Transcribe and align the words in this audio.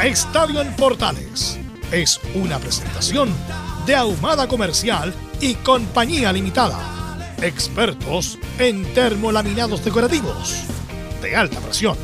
Estadio 0.00 0.60
en 0.60 0.74
Portales 0.74 1.58
es 1.92 2.18
una 2.34 2.58
presentación 2.58 3.32
de 3.86 3.94
Ahumada 3.94 4.48
Comercial 4.48 5.14
y 5.40 5.54
Compañía 5.54 6.32
Limitada. 6.32 6.78
Expertos 7.40 8.38
en 8.58 8.84
termolaminados 8.94 9.84
decorativos 9.84 10.64
de 11.20 11.36
alta 11.36 11.60
presión. 11.60 11.96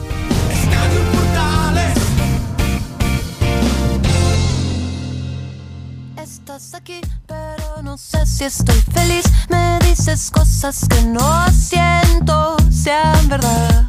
Estás 6.17 6.75
aquí, 6.75 7.01
pero 7.27 7.83
no 7.83 7.99
sé 7.99 8.25
si 8.27 8.45
estoy 8.45 8.81
feliz. 8.93 9.25
Me 9.49 9.79
dices 9.85 10.31
cosas 10.31 10.87
que 10.89 11.03
no 11.03 11.47
siento 11.53 12.57
sean 12.71 13.29
verdad. 13.29 13.87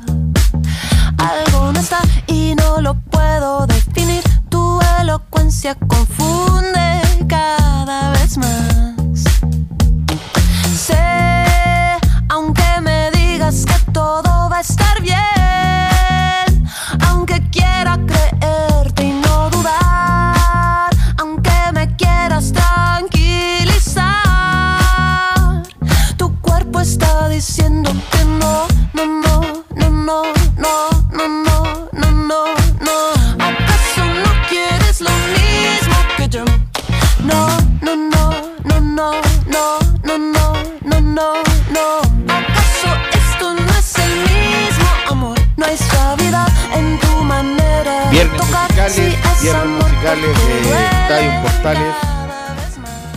Algo 1.17 1.72
no 1.72 1.80
está 1.80 2.00
y 2.27 2.55
no 2.55 2.81
lo 2.81 2.95
puedo 2.95 3.67
definir. 3.90 4.23
Tu 4.50 4.80
elocuencia 5.00 5.76
confunde 5.76 7.02
cada 7.28 8.12
vez 8.12 8.38
más. 8.38 9.23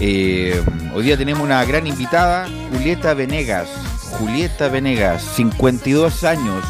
Eh, 0.00 0.62
hoy 0.94 1.04
día 1.04 1.16
tenemos 1.16 1.42
una 1.42 1.64
gran 1.64 1.86
invitada, 1.86 2.48
Julieta 2.72 3.14
Venegas. 3.14 3.68
Julieta 4.18 4.68
Venegas, 4.68 5.22
52 5.36 6.24
años. 6.24 6.64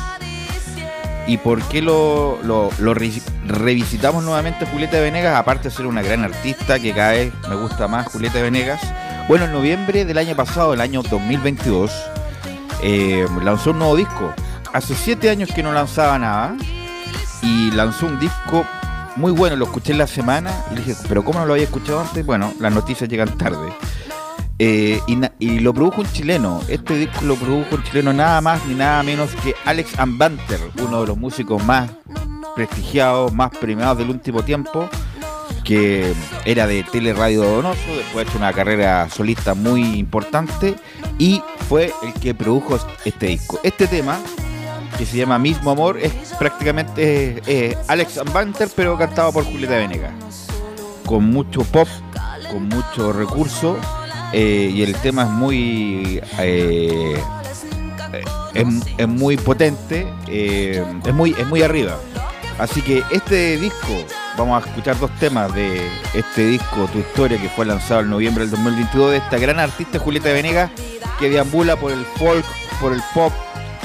¿Y 1.26 1.36
por 1.38 1.62
qué 1.64 1.80
lo, 1.82 2.38
lo- 2.42 2.70
lo 2.78 2.94
re- 2.94 3.22
revisitamos 3.46 4.24
nuevamente 4.24 4.66
Julieta 4.66 5.00
Venegas? 5.00 5.36
Aparte 5.36 5.68
de 5.68 5.74
ser 5.74 5.86
una 5.86 6.02
gran 6.02 6.24
artista 6.24 6.78
que 6.78 6.92
vez 6.92 7.32
me 7.48 7.56
gusta 7.56 7.88
más 7.88 8.08
Julieta 8.08 8.40
Venegas. 8.42 8.80
Bueno, 9.28 9.44
en 9.46 9.52
noviembre 9.52 10.04
del 10.04 10.18
año 10.18 10.34
pasado, 10.36 10.74
el 10.74 10.80
año 10.80 11.02
2022, 11.02 11.90
eh, 12.82 13.26
lanzó 13.42 13.70
un 13.70 13.78
nuevo 13.78 13.96
disco. 13.96 14.34
Hace 14.72 14.94
7 14.94 15.30
años 15.30 15.48
que 15.54 15.62
no 15.62 15.72
lanzaba 15.72 16.18
nada. 16.18 16.54
Y 17.42 17.70
lanzó 17.72 18.06
un 18.06 18.18
disco 18.20 18.64
muy 19.16 19.32
bueno, 19.32 19.56
lo 19.56 19.66
escuché 19.66 19.92
en 19.92 19.98
la 19.98 20.06
semana 20.06 20.52
y 20.70 20.76
dije, 20.76 20.94
pero 21.08 21.24
¿cómo 21.24 21.40
no 21.40 21.46
lo 21.46 21.52
había 21.52 21.64
escuchado 21.64 22.00
antes? 22.00 22.24
Bueno, 22.24 22.52
las 22.58 22.72
noticias 22.72 23.08
llegan 23.08 23.36
tarde. 23.36 23.72
Eh, 24.58 25.00
y 25.38 25.58
lo 25.58 25.74
produjo 25.74 26.02
un 26.02 26.12
chileno. 26.12 26.60
Este 26.68 26.96
disco 26.96 27.24
lo 27.24 27.34
produjo 27.36 27.74
un 27.74 27.82
chileno 27.82 28.12
nada 28.12 28.40
más 28.40 28.64
ni 28.66 28.74
nada 28.74 29.02
menos 29.02 29.30
que 29.42 29.54
Alex 29.64 29.98
Ambanter, 29.98 30.60
uno 30.80 31.00
de 31.00 31.08
los 31.08 31.16
músicos 31.16 31.64
más 31.64 31.90
prestigiados, 32.54 33.32
más 33.32 33.50
premiados 33.50 33.98
del 33.98 34.10
último 34.10 34.42
tiempo, 34.42 34.88
que 35.64 36.12
era 36.44 36.66
de 36.66 36.84
Teleradio 36.84 37.42
Donoso, 37.42 37.96
después 37.96 38.26
ha 38.26 38.28
hecho 38.28 38.38
una 38.38 38.52
carrera 38.52 39.08
solista 39.10 39.54
muy 39.54 39.98
importante 39.98 40.76
y 41.18 41.42
fue 41.68 41.92
el 42.02 42.12
que 42.14 42.34
produjo 42.34 42.78
este 43.04 43.26
disco. 43.26 43.58
Este 43.62 43.86
tema 43.86 44.20
que 44.98 45.06
se 45.06 45.16
llama 45.16 45.38
Mismo 45.38 45.70
Amor, 45.70 45.98
es 45.98 46.12
prácticamente 46.38 46.92
eh, 47.02 47.42
eh, 47.46 47.76
Alex 47.88 48.20
Banter, 48.32 48.68
pero 48.74 48.96
cantado 48.98 49.32
por 49.32 49.44
Julieta 49.44 49.76
Venegas. 49.76 50.12
Con 51.06 51.30
mucho 51.30 51.62
pop, 51.64 51.88
con 52.50 52.68
mucho 52.68 53.12
recurso, 53.12 53.76
eh, 54.32 54.70
y 54.72 54.82
el 54.82 54.94
tema 54.96 55.24
es 55.24 55.30
muy. 55.30 56.20
eh, 56.38 57.22
es, 58.54 58.66
es 58.98 59.08
muy 59.08 59.36
potente, 59.36 60.06
es, 60.28 61.14
muy, 61.14 61.34
es 61.38 61.46
muy 61.46 61.62
arriba. 61.62 61.96
Así 62.58 62.82
que 62.82 63.02
este 63.10 63.56
disco, 63.56 64.04
vamos 64.36 64.62
a 64.62 64.68
escuchar 64.68 64.98
dos 64.98 65.10
temas 65.18 65.52
de 65.54 65.88
este 66.14 66.46
disco, 66.46 66.88
Tu 66.92 66.98
Historia, 66.98 67.40
que 67.40 67.48
fue 67.48 67.64
lanzado 67.64 68.02
en 68.02 68.10
noviembre 68.10 68.44
del 68.44 68.50
2022, 68.52 69.12
de 69.12 69.16
esta 69.18 69.38
gran 69.38 69.58
artista 69.58 69.98
Julieta 69.98 70.32
Venegas, 70.32 70.70
que 71.18 71.30
deambula 71.30 71.76
por 71.76 71.92
el 71.92 72.04
folk, 72.18 72.44
por 72.80 72.92
el 72.92 73.02
pop, 73.14 73.32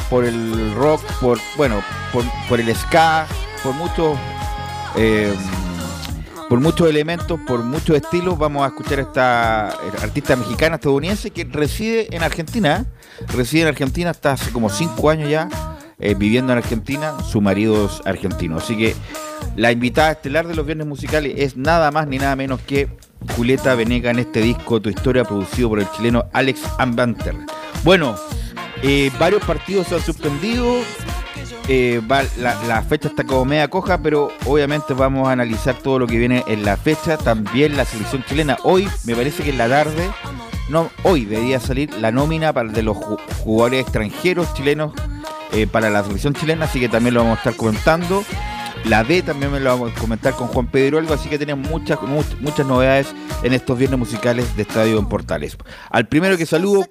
por 0.10 0.26
el 0.26 0.74
rock, 0.76 1.02
por 1.20 1.40
bueno, 1.56 1.82
por, 2.12 2.24
por 2.48 2.60
el 2.60 2.76
ska, 2.76 3.28
por 3.64 3.74
muchos 3.74 4.18
eh, 4.96 5.34
por 6.50 6.62
muchos 6.62 6.90
elementos, 6.90 7.40
por 7.46 7.64
muchos 7.64 7.98
estilos, 7.98 8.38
vamos 8.38 8.64
a 8.64 8.68
escuchar 8.68 9.00
a 9.00 9.02
esta 9.02 9.68
artista 10.02 10.36
mexicana 10.38 10.76
estadounidense 10.76 11.32
que 11.32 11.44
reside 11.44 12.16
en 12.16 12.24
Argentina, 12.24 12.86
¿eh? 12.86 13.26
reside 13.36 13.64
en 13.64 13.68
Argentina 13.68 14.12
hasta 14.12 14.32
hace 14.32 14.52
como 14.52 14.70
cinco 14.70 15.10
años 15.10 15.30
ya, 15.30 15.50
eh, 16.00 16.16
viviendo 16.16 16.54
en 16.54 16.60
Argentina, 16.60 17.20
su 17.22 17.42
marido 17.42 17.88
es 17.88 18.02
argentino. 18.06 18.58
Así 18.58 18.78
que 18.78 18.96
la 19.58 19.74
invitada 19.74 20.12
estelar 20.12 20.48
de 20.48 20.56
los 20.56 20.66
viernes 20.66 20.88
musicales 20.88 21.34
es 21.36 21.58
nada 21.58 21.92
más 21.92 22.08
ni 22.08 22.18
nada 22.18 22.36
menos 22.38 22.62
que 22.62 22.88
Julieta 23.36 23.76
Venega 23.76 24.12
en 24.12 24.20
este 24.20 24.42
disco 24.42 24.82
Tu 24.82 24.90
Historia, 24.90 25.26
producido 25.26 25.68
por 25.68 25.80
el 25.80 25.92
chileno 25.92 26.30
Alex 26.32 26.62
Ambanter. 26.78 27.36
Bueno, 27.84 28.16
eh, 28.84 29.12
varios 29.20 29.44
partidos 29.44 29.88
se 29.88 29.96
han 29.96 30.02
suspendido. 30.02 30.78
eh, 31.68 32.02
la, 32.38 32.82
fecha 32.88 33.10
está 33.10 33.24
como 33.24 33.46
media 33.46 33.68
coja, 33.70 33.98
pero 33.98 34.30
obviamente 34.46 34.94
vamos 34.94 35.28
a 35.28 35.32
analizar 35.34 35.76
todo 35.76 36.00
lo 36.00 36.08
que 36.08 36.18
viene 36.18 36.44
en 36.48 36.64
la 36.64 36.78
fecha. 36.78 37.18
También 37.18 37.76
la 37.78 37.86
selección 37.86 38.24
chilena. 38.28 38.58
Hoy, 38.64 38.88
me 39.06 39.16
parece 39.16 39.44
que 39.44 39.50
en 39.50 39.58
la 39.58 39.68
tarde, 39.68 40.10
no, 40.70 40.90
hoy 41.04 41.26
debería 41.26 41.60
salir 41.60 41.94
la 41.96 42.12
nómina 42.12 42.54
para 42.54 42.70
de 42.70 42.84
los 42.84 42.98
ju- 42.98 43.20
jugadores 43.44 43.82
extranjeros 43.82 44.54
chilenos 44.54 44.94
eh, 45.52 45.66
para 45.68 45.90
la 45.90 46.04
selección 46.04 46.34
chilena, 46.34 46.66
así 46.66 46.80
que 46.80 46.90
también 46.90 47.14
lo 47.16 47.22
vamos 47.24 47.38
a 47.38 47.40
estar 47.40 47.56
comentando. 47.56 48.24
La 48.88 49.04
D 49.04 49.22
también 49.22 49.52
me 49.52 49.60
lo 49.60 49.70
vamos 49.70 49.92
a 49.96 50.00
comentar 50.00 50.34
con 50.34 50.48
Juan 50.48 50.68
Pedro 50.68 50.98
Algo, 50.98 51.14
así 51.14 51.28
que 51.28 51.38
tenemos 51.38 51.70
muchas, 51.70 52.00
much- 52.00 52.40
muchas 52.40 52.66
novedades 52.66 53.08
en 53.44 53.54
estos 53.54 53.78
viernes 53.78 54.00
musicales 54.00 54.56
de 54.56 54.62
Estadio 54.62 54.98
en 54.98 55.08
Portales. 55.08 55.58
Al 55.92 56.08
primero 56.08 56.38
que 56.38 56.46
saludo 56.46 56.86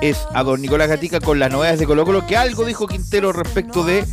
es 0.00 0.24
a 0.32 0.44
don 0.44 0.60
Nicolás 0.62 0.88
Gatica 0.88 1.18
con 1.20 1.40
las 1.40 1.50
novedades 1.50 1.80
de 1.80 1.86
Colo 1.86 2.04
Colo, 2.04 2.24
que 2.26 2.36
algo 2.36 2.64
dijo 2.64 2.86
Quintero 2.86 3.32
respecto 3.32 3.82
de 3.82 4.04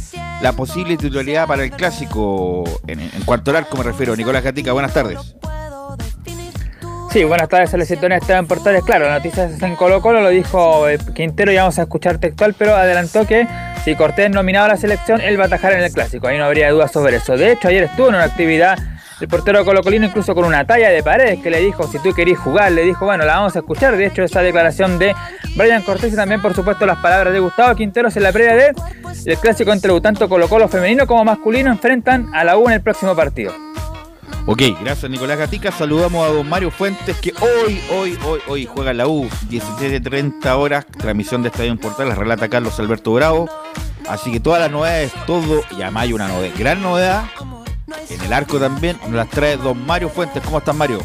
la 0.41 0.53
posible 0.53 0.97
titularidad 0.97 1.45
para 1.45 1.63
el 1.63 1.69
clásico 1.71 2.63
en, 2.87 2.99
en 2.99 3.21
cuarto 3.23 3.55
arco 3.55 3.77
me 3.77 3.83
refiero. 3.83 4.15
Nicolás 4.15 4.43
Gatica, 4.43 4.71
buenas 4.71 4.93
tardes. 4.93 5.19
Sí, 7.11 7.23
buenas 7.25 7.49
tardes 7.49 7.73
la 7.73 7.85
sintonía 7.85 8.15
de 8.17 8.21
Esteban 8.21 8.47
Portales. 8.47 8.83
Claro, 8.83 9.05
la 9.05 9.17
noticia 9.17 9.45
está 9.45 9.67
en 9.67 9.75
Colo 9.75 10.01
Colo, 10.01 10.21
lo 10.21 10.29
dijo 10.29 10.87
eh, 10.87 10.97
Quintero 11.13 11.51
y 11.51 11.57
vamos 11.57 11.77
a 11.77 11.83
escuchar 11.83 12.17
textual, 12.17 12.55
pero 12.57 12.75
adelantó 12.75 13.27
que 13.27 13.47
si 13.83 13.95
Cortés 13.95 14.29
nominado 14.29 14.65
a 14.65 14.69
la 14.69 14.77
selección, 14.77 15.21
él 15.21 15.39
va 15.39 15.43
a 15.43 15.47
atajar 15.47 15.73
en 15.73 15.83
el 15.83 15.91
clásico. 15.91 16.27
Ahí 16.27 16.37
no 16.37 16.45
habría 16.45 16.71
dudas 16.71 16.91
sobre 16.91 17.17
eso. 17.17 17.35
De 17.35 17.51
hecho, 17.51 17.67
ayer 17.67 17.83
estuvo 17.83 18.09
en 18.09 18.15
una 18.15 18.23
actividad 18.23 18.77
el 19.21 19.27
portero 19.27 19.63
colocolino 19.63 20.07
incluso 20.07 20.33
con 20.33 20.45
una 20.45 20.65
talla 20.65 20.89
de 20.89 21.03
paredes 21.03 21.39
que 21.41 21.51
le 21.51 21.59
dijo 21.59 21.87
si 21.87 21.99
tú 21.99 22.11
querís 22.11 22.39
jugar, 22.39 22.71
le 22.71 22.83
dijo 22.83 23.05
bueno, 23.05 23.23
la 23.23 23.35
vamos 23.35 23.55
a 23.55 23.59
escuchar. 23.59 23.95
De 23.95 24.07
hecho, 24.07 24.23
esa 24.23 24.41
declaración 24.41 24.97
de 24.97 25.13
Brian 25.55 25.83
Cortés 25.83 26.13
y 26.13 26.15
también 26.15 26.41
por 26.41 26.55
supuesto 26.55 26.87
las 26.87 26.97
palabras 26.97 27.31
de 27.31 27.39
Gustavo 27.39 27.75
Quinteros 27.75 28.17
en 28.17 28.23
la 28.23 28.31
previa 28.31 28.55
de 28.55 28.73
el 29.25 29.37
clásico 29.37 29.71
entre 29.71 29.99
tanto 30.01 30.27
Colo 30.27 30.49
Colo 30.49 30.67
femenino 30.67 31.05
como 31.05 31.23
masculino 31.23 31.69
enfrentan 31.69 32.33
a 32.33 32.43
la 32.43 32.57
U 32.57 32.67
en 32.67 32.73
el 32.73 32.81
próximo 32.81 33.15
partido. 33.15 33.70
Ok, 34.51 34.63
gracias 34.81 35.09
Nicolás 35.09 35.37
Gatica. 35.37 35.71
Saludamos 35.71 36.27
a 36.27 36.33
don 36.33 36.49
Mario 36.49 36.71
Fuentes 36.71 37.15
que 37.21 37.33
hoy, 37.39 37.81
hoy, 37.89 38.19
hoy, 38.25 38.41
hoy 38.49 38.65
juega 38.65 38.93
la 38.93 39.07
U, 39.07 39.29
17.30 39.49 40.45
horas, 40.57 40.85
transmisión 40.87 41.41
de 41.41 41.47
Estadio 41.47 41.73
Portal, 41.77 42.09
la 42.09 42.15
relata 42.15 42.49
Carlos 42.49 42.77
Alberto 42.77 43.13
Bravo. 43.13 43.49
Así 44.09 44.29
que 44.29 44.41
todas 44.41 44.59
las 44.59 44.69
novedades, 44.69 45.13
todo, 45.25 45.63
y 45.71 45.81
además 45.81 46.03
hay 46.03 46.11
una 46.11 46.27
novedad, 46.27 46.53
gran 46.59 46.81
novedad, 46.81 47.23
en 48.09 48.19
el 48.19 48.33
arco 48.33 48.59
también, 48.59 48.99
nos 49.03 49.13
las 49.13 49.29
trae 49.29 49.55
don 49.55 49.85
Mario 49.85 50.09
Fuentes. 50.09 50.43
¿Cómo 50.43 50.57
estás 50.57 50.75
Mario? 50.75 50.99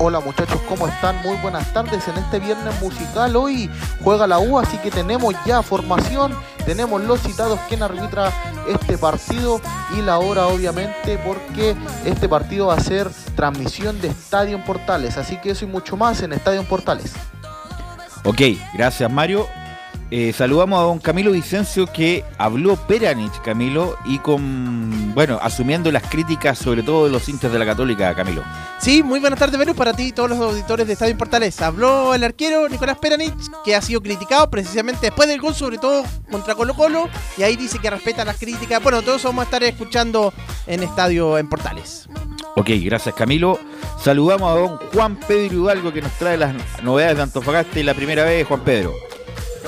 Hola 0.00 0.18
muchachos, 0.18 0.60
¿cómo 0.68 0.88
están? 0.88 1.22
Muy 1.22 1.36
buenas 1.36 1.72
tardes 1.72 2.08
en 2.08 2.16
este 2.16 2.40
viernes 2.40 2.82
musical. 2.82 3.36
Hoy 3.36 3.70
juega 4.02 4.26
la 4.26 4.40
U, 4.40 4.58
así 4.58 4.76
que 4.78 4.90
tenemos 4.90 5.36
ya 5.46 5.62
formación, 5.62 6.34
tenemos 6.66 7.00
los 7.00 7.20
citados 7.20 7.60
quien 7.68 7.84
arbitra 7.84 8.32
este 8.68 8.98
partido 8.98 9.60
y 9.96 10.02
la 10.02 10.18
hora 10.18 10.46
obviamente 10.46 11.18
porque 11.18 11.76
este 12.04 12.28
partido 12.28 12.68
va 12.68 12.74
a 12.74 12.80
ser 12.80 13.10
transmisión 13.36 14.00
de 14.00 14.08
Estadio 14.08 14.64
Portales. 14.64 15.16
Así 15.16 15.40
que 15.40 15.50
eso 15.50 15.64
y 15.64 15.68
mucho 15.68 15.96
más 15.96 16.22
en 16.22 16.32
Estadio 16.32 16.64
Portales. 16.64 17.12
Ok, 18.24 18.40
gracias 18.74 19.10
Mario. 19.10 19.46
Eh, 20.10 20.32
saludamos 20.32 20.78
a 20.78 20.82
don 20.82 20.98
Camilo 20.98 21.32
Vicencio 21.32 21.86
que 21.86 22.24
habló 22.38 22.76
Peranich, 22.76 23.40
Camilo, 23.42 23.96
y 24.04 24.18
con, 24.18 25.14
bueno, 25.14 25.38
asumiendo 25.42 25.90
las 25.90 26.04
críticas 26.04 26.58
sobre 26.58 26.82
todo 26.82 27.06
de 27.06 27.10
los 27.10 27.28
hinchas 27.28 27.50
de 27.52 27.58
la 27.58 27.64
Católica, 27.64 28.14
Camilo. 28.14 28.42
Sí, 28.78 29.02
muy 29.02 29.18
buenas 29.18 29.38
tardes, 29.38 29.58
Venus, 29.58 29.74
para 29.74 29.92
ti 29.94 30.04
y 30.04 30.12
todos 30.12 30.28
los 30.30 30.38
auditores 30.38 30.86
de 30.86 30.92
Estadio 30.92 31.16
Portales. 31.16 31.60
Habló 31.62 32.14
el 32.14 32.22
arquero 32.22 32.68
Nicolás 32.68 32.98
Peranich, 32.98 33.34
que 33.64 33.74
ha 33.74 33.80
sido 33.80 34.02
criticado 34.02 34.50
precisamente 34.50 35.06
después 35.06 35.28
del 35.28 35.40
gol, 35.40 35.54
sobre 35.54 35.78
todo 35.78 36.04
contra 36.30 36.54
Colo 36.54 36.74
Colo, 36.74 37.08
y 37.36 37.42
ahí 37.42 37.56
dice 37.56 37.78
que 37.78 37.90
respeta 37.90 38.24
las 38.24 38.36
críticas. 38.36 38.82
Bueno, 38.82 39.02
todos 39.02 39.22
vamos 39.24 39.42
a 39.42 39.44
estar 39.44 39.64
escuchando 39.64 40.32
en 40.66 40.82
Estadio 40.82 41.38
en 41.38 41.48
Portales. 41.48 42.08
Ok, 42.56 42.70
gracias 42.82 43.14
Camilo. 43.14 43.58
Saludamos 44.00 44.50
a 44.50 44.60
don 44.60 44.76
Juan 44.92 45.16
Pedro 45.16 45.64
Hidalgo 45.64 45.92
que 45.92 46.02
nos 46.02 46.12
trae 46.12 46.36
las 46.36 46.54
novedades 46.82 47.16
de 47.16 47.22
Antofagasta 47.22 47.80
y 47.80 47.82
la 47.82 47.94
primera 47.94 48.24
vez, 48.24 48.46
Juan 48.46 48.60
Pedro. 48.60 48.92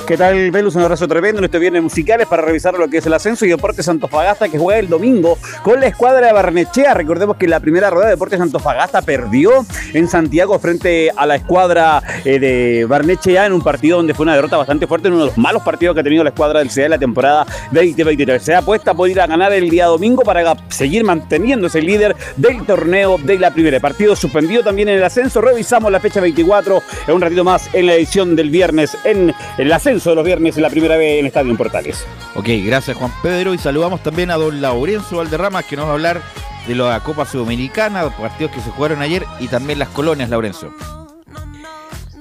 ¿Qué 0.06 0.17
tal, 0.17 0.53
Velus? 0.53 0.76
Un 0.76 0.82
abrazo 0.82 1.08
tremendo 1.08 1.41
en 1.41 1.47
este 1.47 1.58
viernes 1.58 1.82
musicales 1.82 2.29
para 2.29 2.41
revisar 2.41 2.79
lo 2.79 2.87
que 2.87 2.99
es 2.99 3.06
el 3.06 3.14
ascenso 3.14 3.44
y 3.44 3.49
Deportes 3.49 3.88
Antofagasta 3.88 4.49
que 4.49 4.56
juega 4.56 4.79
el 4.79 4.88
domingo 4.88 5.37
con 5.64 5.81
la 5.81 5.88
escuadra 5.88 6.29
de 6.29 6.32
Barnechea. 6.32 6.94
Recordemos 6.94 7.37
que 7.37 7.49
la 7.49 7.58
primera 7.58 7.91
rueda 7.91 8.06
de 8.06 8.12
Deportes 8.12 8.41
Antofagasta 8.41 9.03
perdió 9.03 9.67
en 9.94 10.06
Santiago 10.06 10.61
frente 10.61 11.11
a 11.17 11.26
la 11.26 11.35
escuadra 11.35 12.00
eh, 12.25 12.38
de 12.38 12.85
Barnechea 12.85 13.47
en 13.47 13.53
un 13.53 13.62
partido 13.62 13.97
donde 13.97 14.14
fue 14.14 14.23
una 14.23 14.37
derrota 14.37 14.56
bastante 14.56 14.87
fuerte, 14.87 15.08
en 15.08 15.14
uno 15.14 15.25
de 15.25 15.31
los 15.31 15.38
malos 15.38 15.64
partidos 15.64 15.94
que 15.94 16.03
ha 16.03 16.05
tenido 16.05 16.23
la 16.23 16.31
escuadra 16.31 16.61
del 16.61 16.70
CDA 16.70 16.85
en 16.85 16.91
la 16.93 16.99
temporada 16.99 17.44
2023. 17.73 18.41
Se 18.41 18.55
apuesta 18.55 18.94
por 18.94 19.11
ir 19.11 19.20
a 19.20 19.26
ganar 19.26 19.52
el 19.55 19.69
día 19.69 19.87
domingo 19.87 20.23
para 20.23 20.55
seguir 20.69 21.02
manteniendo 21.02 21.67
ese 21.67 21.82
líder 21.82 22.14
del 22.37 22.64
torneo 22.64 23.19
de 23.19 23.41
la 23.41 23.50
primera. 23.50 23.81
Partido 23.81 24.14
suspendido 24.14 24.62
también 24.62 24.88
en 24.88 24.99
el 24.99 25.05
ascenso. 25.05 25.41
Revisamos 25.41 25.91
la 25.91 25.99
fecha 25.99 26.20
24 26.20 26.81
en 27.09 27.14
un 27.14 27.20
ratito 27.20 27.43
más 27.43 27.69
en 27.73 27.87
la 27.87 27.94
edición 27.94 28.37
del 28.37 28.50
viernes 28.50 28.97
en 29.02 29.35
el 29.59 29.73
ascenso 29.73 29.95
de 30.04 30.14
los 30.14 30.25
viernes 30.25 30.56
en 30.56 30.62
la 30.62 30.70
primera 30.70 30.96
vez 30.96 31.20
en 31.20 31.26
Estadio 31.26 31.50
en 31.50 31.56
Portales. 31.56 32.06
Ok, 32.34 32.48
gracias 32.64 32.96
Juan 32.96 33.12
Pedro 33.22 33.54
y 33.54 33.58
saludamos 33.58 34.02
también 34.02 34.31
a 34.31 34.37
don 34.37 34.60
Laurencio 34.60 35.19
Valderrama 35.19 35.62
que 35.62 35.76
nos 35.76 35.87
va 35.87 35.90
a 35.90 35.94
hablar 35.94 36.22
de 36.66 36.75
la 36.75 37.00
Copa 37.00 37.25
Sudamericana, 37.25 38.08
partidos 38.16 38.52
que 38.52 38.60
se 38.60 38.70
jugaron 38.70 39.00
ayer 39.00 39.25
y 39.38 39.48
también 39.48 39.78
las 39.78 39.88
colonias, 39.88 40.31
Laurencio. 40.31 40.72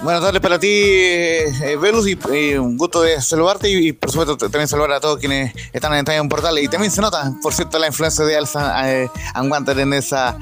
Buenas 0.05 0.21
tardes 0.21 0.39
para 0.39 0.59
ti, 0.59 0.67
eh, 0.69 1.77
Velus, 1.81 2.07
y, 2.07 2.53
un 2.53 2.77
gusto 2.77 3.01
de 3.01 3.19
saludarte 3.19 3.67
y, 3.67 3.91
por 3.91 4.11
supuesto 4.11 4.37
también 4.37 4.67
saludar 4.67 4.91
a 4.91 4.99
todos 4.99 5.17
quienes 5.17 5.51
están 5.73 5.95
en 5.95 6.07
en 6.07 6.29
Portal. 6.29 6.59
Y 6.59 6.67
también 6.67 6.91
se 6.91 7.01
nota, 7.01 7.33
por 7.41 7.55
cierto, 7.55 7.79
la 7.79 7.87
influencia 7.87 8.23
de 8.23 8.37
Alza 8.37 8.93
eh, 8.93 9.09
en 9.33 9.93
esa 9.93 10.37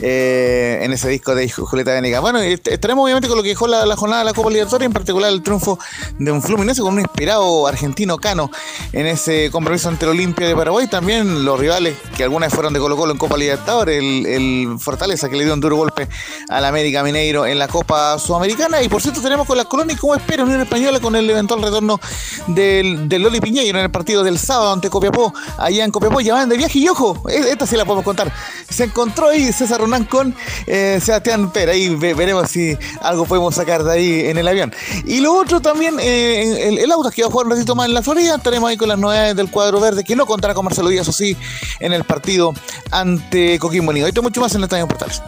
eh, 0.00 0.80
en 0.82 0.92
ese 0.92 1.08
disco 1.08 1.36
de 1.36 1.48
Julieta 1.48 1.92
Venegas. 1.92 2.20
Bueno, 2.22 2.40
estaremos 2.40 3.04
obviamente 3.04 3.28
con 3.28 3.36
lo 3.36 3.44
que 3.44 3.50
dejó 3.50 3.68
la, 3.68 3.94
jornada 3.94 4.22
de 4.22 4.24
la 4.24 4.34
Copa 4.34 4.50
Libertadores, 4.50 4.86
en 4.86 4.92
particular 4.92 5.32
el 5.32 5.42
triunfo 5.44 5.78
de 6.18 6.32
un 6.32 6.42
Fluminense 6.42 6.82
con 6.82 6.94
un 6.94 7.00
inspirado 7.00 7.68
argentino 7.68 8.18
Cano 8.18 8.50
en 8.92 9.06
ese 9.06 9.48
compromiso 9.52 9.88
ante 9.88 10.06
el 10.06 10.10
Olimpia 10.10 10.48
de 10.48 10.56
Paraguay. 10.56 10.88
También 10.88 11.44
los 11.44 11.60
rivales 11.60 11.96
que 12.16 12.24
algunas 12.24 12.52
fueron 12.52 12.72
de 12.72 12.80
Colo 12.80 12.96
Colo 12.96 13.12
en 13.12 13.18
Copa 13.18 13.36
Libertadores, 13.36 13.96
el, 13.96 14.26
el 14.26 14.76
Fortaleza 14.80 15.28
que 15.28 15.36
le 15.36 15.44
dio 15.44 15.54
un 15.54 15.60
duro 15.60 15.76
golpe 15.76 16.08
al 16.48 16.64
América 16.64 17.04
Mineiro 17.04 17.46
en 17.46 17.60
la 17.60 17.68
Copa 17.68 18.18
Sudamericana. 18.18 18.82
Y 18.82 18.88
por 18.88 19.03
cierto, 19.04 19.20
tenemos 19.20 19.46
con 19.46 19.58
la 19.58 19.66
Colonia 19.66 19.94
y 19.94 19.98
cómo 19.98 20.14
espera 20.14 20.44
Unión 20.44 20.62
Española 20.62 20.98
con 20.98 21.14
el 21.14 21.28
eventual 21.28 21.60
retorno 21.60 22.00
del, 22.46 23.06
del 23.06 23.22
Loli 23.22 23.38
Piñeiro 23.38 23.78
en 23.78 23.84
el 23.84 23.90
partido 23.90 24.24
del 24.24 24.38
sábado 24.38 24.72
ante 24.72 24.88
Copiapó. 24.88 25.34
Allá 25.58 25.84
en 25.84 25.90
Copiapó 25.90 26.22
ya 26.22 26.46
de 26.46 26.56
viaje 26.56 26.78
y 26.78 26.88
ojo, 26.88 27.22
e, 27.28 27.50
esta 27.50 27.66
sí 27.66 27.76
la 27.76 27.84
podemos 27.84 28.04
contar. 28.04 28.32
Se 28.68 28.84
encontró 28.84 29.28
ahí 29.28 29.52
César 29.52 29.80
Ronán 29.80 30.04
con 30.06 30.34
eh, 30.66 31.00
Sebastián 31.02 31.52
Pera. 31.52 31.72
Ahí 31.72 31.94
veremos 31.94 32.50
si 32.50 32.78
algo 33.02 33.26
podemos 33.26 33.54
sacar 33.54 33.84
de 33.84 33.92
ahí 33.92 34.20
en 34.26 34.38
el 34.38 34.48
avión. 34.48 34.72
Y 35.04 35.20
lo 35.20 35.34
otro 35.34 35.60
también, 35.60 35.98
eh, 36.00 36.68
el, 36.68 36.78
el, 36.78 36.90
auto 36.90 37.10
que 37.10 37.20
va 37.20 37.28
a 37.28 37.30
jugar 37.30 37.46
un 37.46 37.52
ratito 37.52 37.74
más 37.74 37.86
en 37.86 37.94
la 37.94 38.02
Florida. 38.02 38.36
Estaremos 38.36 38.70
ahí 38.70 38.78
con 38.78 38.88
las 38.88 38.98
novedades 38.98 39.36
del 39.36 39.50
cuadro 39.50 39.80
verde 39.80 40.02
que 40.02 40.16
no 40.16 40.24
contará 40.24 40.54
con 40.54 40.64
Marcelo 40.64 40.88
Díaz, 40.88 41.06
o 41.08 41.12
sí, 41.12 41.36
en 41.78 41.92
el 41.92 42.04
partido 42.04 42.54
ante 42.90 43.58
Coquimbo 43.58 43.90
Unido. 43.90 44.06
Esto 44.06 44.22
mucho 44.22 44.40
más 44.40 44.52
en 44.52 44.60
el 44.60 44.64
Estadio 44.64 44.88
Portales. 44.88 45.20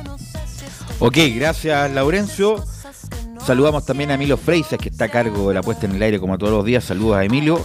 Ok, 0.98 1.18
gracias 1.34 1.90
Laurencio. 1.90 2.64
Saludamos 3.44 3.84
también 3.84 4.10
a 4.10 4.14
Emilio 4.14 4.36
Freisas, 4.36 4.78
que 4.78 4.88
está 4.88 5.06
a 5.06 5.08
cargo 5.08 5.48
de 5.48 5.54
la 5.54 5.62
puesta 5.62 5.86
en 5.86 5.96
el 5.96 6.02
aire 6.02 6.18
como 6.18 6.38
todos 6.38 6.52
los 6.52 6.64
días. 6.64 6.84
Saludos 6.84 7.16
a 7.16 7.24
Emilio. 7.24 7.60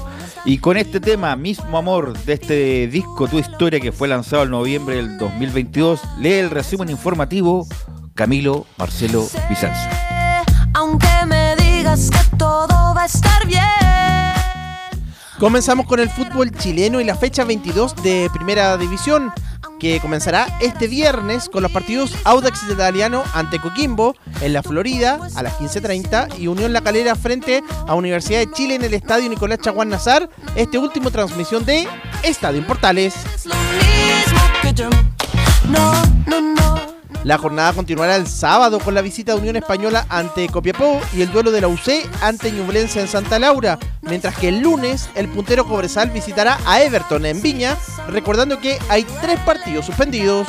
Y 0.45 0.57
con 0.57 0.77
este 0.77 1.00
tema, 1.00 1.35
Mismo 1.35 1.77
Amor, 1.77 2.18
de 2.18 2.33
este 2.33 2.88
disco 2.88 3.27
Tu 3.27 3.39
Historia, 3.39 3.79
que 3.79 3.91
fue 3.91 4.07
lanzado 4.07 4.44
en 4.44 4.51
noviembre 4.51 4.95
del 4.95 5.18
2022, 5.18 6.01
lee 6.19 6.33
el 6.33 6.50
resumen 6.50 6.89
informativo 6.89 7.68
Camilo 8.15 8.65
Marcelo 8.77 9.27
Vicencio. 9.50 9.89
Aunque 10.73 11.07
me 11.27 11.56
digas 11.56 12.09
que 12.09 12.38
todo 12.38 12.94
va 12.95 13.03
a 13.03 13.06
estar 13.06 13.45
bien. 13.45 13.62
Comenzamos 15.39 15.88
con 15.88 16.00
el 16.00 16.09
fútbol 16.09 16.51
chileno 16.51 17.01
y 17.01 17.03
la 17.03 17.15
fecha 17.15 17.44
22 17.44 17.95
de 18.03 18.29
Primera 18.31 18.77
División 18.77 19.31
que 19.81 20.00
comenzará 20.00 20.48
este 20.62 20.88
viernes 20.88 21.50
con 21.50 21.63
los 21.63 21.72
partidos 21.72 22.13
Audax 22.23 22.69
Italiano 22.69 23.23
ante 23.33 23.57
Coquimbo 23.57 24.16
en 24.40 24.54
la 24.54 24.61
Florida 24.61 25.19
a 25.35 25.42
las 25.42 25.57
15.30 25.57 26.38
y 26.38 26.45
Unión 26.45 26.71
La 26.71 26.81
Calera 26.81 27.16
frente 27.16 27.64
a 27.88 27.95
Universidad 27.95 28.40
de 28.42 28.52
Chile 28.52 28.76
en 28.76 28.83
el 28.83 28.94
Estadio 28.94 29.28
Nicolás 29.28 29.57
Chaguán 29.59 29.90
Nazar. 29.90 30.30
Este 30.56 30.78
último 30.78 31.09
transmisión 31.09 31.66
de 31.66 31.88
Estadio 32.21 32.59
en 32.59 32.68
Portales. 32.68 33.16
La 37.23 37.37
jornada 37.37 37.73
continuará 37.73 38.16
el 38.16 38.25
sábado 38.25 38.80
con 38.80 38.95
la 38.95 39.01
visita 39.01 39.33
de 39.33 39.40
Unión 39.40 39.56
Española 39.56 40.07
ante 40.09 40.47
Copiapó 40.47 40.99
y 41.16 41.21
el 41.21 41.31
duelo 41.31 41.51
de 41.51 41.61
la 41.61 41.68
UC 41.68 42.09
ante 42.21 42.51
Ñublense 42.51 42.99
en 42.99 43.07
Santa 43.07 43.37
Laura, 43.37 43.78
mientras 44.01 44.35
que 44.35 44.47
el 44.47 44.59
lunes 44.59 45.07
el 45.13 45.30
puntero 45.30 45.68
Cobresal 45.68 46.09
visitará 46.09 46.57
a 46.66 46.81
Everton 46.81 47.28
en 47.28 47.40
Viña, 47.40 47.78
recordando 48.09 48.59
que 48.59 48.80
hay 48.90 49.06
tres 49.21 49.40
partidos 49.42 49.85
suspendidos. 49.85 50.47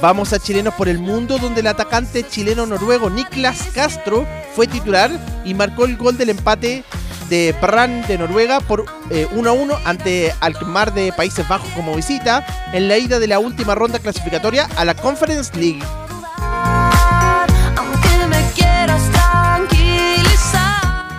Vamos 0.00 0.32
a 0.32 0.38
Chilenos 0.38 0.72
por 0.72 0.88
el 0.88 0.98
Mundo, 0.98 1.36
donde 1.36 1.60
el 1.60 1.66
atacante 1.66 2.26
chileno-noruego 2.26 3.10
Niklas 3.10 3.68
Castro 3.74 4.26
fue 4.56 4.66
titular 4.66 5.10
y 5.44 5.52
marcó 5.52 5.84
el 5.84 5.98
gol 5.98 6.16
del 6.16 6.30
empate 6.30 6.82
de 7.30 7.54
Brann 7.62 8.06
de 8.06 8.18
Noruega 8.18 8.60
por 8.60 8.80
1 8.80 8.86
eh, 9.10 9.28
a 9.32 9.52
1 9.52 9.78
ante 9.84 10.34
Alkmaar 10.40 10.92
de 10.92 11.12
Países 11.12 11.48
Bajos 11.48 11.70
como 11.70 11.94
visita 11.94 12.44
en 12.74 12.88
la 12.88 12.98
ida 12.98 13.18
de 13.18 13.28
la 13.28 13.38
última 13.38 13.74
ronda 13.74 13.98
clasificatoria 14.00 14.68
a 14.76 14.84
la 14.84 14.94
Conference 14.94 15.56
League. 15.56 15.82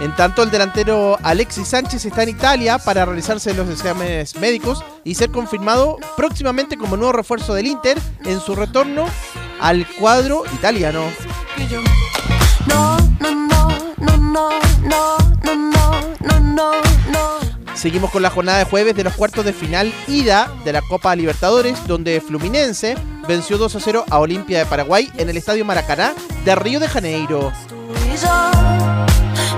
En 0.01 0.15
tanto, 0.15 0.41
el 0.41 0.49
delantero 0.49 1.17
Alexis 1.21 1.67
Sánchez 1.67 2.05
está 2.05 2.23
en 2.23 2.29
Italia 2.29 2.79
para 2.79 3.05
realizarse 3.05 3.53
los 3.53 3.69
exámenes 3.69 4.35
médicos 4.35 4.83
y 5.03 5.13
ser 5.13 5.29
confirmado 5.29 5.97
próximamente 6.17 6.75
como 6.75 6.97
nuevo 6.97 7.13
refuerzo 7.13 7.53
del 7.53 7.67
Inter 7.67 7.99
en 8.25 8.39
su 8.39 8.55
retorno 8.55 9.05
al 9.59 9.87
cuadro 9.99 10.43
italiano. 10.55 11.03
No, 12.67 12.97
no, 13.19 13.31
no, 14.17 14.70
no, 14.91 15.17
no, 15.43 15.55
no, 15.55 16.01
no, 16.19 16.41
no, 16.41 16.71
no. 17.11 17.75
Seguimos 17.75 18.11
con 18.11 18.21
la 18.21 18.29
jornada 18.29 18.59
de 18.59 18.65
jueves 18.65 18.95
de 18.95 19.03
los 19.03 19.13
cuartos 19.13 19.45
de 19.45 19.53
final 19.53 19.91
ida 20.07 20.51
de 20.63 20.73
la 20.73 20.81
Copa 20.81 21.15
Libertadores, 21.15 21.87
donde 21.87 22.21
Fluminense 22.21 22.95
venció 23.27 23.57
2 23.57 23.75
a 23.75 23.79
0 23.79 24.05
a 24.09 24.19
Olimpia 24.19 24.59
de 24.59 24.65
Paraguay 24.65 25.09
en 25.17 25.29
el 25.29 25.37
Estadio 25.37 25.65
Maracaná 25.65 26.13
de 26.45 26.55
Río 26.55 26.79
de 26.79 26.87
Janeiro. 26.87 27.51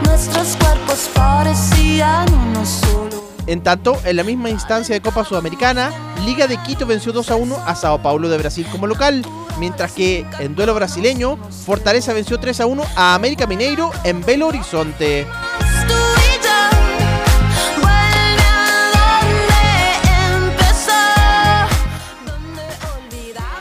nuestros 0.06 0.56
cuerpos 0.58 1.10
parecían 1.14 2.32
uno 2.34 2.66
solo. 2.66 3.33
En 3.46 3.62
tanto, 3.62 4.00
en 4.06 4.16
la 4.16 4.24
misma 4.24 4.50
instancia 4.50 4.96
de 4.96 5.02
Copa 5.02 5.26
Sudamericana, 5.26 5.92
Liga 6.26 6.48
de 6.48 6.58
Quito 6.58 6.86
venció 6.86 7.12
2 7.12 7.32
a 7.32 7.36
1 7.36 7.58
a 7.66 7.76
Sao 7.76 8.02
Paulo 8.02 8.30
de 8.30 8.38
Brasil 8.38 8.66
como 8.72 8.88
local, 8.88 9.26
mientras 9.60 9.92
que 9.92 10.26
en 10.40 10.56
duelo 10.56 10.74
brasileño, 10.74 11.38
Fortaleza 11.66 12.14
venció 12.14 12.40
3 12.40 12.62
a 12.62 12.66
1 12.66 12.84
a 12.96 13.16
América 13.16 13.46
Mineiro 13.46 13.92
en 14.06 14.24
Belo 14.24 14.48
Horizonte. 14.48 15.28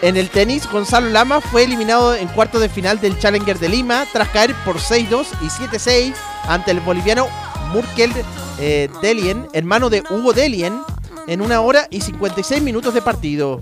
En 0.01 0.17
el 0.17 0.31
tenis, 0.31 0.69
Gonzalo 0.71 1.11
Lama 1.11 1.41
fue 1.41 1.63
eliminado 1.63 2.15
en 2.17 2.27
cuarto 2.29 2.59
de 2.59 2.69
final 2.69 3.01
del 3.01 3.19
Challenger 3.19 3.59
de 3.59 3.69
Lima 3.69 4.05
tras 4.13 4.29
caer 4.31 4.53
por 4.65 4.79
6-2 4.79 5.27
y 5.41 5.47
7-6 5.47 6.15
ante 6.49 6.73
el 6.73 6.81
boliviano 6.81 7.29
Murkel 7.73 8.13
eh, 8.59 8.89
Delien, 9.01 9.49
hermano 9.53 9.91
de 9.91 10.03
Hugo 10.11 10.33
Delien, 10.33 10.81
en 11.27 11.41
una 11.41 11.61
hora 11.61 11.87
y 11.91 12.01
56 12.01 12.63
minutos 12.63 12.95
de 12.95 13.03
partido. 13.03 13.61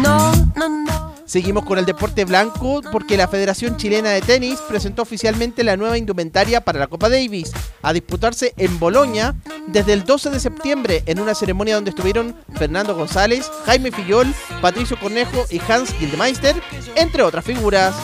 No, 0.00 0.32
no, 0.56 0.68
no. 0.68 0.89
Seguimos 1.30 1.64
con 1.64 1.78
el 1.78 1.84
deporte 1.84 2.24
blanco 2.24 2.80
porque 2.90 3.16
la 3.16 3.28
Federación 3.28 3.76
Chilena 3.76 4.10
de 4.10 4.20
Tenis 4.20 4.58
presentó 4.68 5.02
oficialmente 5.02 5.62
la 5.62 5.76
nueva 5.76 5.96
indumentaria 5.96 6.60
para 6.60 6.80
la 6.80 6.88
Copa 6.88 7.08
Davis, 7.08 7.52
a 7.82 7.92
disputarse 7.92 8.52
en 8.56 8.80
Boloña 8.80 9.36
desde 9.68 9.92
el 9.92 10.02
12 10.02 10.30
de 10.30 10.40
septiembre 10.40 11.04
en 11.06 11.20
una 11.20 11.36
ceremonia 11.36 11.76
donde 11.76 11.90
estuvieron 11.90 12.34
Fernando 12.56 12.96
González, 12.96 13.48
Jaime 13.64 13.92
Fillol, 13.92 14.34
Patricio 14.60 14.98
Cornejo 14.98 15.44
y 15.50 15.60
Hans 15.68 15.94
Gildemeister, 15.94 16.60
entre 16.96 17.22
otras 17.22 17.44
figuras. 17.44 17.94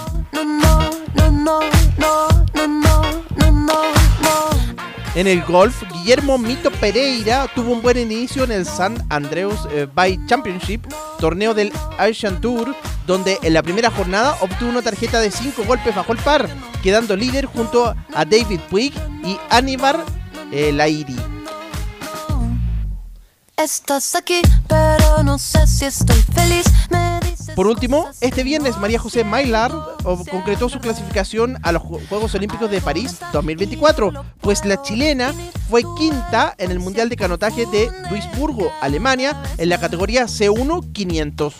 En 5.16 5.26
el 5.26 5.42
golf, 5.42 5.82
Guillermo 5.94 6.38
Mito 6.38 6.70
Pereira 6.70 7.50
tuvo 7.56 7.72
un 7.72 7.82
buen 7.82 7.98
inicio 7.98 8.44
en 8.44 8.52
el 8.52 8.64
San 8.64 9.04
Andrews 9.08 9.66
eh, 9.72 9.88
Bay 9.92 10.16
Championship, 10.26 10.86
torneo 11.18 11.54
del 11.54 11.72
Asian 11.98 12.40
Tour, 12.40 12.76
donde 13.06 13.38
en 13.42 13.54
la 13.54 13.62
primera 13.62 13.90
jornada 13.90 14.36
obtuvo 14.40 14.70
una 14.70 14.82
tarjeta 14.82 15.20
de 15.20 15.30
5 15.30 15.64
golpes 15.64 15.94
bajo 15.94 16.12
el 16.12 16.18
par, 16.18 16.48
quedando 16.82 17.16
líder 17.16 17.46
junto 17.46 17.94
a 18.14 18.24
David 18.24 18.60
Puig 18.70 18.92
y 19.24 19.36
Aníbar 19.50 20.04
eh, 20.52 20.72
Lairi. 20.72 21.16
Estás 23.56 24.14
aquí, 24.14 24.42
pero 24.68 25.22
no 25.22 25.38
sé 25.38 25.66
si 25.66 25.86
estoy 25.86 26.20
feliz. 26.34 26.66
Me 26.90 27.18
dices 27.22 27.54
Por 27.54 27.66
último, 27.66 28.10
este 28.20 28.42
viernes 28.44 28.76
María 28.76 28.98
José 28.98 29.24
Maillard 29.24 29.72
concretó 30.30 30.68
su 30.68 30.78
clasificación 30.78 31.58
a 31.62 31.72
los 31.72 31.82
Ju- 31.82 32.06
Juegos 32.08 32.34
Olímpicos 32.34 32.70
de 32.70 32.82
París 32.82 33.16
2024, 33.32 34.12
pues 34.42 34.62
la 34.66 34.82
chilena 34.82 35.32
fue 35.70 35.82
quinta 35.96 36.54
en 36.58 36.70
el 36.70 36.80
Mundial 36.80 37.08
de 37.08 37.16
Canotaje 37.16 37.64
de 37.66 37.90
Duisburgo, 38.10 38.70
Alemania, 38.82 39.34
en 39.56 39.70
la 39.70 39.80
categoría 39.80 40.26
C1 40.26 40.92
500. 40.92 41.54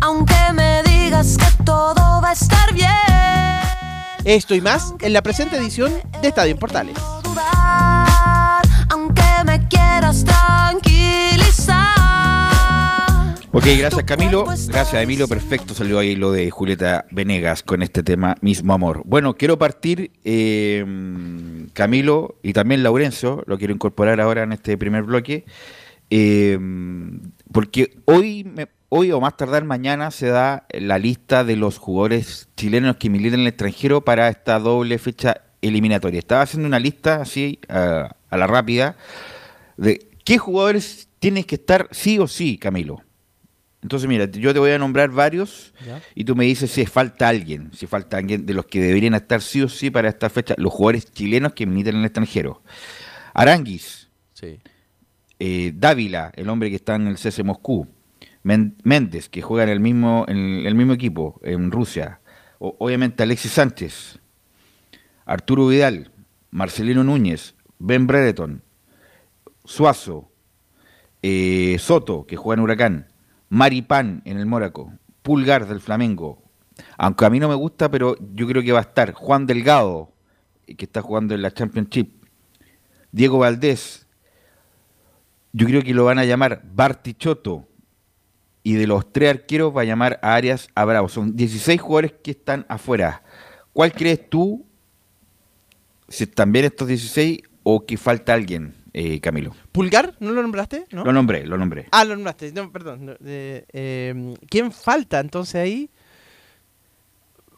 Aunque 0.00 0.34
me 0.54 0.82
digas 0.84 1.36
que 1.36 1.62
todo 1.64 2.20
va 2.22 2.30
a 2.30 2.32
estar 2.32 2.72
bien. 2.72 2.88
Esto 4.24 4.54
y 4.54 4.60
más 4.60 4.94
en 5.00 5.12
la 5.12 5.22
presente 5.22 5.56
edición 5.56 5.92
de 6.20 6.28
Estadio 6.28 6.52
en 6.52 6.58
Portales. 6.58 6.96
Aunque 8.90 9.22
me 9.46 9.66
quieras 9.68 10.24
tranquilizar. 10.24 11.88
Ok, 13.52 13.64
gracias 13.78 14.04
Camilo. 14.04 14.44
Gracias 14.44 14.94
Emilio. 15.02 15.26
Perfecto, 15.26 15.74
salió 15.74 15.98
ahí 15.98 16.14
lo 16.14 16.30
de 16.32 16.50
Julieta 16.50 17.06
Venegas 17.10 17.62
con 17.62 17.82
este 17.82 18.02
tema 18.02 18.36
Mismo 18.40 18.72
Amor. 18.74 19.02
Bueno, 19.04 19.34
quiero 19.34 19.58
partir, 19.58 20.12
eh, 20.24 20.84
Camilo 21.72 22.36
y 22.42 22.52
también 22.52 22.82
Laurencio, 22.82 23.42
lo 23.46 23.56
quiero 23.58 23.72
incorporar 23.72 24.20
ahora 24.20 24.42
en 24.42 24.52
este 24.52 24.76
primer 24.76 25.04
bloque, 25.04 25.44
eh, 26.10 26.58
porque 27.52 27.96
hoy, 28.04 28.44
me- 28.44 28.68
hoy 28.88 29.12
o 29.12 29.20
más 29.20 29.36
tardar 29.36 29.64
mañana 29.64 30.10
se 30.10 30.28
da 30.28 30.66
la 30.70 30.98
lista 30.98 31.44
de 31.44 31.56
los 31.56 31.78
jugadores 31.78 32.48
chilenos 32.56 32.96
que 32.96 33.10
militan 33.10 33.40
en 33.40 33.46
el 33.46 33.48
extranjero 33.52 34.02
para 34.02 34.28
esta 34.28 34.58
doble 34.58 34.98
fecha 34.98 35.42
eliminatoria. 35.60 36.18
Estaba 36.18 36.42
haciendo 36.42 36.68
una 36.68 36.78
lista 36.78 37.20
así 37.20 37.58
a- 37.68 38.14
a 38.30 38.36
la 38.36 38.46
rápida 38.46 38.96
de 39.76 40.08
qué 40.24 40.38
jugadores 40.38 41.08
tienes 41.18 41.46
que 41.46 41.56
estar 41.56 41.88
sí 41.90 42.18
o 42.18 42.26
sí, 42.28 42.58
Camilo. 42.58 43.02
Entonces, 43.82 44.08
mira, 44.08 44.24
yo 44.26 44.52
te 44.52 44.58
voy 44.58 44.72
a 44.72 44.78
nombrar 44.78 45.10
varios 45.10 45.72
y 46.14 46.24
tú 46.24 46.34
me 46.34 46.44
dices 46.44 46.70
si 46.70 46.84
falta 46.86 47.28
alguien, 47.28 47.70
si 47.74 47.86
falta 47.86 48.16
alguien 48.16 48.44
de 48.44 48.52
los 48.54 48.66
que 48.66 48.80
deberían 48.80 49.14
estar 49.14 49.40
sí 49.40 49.62
o 49.62 49.68
sí 49.68 49.90
para 49.90 50.08
esta 50.08 50.28
fecha, 50.30 50.54
los 50.58 50.72
jugadores 50.72 51.12
chilenos 51.12 51.52
que 51.52 51.64
militan 51.64 51.94
en 51.94 52.00
el 52.00 52.06
extranjero. 52.06 52.60
Aranguis, 53.34 54.08
Sí. 54.34 54.58
eh, 55.38 55.72
Dávila, 55.76 56.32
el 56.34 56.48
hombre 56.48 56.70
que 56.70 56.76
está 56.76 56.96
en 56.96 57.06
el 57.06 57.16
CS 57.18 57.44
Moscú, 57.44 57.86
Méndez, 58.42 59.28
que 59.28 59.42
juega 59.42 59.64
en 59.64 59.70
el 59.70 59.80
mismo, 59.80 60.24
el 60.28 60.74
mismo 60.74 60.92
equipo, 60.92 61.40
en 61.42 61.70
Rusia, 61.70 62.20
obviamente 62.58 63.22
Alexis 63.22 63.52
Sánchez, 63.52 64.20
Arturo 65.26 65.66
Vidal, 65.66 66.10
Marcelino 66.50 67.04
Núñez, 67.04 67.54
Ben 67.78 68.06
Brereton, 68.06 68.62
Suazo, 69.64 70.30
eh, 71.22 71.76
Soto, 71.78 72.26
que 72.26 72.36
juega 72.36 72.58
en 72.58 72.64
Huracán, 72.64 73.12
Maripán 73.48 74.22
en 74.24 74.38
el 74.38 74.46
Mónaco, 74.46 74.92
Pulgar 75.22 75.66
del 75.66 75.80
Flamengo, 75.80 76.42
aunque 76.96 77.26
a 77.26 77.30
mí 77.30 77.40
no 77.40 77.48
me 77.48 77.54
gusta, 77.54 77.90
pero 77.90 78.16
yo 78.32 78.46
creo 78.46 78.62
que 78.62 78.72
va 78.72 78.78
a 78.78 78.82
estar 78.82 79.12
Juan 79.12 79.46
Delgado, 79.46 80.12
que 80.66 80.84
está 80.84 81.02
jugando 81.02 81.34
en 81.34 81.42
la 81.42 81.52
Championship, 81.52 82.24
Diego 83.12 83.38
Valdés, 83.38 84.06
yo 85.52 85.66
creo 85.66 85.82
que 85.82 85.94
lo 85.94 86.04
van 86.04 86.18
a 86.18 86.24
llamar 86.24 86.62
Bartichotto, 86.64 87.66
y 88.68 88.74
de 88.74 88.86
los 88.86 89.10
tres 89.10 89.30
arqueros 89.30 89.74
va 89.74 89.80
a 89.80 89.84
llamar 89.84 90.20
a 90.20 90.34
Arias 90.34 90.68
a 90.74 90.84
Bravo. 90.84 91.08
Son 91.08 91.34
16 91.34 91.80
jugadores 91.80 92.12
que 92.22 92.32
están 92.32 92.66
afuera. 92.68 93.22
¿Cuál 93.72 93.94
crees 93.94 94.28
tú, 94.28 94.66
si 96.06 96.24
están 96.24 96.52
bien 96.52 96.66
estos 96.66 96.86
16 96.86 97.40
o 97.62 97.86
que 97.86 97.96
falta 97.96 98.34
alguien, 98.34 98.74
eh, 98.92 99.20
Camilo? 99.20 99.54
¿Pulgar? 99.72 100.16
¿No 100.20 100.32
lo 100.32 100.42
nombraste? 100.42 100.84
¿No? 100.90 101.02
Lo 101.02 101.14
nombré, 101.14 101.46
lo 101.46 101.56
nombré. 101.56 101.86
Ah, 101.92 102.04
lo 102.04 102.14
nombraste. 102.14 102.52
No, 102.52 102.70
perdón. 102.70 103.16
eh, 103.24 103.64
eh, 103.72 104.34
¿Quién 104.50 104.70
falta 104.70 105.18
entonces 105.20 105.54
ahí? 105.54 105.88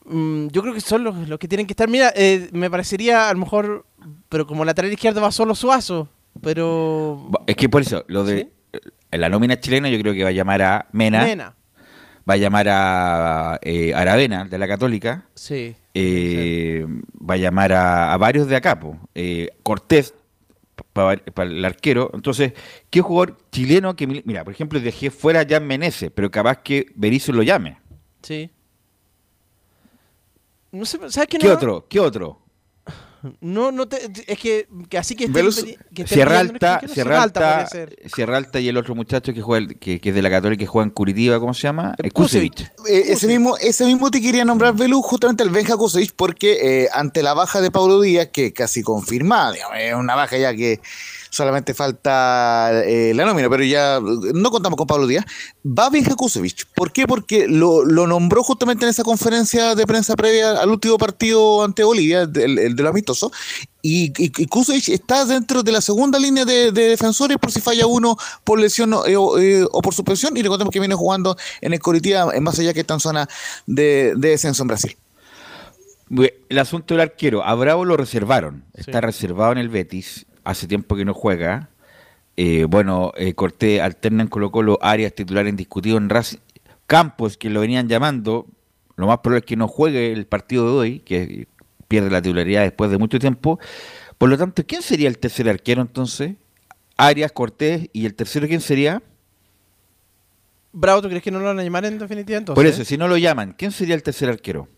Mm, 0.05 0.47
yo 0.53 0.63
creo 0.63 0.75
que 0.75 0.81
son 0.81 1.03
los, 1.03 1.29
los 1.29 1.41
que 1.41 1.49
tienen 1.49 1.67
que 1.67 1.73
estar. 1.73 1.89
Mira, 1.89 2.13
eh, 2.15 2.51
me 2.53 2.71
parecería 2.71 3.29
a 3.29 3.33
lo 3.33 3.41
mejor, 3.41 3.85
pero 4.29 4.47
como 4.47 4.65
lateral 4.65 4.93
izquierdo 4.93 5.21
va 5.21 5.33
solo 5.33 5.57
Suazo, 5.57 6.09
pero... 6.41 7.33
Es 7.49 7.57
que 7.57 7.69
por 7.69 7.83
eso, 7.83 8.05
lo 8.07 8.23
de 8.23 8.53
en 9.11 9.21
la 9.21 9.29
nómina 9.29 9.59
chilena 9.61 9.89
yo 9.89 9.99
creo 9.99 10.13
que 10.15 10.23
va 10.23 10.29
a 10.31 10.33
llamar 10.33 10.63
a 10.63 10.87
Mena, 10.93 11.25
Mena. 11.25 11.55
va 12.29 12.35
a 12.35 12.37
llamar 12.37 12.67
a 12.69 13.59
eh, 13.63 13.93
Aravena 13.95 14.45
de 14.45 14.59
la 14.59 14.69
Católica, 14.69 15.25
Sí. 15.35 15.75
eh, 15.95 16.87
va 17.19 17.35
a 17.35 17.39
llamar 17.39 17.73
a, 17.73 18.13
a 18.13 18.17
varios 18.17 18.47
de 18.49 18.57
acá. 18.57 18.79
Eh, 19.15 19.49
Cortés 19.63 20.15
para 20.93 21.21
el 21.45 21.65
arquero. 21.65 22.11
Entonces, 22.15 22.53
¿qué 22.89 23.01
jugador 23.01 23.37
chileno 23.53 23.95
que... 23.97 24.07
Mira, 24.07 24.45
por 24.45 24.53
ejemplo, 24.53 24.81
dejé 24.81 25.11
fuera 25.11 25.41
a 25.41 25.47
Jan 25.49 25.67
Menezes, 25.67 26.11
pero 26.13 26.31
capaz 26.31 26.59
que 26.63 26.87
Berizzo 26.95 27.33
lo 27.33 27.43
llame. 27.43 27.79
Sí. 28.23 28.51
No 30.73 30.85
sé, 30.85 30.99
¿sabes 31.11 31.29
qué? 31.29 31.39
¿Qué 31.39 31.49
no? 31.49 31.55
otro? 31.55 31.87
¿Qué 31.89 32.01
otro? 32.01 32.41
No, 33.41 33.71
no 33.71 33.87
te, 33.87 34.11
es 34.27 34.39
que, 34.39 34.67
que 34.89 34.99
así 34.99 35.15
que... 35.15 35.29
Velus- 35.29 35.59
estén 35.59 35.75
pedi- 35.75 35.79
que 35.95 36.03
estén 36.03 36.17
Sierra 36.17 36.39
Alta, 36.41 36.81
Sierra 36.81 36.95
Sierra 36.95 37.23
Alta. 37.23 37.69
Sierra 38.15 38.37
Alta 38.39 38.61
y 38.61 38.69
el 38.69 38.77
otro 38.77 38.95
muchacho 38.95 39.33
que 39.35 39.43
juega 39.43 39.67
el- 39.67 39.79
que, 39.79 40.01
que 40.01 40.09
es 40.09 40.15
de 40.15 40.23
la 40.23 40.31
Católica 40.31 40.61
que 40.61 40.67
juega 40.67 40.85
en 40.85 40.91
Curitiba, 40.91 41.39
¿cómo 41.39 41.53
se 41.53 41.63
llama? 41.63 41.95
Eh, 42.03 42.11
Kusevich. 42.11 42.71
Kusevich. 42.77 42.91
Eh, 43.09 43.13
ese 43.13 43.27
mismo 43.27 43.57
ese 43.59 43.85
mismo 43.85 44.11
te 44.11 44.21
quería 44.21 44.45
nombrar, 44.45 44.75
Velu, 44.75 45.03
justamente 45.03 45.43
el 45.43 45.51
Benja 45.51 45.77
Kusevich, 45.77 46.13
porque 46.17 46.85
eh, 46.85 46.89
ante 46.93 47.23
la 47.23 47.35
baja 47.35 47.61
de 47.61 47.71
Pablo 47.71 48.01
Díaz, 48.01 48.29
que 48.33 48.53
casi 48.53 48.83
confirmada, 48.83 49.53
digamos, 49.53 49.77
es 49.79 49.95
una 49.95 50.15
baja 50.15 50.39
ya 50.39 50.55
que 50.55 50.81
solamente 51.31 51.73
falta 51.73 52.83
eh, 52.85 53.13
la 53.15 53.25
nómina, 53.25 53.49
pero 53.49 53.65
ya 53.65 54.01
no 54.01 54.51
contamos 54.51 54.77
con 54.77 54.87
Pablo 54.87 55.07
Díaz, 55.07 55.25
va 55.65 55.91
Kusevich. 56.17 56.67
¿Por 56.75 56.93
qué? 56.93 57.07
Porque 57.07 57.47
lo, 57.49 57.85
lo 57.85 58.07
nombró 58.07 58.43
justamente 58.43 58.85
en 58.85 58.91
esa 58.91 59.05
conferencia 59.05 59.75
de 59.75 59.87
prensa 59.87 60.17
previa 60.17 60.61
al 60.61 60.71
último 60.71 60.99
partido 60.99 61.65
ante 61.65 61.85
Bolivia, 61.85 62.23
el, 62.23 62.59
el 62.59 62.77
de 62.77 62.83
lo 62.83 62.89
amistoso, 62.91 63.33
y, 63.83 64.13
y, 64.23 64.33
y 64.37 64.47
Kusevich 64.47 64.91
está 64.91 65.25
dentro 65.25 65.63
de 65.63 65.73
la 65.73 65.81
segunda 65.81 66.19
línea 66.19 66.45
de, 66.45 66.73
de 66.73 66.89
defensores 66.89 67.39
por 67.39 67.51
si 67.51 67.61
falla 67.61 67.87
uno 67.87 68.17
por 68.45 68.59
lesión 68.59 68.93
o, 68.93 69.07
eh, 69.07 69.17
o, 69.17 69.39
eh, 69.39 69.65
o 69.71 69.81
por 69.81 69.95
suspensión. 69.95 70.37
Y 70.37 70.43
recordemos 70.43 70.73
que 70.73 70.81
viene 70.81 70.95
jugando 70.95 71.37
en 71.61 71.73
el 71.73 71.79
Coritiba, 71.81 72.31
en 72.35 72.43
más 72.43 72.59
allá 72.59 72.75
que 72.75 72.81
está 72.81 72.95
en 72.95 73.01
zona 73.01 73.29
de, 73.67 74.15
de 74.17 74.29
descenso 74.31 74.63
en 74.63 74.69
Brasil. 74.69 74.97
El 76.49 76.59
asunto 76.59 76.95
del 76.95 77.03
arquero, 77.03 77.45
a 77.45 77.55
Bravo 77.55 77.85
lo 77.85 77.97
reservaron. 77.97 78.65
Sí. 78.75 78.81
Está 78.81 79.01
reservado 79.01 79.53
en 79.53 79.59
el 79.59 79.69
Betis. 79.69 80.27
Hace 80.45 80.67
tiempo 80.67 80.97
que 80.97 81.05
no 81.05 81.15
juega. 81.15 81.71
Eh, 82.37 82.65
bueno, 82.65 83.13
eh, 83.17 83.35
Cortés 83.35 83.81
alterna 83.81 84.23
en 84.23 84.29
Colo 84.29 84.51
Colo, 84.51 84.79
Arias 84.81 85.15
titular 85.15 85.47
indiscutido 85.47 85.99
en 85.99 86.09
Racing. 86.09 86.39
Campos, 86.87 87.37
que 87.37 87.51
lo 87.51 87.61
venían 87.61 87.89
llamando, 87.89 88.47
lo 88.97 89.07
más 89.07 89.19
probable 89.19 89.41
es 89.41 89.47
que 89.47 89.57
no 89.57 89.69
juegue 89.69 90.13
el 90.13 90.27
partido 90.27 90.67
de 90.67 90.73
hoy, 90.73 90.99
que 91.01 91.47
pierde 91.89 92.11
la 92.11 92.23
titularidad 92.23 92.63
después 92.63 92.91
de 92.91 92.99
mucho 92.99 93.19
tiempo. 93.19 93.59
Por 94.19 94.29
lo 94.29 94.39
tanto, 94.39 94.65
¿quién 94.67 94.83
sería 94.83 95.09
el 95.09 95.19
tercer 95.19 95.49
arquero 95.49 95.83
entonces? 95.83 96.35
Arias, 96.97 97.33
Cortés, 97.33 97.89
y 97.93 98.07
el 98.07 98.15
tercero, 98.15 98.47
¿quién 98.47 98.61
sería? 98.61 99.03
Bravo, 100.73 101.03
¿tú 101.03 101.09
crees 101.09 101.23
que 101.23 101.31
no 101.31 101.41
lo 101.41 101.47
van 101.47 101.59
a 101.59 101.65
llamar 101.65 101.85
en 101.85 101.99
definitiva 101.99 102.39
entonces? 102.39 102.55
Por 102.55 102.67
eso, 102.67 102.85
si 102.85 102.97
no 102.97 103.09
lo 103.09 103.17
llaman, 103.17 103.55
¿quién 103.57 103.73
sería 103.73 103.95
el 103.95 104.03
tercer 104.03 104.29
arquero? 104.29 104.69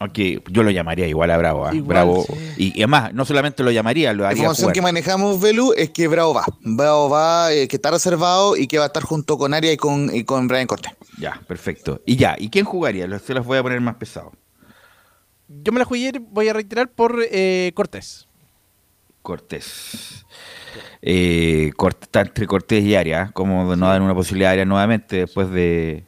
Aquí 0.00 0.40
yo 0.50 0.62
lo 0.62 0.70
llamaría 0.70 1.08
igual 1.08 1.30
a 1.32 1.36
Bravo. 1.36 1.66
¿ah? 1.66 1.74
Igual, 1.74 1.88
Bravo. 1.88 2.24
sí. 2.24 2.34
Y, 2.56 2.66
y 2.78 2.82
además, 2.82 3.12
no 3.14 3.24
solamente 3.24 3.62
lo 3.64 3.70
llamaría, 3.72 4.12
lo 4.12 4.22
La 4.22 4.28
haría 4.28 4.42
información 4.42 4.64
jugar. 4.66 4.74
que 4.74 4.82
manejamos, 4.82 5.40
Velu, 5.40 5.72
es 5.76 5.90
que 5.90 6.06
Bravo 6.06 6.34
va. 6.34 6.44
Bravo 6.60 7.10
va, 7.10 7.52
eh, 7.52 7.66
que 7.66 7.76
está 7.76 7.90
reservado 7.90 8.56
y 8.56 8.68
que 8.68 8.78
va 8.78 8.84
a 8.84 8.86
estar 8.88 9.02
junto 9.02 9.36
con 9.38 9.54
Aria 9.54 9.72
y 9.72 9.76
con, 9.76 10.14
y 10.14 10.22
con 10.22 10.46
Brian 10.46 10.66
Cortés. 10.68 10.92
Ya, 11.18 11.40
perfecto. 11.48 12.00
Y 12.06 12.14
ya, 12.16 12.36
¿y 12.38 12.48
quién 12.48 12.64
jugaría? 12.64 13.06
Se 13.18 13.34
los 13.34 13.44
voy 13.44 13.58
a 13.58 13.62
poner 13.62 13.80
más 13.80 13.96
pesados. 13.96 14.32
Yo 15.48 15.72
me 15.72 15.78
la 15.80 15.84
jugué, 15.84 16.12
voy 16.30 16.48
a 16.48 16.52
reiterar 16.52 16.90
por 16.90 17.20
eh, 17.32 17.72
Cortés. 17.74 18.28
Cortés. 19.22 20.24
Eh, 21.02 21.72
Cort- 21.76 22.02
está 22.02 22.20
entre 22.20 22.46
Cortés 22.46 22.84
y 22.84 22.94
Arias, 22.94 23.32
como 23.32 23.74
no 23.76 23.88
dan 23.88 24.02
una 24.02 24.14
posibilidad 24.14 24.50
a 24.50 24.52
Arias 24.52 24.66
nuevamente 24.66 25.16
después 25.16 25.50
de, 25.50 26.04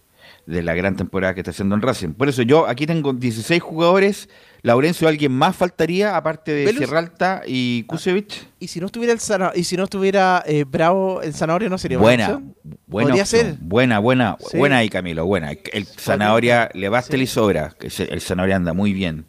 de 0.50 0.62
la 0.62 0.74
gran 0.74 0.96
temporada 0.96 1.34
que 1.34 1.40
está 1.40 1.52
haciendo 1.52 1.74
en 1.74 1.82
Racing. 1.82 2.10
Por 2.10 2.28
eso 2.28 2.42
yo 2.42 2.66
aquí 2.66 2.86
tengo 2.86 3.12
16 3.12 3.62
jugadores. 3.62 4.28
Laurencio, 4.62 5.08
¿alguien 5.08 5.32
más 5.32 5.56
faltaría 5.56 6.16
aparte 6.16 6.52
de 6.52 6.64
Velus. 6.66 6.78
Sierralta 6.84 7.42
y 7.46 7.84
Kusevich? 7.84 8.46
Y 8.58 8.68
si 8.68 8.78
no 8.80 8.86
estuviera 8.86 9.12
el 9.14 9.18
zana- 9.20 9.52
y 9.54 9.64
si 9.64 9.76
no 9.76 9.84
estuviera 9.84 10.42
eh, 10.46 10.64
Bravo 10.68 11.22
el 11.22 11.32
Zanahoria 11.32 11.68
no 11.70 11.78
sería 11.78 11.96
Buena, 11.96 12.42
buena, 12.86 13.08
Podría 13.08 13.24
ser. 13.24 13.56
buena, 13.60 13.98
buena, 14.00 14.36
Sí. 14.50 14.58
buena 14.58 14.78
ahí 14.78 14.90
Camilo, 14.90 15.24
buena. 15.24 15.52
El 15.72 15.86
Zanahoria 15.86 16.68
le 16.74 16.88
basta 16.90 17.16
Sí. 17.16 17.22
y 17.22 17.26
sobra. 17.26 17.74
El 17.80 18.20
Zanahoria 18.20 18.56
anda 18.56 18.74
muy 18.74 18.92
bien, 18.92 19.24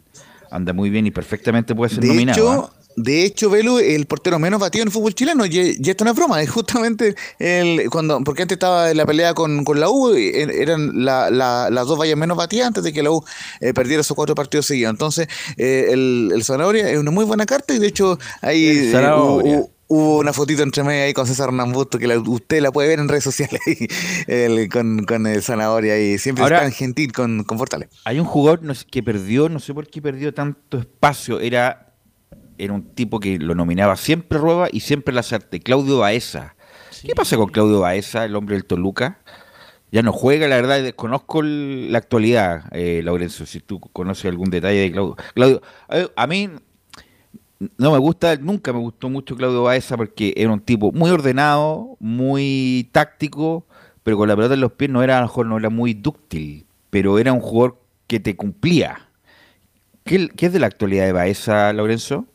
anda 0.50 0.72
muy 0.74 0.90
bien 0.90 1.06
y 1.06 1.10
perfectamente 1.10 1.74
puede 1.74 1.94
ser 1.94 2.00
De 2.02 2.08
nominado. 2.08 2.38
hecho, 2.38 2.72
¿ah? 2.76 2.81
De 2.96 3.24
hecho, 3.24 3.50
Velu, 3.50 3.78
el 3.78 4.06
portero 4.06 4.38
menos 4.38 4.60
batido 4.60 4.82
en 4.82 4.88
el 4.88 4.92
fútbol 4.92 5.14
chileno, 5.14 5.46
y, 5.46 5.76
y 5.82 5.90
esto 5.90 6.04
no 6.04 6.10
es 6.10 6.16
broma, 6.16 6.40
es 6.42 6.50
justamente 6.50 7.14
el, 7.38 7.88
cuando, 7.90 8.20
porque 8.24 8.42
antes 8.42 8.56
estaba 8.56 8.90
en 8.90 8.96
la 8.96 9.06
pelea 9.06 9.34
con, 9.34 9.64
con 9.64 9.78
la 9.80 9.88
U, 9.88 10.10
er- 10.14 10.50
eran 10.52 11.04
la- 11.04 11.30
la- 11.30 11.68
las 11.70 11.86
dos 11.86 11.98
vallas 11.98 12.16
menos 12.16 12.36
batidas 12.36 12.68
antes 12.68 12.84
de 12.84 12.92
que 12.92 13.02
la 13.02 13.10
U 13.10 13.24
eh, 13.60 13.72
perdiera 13.74 14.00
esos 14.00 14.14
cuatro 14.14 14.34
partidos 14.34 14.66
seguidos. 14.66 14.90
Entonces, 14.90 15.28
eh, 15.56 15.88
el, 15.90 16.30
el 16.34 16.44
Zanahoria 16.44 16.88
es 16.90 16.98
una 16.98 17.10
muy 17.10 17.24
buena 17.24 17.46
carta 17.46 17.74
y 17.74 17.78
de 17.78 17.86
hecho 17.86 18.18
ahí 18.40 18.68
El 18.92 18.94
eh, 18.94 19.64
hubo, 19.88 20.18
una 20.18 20.32
fotito 20.32 20.62
entre 20.62 20.82
medio 20.84 21.04
ahí 21.04 21.12
con 21.12 21.26
César 21.26 21.48
Hernán 21.48 21.70
Busto 21.72 21.98
que 21.98 22.06
la- 22.06 22.18
usted 22.18 22.60
la 22.62 22.72
puede 22.72 22.88
ver 22.88 22.98
en 22.98 23.08
redes 23.08 23.24
sociales 23.24 23.60
ahí, 23.66 23.86
el- 24.26 24.68
con, 24.68 25.04
con 25.04 25.26
el 25.26 25.42
Zanahoria 25.42 25.98
y 26.00 26.18
siempre 26.18 26.42
Ahora- 26.44 26.58
es 26.58 26.62
tan 26.62 26.72
gentil 26.72 27.12
con, 27.12 27.44
con 27.44 27.58
Fortaleza. 27.58 27.90
Hay 28.04 28.18
un 28.18 28.26
jugador 28.26 28.62
no 28.62 28.74
sé, 28.74 28.86
que 28.90 29.02
perdió, 29.02 29.48
no 29.48 29.60
sé 29.60 29.74
por 29.74 29.86
qué 29.88 30.00
perdió 30.00 30.32
tanto 30.32 30.78
espacio. 30.78 31.40
Era, 31.40 31.91
era 32.62 32.72
un 32.72 32.94
tipo 32.94 33.18
que 33.20 33.38
lo 33.38 33.54
nominaba 33.54 33.96
siempre 33.96 34.38
Rueba 34.38 34.68
y 34.70 34.80
siempre 34.80 35.12
Lazarte, 35.14 35.60
Claudio 35.60 35.98
Baeza. 35.98 36.54
¿Qué 37.04 37.14
pasa 37.14 37.36
con 37.36 37.48
Claudio 37.48 37.80
Baeza, 37.80 38.24
el 38.24 38.36
hombre 38.36 38.54
del 38.54 38.64
Toluca? 38.64 39.18
Ya 39.90 40.02
no 40.02 40.12
juega, 40.12 40.46
la 40.46 40.56
verdad, 40.56 40.78
y 40.78 40.82
desconozco 40.82 41.40
el- 41.40 41.90
la 41.90 41.98
actualidad, 41.98 42.64
eh, 42.72 43.02
Laurencio, 43.04 43.44
si 43.46 43.60
tú 43.60 43.80
conoces 43.80 44.26
algún 44.26 44.50
detalle 44.50 44.78
de 44.80 44.92
Claudio. 44.92 45.16
Claudio, 45.34 45.62
a, 45.88 46.22
a 46.22 46.26
mí 46.26 46.48
no 47.78 47.92
me 47.92 47.98
gusta, 47.98 48.36
nunca 48.36 48.72
me 48.72 48.78
gustó 48.78 49.08
mucho 49.08 49.36
Claudio 49.36 49.64
Baeza 49.64 49.96
porque 49.96 50.32
era 50.36 50.50
un 50.52 50.60
tipo 50.60 50.92
muy 50.92 51.10
ordenado, 51.10 51.96
muy 52.00 52.88
táctico, 52.92 53.66
pero 54.02 54.16
con 54.16 54.28
la 54.28 54.36
pelota 54.36 54.54
en 54.54 54.60
los 54.60 54.72
pies 54.72 54.90
no 54.90 55.02
era, 55.02 55.18
a 55.18 55.20
lo 55.20 55.26
mejor 55.26 55.46
no 55.46 55.58
era 55.58 55.68
muy 55.70 55.94
dúctil, 55.94 56.66
pero 56.90 57.18
era 57.18 57.32
un 57.32 57.40
jugador 57.40 57.78
que 58.06 58.20
te 58.20 58.36
cumplía. 58.36 59.08
¿Qué, 60.04 60.28
qué 60.28 60.46
es 60.46 60.52
de 60.52 60.58
la 60.58 60.66
actualidad 60.66 61.04
de 61.06 61.12
Baeza, 61.12 61.72
Lorenzo? 61.72 62.26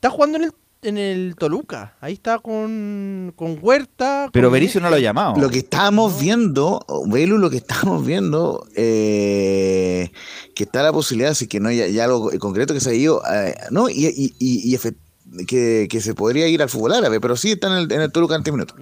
Está 0.00 0.08
jugando 0.08 0.38
en 0.38 0.44
el, 0.44 0.52
en 0.80 0.96
el 0.96 1.34
Toluca. 1.36 1.94
Ahí 2.00 2.14
está 2.14 2.38
con, 2.38 3.34
con 3.36 3.58
Huerta. 3.60 4.30
Pero 4.32 4.48
con- 4.48 4.54
Berizzo 4.54 4.80
no 4.80 4.88
lo 4.88 4.96
ha 4.96 4.98
llamado. 4.98 5.36
Lo 5.36 5.50
que 5.50 5.58
estábamos 5.58 6.18
viendo, 6.18 6.82
Velu, 7.06 7.36
lo 7.36 7.50
que 7.50 7.58
estábamos 7.58 8.06
viendo, 8.06 8.66
eh, 8.76 10.10
que 10.54 10.64
está 10.64 10.82
la 10.82 10.90
posibilidad, 10.92 11.34
si 11.34 11.46
que 11.48 11.60
no 11.60 11.68
hay, 11.68 11.82
hay 11.82 11.98
algo 12.00 12.30
concreto 12.38 12.72
que 12.72 12.80
se 12.80 12.90
ha 12.90 12.94
ido, 12.94 13.22
eh, 13.30 13.54
¿no? 13.70 13.90
Y, 13.90 14.06
y, 14.06 14.34
y- 14.38 14.74
y 14.74 15.44
que, 15.46 15.86
que 15.90 16.00
se 16.00 16.14
podría 16.14 16.48
ir 16.48 16.62
al 16.62 16.70
fútbol 16.70 16.94
árabe, 16.94 17.20
pero 17.20 17.36
sí 17.36 17.52
está 17.52 17.66
en 17.68 17.74
el, 17.84 17.92
en 17.92 18.00
el 18.00 18.10
Toluca 18.10 18.34
en 18.36 18.42
10 18.42 18.54
minutos. 18.54 18.76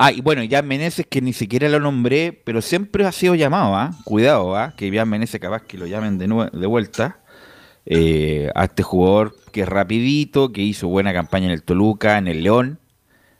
Ah, 0.00 0.12
y 0.12 0.20
bueno, 0.22 0.42
Jan 0.48 0.66
Meneses, 0.66 1.06
que 1.08 1.20
ni 1.20 1.32
siquiera 1.34 1.68
lo 1.68 1.78
nombré, 1.80 2.32
pero 2.44 2.62
siempre 2.62 3.04
ha 3.04 3.12
sido 3.12 3.34
llamado, 3.34 3.74
¿ah? 3.76 3.90
Cuidado, 4.04 4.56
¿ah? 4.56 4.72
Que 4.76 4.90
Jan 4.90 5.08
Meneses 5.10 5.40
capaz 5.40 5.62
que 5.62 5.76
lo 5.76 5.86
llamen 5.86 6.16
de, 6.18 6.26
nue- 6.28 6.50
de 6.52 6.66
vuelta. 6.66 7.18
eh, 7.90 8.50
a 8.54 8.64
este 8.64 8.82
jugador 8.82 9.34
que 9.58 9.66
rapidito, 9.66 10.52
que 10.52 10.62
hizo 10.62 10.86
buena 10.86 11.12
campaña 11.12 11.46
en 11.46 11.50
el 11.50 11.64
Toluca, 11.64 12.16
en 12.16 12.28
el 12.28 12.44
León. 12.44 12.78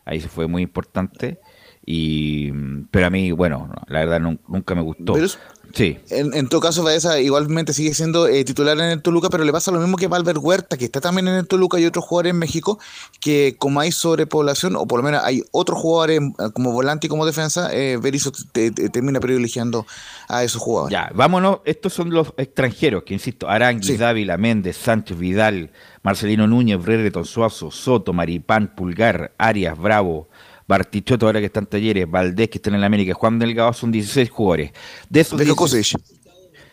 Ahí 0.05 0.21
se 0.21 0.29
fue 0.29 0.49
muy 0.49 0.63
importante. 0.63 1.39
Y, 1.87 2.51
pero 2.91 3.07
a 3.07 3.11
mí, 3.11 3.31
bueno, 3.31 3.69
no, 3.69 3.83
la 3.87 4.01
verdad 4.01 4.19
nun- 4.21 4.41
nunca 4.49 4.75
me 4.75 4.83
gustó. 4.83 5.13
Pero 5.13 5.27
es- 5.27 5.39
Sí, 5.75 5.99
En, 6.11 6.35
en 6.35 6.49
todo 6.49 6.61
caso, 6.61 6.83
Baeza 6.83 7.21
igualmente 7.21 7.73
sigue 7.73 7.93
siendo 7.95 8.27
eh, 8.27 8.45
titular 8.45 8.77
en 8.79 8.85
el 8.91 9.03
Toluca, 9.03 9.29
pero 9.31 9.45
le 9.45 9.53
pasa 9.53 9.71
lo 9.71 9.79
mismo 9.79 9.97
que 9.97 10.07
Valver 10.09 10.39
Huerta, 10.39 10.77
que 10.77 10.87
está 10.87 11.01
también 11.01 11.29
en 11.29 11.35
el 11.35 11.47
Toluca 11.47 11.79
y 11.79 11.85
otros 11.85 12.05
jugadores 12.05 12.31
en 12.31 12.39
México, 12.39 12.79
que 13.21 13.57
como 13.59 13.81
hay 13.81 13.93
sobrepoblación, 13.93 14.77
o 14.77 14.87
por 14.87 15.01
lo 15.01 15.05
menos 15.05 15.23
hay 15.25 15.43
otros 15.53 15.79
jugadores 15.79 16.21
eh, 16.23 16.51
como 16.55 16.73
volante 16.73 17.07
y 17.07 17.11
como 17.11 17.27
defensa, 17.27 17.69
eh, 17.73 17.99
Berizzo 18.01 18.33
te- 18.53 18.71
te- 18.71 18.89
termina 18.89 19.21
privilegiando 19.21 19.87
a 20.29 20.43
esos 20.43 20.61
jugadores. 20.63 20.93
Ya, 20.93 21.11
vámonos. 21.15 21.59
Estos 21.65 21.93
son 21.93 22.11
los 22.11 22.33
extranjeros, 22.37 23.03
que 23.05 23.15
insisto, 23.15 23.49
Aranguis, 23.49 23.87
Sí. 23.89 23.97
Dávila, 23.99 24.37
Méndez, 24.39 24.77
Sánchez, 24.77 25.19
Vidal, 25.19 25.71
Marcelino 26.03 26.47
Núñez, 26.47 26.83
Brereton, 26.83 27.25
Suazo, 27.25 27.71
Soto, 27.71 28.13
Maripán, 28.13 28.75
Pulgar, 28.75 29.33
Arias, 29.39 29.79
Bravo, 29.79 30.29
Bartichotto, 30.69 31.27
ahora 31.27 31.41
que 31.41 31.47
están 31.47 31.65
en 31.65 31.71
talleres, 31.71 32.11
Valdés, 32.11 32.51
que 32.51 32.59
están 32.59 32.75
en 32.75 32.81
la 32.81 32.87
América, 32.87 33.15
Juan 33.15 33.39
Delgado, 33.39 33.73
son 33.73 33.91
16 33.91 34.29
jugadores. 34.31 34.73
De 35.09 35.21
esos 35.21 35.39
Dejo 35.39 35.55
16 35.67 35.95
Kusevich. 35.95 36.19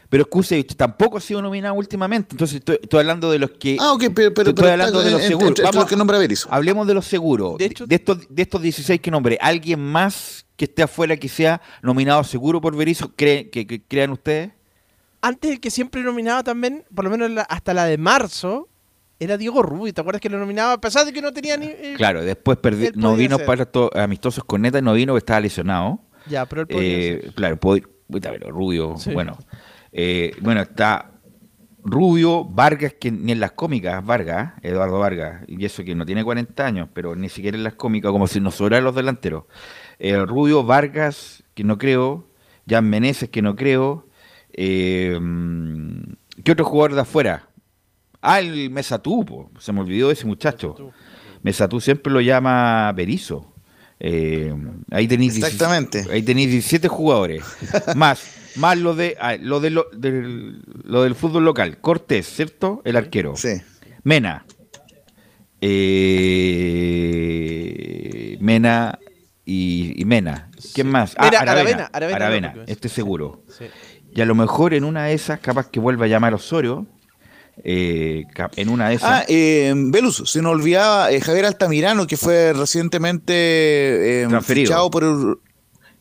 pero 0.09 0.25
Kusevich 0.29 0.75
tampoco 0.75 1.17
ha 1.17 1.21
sido 1.21 1.41
nominado 1.41 1.73
últimamente, 1.75 2.29
entonces 2.33 2.57
estoy, 2.57 2.77
estoy 2.81 2.99
hablando 2.99 3.31
de 3.31 3.39
los 3.39 3.51
que... 3.51 3.77
Ah, 3.79 3.93
ok, 3.93 4.03
pero, 4.13 4.33
pero, 4.33 4.49
estoy 4.49 4.53
pero 4.53 4.71
hablando 4.73 4.99
está 4.99 5.05
de 5.05 5.11
los 5.13 5.21
en- 5.21 5.27
seguros. 5.29 5.47
entre- 5.49 5.61
entre 5.61 5.63
Vamos 5.63 5.75
los 5.83 5.89
que 5.89 5.95
nombra 5.95 6.17
Berizzo. 6.17 6.47
Hablemos 6.51 6.85
de 6.87 6.93
los 6.93 7.05
seguros. 7.05 7.57
De 7.57 7.65
hecho- 7.65 7.87
de 7.87 7.95
estos, 7.95 8.17
de 8.29 8.41
estos 8.41 8.61
16 8.61 8.99
que 8.99 9.09
nombré, 9.11 9.37
¿alguien 9.41 9.79
más 9.79 10.45
que 10.57 10.65
esté 10.65 10.83
afuera 10.83 11.15
que 11.17 11.27
sea 11.29 11.61
nominado 11.81 12.23
seguro 12.23 12.59
por 12.61 12.75
Berizzo? 12.75 13.11
¿Creen, 13.15 13.49
que, 13.49 13.65
que- 13.65 13.81
¿Crean 13.81 14.11
ustedes? 14.11 14.51
Antes 15.21 15.51
el 15.51 15.59
que 15.59 15.71
siempre 15.71 16.03
nominaba 16.03 16.43
también, 16.43 16.83
por 16.93 17.03
lo 17.05 17.09
menos 17.11 17.45
hasta 17.49 17.73
la 17.73 17.85
de 17.85 17.97
marzo, 17.97 18.67
era 19.19 19.37
Diego 19.37 19.61
Rubio. 19.61 19.93
¿Te 19.93 20.01
acuerdas 20.01 20.21
que 20.21 20.29
lo 20.29 20.37
nominaba 20.39 20.73
a 20.73 20.81
pesar 20.81 21.05
de 21.05 21.13
que 21.13 21.21
no 21.21 21.31
tenía 21.33 21.57
ni. 21.57 21.67
eh, 21.67 21.93
Claro, 21.97 22.23
después 22.23 22.57
perdi- 22.57 22.87
Él 22.87 22.93
no 22.95 23.15
vino 23.15 23.37
ser. 23.37 23.45
para 23.45 23.63
estos 23.63 23.89
amistosos 23.95 24.43
con 24.43 24.61
Neta, 24.61 24.81
no 24.81 24.93
vino 24.93 25.13
porque 25.13 25.19
estaba 25.19 25.39
lesionado. 25.39 25.99
Ya, 26.27 26.45
pero 26.45 26.61
él 26.61 26.67
podía 26.67 26.81
Eh, 26.97 27.19
ser. 27.23 27.33
claro, 27.33 27.57
puta, 27.59 28.31
pero 28.31 28.51
Rubio, 28.51 28.95
Sí. 28.97 29.11
bueno. 29.13 29.37
Eh, 29.91 30.33
bueno, 30.41 30.61
está 30.61 31.11
Rubio, 31.83 32.43
Vargas, 32.45 32.95
que 32.99 33.11
ni 33.11 33.31
en 33.31 33.39
las 33.39 33.51
cómicas, 33.51 34.03
Vargas, 34.03 34.53
Eduardo 34.63 34.97
Vargas, 34.99 35.43
y 35.47 35.63
eso 35.63 35.83
que 35.83 35.93
no 35.95 36.05
tiene 36.05 36.23
40 36.23 36.65
años, 36.65 36.89
pero 36.93 37.15
ni 37.15 37.29
siquiera 37.29 37.55
en 37.57 37.63
las 37.63 37.75
cómicas, 37.75 38.11
como 38.11 38.25
si 38.27 38.39
nos 38.41 38.55
sobraran 38.55 38.83
los 38.83 38.95
delanteros. 38.95 39.43
Rubio, 40.25 40.63
Vargas, 40.63 41.43
que 41.53 41.63
no 41.63 41.77
creo, 41.77 42.27
Jan 42.67 42.89
Meneses, 42.89 43.29
que 43.29 43.41
no 43.43 43.55
creo. 43.55 44.07
Mm, 45.19 46.13
¿Qué 46.43 46.51
otro 46.51 46.65
jugador 46.65 46.95
de 46.95 47.01
afuera? 47.01 47.47
Ah, 48.25 48.39
el 48.39 48.69
Mesatú, 48.69 49.23
po, 49.25 49.51
se 49.59 49.71
me 49.71 49.81
olvidó 49.81 50.11
ese 50.11 50.25
muchacho. 50.25 50.91
Mesatú 51.43 51.79
siempre 51.79 52.11
lo 52.11 52.21
llama 52.21 52.91
Berizo. 52.93 53.53
Eh, 53.99 54.53
ahí 54.91 55.07
tenéis 55.07 55.35
17 55.35 55.53
Exactamente. 55.53 56.05
ahí 56.11 56.21
tenéis 56.21 56.49
17 56.51 56.87
jugadores. 56.87 57.43
más 57.95 58.35
más 58.55 58.77
lo 58.77 58.95
de 58.95 59.15
ah, 59.19 59.35
lo 59.39 59.59
de 59.59 59.69
lo, 59.69 59.87
del, 59.93 60.61
lo 60.83 61.03
del 61.03 61.15
fútbol 61.15 61.45
local. 61.45 61.77
Cortés, 61.79 62.25
¿cierto? 62.27 62.81
El 62.83 62.95
arquero. 62.95 63.35
Sí. 63.35 63.61
Mena. 64.03 64.45
Eh, 66.65 68.37
Mena 68.39 68.99
y, 69.45 69.93
y 70.01 70.05
Mena. 70.05 70.49
¿Quién 70.73 70.87
más? 70.87 71.15
Mira, 71.21 71.39
Aravena, 71.41 71.89
Aravena 71.91 72.53
que 72.53 72.63
es. 72.63 72.69
este 72.69 72.89
seguro. 72.89 73.43
Sí. 73.47 73.65
Y 74.13 74.21
a 74.21 74.25
lo 74.25 74.35
mejor 74.35 74.73
en 74.73 74.83
una 74.85 75.05
de 75.05 75.13
esas, 75.13 75.39
capaz 75.39 75.69
que 75.69 75.79
vuelva 75.79 76.05
a 76.05 76.07
llamar 76.07 76.33
a 76.33 76.37
Osorio. 76.37 76.87
Eh, 77.63 78.23
en 78.55 78.69
una 78.69 78.89
de 78.89 78.95
esas. 78.95 79.09
Ah, 79.21 79.25
eh, 79.27 79.73
Velus, 79.75 80.23
se 80.25 80.41
nos 80.41 80.51
olvidaba 80.53 81.11
eh, 81.11 81.21
Javier 81.21 81.45
Altamirano, 81.45 82.05
que 82.07 82.17
fue 82.17 82.53
recientemente 82.53 84.23
eh, 84.23 84.27
Transferido. 84.27 84.67
fichado 84.67 84.89
por 84.91 85.03
el- 85.03 85.35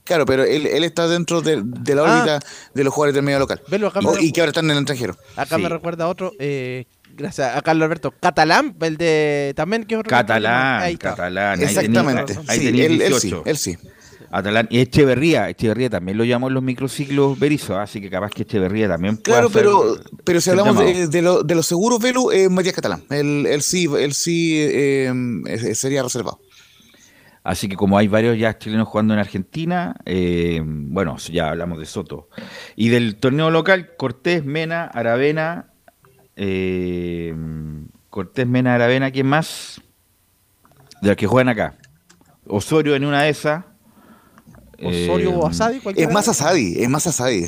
Claro, 0.04 0.26
pero 0.26 0.44
él, 0.44 0.66
él 0.66 0.84
está 0.84 1.08
dentro 1.08 1.40
de, 1.40 1.62
de 1.64 1.94
la 1.94 2.02
Ah. 2.02 2.18
órbita 2.18 2.40
de 2.74 2.84
los 2.84 2.92
jugadores 2.92 3.14
del 3.14 3.24
medio 3.24 3.38
local. 3.38 3.62
Acá 3.66 4.00
Y- 4.02 4.06
me- 4.06 4.22
y 4.22 4.32
que 4.32 4.40
ahora 4.42 4.50
están 4.50 4.66
en 4.66 4.72
el 4.72 4.78
extranjero. 4.78 5.16
Acá 5.36 5.56
Sí. 5.56 5.62
me 5.62 5.68
recuerda 5.70 6.08
otro, 6.08 6.32
eh, 6.38 6.84
gracias 7.16 7.56
a 7.56 7.62
Carlos 7.62 7.86
Alberto, 7.86 8.12
Catalán, 8.20 8.76
el 8.82 8.98
de 8.98 9.54
también 9.56 9.84
que 9.84 9.94
es 9.94 10.00
otro 10.00 10.10
Catalán, 10.10 10.98
catalán. 10.98 11.58
ahí 11.58 11.64
Exactamente. 11.64 12.34
tenés- 12.34 12.48
Ahí 12.50 12.58
Sí, 12.58 12.64
tenés 12.66 12.80
él, 12.86 12.92
él 13.00 13.14
sí, 13.14 13.28
18. 13.28 13.42
él 13.46 13.56
sí. 13.56 13.78
Atalanta 14.38 14.74
y 14.74 14.80
Echeverría, 14.80 15.48
Echeverría 15.48 15.88
también 15.90 16.18
lo 16.18 16.24
llamó 16.24 16.48
en 16.48 16.54
los 16.54 16.62
microciclos 16.62 17.38
Berizzo, 17.38 17.78
así 17.78 18.00
que 18.00 18.10
capaz 18.10 18.30
que 18.30 18.42
Echeverría 18.42 18.88
también 18.88 19.16
Claro, 19.16 19.46
hacer- 19.48 19.62
pero, 19.62 19.96
pero 20.24 20.40
si 20.40 20.50
hablamos 20.50 20.78
de, 20.78 21.06
de, 21.08 21.22
lo- 21.22 21.42
de 21.42 21.54
los 21.54 21.66
seguros, 21.66 22.00
Velu, 22.00 22.30
eh, 22.32 22.48
Matías 22.48 22.74
Catalán. 22.74 23.04
Él, 23.10 23.46
él 23.46 23.62
sí, 23.62 23.88
él 23.98 24.12
sí 24.14 24.56
eh, 24.60 25.74
sería 25.74 26.02
reservado. 26.02 26.40
Así 27.42 27.68
que 27.68 27.76
como 27.76 27.98
hay 27.98 28.08
varios 28.08 28.38
ya 28.38 28.56
chilenos 28.58 28.88
jugando 28.88 29.12
en 29.14 29.20
Argentina, 29.20 29.94
eh, 30.06 30.62
bueno, 30.64 31.18
ya 31.30 31.50
hablamos 31.50 31.78
de 31.78 31.84
Soto. 31.84 32.28
Y 32.74 32.88
del 32.88 33.16
torneo 33.16 33.50
local, 33.50 33.90
Cortés, 33.98 34.44
Mena, 34.46 34.84
Aravena, 34.86 35.66
eh, 36.36 37.34
Cortés, 38.10 38.46
Mena, 38.46 38.74
Aravena, 38.74 39.10
¿quién 39.10 39.26
más? 39.26 39.80
De 41.02 41.08
los 41.08 41.16
que 41.16 41.26
juegan 41.26 41.50
acá. 41.50 41.76
Osorio 42.46 42.94
en 42.96 43.04
una 43.04 43.22
de 43.22 43.28
esas. 43.30 43.64
Osorio 44.86 45.30
Eh, 45.30 45.34
o 45.36 45.46
Asadi, 45.46 45.80
cualquiera. 45.80 46.08
Es 46.08 46.14
más 46.14 46.28
Asadi, 46.28 46.74
es 46.82 46.88
más 46.88 47.06
Asadi. 47.06 47.46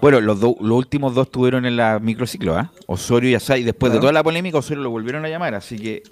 Bueno, 0.00 0.20
los, 0.20 0.40
do- 0.40 0.56
los 0.60 0.78
últimos 0.78 1.14
dos 1.14 1.26
estuvieron 1.26 1.66
en 1.66 1.76
la 1.76 1.98
microciclo, 1.98 2.56
¿ah? 2.56 2.72
Osorio 2.86 3.30
y 3.30 3.34
Asai. 3.34 3.62
Después 3.64 3.92
de 3.92 3.98
toda 4.00 4.12
la 4.12 4.22
polémica, 4.22 4.58
Osorio 4.58 4.82
lo 4.82 4.90
volvieron 4.90 5.24
a 5.24 5.28
llamar. 5.28 5.54
Así 5.54 5.78
que 5.78 6.02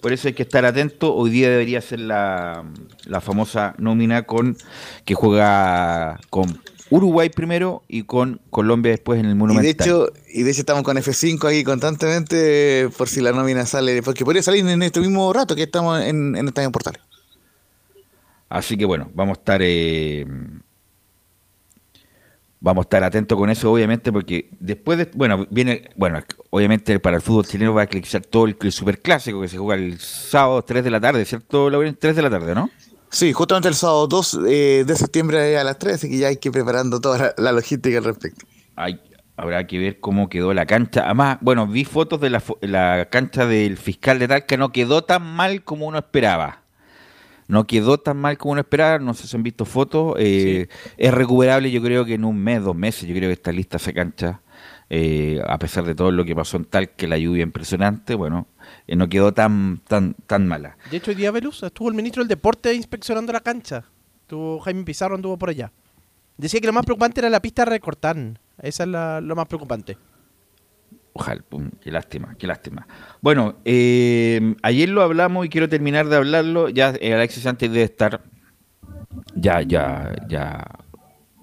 por 0.00 0.12
eso 0.12 0.28
hay 0.28 0.34
que 0.34 0.42
estar 0.44 0.64
atento. 0.64 1.14
Hoy 1.14 1.30
día 1.30 1.50
debería 1.50 1.80
ser 1.80 2.00
la, 2.00 2.64
la 3.04 3.20
famosa 3.20 3.74
nómina 3.78 4.22
con 4.24 4.56
que 5.04 5.14
juega 5.14 6.20
con 6.30 6.60
Uruguay 6.90 7.30
primero 7.30 7.82
y 7.88 8.02
con 8.02 8.40
Colombia 8.50 8.92
después 8.92 9.18
en 9.18 9.26
el 9.26 9.32
Y 9.32 9.34
Monumental. 9.34 9.64
de 9.64 9.70
hecho, 9.70 10.12
y 10.32 10.42
de 10.42 10.50
hecho 10.50 10.60
estamos 10.60 10.82
con 10.82 10.96
F5 10.96 11.44
ahí 11.48 11.64
constantemente 11.64 12.82
eh, 12.82 12.88
por 12.96 13.08
si 13.08 13.20
la 13.22 13.32
nómina 13.32 13.64
sale, 13.66 14.02
porque 14.02 14.24
podría 14.24 14.42
salir 14.42 14.66
en 14.66 14.82
este 14.82 15.00
mismo 15.00 15.32
rato 15.32 15.56
que 15.56 15.62
estamos 15.62 16.02
en, 16.02 16.36
en 16.36 16.48
Estadio 16.48 16.70
Portales. 16.70 17.00
Así 18.52 18.76
que 18.76 18.84
bueno, 18.84 19.10
vamos 19.14 19.38
a 19.38 19.40
estar 19.40 19.60
eh, 19.62 20.26
vamos 22.60 22.82
a 22.82 22.84
estar 22.84 23.02
atentos 23.02 23.38
con 23.38 23.48
eso, 23.48 23.72
obviamente, 23.72 24.12
porque 24.12 24.50
después 24.60 24.98
de, 24.98 25.10
bueno, 25.14 25.46
viene, 25.48 25.88
bueno, 25.96 26.20
obviamente 26.50 27.00
para 27.00 27.16
el 27.16 27.22
fútbol 27.22 27.46
chileno 27.46 27.72
va 27.72 27.80
a 27.80 27.84
eclipsar 27.84 28.20
todo 28.20 28.44
el, 28.44 28.54
el 28.60 28.72
superclásico 28.72 29.40
que 29.40 29.48
se 29.48 29.56
juega 29.56 29.82
el 29.82 29.98
sábado 29.98 30.60
3 30.60 30.84
de 30.84 30.90
la 30.90 31.00
tarde, 31.00 31.24
¿cierto, 31.24 31.70
Lauren? 31.70 31.96
3 31.98 32.14
de 32.14 32.22
la 32.22 32.28
tarde, 32.28 32.54
¿no? 32.54 32.68
Sí, 33.08 33.32
justamente 33.32 33.68
el 33.68 33.74
sábado 33.74 34.06
2 34.06 34.40
eh, 34.46 34.84
de 34.86 34.96
septiembre 34.96 35.56
a 35.56 35.64
las 35.64 35.78
3, 35.78 35.94
así 35.94 36.10
que 36.10 36.18
ya 36.18 36.28
hay 36.28 36.36
que 36.36 36.50
ir 36.50 36.52
preparando 36.52 37.00
toda 37.00 37.18
la, 37.18 37.34
la 37.38 37.52
logística 37.52 37.96
al 37.96 38.04
respecto. 38.04 38.44
Hay, 38.76 39.00
habrá 39.34 39.66
que 39.66 39.78
ver 39.78 39.98
cómo 39.98 40.28
quedó 40.28 40.52
la 40.52 40.66
cancha. 40.66 41.06
Además, 41.06 41.38
bueno, 41.40 41.66
vi 41.66 41.86
fotos 41.86 42.20
de 42.20 42.28
la, 42.28 42.42
la 42.60 43.08
cancha 43.10 43.46
del 43.46 43.78
fiscal 43.78 44.18
de 44.18 44.28
Talca, 44.28 44.58
no 44.58 44.72
quedó 44.72 45.04
tan 45.04 45.22
mal 45.22 45.64
como 45.64 45.86
uno 45.86 45.98
esperaba. 45.98 46.61
No 47.52 47.66
quedó 47.66 47.98
tan 47.98 48.16
mal 48.16 48.38
como 48.38 48.52
uno 48.52 48.62
esperaba, 48.62 48.98
no 48.98 49.12
sé 49.12 49.26
si 49.28 49.36
han 49.36 49.42
visto 49.42 49.66
fotos. 49.66 50.14
eh, 50.18 50.68
Es 50.96 51.12
recuperable, 51.12 51.70
yo 51.70 51.82
creo 51.82 52.04
que 52.06 52.14
en 52.14 52.24
un 52.24 52.38
mes, 52.38 52.62
dos 52.64 52.74
meses, 52.74 53.06
yo 53.06 53.14
creo 53.14 53.28
que 53.28 53.34
está 53.34 53.52
lista 53.52 53.76
esa 53.76 53.92
cancha. 53.92 54.40
eh, 54.94 55.40
a 55.46 55.58
pesar 55.58 55.84
de 55.84 55.94
todo 55.94 56.10
lo 56.12 56.22
que 56.24 56.34
pasó 56.34 56.56
en 56.58 56.64
Talca, 56.66 57.06
la 57.06 57.16
lluvia 57.16 57.42
impresionante, 57.42 58.14
bueno, 58.14 58.46
eh, 58.86 58.94
no 58.96 59.08
quedó 59.08 59.32
tan, 59.32 59.80
tan, 59.88 60.14
tan 60.26 60.46
mala. 60.46 60.76
De 60.90 60.96
hecho, 60.98 61.10
hoy 61.10 61.14
día, 61.14 61.30
Velus, 61.30 61.62
estuvo 61.62 61.88
el 61.88 61.94
ministro 61.94 62.22
del 62.22 62.28
Deporte 62.28 62.74
inspeccionando 62.74 63.32
la 63.32 63.40
cancha. 63.40 63.84
Estuvo 64.22 64.58
Jaime 64.60 64.84
Pizarro, 64.84 65.14
anduvo 65.14 65.38
por 65.38 65.48
allá. 65.50 65.72
Decía 66.36 66.60
que 66.60 66.66
lo 66.66 66.72
más 66.74 66.84
preocupante 66.84 67.20
era 67.20 67.30
la 67.30 67.40
pista 67.40 67.64
recortar. 67.64 68.16
Esa 68.60 68.82
es 68.84 68.88
la- 68.88 69.20
lo 69.20 69.34
más 69.36 69.46
preocupante. 69.46 69.96
Ojalá, 71.14 71.42
pum, 71.46 71.70
qué 71.80 71.90
lástima, 71.90 72.34
qué 72.38 72.46
lástima. 72.46 72.86
Bueno, 73.20 73.56
eh, 73.64 74.54
ayer 74.62 74.88
lo 74.88 75.02
hablamos 75.02 75.44
y 75.44 75.50
quiero 75.50 75.68
terminar 75.68 76.08
de 76.08 76.16
hablarlo. 76.16 76.70
Ya 76.70 76.94
eh, 77.00 77.12
Alexis 77.12 77.42
Sánchez 77.42 77.70
debe 77.70 77.84
estar, 77.84 78.22
ya, 79.34 79.60
ya, 79.60 80.10
ya, 80.28 80.64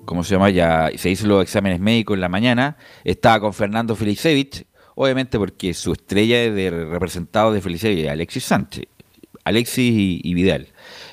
¿cómo 0.05 0.23
se 0.23 0.33
llama? 0.33 0.49
Ya 0.49 0.89
se 0.95 1.11
hizo 1.11 1.27
los 1.27 1.43
exámenes 1.43 1.79
médicos 1.79 2.15
en 2.15 2.21
la 2.21 2.29
mañana. 2.29 2.77
Estaba 3.03 3.39
con 3.39 3.53
Fernando 3.53 3.95
Felicevich, 3.95 4.65
obviamente 4.95 5.37
porque 5.37 5.75
su 5.75 5.91
estrella 5.91 6.41
es 6.41 6.55
de 6.55 6.71
representado 6.71 7.53
de 7.53 7.61
Felicevich, 7.61 8.07
Alexis 8.07 8.45
Sánchez, 8.45 8.85
Alexis 9.43 9.93
y, 9.93 10.19
y 10.23 10.33
Vidal. 10.33 10.69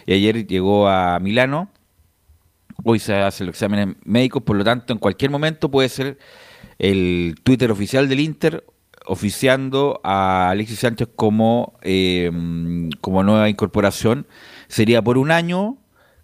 Y 0.06 0.14
ayer 0.14 0.46
llegó 0.46 0.88
a 0.88 1.20
Milano. 1.20 1.70
Hoy 2.84 3.00
se 3.00 3.14
hacen 3.14 3.46
los 3.48 3.54
exámenes 3.54 3.96
médicos, 4.04 4.42
por 4.42 4.56
lo 4.56 4.64
tanto, 4.64 4.94
en 4.94 4.98
cualquier 4.98 5.30
momento 5.30 5.70
puede 5.70 5.90
ser 5.90 6.18
el 6.78 7.36
Twitter 7.42 7.70
oficial 7.70 8.08
del 8.08 8.20
Inter 8.20 8.64
oficiando 9.06 10.00
a 10.04 10.50
Alexis 10.50 10.80
Sánchez 10.80 11.08
como, 11.14 11.78
eh, 11.82 12.30
como 13.00 13.22
nueva 13.22 13.48
incorporación. 13.48 14.26
Sería 14.68 15.02
por 15.02 15.18
un 15.18 15.30
año, 15.30 15.78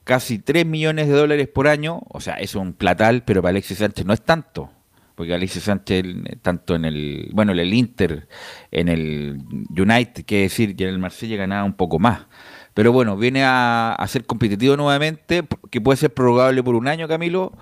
casi 0.05 0.39
3 0.39 0.67
millones 0.67 1.09
de 1.09 1.15
dólares 1.15 1.49
por 1.49 1.69
año. 1.69 2.03
O 2.09 2.21
sea, 2.21 2.35
es 2.35 2.55
un 2.55 2.73
platal, 2.73 3.23
pero 3.25 3.41
para 3.41 3.51
Alexis 3.51 3.79
Sánchez 3.79 4.05
no 4.05 4.13
es 4.13 4.23
tanto. 4.23 4.71
Porque 5.15 5.35
Alexis 5.35 5.65
Sánchez, 5.65 6.05
tanto 6.41 6.75
en 6.75 6.85
el, 6.85 7.31
bueno, 7.33 7.53
en 7.53 7.59
el 7.59 7.75
Inter, 7.75 8.29
en 8.71 8.89
el 8.89 9.43
United, 9.77 10.25
que 10.25 10.43
decir, 10.43 10.75
que 10.75 10.85
en 10.85 10.91
el 10.91 10.99
Marsella 10.99 11.37
ganaba 11.37 11.65
un 11.65 11.75
poco 11.75 11.99
más. 11.99 12.27
Pero 12.75 12.93
bueno, 12.93 13.17
viene 13.17 13.45
a, 13.45 13.93
a 13.93 14.09
ser 14.09 14.25
competitivo 14.25 14.77
nuevamente, 14.77 15.45
que 15.71 15.81
puede 15.81 15.99
ser 15.99 16.13
prorrogable 16.13 16.63
por 16.63 16.75
un 16.75 16.89
año, 16.89 17.07
Camilo. 17.07 17.53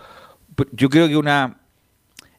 Yo 0.73 0.89
creo 0.89 1.09
que 1.09 1.17
una 1.17 1.60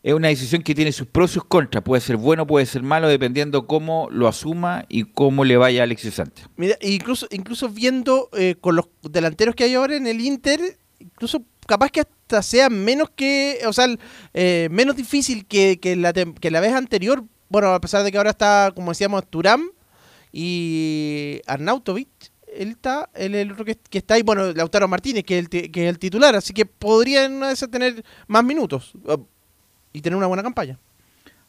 es 0.04 0.14
una 0.14 0.30
decisión 0.30 0.64
que 0.64 0.74
tiene 0.74 0.92
sus 0.92 1.08
pros 1.08 1.32
y 1.32 1.34
sus 1.36 1.44
contras. 1.46 1.84
Puede 1.84 2.02
ser 2.02 2.18
bueno, 2.18 2.48
puede 2.48 2.66
ser 2.66 2.82
malo, 2.82 3.08
dependiendo 3.08 3.68
cómo 3.68 4.08
lo 4.12 4.28
asuma 4.28 4.86
y 4.90 5.04
cómo 5.04 5.46
le 5.46 5.58
vaya 5.58 5.82
a 5.82 5.84
Alexis 5.84 6.16
Sánchez. 6.16 6.48
Mira, 6.56 6.76
incluso, 6.82 7.28
incluso 7.30 7.70
viendo 7.70 8.30
eh, 8.34 8.56
con 8.60 8.76
los 8.76 8.88
delanteros 9.04 9.56
que 9.56 9.66
hay 9.66 9.76
ahora 9.76 9.96
en 9.96 10.08
el 10.08 10.22
Inter, 10.22 10.60
incluso 11.00 11.44
capaz 11.68 11.92
que 11.92 12.02
hasta 12.02 12.42
sea 12.42 12.70
menos 12.70 13.12
que, 13.16 13.60
o 13.68 13.74
sea, 13.74 13.88
eh, 14.34 14.70
menos 14.72 14.96
difícil 14.96 15.46
que, 15.46 15.80
que 15.80 15.96
la, 15.96 16.14
que 16.14 16.52
la 16.52 16.62
vez 16.62 16.74
anterior. 16.74 17.24
Bueno, 17.50 17.74
a 17.74 17.82
pesar 17.82 18.04
de 18.04 18.12
que 18.12 18.18
ahora 18.18 18.32
está, 18.32 18.72
como 18.74 18.92
decíamos, 18.92 19.30
Turam 19.30 19.70
y 20.32 21.42
Arnautovic. 21.46 22.10
Él 22.54 22.72
está, 22.72 23.10
él 23.14 23.34
el 23.36 23.52
otro 23.54 23.64
que, 23.64 23.78
está 23.92 24.16
ahí, 24.16 24.24
bueno, 24.24 24.52
Lautaro 24.52 24.86
Martínez, 24.88 25.24
que 25.24 25.40
es 25.40 25.46
el, 25.46 25.50
que 25.50 25.84
es 25.84 25.90
el 25.90 26.00
titular, 26.00 26.36
así 26.36 26.54
que 26.54 26.66
podría 26.66 27.26
una 27.28 27.48
de 27.48 27.54
esas 27.54 27.72
tener 27.72 28.04
más 28.28 28.44
minutos 28.44 28.94
y 29.94 30.02
tener 30.02 30.18
una 30.18 30.28
buena 30.28 30.44
campaña. 30.44 30.78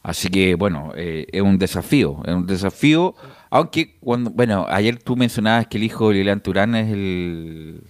Así 0.03 0.29
que, 0.29 0.57
bueno, 0.57 0.93
eh, 0.97 1.27
es 1.31 1.43
un 1.43 1.59
desafío, 1.59 2.23
es 2.25 2.35
un 2.35 2.47
desafío. 2.47 3.15
Aunque, 3.51 3.97
cuando, 4.01 4.31
bueno, 4.31 4.67
ayer 4.69 5.01
tú 5.01 5.17
mencionabas 5.17 5.69
que 5.69 5.79
el 5.79 5.85
hijo 5.85 6.09
de 6.09 6.15
Lilian 6.15 6.43
Turán 6.43 6.75
es 6.75 6.91
el 6.91 7.83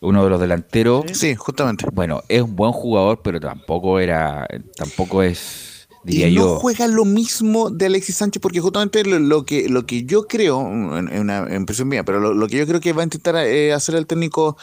uno 0.00 0.24
de 0.24 0.30
los 0.30 0.40
delanteros. 0.40 1.04
Sí, 1.12 1.34
justamente. 1.34 1.86
Bueno, 1.92 2.22
es 2.28 2.42
un 2.42 2.56
buen 2.56 2.72
jugador, 2.72 3.20
pero 3.22 3.40
tampoco 3.40 3.98
era, 3.98 4.46
tampoco 4.76 5.22
es, 5.22 5.88
diría 6.04 6.28
y 6.28 6.34
no 6.34 6.42
yo. 6.42 6.58
juega 6.58 6.86
lo 6.86 7.04
mismo 7.04 7.70
de 7.70 7.86
Alexis 7.86 8.16
Sánchez 8.16 8.40
porque 8.40 8.60
justamente 8.60 9.04
lo, 9.04 9.18
lo 9.18 9.44
que 9.44 9.68
lo 9.68 9.86
que 9.86 10.04
yo 10.04 10.26
creo, 10.26 10.60
en, 10.60 11.18
una 11.18 11.46
impresión 11.54 11.88
mía, 11.88 12.04
pero 12.04 12.20
lo, 12.20 12.34
lo 12.34 12.48
que 12.48 12.58
yo 12.58 12.66
creo 12.66 12.80
que 12.80 12.92
va 12.92 13.02
a 13.02 13.04
intentar 13.04 13.36
eh, 13.36 13.72
hacer 13.72 13.94
el 13.94 14.06
técnico 14.06 14.56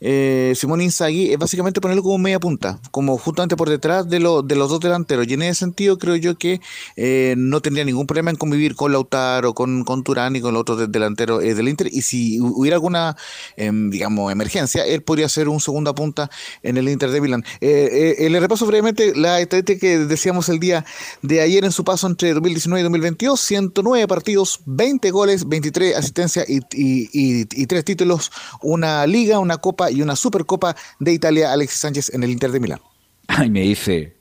eh, 0.00 0.52
Simón 0.56 0.80
Inzaghi 0.80 1.32
es 1.32 1.38
básicamente 1.38 1.80
ponerlo 1.80 2.02
como 2.02 2.18
media 2.18 2.38
punta, 2.38 2.78
como 2.90 3.18
justamente 3.18 3.56
por 3.56 3.68
detrás 3.68 4.08
de, 4.08 4.20
lo- 4.20 4.42
de 4.42 4.54
los 4.56 4.70
dos 4.70 4.80
delanteros. 4.80 5.26
Y 5.28 5.34
en 5.34 5.42
ese 5.42 5.54
sentido 5.60 5.98
creo 5.98 6.16
yo 6.16 6.36
que 6.38 6.60
eh, 6.96 7.34
no 7.36 7.60
tendría 7.60 7.84
ningún 7.84 8.06
problema 8.06 8.30
en 8.30 8.36
convivir 8.36 8.74
con 8.76 8.92
Lautaro, 8.92 9.54
con, 9.54 9.84
con 9.84 10.04
Turán 10.04 10.36
y 10.36 10.40
con 10.40 10.54
los 10.54 10.60
otros 10.60 10.78
de- 10.78 10.86
delanteros 10.86 11.42
eh, 11.42 11.54
del 11.54 11.68
Inter. 11.68 11.88
Y 11.92 12.02
si 12.02 12.38
hu- 12.38 12.52
hubiera 12.56 12.76
alguna, 12.76 13.16
em, 13.56 13.90
digamos, 13.90 14.30
emergencia, 14.30 14.84
él 14.86 15.02
podría 15.02 15.28
ser 15.28 15.48
un 15.48 15.60
segunda 15.60 15.94
punta 15.94 16.30
en 16.62 16.76
el 16.76 16.88
Inter 16.88 17.10
de 17.10 17.20
Milán. 17.20 17.44
Eh, 17.60 18.16
eh, 18.18 18.30
le 18.30 18.40
repaso 18.40 18.66
brevemente 18.66 19.14
la 19.16 19.40
estadística 19.40 19.80
que 19.80 19.98
decíamos 19.98 20.48
el 20.48 20.60
día 20.60 20.84
de 21.22 21.40
ayer 21.40 21.64
en 21.64 21.72
su 21.72 21.84
paso 21.84 22.06
entre 22.06 22.32
2019 22.34 22.80
y 22.80 22.84
2022, 22.84 23.40
109 23.40 24.06
partidos, 24.06 24.60
20 24.66 25.10
goles, 25.10 25.48
23 25.48 25.96
asistencias 25.96 26.48
y, 26.48 26.58
y, 26.72 27.08
y, 27.12 27.46
y 27.50 27.66
tres 27.66 27.84
títulos, 27.84 28.30
una 28.62 29.06
liga, 29.06 29.38
una 29.38 29.56
copa 29.58 29.87
y 29.90 30.02
una 30.02 30.16
supercopa 30.16 30.76
de 30.98 31.12
Italia, 31.12 31.52
Alexis 31.52 31.80
Sánchez 31.80 32.10
en 32.14 32.22
el 32.22 32.30
Inter 32.30 32.52
de 32.52 32.60
Milán. 32.60 32.80
Ay, 33.28 33.50
me 33.50 33.60
dice, 33.60 34.17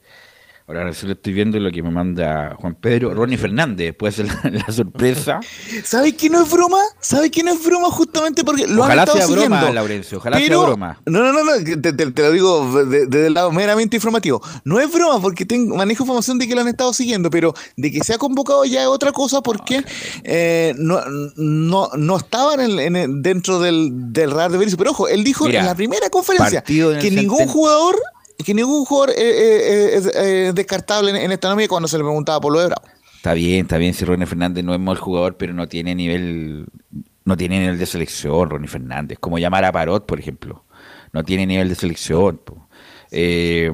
ahora 0.68 0.84
recién 0.84 1.08
lo 1.08 1.14
estoy 1.14 1.32
viendo 1.34 1.58
lo 1.60 1.72
que 1.72 1.82
me 1.82 1.90
manda 1.92 2.56
Juan 2.60 2.76
Pedro, 2.76 3.14
Ronnie 3.14 3.38
Fernández, 3.38 3.96
puede 3.98 4.12
ser 4.14 4.28
la, 4.28 4.42
la 4.68 4.72
sorpresa. 4.72 5.40
¿Sabe 5.84 6.14
que 6.16 6.30
no 6.30 6.44
es 6.44 6.52
broma? 6.52 6.80
¿Sabe 7.00 7.32
que 7.32 7.42
no 7.44 7.52
es 7.54 7.64
broma 7.64 7.88
justamente 7.90 8.44
porque 8.44 8.68
lo 8.68 8.82
Ojalá 8.84 9.04
han 9.04 9.08
estado 9.08 9.18
sea 9.18 9.28
broma, 9.28 9.42
siguiendo? 9.58 9.74
Laurencio, 9.74 10.18
ojalá 10.18 10.38
sea 10.38 10.46
Pero- 10.48 10.64
broma. 10.64 11.02
No, 11.06 11.20
no, 11.24 11.32
no, 11.32 11.44
no, 11.44 11.64
te, 11.64 11.78
te- 11.94 12.12
te 12.12 12.22
lo 12.22 12.32
digo 12.32 12.86
de- 12.86 13.06
desde 13.08 13.28
el 13.28 13.34
lado 13.34 13.52
meramente 13.52 13.96
informativo. 13.96 14.42
No 14.66 14.80
es 14.80 14.92
broma 14.92 15.22
porque 15.22 15.46
tengo, 15.46 15.76
manejo 15.76 16.04
información 16.04 16.38
de 16.38 16.48
que 16.48 16.56
lo 16.56 16.62
han 16.62 16.68
estado 16.68 16.92
siguiendo, 16.94 17.30
pero 17.30 17.54
de 17.78 17.92
que 17.92 18.04
se 18.04 18.14
ha 18.14 18.18
convocado 18.18 18.66
ya 18.66 18.82
es 18.82 18.88
otra 18.88 19.12
cosa 19.14 19.42
porque 19.42 19.84
eh, 20.24 20.74
no, 20.78 21.00
no, 21.38 21.90
no 21.96 22.18
estaba 22.18 22.56
en 22.56 22.60
el- 22.60 22.80
en 22.80 22.96
el- 22.96 23.22
dentro 23.22 23.60
del, 23.60 23.90
del 24.12 24.32
radar 24.32 24.52
de 24.52 24.58
Berizzo. 24.58 24.78
Pero 24.78 24.92
ojo, 24.92 25.08
él 25.08 25.24
dijo 25.24 25.46
Mira, 25.46 25.62
en 25.62 25.66
la 25.66 25.76
primera 25.76 26.10
conferencia 26.10 26.62
que 26.62 27.10
ningún 27.12 27.48
jugador 27.48 27.96
que 28.46 28.54
ningún 28.54 28.86
jugador 28.86 29.12
eh, 29.12 29.16
eh, 29.18 29.90
es 29.96 30.12
eh, 30.16 30.52
descartable 30.54 31.12
en, 31.12 31.18
en 31.18 31.32
esta 31.32 31.50
nómina 31.50 31.68
cuando 31.68 31.88
se 31.88 31.98
le 31.98 32.04
preguntaba 32.04 32.40
por 32.42 32.54
lo 32.54 32.60
de 32.60 32.68
Bravo. 32.68 32.82
Está 33.16 33.34
bien, 33.34 33.62
está 33.66 33.78
bien 33.78 33.94
si 33.94 34.06
Ronnie 34.06 34.26
Fernández 34.28 34.64
no 34.64 34.74
es 34.74 34.80
mal 34.80 34.98
jugador, 34.98 35.38
pero 35.38 35.54
no 35.54 35.68
tiene 35.68 35.96
nivel, 35.96 36.66
no 37.26 37.36
tiene 37.36 37.60
nivel 37.60 37.78
de 37.80 37.86
selección, 37.86 38.50
Ronnie 38.50 38.68
Fernández, 38.70 39.18
como 39.20 39.38
llamar 39.40 39.66
a 39.66 39.72
Parot, 39.72 40.06
por 40.06 40.20
ejemplo. 40.20 40.64
no 41.14 41.24
tiene 41.24 41.46
nivel 41.48 41.68
de 41.70 41.76
selección. 41.76 42.40
Eh, 43.12 43.72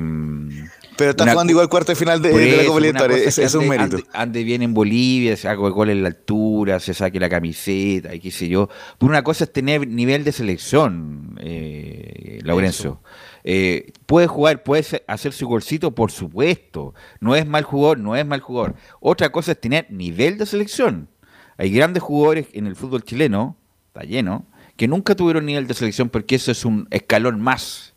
Pero 0.98 1.12
está 1.12 1.24
una- 1.24 1.34
jugando 1.34 1.52
igual 1.52 1.68
cuarto 1.70 1.92
de 1.92 1.96
final 1.96 2.22
de, 2.22 2.30
por 2.30 2.40
de 2.40 2.58
la 2.58 2.66
Copa 2.66 2.80
Libertadores. 2.80 3.38
es 3.40 3.54
un 3.56 3.68
mérito. 3.68 3.98
Ande, 3.98 4.08
ande 4.14 4.44
bien 4.44 4.62
en 4.62 4.74
Bolivia, 4.74 5.36
se 5.36 5.48
haga 5.48 5.68
gol 5.70 5.90
en 5.90 6.04
la 6.04 6.10
altura, 6.10 6.80
se 6.80 6.94
saque 6.94 7.20
la 7.20 7.30
camiseta 7.30 8.14
y 8.14 8.20
qué 8.20 8.32
sé 8.32 8.48
yo. 8.48 8.70
Pero 9.00 9.10
una 9.10 9.24
cosa 9.24 9.44
es 9.46 9.52
tener 9.52 9.88
nivel 9.88 10.24
de 10.24 10.32
selección, 10.32 11.38
eh, 11.42 12.40
Laurencio. 12.44 13.02
Eh, 13.44 13.92
puede 14.06 14.28
jugar, 14.28 14.64
puede 14.64 15.04
hacer 15.08 15.34
su 15.34 15.48
golcito, 15.48 15.92
por 15.96 16.12
supuesto. 16.12 16.94
No 17.20 17.36
es 17.36 17.46
mal 17.46 17.64
jugador, 17.64 18.00
no 18.00 18.16
es 18.16 18.26
mal 18.26 18.40
jugador. 18.40 18.76
Otra 19.00 19.32
cosa 19.32 19.54
es 19.54 19.62
tener 19.62 19.88
nivel 19.90 20.38
de 20.38 20.46
selección. 20.46 21.10
Hay 21.58 21.72
grandes 21.72 22.04
jugadores 22.04 22.48
en 22.54 22.68
el 22.68 22.76
fútbol 22.76 23.04
chileno, 23.04 23.58
está 23.88 24.02
lleno, 24.02 24.46
que 24.76 24.88
nunca 24.88 25.16
tuvieron 25.16 25.46
nivel 25.46 25.68
de 25.68 25.74
selección 25.74 26.10
porque 26.10 26.36
eso 26.36 26.52
es 26.52 26.66
un 26.66 26.88
escalón 26.90 27.42
más 27.42 27.94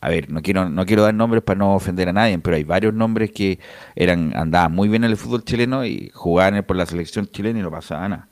a 0.00 0.08
ver, 0.08 0.30
no 0.30 0.42
quiero, 0.42 0.68
no 0.68 0.86
quiero 0.86 1.02
dar 1.02 1.14
nombres 1.14 1.42
para 1.42 1.58
no 1.58 1.74
ofender 1.74 2.08
a 2.08 2.12
nadie, 2.12 2.38
pero 2.38 2.56
hay 2.56 2.64
varios 2.64 2.94
nombres 2.94 3.32
que 3.32 3.58
eran, 3.96 4.36
andaban 4.36 4.72
muy 4.72 4.88
bien 4.88 5.02
en 5.04 5.10
el 5.10 5.16
fútbol 5.16 5.42
chileno 5.42 5.84
y 5.84 6.10
jugaban 6.14 6.62
por 6.64 6.76
la 6.76 6.86
selección 6.86 7.26
chilena 7.26 7.58
y 7.58 7.62
no 7.62 7.70
pasaba 7.72 8.08
nada. 8.08 8.28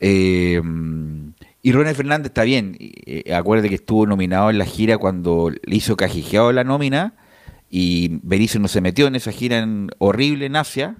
Eh, 0.00 0.60
y 1.64 1.72
Ronald 1.72 1.96
Fernández 1.96 2.26
está 2.26 2.44
bien. 2.44 2.76
eh, 2.78 3.32
acuérdate 3.34 3.70
que 3.70 3.74
estuvo 3.76 4.06
nominado 4.06 4.50
en 4.50 4.58
la 4.58 4.66
gira 4.66 4.98
cuando 4.98 5.50
le 5.50 5.76
hizo 5.76 5.96
cajijeado 5.96 6.52
la 6.52 6.62
nómina 6.62 7.14
y 7.70 8.20
Berizzo 8.22 8.58
no 8.58 8.68
se 8.68 8.80
metió 8.82 9.06
en 9.06 9.16
esa 9.16 9.32
gira 9.32 9.58
en- 9.58 9.90
horrible 9.98 10.44
en 10.46 10.56
Asia. 10.56 10.96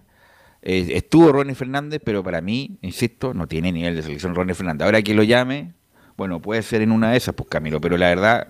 Eh, 0.62 0.92
estuvo 0.94 1.31
Ronnie 1.31 1.55
Fernández, 1.55 2.00
pero 2.03 2.22
para 2.24 2.40
mí, 2.40 2.79
insisto, 2.81 3.35
no 3.35 3.46
tiene 3.46 3.70
nivel 3.72 3.94
de 3.96 4.03
selección 4.03 4.35
Ronnie 4.35 4.55
Fernández. 4.55 4.87
Ahora 4.87 5.03
que 5.03 5.12
lo 5.12 5.22
llame, 5.22 5.74
bueno, 6.16 6.40
puede 6.40 6.62
ser 6.62 6.81
en 6.81 6.90
una 6.92 7.11
de 7.11 7.18
esas, 7.18 7.35
pues 7.35 7.48
Camilo, 7.50 7.79
pero 7.83 7.98
la 7.98 8.09
verdad, 8.09 8.48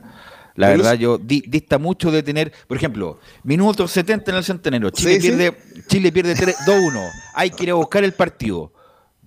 la 0.55 0.69
Pero 0.69 0.79
verdad 0.79 0.95
es- 0.95 1.01
yo 1.01 1.19
di- 1.19 1.43
dista 1.49 1.79
mucho 1.79 2.13
de 2.13 2.23
tener, 2.23 2.53
por 2.69 2.77
ejemplo, 2.77 3.19
minuto 3.43 3.89
70 3.89 4.31
en 4.31 4.37
el 4.37 4.45
centenario, 4.45 4.91
Chile 4.91 5.15
Sí, 5.17 5.21
sí. 5.21 5.27
pierde, 5.29 5.57
Chile 5.89 6.13
pierde 6.13 6.37
3 6.37 6.55
2-1, 6.65 7.01
hay 7.35 7.51
que 7.51 7.65
ir 7.65 7.71
a 7.71 7.75
buscar 7.75 8.05
el 8.05 8.13
partido. 8.13 8.73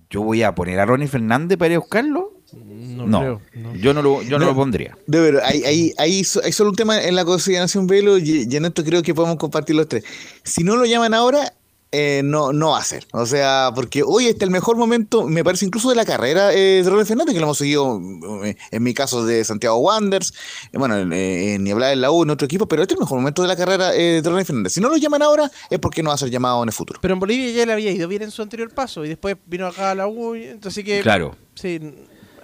Yo 0.08 0.22
voy 0.22 0.42
a 0.42 0.54
poner 0.54 0.80
a 0.80 0.86
Ronnie 0.86 1.06
Fernández 1.08 1.58
para 1.58 1.72
ir 1.72 1.76
a 1.76 1.80
buscarlo. 1.80 2.37
No, 2.52 3.06
No, 3.06 3.18
creo, 3.20 3.40
no. 3.54 3.74
yo 3.76 3.92
no 3.94 4.02
lo, 4.02 4.22
yo 4.22 4.38
no 4.38 4.46
No. 4.46 4.50
lo 4.52 4.54
pondría. 4.56 4.96
De 5.06 5.20
ver, 5.20 5.40
hay, 5.44 5.62
hay, 5.64 5.92
hay, 5.98 6.22
hay 6.44 6.52
solo 6.52 6.70
un 6.70 6.76
tema 6.76 7.02
en 7.02 7.14
la 7.14 7.24
consideración 7.24 7.86
Velo 7.86 8.16
y, 8.18 8.46
y 8.50 8.56
en 8.56 8.64
esto 8.64 8.82
creo 8.84 9.02
que 9.02 9.14
podemos 9.14 9.36
compartir 9.36 9.76
los 9.76 9.88
tres. 9.88 10.04
Si 10.44 10.64
no 10.64 10.76
lo 10.76 10.84
llaman 10.86 11.12
ahora, 11.14 11.52
eh, 11.90 12.20
no, 12.22 12.52
no 12.52 12.70
va 12.72 12.78
a 12.80 12.84
ser. 12.84 13.06
O 13.12 13.24
sea, 13.24 13.70
porque 13.74 14.02
hoy 14.02 14.26
está 14.26 14.44
el 14.44 14.50
mejor 14.50 14.76
momento, 14.76 15.24
me 15.26 15.42
parece 15.42 15.64
incluso 15.64 15.88
de 15.88 15.96
la 15.96 16.04
carrera 16.04 16.52
eh, 16.54 16.82
de 16.82 16.88
Ronald 16.90 17.06
Fernández, 17.08 17.32
que 17.34 17.40
lo 17.40 17.46
hemos 17.46 17.56
seguido 17.58 17.98
eh, 18.44 18.56
en 18.70 18.82
mi 18.82 18.92
caso 18.92 19.24
de 19.24 19.42
Santiago 19.44 19.76
Wanderers, 19.78 20.34
eh, 20.72 20.76
bueno, 20.78 20.98
en, 20.98 21.12
eh, 21.14 21.54
en 21.54 22.00
la 22.00 22.10
U, 22.10 22.22
en 22.24 22.30
otro 22.30 22.44
equipo, 22.44 22.66
pero 22.68 22.82
este 22.82 22.92
es 22.94 22.98
el 22.98 23.04
mejor 23.04 23.18
momento 23.18 23.40
de 23.40 23.48
la 23.48 23.56
carrera 23.56 23.94
eh, 23.94 24.20
de 24.22 24.28
Ronald 24.28 24.46
Fernández. 24.46 24.72
Si 24.74 24.80
no 24.82 24.88
lo 24.90 24.96
llaman 24.98 25.22
ahora, 25.22 25.50
es 25.70 25.78
porque 25.78 26.02
no 26.02 26.08
va 26.10 26.14
a 26.14 26.18
ser 26.18 26.28
llamado 26.30 26.62
en 26.62 26.68
el 26.68 26.74
futuro. 26.74 26.98
Pero 27.00 27.14
en 27.14 27.20
Bolivia 27.20 27.50
ya 27.52 27.64
le 27.64 27.72
había 27.72 27.90
ido 27.90 28.06
bien 28.06 28.20
en 28.22 28.30
su 28.30 28.42
anterior 28.42 28.70
paso 28.74 29.04
y 29.04 29.08
después 29.08 29.36
vino 29.46 29.66
acá 29.66 29.92
a 29.92 29.94
la 29.94 30.06
U, 30.08 30.34
entonces 30.34 30.84
que 30.84 31.00
Claro. 31.00 31.36
sí, 31.54 31.80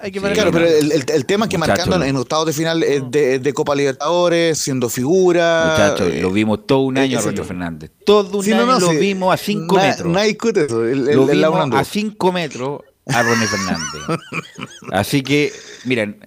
hay 0.01 0.11
que 0.13 0.21
Sí, 0.21 0.27
Claro, 0.27 0.51
pero 0.53 0.67
el, 0.67 0.93
el- 0.93 1.05
el 1.09 1.27
tema 1.27 1.47
es 1.47 1.51
que 1.51 1.59
Muchacho, 1.59 1.81
marcando 1.87 2.05
en 2.05 2.17
octavos 2.17 2.47
de 2.47 2.53
final 2.53 2.83
eh, 2.83 3.03
de, 3.09 3.39
de 3.39 3.53
Copa 3.53 3.75
Libertadores, 3.75 4.59
siendo 4.59 4.89
figura. 4.89 5.71
Muchachos, 5.73 6.13
eh, 6.13 6.21
lo 6.21 6.31
vimos 6.31 6.67
todo 6.67 6.81
un 6.81 6.99
año 6.99 7.19
a 7.19 7.23
no. 7.33 7.45
Fernández. 7.45 7.91
Todo 8.05 8.39
un 8.39 8.45
Sí, 8.45 8.53
año 8.53 8.67
no, 8.67 8.79
lo 8.81 8.91
sí. 8.91 8.97
vimos 8.97 9.33
a 9.33 9.37
5 9.37 9.77
Na- 9.77 9.83
metros. 9.83 10.13
Nadie 10.13 10.29
discute 10.29 10.65
eso. 10.67 10.85
El, 10.85 10.91
el- 10.91 11.05
lo 11.05 11.11
el 11.11 11.17
vimos 11.19 11.37
laburando. 11.37 11.77
a 11.77 11.85
5 11.85 12.33
metros 12.33 12.81
a 13.07 13.23
Ronnie 13.23 13.47
Fernández. 13.47 14.03
Así 14.93 15.23
que, 15.23 15.53
miren, 15.85 16.19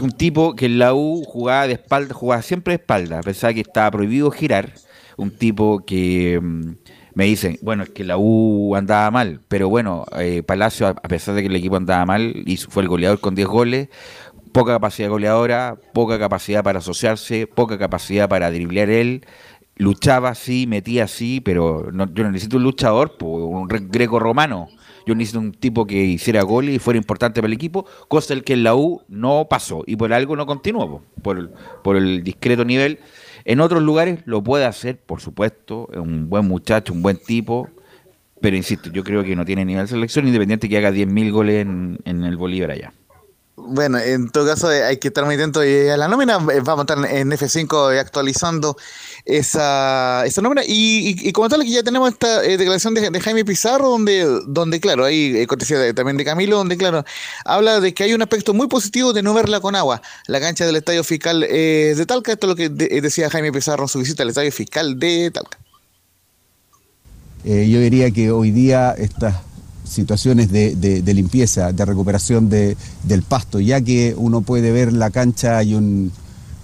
un 0.00 0.12
tipo 0.12 0.54
que 0.54 0.66
en 0.66 0.78
la 0.78 0.94
U 0.94 1.24
jugaba 1.26 1.66
de 1.66 1.74
espalda, 1.74 2.14
jugaba 2.14 2.42
siempre 2.42 2.72
de 2.72 2.76
espalda, 2.82 3.18
a 3.18 3.22
pesar 3.22 3.54
que 3.54 3.60
estaba 3.60 3.90
prohibido 3.90 4.30
girar. 4.30 4.74
Un 5.16 5.30
tipo 5.36 5.84
que 5.84 6.38
mm, 6.40 6.70
me 7.14 7.24
dicen, 7.24 7.58
bueno, 7.62 7.82
es 7.82 7.90
que 7.90 8.04
la 8.04 8.16
U 8.18 8.74
andaba 8.76 9.10
mal, 9.10 9.40
pero 9.48 9.68
bueno, 9.68 10.04
eh, 10.18 10.42
Palacio, 10.42 10.86
a 10.88 10.94
pesar 10.94 11.34
de 11.34 11.42
que 11.42 11.48
el 11.48 11.56
equipo 11.56 11.76
andaba 11.76 12.04
mal, 12.06 12.42
hizo- 12.46 12.70
fue 12.70 12.82
el 12.82 12.88
goleador 12.88 13.20
con 13.20 13.34
10 13.34 13.48
goles. 13.48 13.88
Poca 14.52 14.72
capacidad 14.72 15.08
goleadora, 15.08 15.76
poca 15.94 16.18
capacidad 16.18 16.62
para 16.62 16.78
asociarse, 16.80 17.46
poca 17.46 17.78
capacidad 17.78 18.28
para 18.28 18.50
driblear 18.50 18.90
él. 18.90 19.24
Luchaba 19.76 20.34
sí, 20.34 20.66
metía 20.66 21.08
sí, 21.08 21.40
pero 21.40 21.88
no- 21.92 22.12
yo 22.12 22.24
no 22.24 22.30
necesito 22.30 22.58
un 22.58 22.62
luchador, 22.64 23.16
un 23.20 23.68
re- 23.70 23.80
greco 23.88 24.18
romano. 24.18 24.68
Yo 25.06 25.14
necesito 25.14 25.40
un 25.40 25.52
tipo 25.52 25.86
que 25.86 25.96
hiciera 26.04 26.42
goles 26.42 26.76
y 26.76 26.78
fuera 26.78 26.98
importante 26.98 27.40
para 27.40 27.48
el 27.48 27.54
equipo, 27.54 27.86
cosa 28.08 28.34
el 28.34 28.44
que 28.44 28.52
en 28.52 28.62
la 28.62 28.74
U 28.76 29.02
no 29.08 29.46
pasó 29.50 29.82
y 29.86 29.96
por 29.96 30.12
algo 30.12 30.36
no 30.36 30.46
continuó, 30.46 30.88
po, 30.88 31.02
por, 31.22 31.50
por 31.82 31.96
el 31.96 32.22
discreto 32.22 32.64
nivel. 32.64 33.00
En 33.44 33.60
otros 33.60 33.82
lugares 33.82 34.20
lo 34.24 34.42
puede 34.42 34.64
hacer, 34.64 34.98
por 34.98 35.20
supuesto, 35.20 35.88
es 35.92 35.98
un 35.98 36.28
buen 36.28 36.46
muchacho, 36.46 36.92
un 36.92 37.02
buen 37.02 37.16
tipo, 37.16 37.68
pero 38.40 38.56
insisto, 38.56 38.90
yo 38.90 39.04
creo 39.04 39.22
que 39.22 39.36
no 39.36 39.44
tiene 39.44 39.64
nivel 39.64 39.84
de 39.84 39.88
selección, 39.88 40.26
independiente 40.26 40.68
que 40.68 40.76
haga 40.76 40.90
10.000 40.90 41.30
goles 41.30 41.62
en, 41.62 41.98
en 42.04 42.24
el 42.24 42.36
Bolívar 42.36 42.72
allá. 42.72 42.92
Bueno, 43.54 43.98
en 43.98 44.30
todo 44.30 44.46
caso 44.46 44.72
eh, 44.72 44.82
hay 44.82 44.96
que 44.96 45.08
estar 45.08 45.26
muy 45.26 45.34
atento 45.34 45.60
a 45.60 45.64
la 45.96 46.08
nómina. 46.08 46.38
Eh, 46.52 46.60
Vamos 46.64 46.86
a 46.88 46.94
estar 46.94 46.98
en 47.14 47.30
F5 47.30 47.94
eh, 47.94 48.00
actualizando 48.00 48.76
esa, 49.26 50.24
esa 50.24 50.40
nómina. 50.40 50.62
Y, 50.64 51.10
y, 51.22 51.28
y 51.28 51.32
comentarle 51.32 51.66
que 51.66 51.70
ya 51.70 51.82
tenemos 51.82 52.10
esta 52.10 52.42
eh, 52.44 52.56
declaración 52.56 52.94
de, 52.94 53.20
Jaime 53.20 53.44
Pizarro, 53.44 53.90
donde, 53.90 54.24
donde 54.46 54.80
claro, 54.80 55.06
eh, 55.06 55.46
cortesía 55.46 55.92
también 55.94 56.16
de 56.16 56.24
Camilo, 56.24 56.56
donde 56.56 56.78
claro, 56.78 57.04
habla 57.44 57.78
de 57.80 57.92
que 57.92 58.04
hay 58.04 58.14
un 58.14 58.22
aspecto 58.22 58.54
muy 58.54 58.68
positivo 58.68 59.12
de 59.12 59.22
no 59.22 59.34
verla 59.34 59.60
con 59.60 59.76
agua. 59.76 60.00
La 60.28 60.40
cancha 60.40 60.64
del 60.64 60.76
Estadio 60.76 61.04
Fiscal 61.04 61.44
eh, 61.48 61.94
de 61.94 62.06
Talca, 62.06 62.32
esto 62.32 62.46
es 62.46 62.48
lo 62.48 62.56
que 62.56 62.68
de- 62.70 63.00
decía 63.02 63.28
Jaime 63.28 63.52
Pizarro 63.52 63.84
en 63.84 63.88
su 63.88 63.98
visita 63.98 64.22
al 64.22 64.30
Estadio 64.30 64.50
Fiscal 64.50 64.98
de 64.98 65.30
Talca. 65.30 65.58
Yo 67.44 67.80
diría 67.80 68.10
que 68.12 68.30
hoy 68.30 68.50
día 68.52 68.94
estas 68.96 69.34
situaciones 69.92 70.50
de, 70.50 70.74
de- 70.76 71.14
limpieza, 71.14 71.72
de 71.72 71.84
recuperación 71.84 72.48
de- 72.48 72.76
del 73.04 73.22
pasto, 73.22 73.60
ya 73.60 73.80
que 73.80 74.14
uno 74.16 74.40
puede 74.40 74.72
ver 74.72 74.92
la 74.92 75.10
cancha, 75.10 75.58
hay 75.58 75.74
un, 75.74 76.10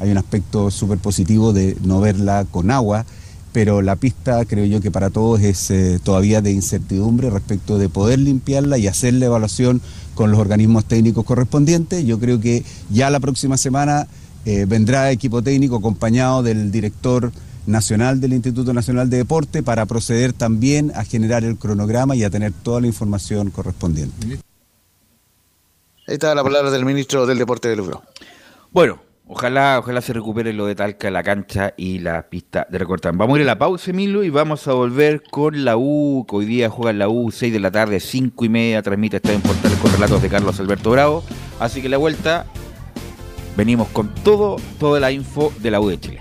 hay 0.01 0.11
un 0.11 0.19
aspecto 0.19 0.71
súper 0.71 0.99
positivo 0.99 1.53
de 1.53 1.77
no 1.85 2.01
verla 2.01 2.47
con 2.51 2.71
agua, 2.71 3.05
pero 3.53 3.83
la 3.83 3.97
pista 3.97 4.45
creo 4.45 4.65
yo 4.67 4.81
que 4.81 4.91
para 4.91 5.11
todos 5.11 5.41
es 5.41 5.71
eh, 5.71 5.99
todavía 6.03 6.41
de 6.43 6.53
incertidumbre 6.53 7.31
respecto 7.31 7.79
de 7.79 7.89
poder 7.89 8.19
limpiarla 8.19 8.79
y 8.79 8.87
hacer 8.87 9.15
la 9.15 9.27
evaluación 9.27 9.81
con 10.15 10.31
los 10.31 10.39
organismos 10.41 10.85
técnicos 10.85 11.25
correspondientes. 11.25 12.05
Yo 12.05 12.19
creo 12.19 12.41
que 12.41 12.63
ya 12.91 13.11
la 13.11 13.21
próxima 13.21 13.57
semana 13.57 14.07
eh, 14.45 14.65
vendrá 14.69 15.11
equipo 15.11 15.43
técnico 15.43 15.77
acompañado 15.77 16.43
del 16.43 16.71
director 16.71 17.33
nacional 17.69 18.21
del 18.21 18.33
Instituto 18.33 18.73
Nacional 18.73 19.11
de 19.11 19.19
Deporte 19.19 19.63
para 19.63 19.87
proceder 19.87 20.33
también 20.33 20.91
a 20.95 21.05
generar 21.05 21.45
el 21.45 21.57
cronograma 21.59 22.17
y 22.17 22.25
a 22.25 22.31
tener 22.31 22.53
toda 22.53 22.81
la 22.81 22.87
información 22.87 23.51
correspondiente. 23.51 24.41
Ahí 26.07 26.15
está 26.15 26.35
la 26.35 26.43
palabra 26.43 26.71
del 26.71 26.85
ministro 26.85 27.27
del 27.27 27.39
Deporte 27.39 27.69
del 27.69 27.79
Lugro. 27.79 28.03
Bueno, 28.73 28.99
ojalá, 29.27 29.79
ojalá 29.79 30.01
se 30.01 30.15
recupere 30.15 30.55
lo 30.55 30.65
de 30.65 30.75
Talca, 30.75 31.11
la 31.11 31.23
cancha 31.23 31.75
y 31.77 31.99
la 31.99 32.23
pista 32.31 32.67
de 32.71 32.79
recortar. 32.79 33.15
Vamos 33.15 33.37
a 33.37 33.41
ir 33.41 33.43
a 33.43 33.53
la 33.53 33.59
pausa, 33.59 33.91
Emilio, 33.91 34.25
y 34.25 34.31
vamos 34.31 34.67
a 34.67 34.73
volver 34.73 35.23
con 35.31 35.67
la 35.67 35.77
U, 35.77 36.25
que 36.27 36.37
hoy 36.37 36.47
día 36.47 36.71
juega 36.71 36.91
en 36.93 36.99
la 36.99 37.11
U, 37.11 37.31
6 37.31 37.53
de 37.53 37.61
la 37.61 37.71
tarde, 37.71 38.01
5 38.01 38.43
y 38.47 38.49
media, 38.49 38.83
transmite 38.83 39.19
Estadio 39.19 39.37
en 39.37 39.43
Portales 39.43 39.79
con 39.79 39.93
relatos 39.93 40.23
de 40.23 40.31
Carlos 40.31 40.59
Alberto 40.59 40.91
Bravo. 40.91 41.23
Así 41.61 41.83
que 41.83 41.91
la 41.91 41.99
vuelta, 41.99 42.47
venimos 43.59 43.89
con 43.89 44.15
todo, 44.15 44.57
toda 44.81 45.01
la 45.01 45.13
info 45.13 45.53
de 45.61 45.71
la 45.71 45.81
U 45.81 45.89
de 45.89 46.01
Chile. 46.01 46.21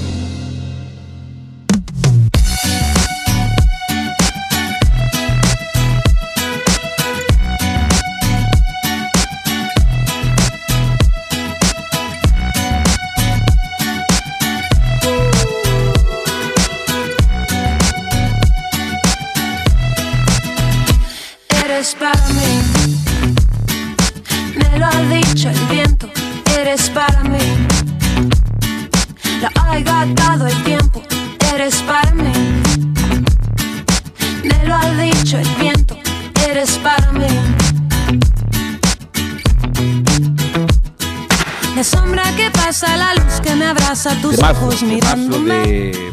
Abraza, 44.01 44.21
tus 44.21 44.35
Temazo, 44.35 44.65
ojos 44.65 44.79
temazo 44.79 44.85
mirándome. 44.85 45.53
de, 45.53 46.11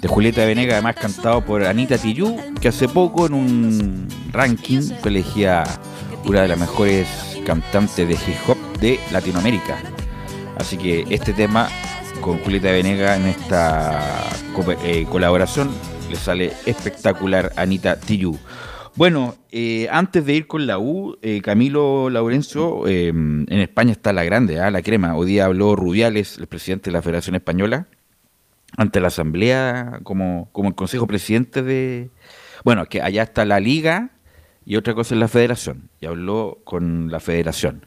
de 0.00 0.08
Julieta 0.08 0.44
Venegas, 0.44 0.74
además 0.74 0.96
cantado 0.96 1.44
por 1.44 1.64
Anita 1.64 1.98
Tijoux, 1.98 2.36
que 2.60 2.68
hace 2.68 2.88
poco 2.88 3.26
en 3.26 3.34
un 3.34 4.08
ranking 4.32 4.80
fue 5.00 5.10
elegida 5.10 5.64
una 6.24 6.42
de 6.42 6.48
las 6.48 6.58
mejores 6.58 7.08
cantantes 7.46 8.08
de 8.08 8.14
hip 8.14 8.48
hop 8.48 8.56
de 8.78 9.00
Latinoamérica. 9.10 9.78
Así 10.58 10.76
que 10.76 11.04
este 11.10 11.32
tema 11.32 11.68
con 12.20 12.38
Julieta 12.38 12.70
Venegas 12.70 13.18
en 13.18 13.26
esta 13.26 14.28
eh, 14.84 15.06
colaboración 15.10 15.70
le 16.10 16.16
sale 16.16 16.52
espectacular 16.66 17.52
a 17.56 17.62
Anita 17.62 17.96
Tijoux. 17.96 18.38
Bueno, 18.94 19.36
eh, 19.50 19.88
antes 19.90 20.26
de 20.26 20.34
ir 20.34 20.46
con 20.46 20.66
la 20.66 20.78
U, 20.78 21.16
eh, 21.22 21.40
Camilo 21.40 22.10
Laurencio, 22.10 22.86
eh, 22.86 23.08
en 23.08 23.46
España 23.50 23.92
está 23.92 24.12
la 24.12 24.22
grande, 24.24 24.60
¿ah? 24.60 24.70
la 24.70 24.82
crema. 24.82 25.16
Hoy 25.16 25.28
día 25.28 25.46
habló 25.46 25.74
Rubiales, 25.76 26.36
el 26.38 26.46
presidente 26.46 26.90
de 26.90 26.92
la 26.92 27.02
Federación 27.02 27.34
Española, 27.34 27.86
ante 28.76 29.00
la 29.00 29.08
Asamblea, 29.08 30.00
como, 30.02 30.50
como 30.52 30.68
el 30.68 30.74
Consejo 30.74 31.06
Presidente 31.06 31.62
de... 31.62 32.10
Bueno, 32.64 32.84
que 32.86 33.00
allá 33.00 33.22
está 33.22 33.46
la 33.46 33.60
Liga 33.60 34.10
y 34.66 34.76
otra 34.76 34.94
cosa 34.94 35.14
es 35.14 35.20
la 35.20 35.28
Federación. 35.28 35.88
Y 36.00 36.06
habló 36.06 36.58
con 36.64 37.10
la 37.10 37.18
Federación. 37.20 37.86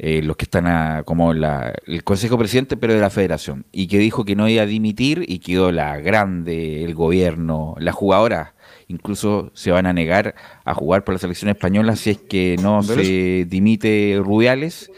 eh, 0.00 0.22
los 0.22 0.36
que 0.36 0.44
están 0.44 0.66
a- 0.68 1.02
como 1.04 1.32
la, 1.34 1.74
el 1.86 2.04
Consejo 2.04 2.38
Presidente, 2.38 2.76
pero 2.76 2.92
de 2.94 3.00
la 3.00 3.10
Federación. 3.10 3.64
Y 3.72 3.88
que 3.88 3.98
dijo 3.98 4.24
que 4.26 4.36
no 4.36 4.46
iba 4.48 4.62
a 4.62 4.66
dimitir 4.66 5.24
y 5.26 5.38
quedó 5.40 5.72
la 5.72 5.96
grande, 5.98 6.84
el 6.84 6.94
gobierno, 6.94 7.74
las 7.78 7.94
jugadoras 7.94 8.50
incluso 8.88 9.50
se 9.54 9.70
van 9.70 9.86
a 9.86 9.92
negar 9.92 10.34
a 10.64 10.74
jugar 10.74 11.04
por 11.04 11.14
la 11.14 11.18
selección 11.18 11.50
española 11.50 11.94
si 11.96 12.10
es 12.10 12.18
que 12.18 12.56
no 12.60 12.82
se 12.82 13.46
dimite 13.48 14.20
Rubiales. 14.22 14.90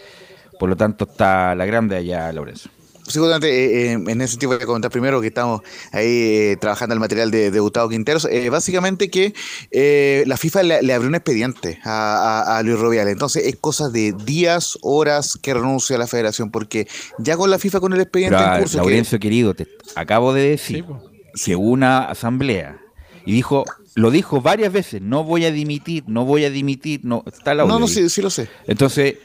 Por 0.58 0.68
lo 0.68 0.76
tanto, 0.76 1.04
está 1.10 1.54
la 1.54 1.64
grande 1.66 1.96
allá, 1.96 2.32
Lorenzo. 2.32 2.68
Seguramente, 3.06 3.48
eh, 3.48 3.92
eh, 3.92 3.92
en 3.94 4.20
ese 4.20 4.32
sentido 4.32 4.52
voy 4.52 4.62
a 4.62 4.66
comentar 4.66 4.88
primero 4.90 5.20
que 5.20 5.26
estamos 5.28 5.62
ahí 5.90 6.06
eh, 6.06 6.56
trabajando 6.60 6.92
el 6.94 7.00
material 7.00 7.32
de, 7.32 7.50
de 7.50 7.58
Gustavo 7.58 7.88
Quinteros. 7.88 8.24
Eh, 8.30 8.50
básicamente 8.50 9.10
que 9.10 9.34
eh, 9.72 10.22
la 10.26 10.36
FIFA 10.36 10.62
le, 10.62 10.82
le 10.82 10.92
abrió 10.94 11.08
un 11.08 11.16
expediente 11.16 11.80
a, 11.82 12.42
a- 12.44 12.58
a 12.58 12.62
Luis 12.62 12.78
Rubiales. 12.78 13.12
Entonces 13.12 13.46
es 13.46 13.56
cosa 13.56 13.88
de 13.88 14.12
días, 14.12 14.78
horas 14.82 15.36
que 15.42 15.54
renuncia 15.54 15.96
a 15.96 15.98
la 15.98 16.06
federación, 16.06 16.52
porque 16.52 16.86
ya 17.18 17.36
con 17.36 17.50
la 17.50 17.58
FIFA 17.58 17.80
con 17.80 17.92
el 17.94 18.00
expediente 18.02 18.36
Pero, 18.38 18.52
en 18.54 18.60
curso... 18.60 18.78
que- 18.78 18.84
Laurencio, 18.84 19.18
querido, 19.18 19.54
te 19.54 19.66
acabo 19.96 20.32
de 20.32 20.50
decir 20.50 20.84
que 21.44 21.56
hubo 21.56 21.70
una 21.70 22.04
asamblea 22.04 22.78
y 23.30 23.32
dijo, 23.32 23.64
lo 23.94 24.10
dijo 24.10 24.40
varias 24.40 24.72
veces, 24.72 25.00
no 25.00 25.22
voy 25.22 25.44
a 25.44 25.52
dimitir, 25.52 26.02
no 26.08 26.24
voy 26.24 26.44
a 26.44 26.50
dimitir, 26.50 27.02
no 27.04 27.22
está 27.24 27.54
la 27.54 27.64
no, 27.64 27.78
no, 27.78 27.86
sí, 27.86 28.08
sí 28.08 28.20
lo 28.20 28.28
sé. 28.28 28.48
Entonces, 28.66 29.18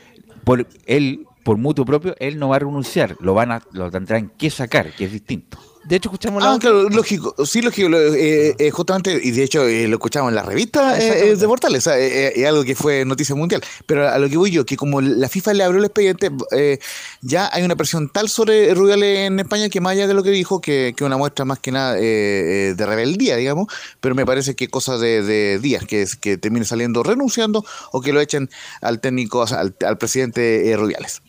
por 0.44 0.68
él, 0.86 1.26
por 1.42 1.58
mutuo 1.58 1.86
propio, 1.86 2.16
él 2.20 2.38
no 2.38 2.50
va 2.50 2.58
a 2.58 2.60
renunciar, 2.60 3.18
lo 3.20 3.34
van 3.34 3.52
a, 3.52 3.64
lo 3.72 3.90
tendrán 3.90 4.30
que 4.38 4.52
sacar, 4.52 4.92
que 4.92 5.06
es 5.06 5.12
distinto. 5.12 5.58
De 5.88 5.98
hecho, 5.98 6.10
escuchamos 6.10 6.42
la 6.42 6.54
Ah, 6.54 6.58
claro, 6.60 6.90
lógico, 6.90 7.36
sí, 7.46 7.62
lógico, 7.62 7.90
eh, 7.96 8.56
eh, 8.58 8.72
justamente, 8.72 9.20
y 9.22 9.30
de 9.32 9.44
hecho 9.44 9.68
eh, 9.68 9.88
lo 9.88 9.98
escuchamos 9.98 10.30
en 10.30 10.36
la 10.36 10.42
revista 10.42 10.98
eh, 11.00 11.32
eh, 11.32 11.36
de 11.36 11.48
Portales, 11.48 11.86
es 11.86 12.46
algo 12.48 12.64
que 12.64 12.76
fue 12.76 13.06
noticia 13.06 13.36
mundial, 13.36 13.62
pero 13.86 14.10
a 14.10 14.18
lo 14.18 14.28
que 14.28 14.36
voy 14.36 14.50
yo, 14.50 14.66
que 14.66 14.78
como 14.78 15.00
la 15.00 15.30
FIFA 15.30 15.54
le 15.54 15.64
abrió 15.64 15.80
el 15.80 15.86
expediente, 15.86 16.32
eh, 16.52 16.80
ya 17.22 17.50
hay 17.54 17.62
una 17.62 17.76
presión 17.76 18.10
tal 18.10 18.30
sobre 18.30 18.74
Rubiales 18.74 19.28
en 19.28 19.40
España 19.40 19.70
que 19.70 19.80
más 19.80 19.92
allá 19.92 20.08
de 20.08 20.16
lo 20.16 20.24
que 20.24 20.32
dijo, 20.32 20.60
que, 20.60 20.96
que 20.98 21.04
una 21.04 21.18
muestra 21.18 21.46
más 21.46 21.60
que 21.60 21.72
nada 21.72 21.94
de 21.94 22.76
rebeldía, 22.78 23.36
digamos, 23.36 23.68
pero 24.02 24.16
me 24.16 24.26
parece 24.26 24.56
que 24.56 24.70
cosa 24.70 24.98
de, 24.98 25.22
de 25.22 25.60
días, 25.60 25.86
que, 25.86 26.08
que 26.20 26.38
termine 26.38 26.66
saliendo 26.66 27.04
renunciando 27.04 27.64
o 27.92 28.02
que 28.02 28.12
lo 28.12 28.22
echen 28.22 28.50
al 28.82 29.00
técnico, 29.00 29.40
o 29.40 29.48
sea, 29.48 29.60
al, 29.60 29.76
al 29.86 29.98
presidente 30.00 30.74
Rubiales. 30.78 31.22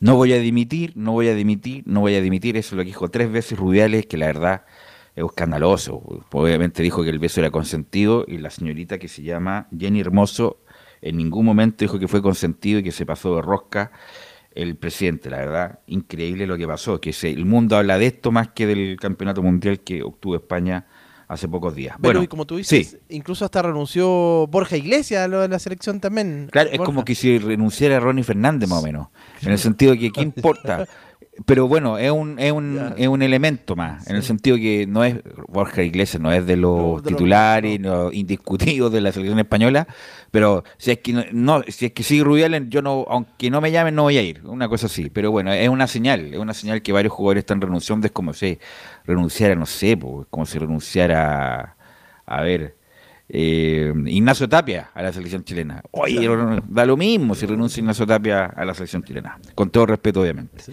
No 0.00 0.16
voy 0.16 0.32
a 0.32 0.38
dimitir, 0.38 0.92
no 0.96 1.12
voy 1.12 1.28
a 1.28 1.34
dimitir, 1.34 1.82
no 1.86 2.00
voy 2.00 2.14
a 2.14 2.22
dimitir. 2.22 2.56
Eso 2.56 2.74
es 2.74 2.76
lo 2.78 2.82
que 2.82 2.86
dijo 2.86 3.08
tres 3.10 3.30
veces 3.30 3.58
Rubiales, 3.58 4.06
que 4.06 4.16
la 4.16 4.26
verdad 4.26 4.64
es 5.14 5.24
escandaloso. 5.24 6.02
Obviamente 6.32 6.82
dijo 6.82 7.02
que 7.04 7.10
el 7.10 7.18
beso 7.18 7.40
era 7.40 7.50
consentido 7.50 8.24
y 8.26 8.38
la 8.38 8.50
señorita 8.50 8.98
que 8.98 9.08
se 9.08 9.22
llama 9.22 9.68
Jenny 9.78 10.00
Hermoso 10.00 10.58
en 11.02 11.16
ningún 11.16 11.46
momento 11.46 11.84
dijo 11.84 11.98
que 11.98 12.08
fue 12.08 12.20
consentido 12.22 12.78
y 12.80 12.82
que 12.82 12.92
se 12.92 13.06
pasó 13.06 13.36
de 13.36 13.42
rosca 13.42 13.90
el 14.54 14.76
presidente. 14.76 15.30
La 15.30 15.38
verdad, 15.38 15.80
increíble 15.86 16.46
lo 16.46 16.56
que 16.58 16.66
pasó. 16.66 17.00
Que 17.00 17.12
se- 17.12 17.30
el 17.30 17.46
mundo 17.46 17.76
habla 17.76 17.98
de 17.98 18.06
esto 18.06 18.32
más 18.32 18.48
que 18.48 18.66
del 18.66 18.96
campeonato 19.00 19.42
mundial 19.42 19.80
que 19.80 20.02
obtuvo 20.02 20.36
España 20.36 20.86
hace 21.30 21.48
pocos 21.48 21.74
días. 21.74 21.96
Pero 22.00 22.14
bueno, 22.14 22.24
y 22.24 22.26
como 22.26 22.44
tú 22.44 22.56
dices, 22.56 22.90
sí. 22.90 22.96
incluso 23.08 23.44
hasta 23.44 23.62
renunció 23.62 24.48
Borja 24.48 24.76
Iglesias 24.76 25.24
a 25.24 25.28
lo 25.28 25.40
de 25.40 25.48
la 25.48 25.60
selección 25.60 26.00
también. 26.00 26.48
Claro, 26.50 26.70
es 26.72 26.80
como 26.80 27.04
que 27.04 27.14
si 27.14 27.38
renunciara 27.38 28.00
Ronnie 28.00 28.24
Fernández 28.24 28.68
más 28.68 28.80
o 28.80 28.82
menos. 28.82 29.08
En 29.40 29.52
el 29.52 29.58
sentido 29.58 29.92
de 29.92 29.98
que, 29.98 30.10
¿qué 30.10 30.22
importa? 30.22 30.86
pero 31.46 31.68
bueno, 31.68 31.96
es 31.98 32.10
un, 32.10 32.38
es 32.38 32.52
un, 32.52 32.94
es 32.96 33.08
un 33.08 33.22
elemento 33.22 33.76
más, 33.76 34.06
en 34.08 34.16
el 34.16 34.22
sentido 34.22 34.56
que 34.56 34.86
no 34.86 35.04
es, 35.04 35.16
Borja 35.48 35.82
Iglesias 35.82 36.20
no 36.20 36.32
es 36.32 36.44
de 36.46 36.56
los 36.56 37.02
titulares, 37.02 37.80
no, 37.80 38.12
indiscutidos 38.12 38.92
de 38.92 39.00
la 39.00 39.12
selección 39.12 39.38
española, 39.38 39.86
pero 40.30 40.64
si 40.76 40.90
es 40.90 40.98
que 40.98 41.12
no, 41.12 41.24
no- 41.32 41.62
si 41.68 41.86
es 41.86 41.92
que 41.92 42.02
sigue 42.02 42.24
Rubiales, 42.24 42.64
yo 42.68 42.82
no, 42.82 43.06
aunque 43.08 43.50
no 43.50 43.60
me 43.60 43.72
llamen, 43.72 43.94
no 43.94 44.02
voy 44.02 44.18
a 44.18 44.22
ir, 44.22 44.42
una 44.44 44.68
cosa 44.68 44.86
así, 44.86 45.08
pero 45.08 45.30
bueno, 45.30 45.52
es 45.52 45.68
una 45.68 45.86
señal, 45.86 46.34
es 46.34 46.38
una 46.38 46.52
señal 46.54 46.82
que 46.82 46.92
varios 46.92 47.12
jugadores 47.12 47.42
están 47.42 47.60
renunciando, 47.60 48.06
es 48.06 48.12
como 48.12 48.34
si 48.34 48.58
renunciara, 49.10 49.54
no 49.54 49.66
sé, 49.66 49.98
como 50.30 50.46
si 50.46 50.58
renunciara, 50.58 51.76
a 52.24 52.40
ver, 52.42 52.76
eh, 53.28 53.92
Ignacio 54.06 54.48
Tapia 54.48 54.90
a 54.92 55.02
la 55.02 55.12
selección 55.12 55.44
chilena. 55.44 55.82
Oye, 55.92 56.28
da 56.68 56.84
lo 56.84 56.96
mismo 56.96 57.34
si 57.34 57.46
renuncia 57.46 57.80
Ignacio 57.80 58.06
Tapia 58.06 58.46
a 58.46 58.64
la 58.64 58.74
selección 58.74 59.04
chilena. 59.04 59.38
Con 59.54 59.70
todo 59.70 59.86
respeto, 59.86 60.22
obviamente. 60.22 60.64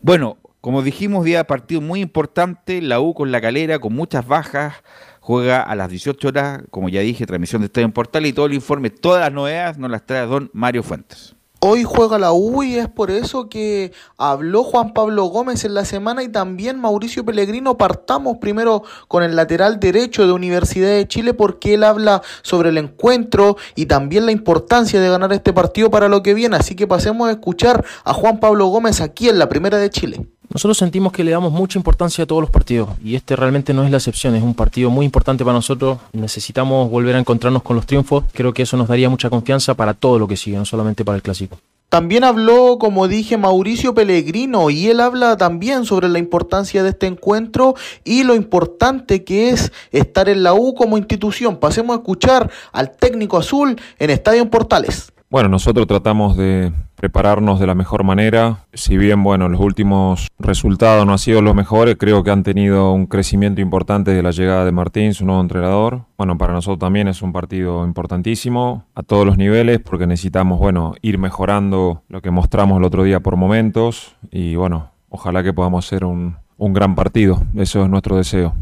Bueno, 0.00 0.38
como 0.60 0.82
dijimos, 0.82 1.24
día 1.24 1.38
de 1.38 1.44
partido 1.44 1.80
muy 1.80 2.00
importante. 2.00 2.80
La 2.80 3.00
U 3.00 3.14
con 3.14 3.32
la 3.32 3.40
calera, 3.40 3.80
con 3.80 3.94
muchas 3.94 4.26
bajas. 4.26 4.74
Juega 5.20 5.62
a 5.62 5.74
las 5.74 5.90
18 5.90 6.28
horas, 6.28 6.62
como 6.70 6.88
ya 6.88 7.00
dije, 7.00 7.26
transmisión 7.26 7.62
de 7.62 7.66
Estadio 7.66 7.86
en 7.86 7.92
Portal 7.92 8.26
y 8.26 8.32
todo 8.32 8.46
el 8.46 8.54
informe, 8.54 8.90
todas 8.90 9.22
las 9.22 9.32
novedades 9.32 9.78
nos 9.78 9.90
las 9.90 10.04
trae 10.04 10.26
don 10.26 10.50
Mario 10.52 10.82
Fuentes. 10.82 11.33
Hoy 11.66 11.82
juega 11.82 12.18
la 12.18 12.34
U 12.34 12.62
y 12.62 12.76
es 12.76 12.90
por 12.90 13.10
eso 13.10 13.48
que 13.48 13.90
habló 14.18 14.64
Juan 14.64 14.92
Pablo 14.92 15.24
Gómez 15.24 15.64
en 15.64 15.72
la 15.72 15.86
semana 15.86 16.22
y 16.22 16.28
también 16.28 16.78
Mauricio 16.78 17.24
Pellegrino. 17.24 17.78
Partamos 17.78 18.36
primero 18.36 18.82
con 19.08 19.22
el 19.22 19.34
lateral 19.34 19.80
derecho 19.80 20.26
de 20.26 20.34
Universidad 20.34 20.90
de 20.90 21.08
Chile 21.08 21.32
porque 21.32 21.72
él 21.72 21.84
habla 21.84 22.20
sobre 22.42 22.68
el 22.68 22.76
encuentro 22.76 23.56
y 23.76 23.86
también 23.86 24.26
la 24.26 24.32
importancia 24.32 25.00
de 25.00 25.08
ganar 25.08 25.32
este 25.32 25.54
partido 25.54 25.90
para 25.90 26.10
lo 26.10 26.22
que 26.22 26.34
viene. 26.34 26.54
Así 26.56 26.76
que 26.76 26.86
pasemos 26.86 27.28
a 27.28 27.30
escuchar 27.30 27.82
a 28.04 28.12
Juan 28.12 28.40
Pablo 28.40 28.66
Gómez 28.66 29.00
aquí 29.00 29.30
en 29.30 29.38
la 29.38 29.48
Primera 29.48 29.78
de 29.78 29.88
Chile. 29.88 30.33
Nosotros 30.54 30.78
sentimos 30.78 31.12
que 31.12 31.24
le 31.24 31.32
damos 31.32 31.50
mucha 31.50 31.80
importancia 31.80 32.22
a 32.22 32.26
todos 32.28 32.40
los 32.40 32.48
partidos 32.48 32.88
y 33.02 33.16
este 33.16 33.34
realmente 33.34 33.74
no 33.74 33.82
es 33.82 33.90
la 33.90 33.96
excepción, 33.96 34.36
es 34.36 34.42
un 34.44 34.54
partido 34.54 34.88
muy 34.88 35.04
importante 35.04 35.44
para 35.44 35.54
nosotros, 35.54 35.98
necesitamos 36.12 36.88
volver 36.88 37.16
a 37.16 37.18
encontrarnos 37.18 37.64
con 37.64 37.74
los 37.74 37.86
triunfos, 37.86 38.22
creo 38.32 38.54
que 38.54 38.62
eso 38.62 38.76
nos 38.76 38.86
daría 38.86 39.10
mucha 39.10 39.28
confianza 39.28 39.74
para 39.74 39.94
todo 39.94 40.16
lo 40.16 40.28
que 40.28 40.36
sigue, 40.36 40.56
no 40.56 40.64
solamente 40.64 41.04
para 41.04 41.16
el 41.16 41.22
clásico. 41.22 41.58
También 41.88 42.22
habló, 42.22 42.78
como 42.78 43.08
dije, 43.08 43.36
Mauricio 43.36 43.94
Pellegrino 43.94 44.70
y 44.70 44.86
él 44.86 45.00
habla 45.00 45.36
también 45.36 45.84
sobre 45.86 46.08
la 46.08 46.20
importancia 46.20 46.84
de 46.84 46.90
este 46.90 47.08
encuentro 47.08 47.74
y 48.04 48.22
lo 48.22 48.36
importante 48.36 49.24
que 49.24 49.50
es 49.50 49.72
estar 49.90 50.28
en 50.28 50.44
la 50.44 50.54
U 50.54 50.74
como 50.74 50.96
institución. 50.98 51.56
Pasemos 51.56 51.96
a 51.96 51.98
escuchar 51.98 52.48
al 52.70 52.92
técnico 52.92 53.38
azul 53.38 53.74
en 53.98 54.10
Estadio 54.10 54.48
Portales. 54.48 55.10
Bueno, 55.30 55.48
nosotros 55.48 55.86
tratamos 55.86 56.36
de 56.36 56.72
prepararnos 56.94 57.58
de 57.58 57.66
la 57.66 57.74
mejor 57.74 58.04
manera. 58.04 58.66
Si 58.72 58.96
bien, 58.96 59.22
bueno, 59.24 59.48
los 59.48 59.60
últimos 59.60 60.28
resultados 60.38 61.04
no 61.04 61.12
han 61.12 61.18
sido 61.18 61.42
los 61.42 61.54
mejores, 61.54 61.96
creo 61.98 62.22
que 62.22 62.30
han 62.30 62.44
tenido 62.44 62.92
un 62.92 63.06
crecimiento 63.06 63.60
importante 63.60 64.12
de 64.12 64.22
la 64.22 64.30
llegada 64.30 64.64
de 64.64 64.70
Martín, 64.70 65.12
su 65.12 65.26
nuevo 65.26 65.40
entrenador. 65.40 66.02
Bueno, 66.16 66.38
para 66.38 66.52
nosotros 66.52 66.78
también 66.78 67.08
es 67.08 67.20
un 67.20 67.32
partido 67.32 67.84
importantísimo 67.84 68.84
a 68.94 69.02
todos 69.02 69.26
los 69.26 69.36
niveles 69.36 69.80
porque 69.80 70.06
necesitamos, 70.06 70.58
bueno, 70.58 70.94
ir 71.02 71.18
mejorando 71.18 72.02
lo 72.08 72.22
que 72.22 72.30
mostramos 72.30 72.78
el 72.78 72.84
otro 72.84 73.02
día 73.02 73.20
por 73.20 73.36
momentos 73.36 74.14
y, 74.30 74.54
bueno, 74.54 74.92
ojalá 75.08 75.42
que 75.42 75.52
podamos 75.52 75.84
hacer 75.84 76.04
un, 76.04 76.36
un 76.58 76.72
gran 76.72 76.94
partido. 76.94 77.42
Eso 77.56 77.82
es 77.82 77.90
nuestro 77.90 78.16
deseo. 78.16 78.54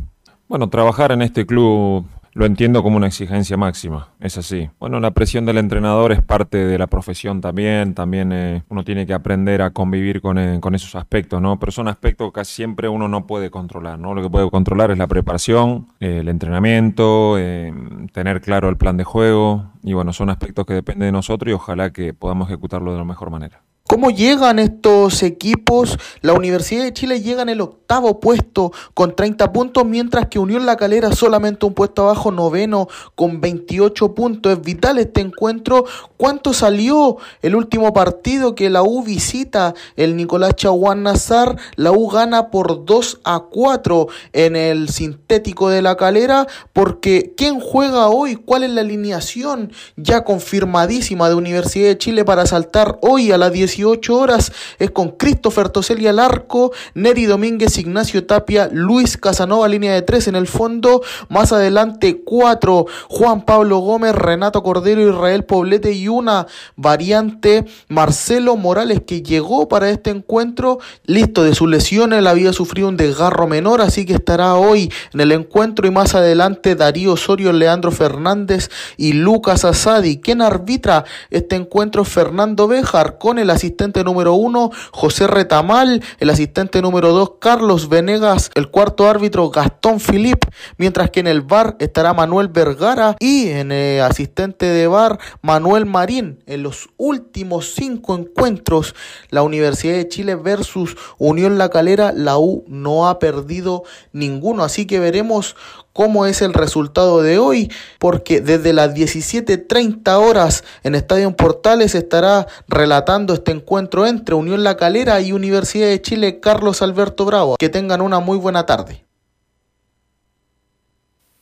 Bueno, 0.49 0.69
trabajar 0.69 1.13
en 1.13 1.23
este 1.23 1.45
club 1.45 2.07
lo 2.35 2.47
entiendo 2.47 2.83
como 2.83 2.97
una 2.97 3.09
exigencia 3.09 3.57
máxima, 3.57 4.09
es 4.21 4.39
así. 4.39 4.71
Bueno, 4.81 5.01
la 5.01 5.11
presión 5.11 5.45
del 5.45 5.59
entrenador 5.59 6.13
es 6.13 6.23
parte 6.23 6.59
de 6.59 6.79
la 6.79 6.87
profesión 6.87 7.41
también, 7.41 7.95
también 7.95 8.33
eh, 8.33 8.63
uno 8.69 8.85
tiene 8.85 9.07
que 9.07 9.13
aprender 9.13 9.61
a 9.61 9.71
convivir 9.71 10.23
con, 10.23 10.39
eh, 10.39 10.61
esos 10.73 10.95
aspectos, 10.95 11.43
¿no? 11.43 11.59
Pero 11.59 11.73
son 11.73 11.89
aspectos 11.89 12.29
que 12.29 12.33
casi 12.33 12.55
siempre 12.55 12.89
uno 12.89 13.09
no 13.09 13.27
puede 13.27 13.51
controlar, 13.51 13.99
¿no? 13.99 14.15
Lo 14.15 14.23
que 14.23 14.31
puede 14.31 14.49
controlar 14.51 14.91
es 14.91 14.99
la 14.99 15.07
preparación, 15.07 15.89
eh, 16.01 16.19
el 16.21 16.29
entrenamiento, 16.29 17.37
eh, 17.39 17.73
tener 18.13 18.41
claro 18.41 18.71
el 18.71 18.77
plan 18.77 18.97
de 18.97 19.05
juego, 19.05 19.71
y 19.83 19.93
bueno, 19.93 20.13
son 20.13 20.31
aspectos 20.31 20.65
que 20.65 20.75
dependen 20.75 21.09
de 21.09 21.13
nosotros 21.13 21.51
y 21.51 21.55
ojalá 21.55 21.93
que 21.93 22.15
podamos 22.15 22.49
ejecutarlo 22.49 22.93
de 22.93 22.99
la 22.99 23.05
mejor 23.05 23.31
manera. 23.31 23.63
¿Cómo 23.93 24.09
llegan 24.09 24.59
estos 24.59 25.23
equipos? 25.23 25.99
La 26.23 26.33
Universidad 26.33 26.83
de 26.83 26.95
Chile 26.95 27.21
llega 27.21 27.43
en 27.43 27.51
el 27.51 27.61
octavo 27.61 28.21
puesto 28.21 28.73
con 28.95 29.15
30 29.15 29.53
puntos, 29.53 29.85
mientras 29.85 30.29
que 30.29 30.39
Unión 30.39 30.65
La 30.65 30.77
Calera 30.77 31.13
solamente 31.13 31.67
un 31.67 31.75
puesto 31.75 32.05
abajo, 32.05 32.31
noveno 32.31 32.89
con 33.15 33.43
28 33.43 34.15
puntos. 34.15 34.55
Es 34.55 34.63
vital 34.63 34.97
este 34.97 35.21
encuentro. 35.21 35.85
¿Cuánto 36.17 36.55
salió 36.55 37.19
el 37.43 37.55
último 37.55 37.93
partido 37.93 38.55
que 38.55 38.71
la 38.71 38.83
U 38.83 39.03
visita 39.03 39.75
el 39.97 40.17
Nicolás 40.17 40.57
Chaguán 40.57 41.03
Nazar? 41.03 41.59
La 41.77 41.93
U 41.93 42.09
gana 42.09 42.51
por 42.51 42.87
2 42.87 43.21
a 43.25 43.41
4 43.41 44.07
en 44.33 44.57
el 44.57 44.89
sintético 44.89 45.69
de 45.69 45.83
La 45.83 45.99
Calera, 45.99 46.47
porque 46.73 47.35
¿quién 47.37 47.61
juega 47.61 48.09
hoy? 48.09 48.37
¿Cuál 48.37 48.65
es 48.65 48.71
la 48.71 48.81
alineación 48.81 49.71
ya 49.97 50.25
confirmadísima 50.25 51.29
de 51.29 51.35
Universidad 51.35 51.89
de 51.89 51.99
Chile 51.99 52.25
para 52.25 52.47
saltar 52.47 52.99
hoy 53.03 53.33
a 53.33 53.37
las 53.37 53.53
18 53.53 53.82
horas? 53.85 54.53
Es 54.79 54.91
con 54.91 55.11
Christopher 55.11 55.69
Toselli 55.69 56.07
al 56.07 56.19
arco, 56.19 56.73
Neri 56.95 57.27
Domínguez, 57.27 57.79
Ignacio 57.79 58.27
Tapia, 58.27 58.69
Luis 58.73 59.17
Casanova, 59.17 59.69
línea 59.69 59.95
de 59.95 60.03
3 60.03 60.29
en 60.29 60.37
el 60.37 60.47
fondo, 60.47 61.03
más 61.29 61.53
adelante 61.53 62.23
4, 62.25 62.87
Juan 63.09 63.45
Pablo 63.45 63.79
Gómez, 63.79 64.15
Renato 64.15 64.63
Cordero, 64.63 65.09
Israel 65.09 65.45
Poblete 65.45 65.93
y 65.93 66.09
una 66.09 66.47
variante, 66.77 67.65
Marcelo 67.89 68.57
Morales, 68.57 69.03
que 69.07 69.23
llegó 69.23 69.69
para 69.69 69.91
este 69.91 70.11
encuentro, 70.11 70.79
listo 71.05 71.45
de 71.45 71.55
sus 71.55 71.69
lesiones, 71.69 72.19
él 72.19 72.27
había 72.27 72.53
sufrido 72.53 72.89
un 72.89 72.97
desgarro 72.97 73.47
menor, 73.47 73.81
así 73.81 74.07
que 74.07 74.15
estará 74.15 74.55
hoy 74.55 74.93
en 75.13 75.21
el 75.21 75.33
encuentro 75.33 75.87
y 75.87 75.91
más 75.91 76.15
adelante 76.15 76.75
Darío 76.75 77.13
Osorio, 77.13 77.53
Leandro 77.53 77.91
Fernández 77.91 78.71
y 78.97 79.13
Lucas 79.13 79.65
Asadi. 79.65 80.19
¿Quién 80.19 80.43
arbitra 80.43 81.05
este 81.31 81.57
encuentro? 81.57 82.05
Fernando 82.05 82.69
Bejar 82.69 83.19
con 83.19 83.39
el 83.39 83.51
asistente 83.51 83.62
número 84.05 84.35
uno, 84.35 84.71
José 84.93 85.27
Retamal, 85.27 86.03
el 86.19 86.31
asistente 86.31 86.83
número 86.83 87.13
dos, 87.13 87.33
Carlos 87.39 87.89
Venegas, 87.89 88.51
el 88.55 88.69
cuarto 88.69 89.09
árbitro, 89.09 89.51
Gastón 89.51 90.01
Filip, 90.01 90.45
mientras 90.79 91.11
que 91.11 91.21
en 91.21 91.27
el 91.27 91.43
bar 91.43 91.77
estará 91.79 92.13
Manuel 92.13 92.49
Vergara 92.49 93.17
y 93.21 93.49
en 93.49 93.73
el 93.73 94.03
asistente 94.03 94.67
de 94.67 94.87
bar, 94.87 95.19
Manuel 95.43 95.87
Marín. 95.87 96.43
En 96.47 96.63
los 96.63 96.89
últimos 96.97 97.75
cinco 97.75 98.15
encuentros, 98.15 98.95
la 99.31 99.43
Universidad 99.43 99.95
de 99.95 100.09
Chile 100.09 100.35
versus 100.35 100.97
Unión 101.19 101.59
La 101.59 101.69
Calera, 101.69 102.13
la 102.13 102.39
U 102.39 102.65
no 102.67 103.09
ha 103.09 103.19
perdido 103.19 103.85
ninguno, 104.13 104.65
así 104.65 104.87
que 104.87 105.01
veremos 105.01 105.57
cómo 105.93 106.27
es 106.27 106.43
el 106.43 106.55
resultado 106.55 107.23
de 107.23 107.39
hoy, 107.39 107.71
porque 107.99 108.41
desde 108.41 108.73
las 108.73 108.95
17.30 108.95 110.15
horas 110.17 110.65
en 110.83 110.95
Estadio 110.95 111.35
Portales 111.37 111.95
estará 111.95 112.47
relatando 112.69 113.35
este 113.35 113.53
encuentro 113.53 114.07
entre 114.07 114.35
Unión 114.35 114.65
La 114.65 114.77
Calera 114.77 115.21
y 115.21 115.33
Universidad 115.33 115.89
de 115.89 116.01
Chile 116.01 116.41
Carlos 116.41 116.83
Alberto 116.83 117.25
Bravo. 117.25 117.57
Que 117.59 117.69
tengan 117.69 118.01
una 118.01 118.21
muy 118.21 118.39
buena 118.39 118.67
tarde. 118.67 119.05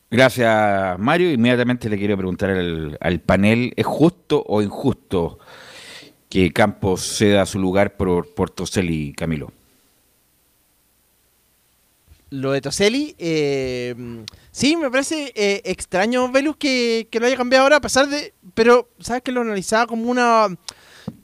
Gracias, 0.09 0.99
Mario. 0.99 1.31
Inmediatamente 1.31 1.89
le 1.89 1.97
quiero 1.97 2.17
preguntar 2.17 2.49
al, 2.49 3.19
panel, 3.21 3.73
¿es 3.77 3.85
justo 3.85 4.43
o 4.45 4.61
injusto 4.61 5.39
que 6.27 6.51
Campos 6.51 7.01
ceda 7.17 7.45
su 7.45 7.59
lugar 7.59 7.95
por, 7.95 8.33
por 8.33 8.49
Toselli, 8.49 9.13
Camilo? 9.13 9.53
Lo 12.31 12.53
de 12.53 12.61
Toselli, 12.61 13.13
eh, 13.19 13.93
sí, 14.51 14.77
me 14.77 14.89
parece 14.89 15.33
eh, 15.35 15.61
extraño, 15.65 16.31
Velus, 16.31 16.55
que, 16.55 17.09
que 17.11 17.19
lo 17.19 17.25
haya 17.27 17.35
cambiado 17.35 17.63
ahora, 17.63 17.75
a 17.75 17.81
pesar 17.81 18.07
de. 18.07 18.33
Pero, 18.53 18.89
¿sabes 18.99 19.21
que 19.21 19.33
lo 19.33 19.41
analizaba 19.41 19.85
como 19.85 20.09
una. 20.09 20.47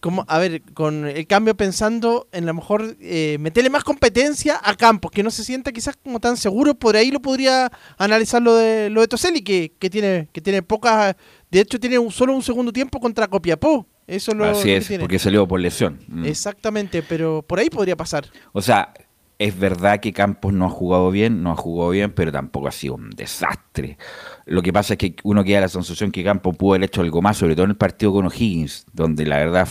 Como, 0.01 0.25
a 0.27 0.37
ver, 0.37 0.63
con 0.73 1.05
el 1.07 1.25
cambio 1.27 1.55
pensando 1.55 2.27
en 2.33 2.43
a 2.43 2.47
lo 2.47 2.55
mejor 2.55 2.97
eh, 2.99 3.37
meterle 3.39 3.69
más 3.69 3.85
competencia 3.85 4.59
a 4.61 4.75
Campos, 4.75 5.11
que 5.11 5.23
no 5.23 5.31
se 5.31 5.45
sienta 5.45 5.71
quizás 5.71 5.95
como 5.95 6.19
tan 6.19 6.35
seguro, 6.35 6.75
por 6.75 6.97
ahí 6.97 7.09
lo 7.09 7.21
podría 7.21 7.71
analizar 7.97 8.41
lo 8.41 8.55
de, 8.55 8.89
lo 8.89 8.99
de 8.99 9.07
Toselli, 9.07 9.43
que, 9.43 9.73
que 9.79 9.89
tiene 9.89 10.27
que 10.33 10.41
tiene 10.41 10.61
pocas. 10.61 11.15
De 11.49 11.61
hecho, 11.61 11.79
tiene 11.79 11.97
un, 11.99 12.11
solo 12.11 12.33
un 12.33 12.43
segundo 12.43 12.73
tiempo 12.73 12.99
contra 12.99 13.27
Copiapó. 13.27 13.87
Eso 14.07 14.31
es 14.31 14.37
lo, 14.37 14.43
Así 14.45 14.59
lo 14.59 14.63
que 14.65 14.77
es, 14.77 14.87
tiene. 14.87 15.01
porque 15.03 15.19
salió 15.19 15.47
por 15.47 15.59
lesión. 15.61 15.99
Mm. 16.07 16.25
Exactamente, 16.25 17.01
pero 17.03 17.43
por 17.43 17.59
ahí 17.59 17.69
podría 17.69 17.95
pasar. 17.95 18.25
O 18.51 18.61
sea, 18.61 18.93
es 19.39 19.57
verdad 19.59 19.99
que 19.99 20.13
Campos 20.13 20.53
no 20.53 20.65
ha 20.65 20.69
jugado 20.69 21.11
bien, 21.11 21.43
no 21.43 21.51
ha 21.51 21.55
jugado 21.55 21.91
bien, 21.91 22.11
pero 22.13 22.31
tampoco 22.31 22.67
ha 22.67 22.71
sido 22.71 22.95
un 22.95 23.11
desastre. 23.11 23.97
Lo 24.45 24.61
que 24.63 24.73
pasa 24.73 24.93
es 24.93 24.97
que 24.99 25.15
uno 25.23 25.43
queda 25.43 25.61
la 25.61 25.69
sensación 25.69 26.11
que 26.11 26.23
Campos 26.23 26.55
pudo 26.57 26.73
haber 26.73 26.85
hecho 26.85 27.01
algo 27.01 27.21
más, 27.21 27.37
sobre 27.37 27.55
todo 27.55 27.65
en 27.65 27.71
el 27.71 27.77
partido 27.77 28.13
con 28.13 28.25
O'Higgins, 28.25 28.85
donde 28.93 29.25
la 29.25 29.37
verdad 29.37 29.67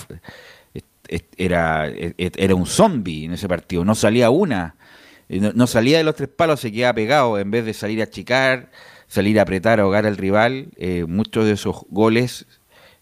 era, 1.37 1.89
es- 1.89 2.15
era 2.37 2.55
un 2.55 2.67
zombie 2.67 3.25
en 3.25 3.33
ese 3.33 3.49
partido, 3.49 3.85
no 3.85 3.95
salía 3.95 4.31
una, 4.31 4.77
no, 5.29 5.53
no 5.55 5.67
salía 5.67 5.99
de 5.99 6.05
los 6.05 6.15
tres 6.17 6.29
palos, 6.29 6.61
se 6.61 6.73
quedaba 6.73 6.95
pegado, 6.95 7.39
en 7.39 7.51
vez 7.51 7.65
de 7.65 7.75
salir 7.75 8.01
a 8.01 8.05
achicar, 8.05 8.71
salir 9.07 9.39
a 9.39 9.43
apretar, 9.43 9.81
ahogar 9.81 10.07
al 10.07 10.17
rival, 10.17 10.69
eh, 10.77 11.05
muchos 11.09 11.45
de 11.47 11.53
esos 11.53 11.85
goles 11.91 12.47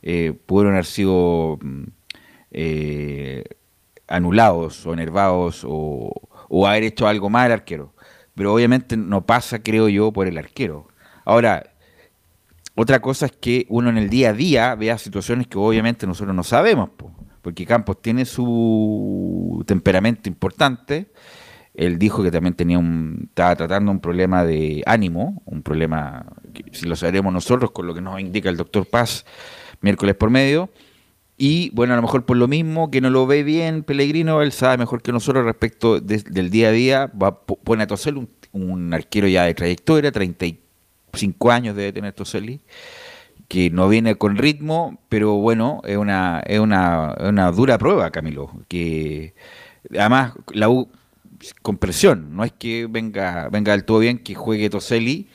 eh, 0.02 0.34
pudieron 0.46 0.74
haber 0.74 0.84
sido 0.86 1.58
mm, 1.62 1.82
eh, 2.52 3.44
anulados 4.06 4.84
o 4.86 4.92
enervados 4.92 5.62
o, 5.66 6.12
o 6.56 6.66
haber 6.68 6.84
hecho 6.84 7.08
algo 7.08 7.28
mal 7.28 7.46
al 7.46 7.52
arquero. 7.52 7.92
Pero 8.34 8.54
obviamente 8.54 8.96
no 8.96 9.26
pasa, 9.26 9.62
creo 9.62 9.88
yo, 9.88 10.12
por 10.12 10.28
el 10.28 10.38
arquero. 10.38 10.88
Ahora, 11.24 11.74
otra 12.76 13.00
cosa 13.00 13.26
es 13.26 13.32
que 13.32 13.66
uno 13.68 13.90
en 13.90 13.98
el 13.98 14.08
día 14.08 14.30
a 14.30 14.32
día 14.32 14.74
vea 14.76 14.98
situaciones 14.98 15.48
que 15.48 15.58
obviamente 15.58 16.06
nosotros 16.06 16.34
no 16.34 16.44
sabemos, 16.44 16.90
po, 16.90 17.12
porque 17.42 17.66
Campos 17.66 18.00
tiene 18.00 18.24
su 18.24 19.64
temperamento 19.66 20.28
importante. 20.28 21.10
Él 21.74 21.98
dijo 21.98 22.22
que 22.22 22.30
también 22.30 22.54
tenía 22.54 22.78
un, 22.78 23.26
estaba 23.28 23.56
tratando 23.56 23.90
un 23.90 23.98
problema 23.98 24.44
de 24.44 24.82
ánimo, 24.86 25.42
un 25.46 25.62
problema 25.62 26.24
que 26.52 26.64
si 26.70 26.86
lo 26.86 26.94
sabremos 26.94 27.32
nosotros, 27.32 27.72
con 27.72 27.88
lo 27.88 27.94
que 27.94 28.00
nos 28.00 28.20
indica 28.20 28.48
el 28.48 28.56
doctor 28.56 28.86
Paz 28.86 29.24
miércoles 29.80 30.14
por 30.14 30.30
medio. 30.30 30.70
Y 31.36 31.70
bueno, 31.70 31.94
a 31.94 31.96
lo 31.96 32.02
mejor 32.02 32.24
por 32.24 32.36
lo 32.36 32.46
mismo 32.46 32.90
que 32.90 33.00
no 33.00 33.10
lo 33.10 33.26
ve 33.26 33.42
bien 33.42 33.82
Pellegrino, 33.82 34.40
él 34.42 34.52
sabe 34.52 34.78
mejor 34.78 35.02
que 35.02 35.10
nosotros 35.12 35.44
respecto 35.44 36.00
de- 36.00 36.18
del 36.22 36.50
día 36.50 36.68
a 36.68 36.72
día. 36.72 37.06
Va, 37.20 37.40
po- 37.44 37.56
pone 37.58 37.82
a 37.82 37.86
Toseli, 37.88 38.18
un, 38.18 38.28
un 38.52 38.94
arquero 38.94 39.26
ya 39.28 39.44
de 39.44 39.54
trayectoria, 39.54 40.12
35 40.12 41.50
años 41.50 41.74
debe 41.76 41.92
tener 41.92 42.12
Toseli, 42.12 42.60
que 43.48 43.70
no 43.70 43.88
viene 43.88 44.16
con 44.16 44.36
ritmo, 44.36 44.98
pero 45.08 45.34
bueno, 45.36 45.80
es 45.84 45.96
una, 45.96 46.40
es 46.46 46.60
una, 46.60 47.14
una 47.20 47.50
dura 47.52 47.78
prueba, 47.78 48.10
Camilo. 48.10 48.50
Que 48.68 49.34
además 49.98 50.34
la 50.52 50.68
U 50.68 50.88
con 51.62 51.76
presión, 51.78 52.34
no 52.36 52.44
es 52.44 52.52
que 52.52 52.86
venga, 52.88 53.48
venga 53.50 53.72
del 53.72 53.84
todo 53.84 53.98
bien, 53.98 54.18
que 54.18 54.34
juegue 54.34 54.70
Toseli. 54.70 55.28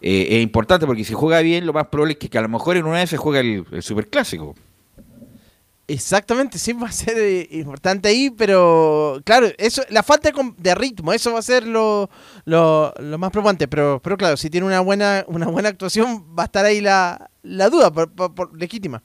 Eh, 0.00 0.28
es 0.30 0.42
importante 0.42 0.86
porque 0.86 1.04
si 1.04 1.14
juega 1.14 1.40
bien, 1.40 1.66
lo 1.66 1.72
más 1.72 1.88
probable 1.88 2.12
es 2.12 2.18
que, 2.18 2.28
que 2.28 2.38
a 2.38 2.42
lo 2.42 2.48
mejor 2.48 2.76
en 2.76 2.84
una 2.86 2.98
vez 2.98 3.10
se 3.10 3.16
juega 3.16 3.40
el, 3.40 3.64
el 3.72 3.82
superclásico. 3.82 4.54
Exactamente, 5.90 6.58
sí 6.58 6.74
va 6.74 6.88
a 6.88 6.92
ser 6.92 7.16
eh, 7.16 7.48
importante 7.52 8.10
ahí, 8.10 8.28
pero 8.28 9.22
claro, 9.24 9.46
eso, 9.56 9.82
la 9.88 10.02
falta 10.02 10.30
de, 10.58 10.74
ritmo, 10.74 11.14
eso 11.14 11.32
va 11.32 11.38
a 11.38 11.42
ser 11.42 11.66
lo, 11.66 12.10
lo, 12.44 12.92
lo 13.00 13.16
más 13.16 13.30
preocupante, 13.30 13.66
pero, 13.68 13.98
pero 14.04 14.18
claro, 14.18 14.36
si 14.36 14.50
tiene 14.50 14.66
una 14.66 14.80
buena, 14.80 15.24
una 15.28 15.46
buena 15.46 15.70
actuación, 15.70 16.26
va 16.38 16.42
a 16.42 16.46
estar 16.46 16.66
ahí 16.66 16.82
la, 16.82 17.30
la 17.42 17.70
duda, 17.70 17.90
por, 17.90 18.10
por- 18.12 18.54
legítima. 18.54 19.02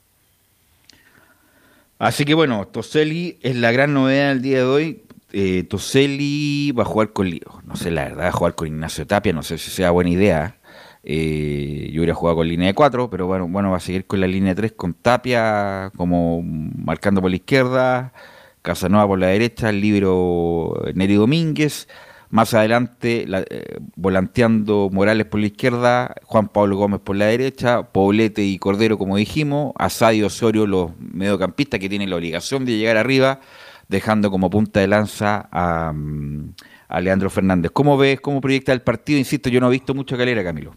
Así 2.00 2.26
que 2.26 2.34
bueno, 2.34 2.68
Toseli 2.68 3.40
es 3.42 3.56
la 3.56 3.72
gran 3.72 3.94
novedad 3.94 4.30
del 4.30 4.42
día 4.42 4.58
de 4.58 4.64
hoy. 4.66 5.04
Eh, 5.32 5.64
Toseli 5.64 6.74
va 6.74 6.84
a 6.84 6.86
jugar 6.86 7.14
con, 7.14 7.30
no 7.66 7.78
sé 7.78 7.92
la 7.92 8.04
verdad, 8.04 8.30
jugar 8.34 8.56
con 8.56 8.68
Ignacio 8.68 9.08
Tapia, 9.08 9.32
no 9.32 9.42
sé 9.42 9.58
si 9.58 9.72
sea 9.72 9.92
buena 9.92 10.10
idea. 10.10 10.58
Eh, 11.04 11.90
yo 11.92 12.02
hubiera 12.02 12.14
jugado 12.16 12.38
con 12.38 12.48
línea 12.48 12.68
de 12.68 12.74
4, 12.74 13.10
pero 13.10 13.28
bueno, 13.28 13.48
bueno, 13.50 13.72
va 13.72 13.78
a 13.78 13.80
seguir 13.82 14.06
con 14.06 14.22
la 14.22 14.28
línea 14.28 14.52
de 14.52 14.56
3 14.56 14.72
con 14.74 14.94
Tapia 14.94 15.92
como 15.98 16.42
marcando 16.44 17.22
por 17.22 17.30
la 17.30 17.36
izquierda, 17.36 18.14
Casanova 18.62 19.06
por 19.08 19.20
la 19.20 19.28
derecha, 19.28 19.70
el 19.70 19.82
libro 19.82 20.74
Neri 20.96 21.16
Domínguez. 21.16 21.88
Más 22.30 22.54
adelante, 22.56 23.26
la- 23.28 23.42
eh, 23.48 23.78
volanteando 23.96 24.90
Morales 24.92 25.26
por 25.28 25.40
la 25.40 25.46
izquierda, 25.48 26.16
Juan 26.24 26.48
Pablo 26.48 26.78
Gómez 26.78 27.00
por 27.02 27.16
la 27.16 27.26
derecha, 27.26 27.84
Poblete 27.92 28.42
y 28.44 28.58
Cordero, 28.58 28.98
como 28.98 29.18
dijimos, 29.18 29.74
Asad 29.78 30.14
y 30.14 30.24
Osorio, 30.24 30.66
los 30.66 30.92
mediocampistas 31.00 31.80
que 31.80 31.90
tienen 31.90 32.10
la 32.10 32.16
obligación 32.16 32.66
de 32.66 32.78
llegar 32.78 32.98
arriba, 32.98 33.40
dejando 33.88 34.32
como 34.32 34.50
punta 34.50 34.80
de 34.80 34.88
lanza 34.88 35.48
a, 35.52 35.92
mm, 35.94 36.54
a 36.88 37.02
Leandro 37.02 37.30
Fernández. 37.30 37.72
¿Cómo 37.72 37.98
ves, 37.98 38.20
cómo 38.22 38.42
proyecta 38.42 38.74
el 38.74 38.82
partido? 38.82 39.20
Insisto, 39.20 39.50
yo 39.50 39.60
no 39.60 39.68
he 39.68 39.72
visto 39.72 39.94
mucho 39.94 40.16
a 40.16 40.18
Calera, 40.18 40.44
Camilo. 40.44 40.76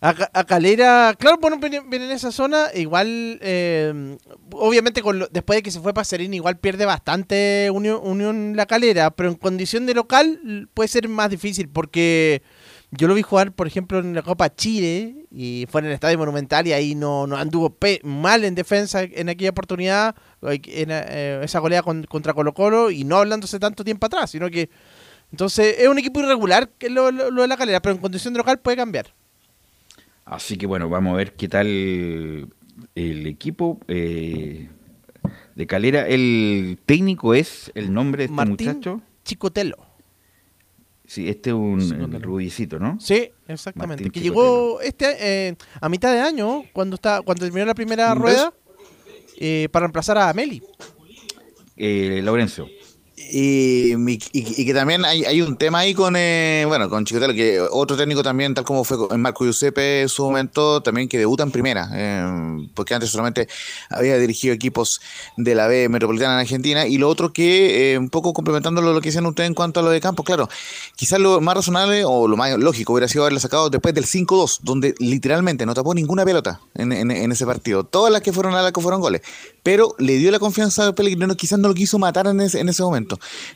A, 0.00 0.14
a 0.32 0.44
Calera, 0.44 1.12
claro, 1.18 1.38
bueno, 1.40 1.58
viene, 1.58 1.80
viene 1.80 2.04
en 2.04 2.12
esa 2.12 2.30
zona, 2.30 2.68
igual, 2.72 3.40
eh, 3.42 4.16
obviamente 4.52 5.02
después 5.32 5.56
de 5.56 5.62
que 5.64 5.72
se 5.72 5.80
fue 5.80 5.92
Pacerini, 5.92 6.36
igual 6.36 6.56
pierde 6.56 6.84
bastante 6.84 7.68
Unión, 7.74 7.98
Unión 8.04 8.54
La 8.54 8.66
Calera, 8.66 9.10
pero 9.10 9.28
en 9.28 9.34
condición 9.34 9.86
de 9.86 9.94
local 9.94 10.68
puede 10.72 10.86
ser 10.86 11.08
más 11.08 11.30
difícil, 11.30 11.68
porque 11.68 12.42
yo 12.92 13.08
lo 13.08 13.14
vi 13.14 13.22
jugar, 13.22 13.50
por 13.50 13.66
ejemplo, 13.66 13.98
en 13.98 14.14
la 14.14 14.22
Copa 14.22 14.54
Chile, 14.54 15.26
y 15.32 15.66
fue 15.68 15.80
en 15.80 15.88
el 15.88 15.92
Estadio 15.94 16.16
Monumental, 16.16 16.64
y 16.68 16.72
ahí 16.74 16.94
no, 16.94 17.26
no 17.26 17.36
anduvo 17.36 17.76
mal 18.04 18.44
en 18.44 18.54
defensa 18.54 19.02
en 19.02 19.28
aquella 19.28 19.50
oportunidad, 19.50 20.14
eh, 20.42 21.40
esa 21.42 21.58
goleada 21.58 21.82
con- 21.82 22.04
contra 22.04 22.34
Colo 22.34 22.54
Colo, 22.54 22.92
y 22.92 23.02
no 23.02 23.16
hablándose 23.16 23.58
tanto 23.58 23.82
tiempo 23.82 24.06
atrás, 24.06 24.30
sino 24.30 24.48
que, 24.48 24.70
entonces, 25.32 25.74
es 25.80 25.88
un 25.88 25.98
equipo 25.98 26.20
irregular 26.20 26.70
lo 26.88 27.10
de 27.10 27.48
La 27.48 27.56
Calera, 27.56 27.82
pero 27.82 27.96
en 27.96 28.00
condición 28.00 28.32
de 28.32 28.38
local 28.38 28.60
puede 28.60 28.76
cambiar. 28.76 29.12
Así 30.30 30.58
que 30.58 30.66
bueno, 30.66 30.90
vamos 30.90 31.14
a 31.14 31.16
ver 31.16 31.34
qué 31.34 31.48
tal 31.48 31.66
el 31.66 33.26
equipo 33.26 33.80
eh, 33.88 34.68
de 35.54 35.66
Calera. 35.66 36.06
El 36.06 36.78
técnico 36.84 37.32
es 37.32 37.72
el 37.74 37.92
nombre 37.94 38.20
de 38.20 38.24
este 38.26 38.36
Martín 38.36 38.68
muchacho. 38.68 39.00
Chicotelo. 39.24 39.78
Sí, 41.06 41.30
este 41.30 41.50
es 41.50 41.54
un 41.54 42.20
rubicito, 42.20 42.78
¿no? 42.78 43.00
Sí, 43.00 43.30
exactamente. 43.46 44.04
Martín 44.04 44.12
que 44.12 44.20
Chicotelo. 44.20 44.44
llegó 44.44 44.80
este 44.82 45.48
eh, 45.48 45.56
a 45.80 45.88
mitad 45.88 46.12
de 46.12 46.20
año, 46.20 46.64
cuando 46.74 46.96
está 46.96 47.22
cuando 47.22 47.46
terminó 47.46 47.64
la 47.64 47.74
primera 47.74 48.12
¿Un 48.12 48.18
rueda, 48.18 48.52
eh, 49.38 49.68
para 49.72 49.86
reemplazar 49.86 50.18
a 50.18 50.34
Meli. 50.34 50.62
Eh, 51.74 52.20
Laurencio. 52.22 52.68
Y, 53.30 54.64
que 54.64 54.72
también 54.74 55.04
hay, 55.04 55.24
hay 55.24 55.42
un 55.42 55.56
tema 55.56 55.80
ahí 55.80 55.92
con, 55.94 56.14
eh, 56.16 56.64
bueno, 56.66 56.88
con 56.88 57.04
Chicotelo, 57.04 57.34
que 57.34 57.60
otro 57.60 57.96
técnico 57.96 58.22
también, 58.22 58.54
tal 58.54 58.64
como 58.64 58.84
fue 58.84 58.96
con 58.96 59.20
Marco 59.20 59.44
Giuseppe 59.44 60.02
en 60.02 60.08
su 60.08 60.24
momento, 60.24 60.80
también 60.82 61.08
que 61.08 61.18
debuta 61.18 61.42
en 61.42 61.50
primera, 61.50 61.88
eh, 61.94 62.66
porque 62.74 62.94
antes 62.94 63.10
solamente 63.10 63.48
había 63.90 64.16
dirigido 64.18 64.54
equipos 64.54 65.00
de 65.36 65.54
la 65.54 65.66
B 65.66 65.88
metropolitana 65.88 66.34
en 66.34 66.40
Argentina, 66.40 66.86
y 66.86 66.98
lo 66.98 67.08
otro 67.08 67.32
que, 67.32 67.92
eh, 67.94 67.98
un 67.98 68.08
poco 68.10 68.32
complementando 68.32 68.80
lo 68.82 69.00
que 69.00 69.08
decían 69.08 69.26
ustedes 69.26 69.48
en 69.48 69.54
cuanto 69.54 69.80
a 69.80 69.82
lo 69.82 69.90
de 69.90 70.00
Campos, 70.00 70.24
claro, 70.24 70.48
quizás 70.96 71.18
lo 71.18 71.40
más 71.40 71.54
razonable 71.56 72.04
o 72.04 72.28
lo 72.28 72.36
más 72.36 72.56
lógico 72.58 72.92
hubiera 72.92 73.08
sido 73.08 73.24
haberle 73.24 73.40
sacado 73.40 73.70
después 73.70 73.94
del 73.94 74.04
5-2, 74.06 74.60
donde 74.62 74.94
literalmente 74.98 75.66
no 75.66 75.74
tapó 75.74 75.94
ninguna 75.94 76.24
pelota 76.24 76.60
en, 76.74 76.92
en- 76.92 77.10
en 77.10 77.32
ese 77.32 77.46
partido, 77.46 77.84
todas 77.84 78.12
las 78.12 78.22
que 78.22 78.32
fueron 78.32 78.54
a 78.54 78.62
la 78.62 78.70
que 78.72 78.80
fueron 78.80 79.00
goles, 79.00 79.22
pero 79.62 79.94
le 79.98 80.16
dio 80.16 80.30
la 80.30 80.38
confianza 80.38 80.88
a 80.88 80.94
Pellegrino, 80.94 81.34
quizás 81.36 81.58
no 81.58 81.68
lo 81.68 81.74
quiso 81.74 81.98
matar 81.98 82.26
en 82.26 82.40
ese, 82.40 82.60
en 82.60 82.68
ese 82.68 82.82
momento, 82.82 83.07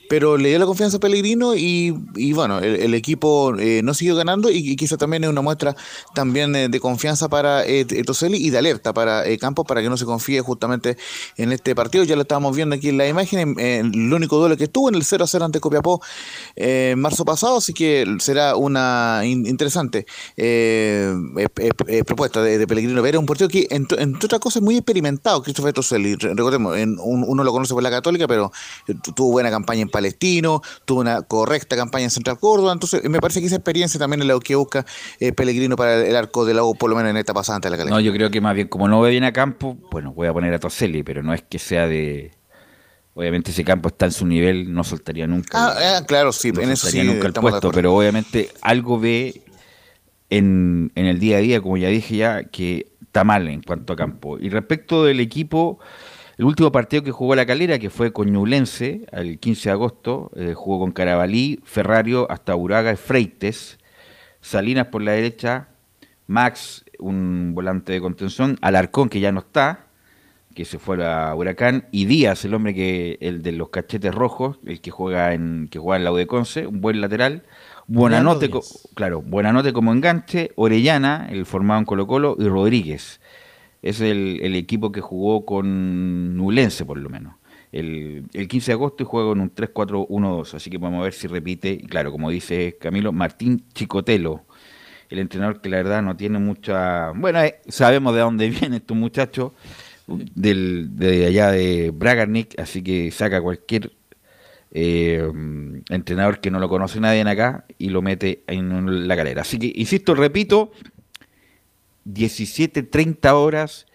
pero 0.08 0.36
le 0.36 0.48
dio 0.50 0.58
la 0.58 0.66
confianza 0.66 0.96
a 0.96 1.00
Pellegrino 1.00 1.54
y, 1.56 1.90
bueno, 2.32 2.58
el, 2.60 2.94
equipo 2.94 3.54
eh, 3.58 3.80
no 3.82 3.94
siguió 3.94 4.14
ganando 4.16 4.50
y, 4.50 4.58
y 4.72 4.76
quizás 4.76 4.98
también 4.98 5.24
es 5.24 5.30
una 5.30 5.40
muestra 5.40 5.74
también 6.14 6.54
eh, 6.56 6.68
de 6.68 6.80
confianza 6.80 7.28
para 7.28 7.64
eh, 7.66 7.84
Toselli 8.04 8.36
y 8.38 8.50
de 8.50 8.58
alerta 8.58 8.92
para 8.92 9.26
eh, 9.26 9.38
Campos 9.38 9.66
para 9.66 9.82
que 9.82 9.88
no 9.88 9.96
se 9.96 10.04
confíe 10.04 10.40
justamente 10.40 10.96
en 11.36 11.52
este 11.52 11.74
partido. 11.74 12.04
Ya 12.04 12.14
lo 12.16 12.22
estábamos 12.22 12.54
viendo 12.54 12.74
aquí 12.76 12.88
en 12.90 12.98
la 12.98 13.08
imagen, 13.08 13.38
en- 13.40 13.60
en 13.60 13.86
el 13.94 14.12
único 14.12 14.38
duelo 14.38 14.56
que 14.56 14.64
estuvo 14.64 14.88
en 14.88 14.94
el 14.94 15.04
0 15.04 15.24
a 15.24 15.26
0 15.26 15.44
ante 15.44 15.60
Copiapó 15.60 16.00
eh, 16.56 16.90
en 16.92 17.00
marzo 17.00 17.24
pasado, 17.24 17.56
así 17.58 17.72
que 17.72 18.04
será 18.20 18.56
una 18.56 19.22
in- 19.24 19.46
interesante 19.46 20.06
propuesta 22.06 22.42
de, 22.42 22.58
de 22.58 22.66
Pellegrino 22.66 23.02
Vera, 23.02 23.18
un 23.18 23.26
partido 23.26 23.48
que 23.48 23.66
entre, 23.70 24.02
entre 24.02 24.26
otras 24.26 24.40
cosas 24.40 24.62
muy 24.62 24.76
experimentado, 24.76 25.42
Christopher 25.42 25.72
Toselli, 25.72 26.14
Re- 26.16 26.34
recordemos, 26.34 26.76
en- 26.76 26.98
un- 27.00 27.24
uno 27.26 27.44
lo 27.44 27.52
conoce 27.52 27.74
por 27.74 27.82
la 27.82 27.90
Católica, 27.90 28.26
pero 28.26 28.52
tu- 29.02 29.12
tuvo 29.12 29.32
buena 29.42 29.50
campaña 29.50 29.82
en 29.82 29.88
Palestino, 29.88 30.62
tuvo 30.84 31.00
una 31.00 31.22
correcta 31.22 31.76
campaña 31.76 32.04
en 32.04 32.10
Central 32.10 32.38
Córdoba, 32.38 32.72
entonces 32.72 33.04
eh, 33.04 33.08
me 33.08 33.20
parece 33.20 33.40
que 33.40 33.46
esa 33.46 33.56
experiencia 33.56 33.98
también 33.98 34.22
es 34.22 34.28
lo 34.28 34.40
que 34.40 34.54
busca 34.54 34.86
eh, 35.20 35.32
Pellegrino 35.32 35.76
para 35.76 36.00
el, 36.00 36.06
el 36.06 36.16
arco 36.16 36.44
de 36.44 36.54
la 36.54 36.64
U, 36.64 36.74
por 36.74 36.90
lo 36.90 36.96
menos 36.96 37.10
en 37.10 37.16
esta 37.16 37.34
pasada 37.34 37.56
ante 37.56 37.70
la 37.70 37.76
calidad. 37.76 37.94
No, 37.94 38.00
yo 38.00 38.12
creo 38.12 38.30
que 38.30 38.40
más 38.40 38.54
bien, 38.54 38.68
como 38.68 38.88
no 38.88 39.00
ve 39.00 39.10
bien 39.10 39.24
a 39.24 39.32
campo, 39.32 39.76
bueno, 39.90 40.12
voy 40.12 40.28
a 40.28 40.32
poner 40.32 40.54
a 40.54 40.58
Toselli, 40.58 41.02
pero 41.02 41.22
no 41.22 41.34
es 41.34 41.42
que 41.42 41.58
sea 41.58 41.86
de. 41.86 42.32
Obviamente, 43.14 43.50
ese 43.50 43.62
campo 43.62 43.88
está 43.88 44.06
en 44.06 44.12
su 44.12 44.26
nivel, 44.26 44.72
no 44.72 44.84
soltaría 44.84 45.26
nunca. 45.26 45.50
Ah, 45.52 45.98
ah, 45.98 46.06
claro, 46.06 46.32
sí, 46.32 46.50
no 46.50 46.62
en 46.62 46.70
eso 46.70 46.88
sí 46.88 47.02
nunca 47.02 47.26
el 47.26 47.34
de 47.34 47.40
puesto, 47.42 47.70
pero 47.70 47.94
obviamente 47.94 48.48
algo 48.62 48.98
ve 48.98 49.42
en, 50.30 50.90
en 50.94 51.06
el 51.06 51.18
día 51.18 51.36
a 51.36 51.40
día, 51.40 51.60
como 51.60 51.76
ya 51.76 51.88
dije 51.88 52.16
ya, 52.16 52.44
que 52.44 52.86
está 53.02 53.22
mal 53.24 53.46
en 53.48 53.60
cuanto 53.60 53.92
a 53.92 53.96
campo. 53.96 54.38
Y 54.38 54.48
respecto 54.48 55.04
del 55.04 55.20
equipo, 55.20 55.78
el 56.38 56.44
último 56.44 56.72
partido 56.72 57.02
que 57.02 57.10
jugó 57.10 57.34
la 57.34 57.46
calera, 57.46 57.78
que 57.78 57.90
fue 57.90 58.12
con 58.12 58.30
Ñublense, 58.30 59.06
el 59.12 59.38
15 59.38 59.68
de 59.68 59.72
agosto, 59.72 60.30
eh, 60.34 60.54
jugó 60.54 60.80
con 60.80 60.92
Carabalí, 60.92 61.60
Ferrario, 61.64 62.30
hasta 62.30 62.56
Uraga 62.56 62.92
y 62.92 62.96
Freites, 62.96 63.78
Salinas 64.40 64.86
por 64.86 65.02
la 65.02 65.12
derecha, 65.12 65.68
Max, 66.26 66.84
un 66.98 67.52
volante 67.54 67.92
de 67.92 68.00
contención, 68.00 68.58
Alarcón, 68.62 69.08
que 69.08 69.20
ya 69.20 69.30
no 69.30 69.40
está, 69.40 69.86
que 70.54 70.64
se 70.64 70.78
fue 70.78 71.04
a 71.04 71.34
Huracán, 71.34 71.86
y 71.92 72.06
Díaz, 72.06 72.44
el 72.44 72.54
hombre 72.54 72.74
que, 72.74 73.18
el 73.20 73.42
de 73.42 73.52
los 73.52 73.68
cachetes 73.68 74.14
rojos, 74.14 74.58
el 74.66 74.80
que 74.80 74.90
juega 74.90 75.34
en, 75.34 75.68
que 75.70 75.78
juega 75.78 75.98
en 75.98 76.04
la 76.04 76.12
U 76.12 76.16
de 76.16 76.26
Conce, 76.26 76.66
un 76.66 76.80
buen 76.80 77.00
lateral, 77.00 77.42
Buenanote, 77.88 78.50
claro, 78.94 79.22
Buenanote 79.22 79.72
como 79.72 79.92
enganche, 79.92 80.52
Orellana, 80.54 81.28
el 81.30 81.44
formado 81.46 81.80
en 81.80 81.84
Colo 81.84 82.06
Colo, 82.06 82.36
y 82.38 82.48
Rodríguez. 82.48 83.20
Es 83.82 84.00
el, 84.00 84.54
equipo 84.54 84.92
que 84.92 85.00
jugó 85.00 85.44
con 85.44 86.36
Nulense, 86.36 86.84
por 86.84 86.98
lo 86.98 87.10
menos. 87.10 87.34
El, 87.72 88.24
el 88.32 88.48
15 88.48 88.70
de 88.70 88.74
agosto 88.74 89.02
y 89.02 89.06
juega 89.06 89.30
con 89.30 89.40
un 89.40 89.54
3-4-1-2, 89.54 90.54
así 90.54 90.70
que 90.70 90.78
vamos 90.78 91.00
a 91.00 91.04
ver 91.04 91.12
si 91.12 91.26
repite. 91.26 91.70
Y 91.72 91.86
claro, 91.86 92.12
como 92.12 92.30
dice 92.30 92.76
Camilo, 92.80 93.12
Martín 93.12 93.64
Chicotelo, 93.74 94.44
el 95.10 95.18
entrenador 95.18 95.60
que 95.60 95.68
la 95.68 95.78
verdad 95.78 96.02
no 96.02 96.16
tiene 96.16 96.38
mucha... 96.38 97.10
Bueno, 97.12 97.42
eh, 97.42 97.60
sabemos 97.68 98.14
de 98.14 98.20
dónde 98.20 98.48
vienen 98.50 98.74
estos 98.74 98.96
muchachos, 98.96 99.52
del, 100.06 100.96
de 100.96 101.26
allá 101.26 101.50
de 101.50 101.90
Bragarnik, 101.90 102.58
así 102.58 102.82
que 102.82 103.10
saca 103.10 103.40
cualquier 103.40 103.92
eh, 104.70 105.22
entrenador 105.90 106.40
que 106.40 106.50
no 106.50 106.58
lo 106.58 106.68
conoce 106.68 106.98
nadie 106.98 107.20
en 107.20 107.28
acá 107.28 107.66
y 107.78 107.90
lo 107.90 108.02
mete 108.02 108.42
en 108.46 109.06
la 109.06 109.14
galera. 109.14 109.42
Así 109.42 109.58
que, 109.58 109.72
insisto, 109.74 110.14
repito, 110.14 110.72
17.30 112.06 113.32
horas 113.32 113.86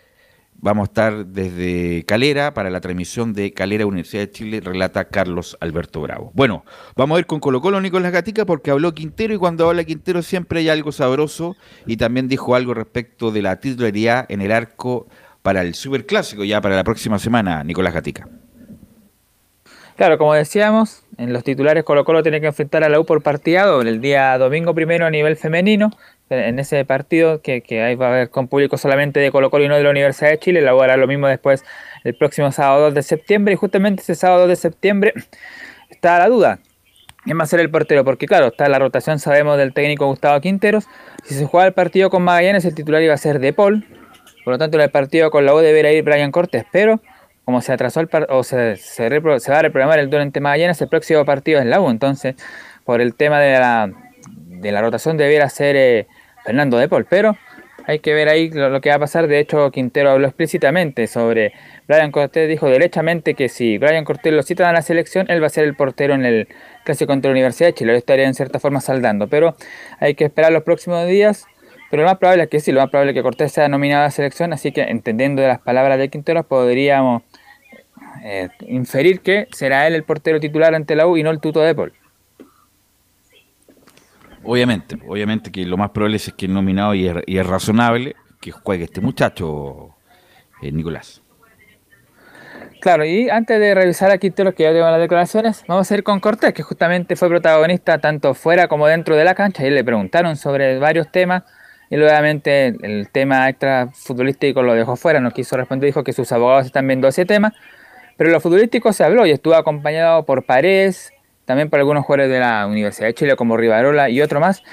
vamos 0.59 0.83
a 0.83 0.91
estar 0.91 1.25
desde 1.25 2.03
Calera 2.05 2.53
para 2.53 2.69
la 2.69 2.81
transmisión 2.81 3.33
de 3.33 3.53
Calera 3.53 3.85
Universidad 3.85 4.23
de 4.23 4.31
Chile, 4.31 4.61
relata 4.61 5.05
Carlos 5.05 5.57
Alberto 5.59 6.01
Bravo. 6.01 6.31
Bueno, 6.33 6.65
vamos 6.95 7.17
a 7.17 7.19
ir 7.19 7.25
con 7.25 7.39
Colo 7.39 7.61
Colo 7.61 7.79
Nicolás 7.79 8.11
Gatica 8.11 8.45
porque 8.45 8.71
habló 8.71 8.93
Quintero 8.93 9.33
y 9.33 9.37
cuando 9.37 9.69
habla 9.69 9.83
Quintero 9.83 10.21
siempre 10.21 10.59
hay 10.59 10.69
algo 10.69 10.91
sabroso 10.91 11.55
y 11.85 11.97
también 11.97 12.27
dijo 12.27 12.55
algo 12.55 12.73
respecto 12.73 13.31
de 13.31 13.41
la 13.41 13.59
titularidad 13.59 14.25
en 14.29 14.41
el 14.41 14.51
arco 14.51 15.07
para 15.41 15.61
el 15.61 15.75
Superclásico 15.75 16.43
ya 16.43 16.59
para 16.61 16.75
la 16.75 16.83
próxima 16.83 17.19
semana, 17.19 17.63
Nicolás 17.63 17.93
Gatica. 17.93 18.27
Claro, 19.95 20.19
como 20.19 20.35
decíamos, 20.35 21.03
en 21.17 21.33
los 21.33 21.43
titulares 21.43 21.83
Colo 21.83 22.05
Colo 22.05 22.21
tiene 22.21 22.39
que 22.39 22.47
enfrentar 22.47 22.83
a 22.83 22.89
la 22.89 22.99
U 22.99 23.05
por 23.05 23.23
partida 23.23 23.65
el 23.81 23.99
día 23.99 24.37
domingo 24.37 24.75
primero 24.75 25.07
a 25.07 25.09
nivel 25.09 25.37
femenino, 25.37 25.91
en 26.29 26.59
ese 26.59 26.83
partido 26.85 27.41
que, 27.41 27.61
que 27.61 27.81
ahí 27.81 27.95
va 27.95 28.07
a 28.07 28.09
haber 28.09 28.29
con 28.29 28.47
público 28.47 28.77
solamente 28.77 29.19
de 29.19 29.31
Colo 29.31 29.49
Colo 29.49 29.65
y 29.65 29.67
no 29.67 29.75
de 29.75 29.83
la 29.83 29.89
Universidad 29.89 30.29
de 30.29 30.39
Chile, 30.39 30.61
la 30.61 30.75
U 30.75 30.81
hará 30.81 30.97
lo 30.97 31.07
mismo 31.07 31.27
después 31.27 31.63
el 32.03 32.15
próximo 32.15 32.51
sábado 32.51 32.81
2 32.85 32.93
de 32.93 33.03
septiembre 33.03 33.53
y 33.53 33.57
justamente 33.57 34.01
ese 34.01 34.15
sábado 34.15 34.41
2 34.41 34.49
de 34.49 34.55
septiembre 34.55 35.13
está 35.89 36.19
la 36.19 36.29
duda. 36.29 36.59
¿Quién 37.23 37.37
va 37.37 37.43
a 37.43 37.47
ser 37.47 37.59
el 37.59 37.69
portero? 37.69 38.05
Porque 38.05 38.25
claro, 38.25 38.47
está 38.47 38.69
la 38.69 38.79
rotación, 38.79 39.19
sabemos, 39.19 39.57
del 39.57 39.73
técnico 39.73 40.05
Gustavo 40.05 40.39
Quinteros. 40.39 40.87
Si 41.25 41.35
se 41.35 41.45
juega 41.45 41.67
el 41.67 41.73
partido 41.73 42.09
con 42.09 42.23
Magallanes, 42.23 42.63
el 42.63 42.73
titular 42.73 43.01
iba 43.01 43.13
a 43.13 43.17
ser 43.17 43.39
De 43.39 43.51
Paul. 43.51 43.85
Por 44.45 44.53
lo 44.53 44.57
tanto, 44.57 44.77
en 44.77 44.83
el 44.83 44.91
partido 44.91 45.29
con 45.29 45.45
la 45.45 45.53
U 45.53 45.57
debería 45.57 45.91
ir 45.91 46.05
Brian 46.05 46.31
Cortés. 46.31 46.63
Pero 46.71 47.01
como 47.43 47.61
se 47.61 47.73
atrasó 47.73 47.99
el 47.99 48.07
o 48.29 48.43
se, 48.43 48.77
se, 48.77 49.09
se, 49.39 49.51
va 49.51 49.59
a 49.59 49.61
reprogramar 49.61 49.99
el 49.99 50.09
duelo 50.09 50.23
entre 50.23 50.41
Magallanes, 50.41 50.81
el 50.81 50.87
próximo 50.87 51.25
partido 51.25 51.59
es 51.59 51.65
la 51.65 51.81
U. 51.81 51.89
Entonces, 51.89 52.35
por 52.85 53.01
el 53.01 53.13
tema 53.13 53.41
de 53.41 53.59
la, 53.59 53.91
de 54.25 54.71
la 54.71 54.81
rotación, 54.81 55.17
debiera 55.17 55.49
ser 55.49 55.75
eh, 55.75 56.07
Fernando 56.47 56.77
De 56.77 56.87
Paul. 56.87 57.05
Pero 57.07 57.37
hay 57.85 57.99
que 57.99 58.13
ver 58.13 58.29
ahí 58.29 58.49
lo, 58.49 58.81
que 58.81 58.89
va 58.89 58.95
a 58.95 58.99
pasar. 58.99 59.27
De 59.27 59.39
hecho, 59.39 59.69
Quintero 59.69 60.11
habló 60.11 60.27
explícitamente 60.27 61.05
sobre 61.07 61.53
Brian 61.87 62.11
Cortés. 62.11 62.49
Dijo 62.49 62.67
derechamente 62.67 63.35
que 63.35 63.49
si 63.49 63.77
Brian 63.77 64.05
Cortés 64.05 64.33
lo 64.33 64.41
cita 64.41 64.67
a 64.69 64.73
la 64.73 64.81
selección, 64.81 65.29
él 65.29 65.43
va 65.43 65.47
a 65.47 65.49
ser 65.49 65.65
el 65.65 65.75
portero 65.75 66.15
en 66.15 66.25
el 66.25 66.47
clásico 66.85 67.11
contra 67.11 67.29
la 67.29 67.33
Universidad 67.33 67.67
de 67.67 67.73
Chile. 67.73 67.91
Lo 67.91 67.97
estaría 67.97 68.25
en 68.25 68.33
cierta 68.33 68.59
forma 68.59 68.81
saldando. 68.81 69.27
Pero 69.27 69.55
hay 69.99 70.15
que 70.15 70.23
esperar 70.23 70.51
los 70.51 70.63
próximos 70.63 71.05
días 71.05 71.45
pero 71.89 72.03
lo 72.03 72.09
más 72.09 72.17
probable 72.17 72.43
es 72.43 72.49
que 72.49 72.59
sí, 72.59 72.71
lo 72.71 72.81
más 72.81 72.89
probable 72.89 73.11
es 73.11 73.15
que 73.15 73.23
Cortés 73.23 73.51
sea 73.51 73.69
nominado 73.69 74.01
a 74.01 74.05
la 74.05 74.11
selección, 74.11 74.51
así 74.51 74.71
que 74.71 74.81
entendiendo 74.81 75.41
de 75.41 75.47
las 75.47 75.59
palabras 75.59 75.97
de 75.97 76.09
Quintero 76.09 76.43
podríamos 76.43 77.23
eh, 78.23 78.49
inferir 78.67 79.21
que 79.21 79.47
será 79.51 79.87
él 79.87 79.95
el 79.95 80.03
portero 80.03 80.39
titular 80.39 80.75
ante 80.75 80.95
la 80.95 81.07
U 81.07 81.15
y 81.17 81.23
no 81.23 81.31
el 81.31 81.39
tuto 81.39 81.61
de 81.61 81.73
Paul. 81.73 81.93
Obviamente, 84.47 84.97
obviamente 85.05 85.51
que 85.51 85.65
lo 85.65 85.75
más 85.75 85.89
probable 85.89 86.15
es 86.15 86.33
que 86.37 86.45
es 86.45 86.51
nominado 86.51 86.95
y 86.95 87.05
es, 87.05 87.45
razonable 87.45 88.15
que 88.39 88.51
juegue 88.51 88.85
este 88.85 89.01
muchacho, 89.01 89.93
eh, 90.61 90.71
Nicolás. 90.71 91.21
Claro, 92.79 93.03
y 93.03 93.29
antes 93.29 93.59
de 93.59 93.75
revisar 93.75 94.09
a 94.09 94.17
Quintero, 94.17 94.55
que 94.55 94.63
ya 94.63 94.71
tengo 94.71 94.89
las 94.89 95.01
declaraciones, 95.01 95.65
vamos 95.67 95.91
a 95.91 95.95
ir 95.95 96.03
con 96.03 96.21
Cortés, 96.21 96.53
que 96.53 96.63
justamente 96.63 97.17
fue 97.17 97.27
protagonista 97.27 97.97
tanto 97.97 98.33
fuera 98.33 98.69
como 98.69 98.87
dentro 98.87 99.17
de 99.17 99.25
la 99.25 99.35
cancha, 99.35 99.67
y 99.67 99.69
le 99.69 99.83
preguntaron 99.83 100.37
sobre 100.37 100.79
varios 100.79 101.11
temas, 101.11 101.43
y 101.89 101.97
obviamente 101.97 102.67
el 102.67 103.09
tema 103.11 103.49
extra 103.49 103.89
futbolístico 103.91 104.63
lo 104.63 104.75
dejó 104.75 104.95
fuera, 104.95 105.19
no 105.19 105.31
quiso 105.31 105.57
responder, 105.57 105.87
dijo 105.87 106.05
que 106.05 106.13
sus 106.13 106.31
abogados 106.31 106.67
están 106.67 106.87
viendo 106.87 107.09
ese 107.09 107.25
tema, 107.25 107.53
pero 108.15 108.29
lo 108.29 108.39
futbolístico 108.39 108.93
se 108.93 109.03
habló 109.03 109.25
y 109.25 109.31
estuvo 109.31 109.55
acompañado 109.55 110.25
por 110.25 110.45
Paredes, 110.45 111.11
también 111.47 111.69
por 111.69 111.79
algunos 111.79 112.05
jugadores 112.05 112.29
de 112.29 112.39
la 112.39 112.67
Universidad 112.67 113.07
de 113.07 113.13
Chile 113.13 113.35
como 113.37 113.55
Rivarola 113.55 114.09
y 114.09 114.21
otro 114.21 114.41
más, 114.41 114.63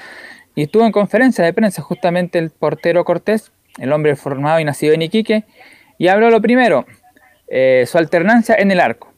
y 0.55 0.63
estuvo 0.63 0.85
en 0.85 0.91
conferencia 0.91 1.43
de 1.43 1.53
prensa 1.53 1.81
justamente 1.81 2.37
el 2.37 2.49
portero 2.49 3.05
Cortés, 3.05 3.51
el 3.77 3.93
hombre 3.93 4.15
formado 4.17 4.59
y 4.59 4.65
nacido 4.65 4.93
en 4.93 5.01
Iquique, 5.01 5.45
y 5.97 6.09
habló 6.09 6.29
lo 6.29 6.41
primero, 6.41 6.85
eh, 7.47 7.85
su 7.87 7.97
alternancia 7.97 8.55
en 8.55 8.71
el 8.71 8.81
arco. 8.81 9.13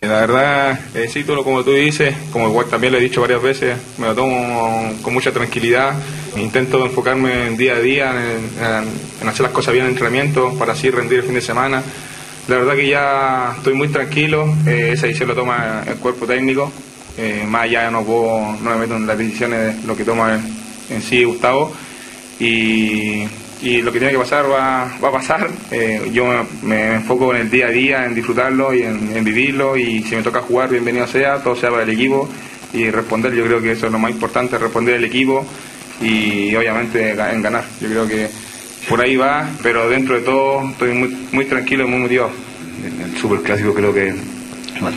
La 0.00 0.20
verdad, 0.20 0.78
eh, 0.94 1.08
sí, 1.08 1.22
todo 1.24 1.44
como 1.44 1.64
tú 1.64 1.72
dices, 1.72 2.14
como 2.32 2.48
igual 2.48 2.66
también 2.66 2.92
lo 2.92 2.98
he 2.98 3.02
dicho 3.02 3.20
varias 3.20 3.42
veces, 3.42 3.76
me 3.98 4.06
lo 4.06 4.14
tomo 4.14 4.90
con 5.02 5.12
mucha 5.14 5.32
tranquilidad. 5.32 5.94
Intento 6.36 6.84
enfocarme 6.84 7.46
en 7.46 7.56
día 7.56 7.74
a 7.74 7.80
día, 7.80 8.10
en, 8.10 8.64
en, 8.64 8.88
en, 9.22 9.28
hacer 9.28 9.42
las 9.42 9.52
cosas 9.52 9.72
bien 9.72 9.84
en 9.86 9.92
entrenamiento 9.92 10.58
para 10.58 10.72
así 10.72 10.90
rendir 10.90 11.20
el 11.20 11.24
fin 11.24 11.34
de 11.34 11.40
semana. 11.40 11.82
La 12.48 12.56
verdad 12.56 12.74
que 12.74 12.88
ya 12.88 13.54
estoy 13.56 13.74
muy 13.74 13.88
tranquilo, 13.88 14.54
eh, 14.66 14.90
esa 14.92 15.06
decisión 15.06 15.28
lo 15.28 15.34
toma 15.34 15.82
el 15.86 15.96
cuerpo 15.96 16.26
técnico. 16.26 16.70
Eh, 17.16 17.44
más 17.48 17.62
allá 17.62 17.90
no 17.90 18.02
puedo, 18.02 18.56
no 18.60 18.70
me 18.70 18.76
meto 18.76 18.96
en 18.96 19.06
las 19.06 19.16
decisiones 19.16 19.80
de 19.80 19.86
lo 19.86 19.96
que 19.96 20.04
toma 20.04 20.40
en, 20.90 21.02
sí 21.02 21.24
Gustavo. 21.24 21.72
Y 22.38 23.24
y 23.64 23.80
lo 23.80 23.90
que 23.90 23.98
tiene 23.98 24.12
que 24.12 24.18
pasar 24.18 24.44
va, 24.50 24.92
va 25.02 25.08
a 25.08 25.12
pasar. 25.12 25.48
Eh, 25.70 26.10
yo 26.12 26.26
me, 26.62 26.94
enfoco 26.96 27.34
en 27.34 27.40
el 27.42 27.50
día 27.50 27.68
a 27.68 27.70
día, 27.70 28.04
en 28.04 28.14
disfrutarlo 28.14 28.74
y 28.74 28.82
en, 28.82 29.24
vivirlo 29.24 29.76
y 29.76 30.02
si 30.02 30.16
me 30.16 30.22
toca 30.22 30.42
jugar, 30.42 30.68
bienvenido 30.68 31.06
sea, 31.06 31.42
todo 31.42 31.56
sea 31.56 31.70
para 31.70 31.82
el 31.82 31.90
equipo 31.90 32.28
y 32.74 32.90
responder, 32.90 33.32
yo 33.32 33.44
creo 33.44 33.62
que 33.62 33.72
eso 33.72 33.86
es 33.86 33.92
lo 33.92 33.98
más 33.98 34.10
importante, 34.10 34.58
responder 34.58 34.96
el 34.96 35.04
equipo 35.04 35.46
y 36.02 36.54
obviamente 36.54 37.10
en 37.10 37.42
ganar. 37.42 37.64
Yo 37.80 37.88
creo 37.88 38.06
que 38.06 38.28
por 38.88 39.00
ahí 39.00 39.16
va, 39.16 39.48
pero 39.62 39.88
dentro 39.88 40.16
de 40.16 40.22
todo 40.22 40.68
estoy 40.68 40.92
muy, 40.92 41.28
muy 41.32 41.44
tranquilo 41.46 41.84
y 41.84 41.88
muy 41.88 42.00
motivado. 42.00 42.30
El 43.02 43.16
superclásico 43.16 43.72
creo 43.72 43.94
que 43.94 44.14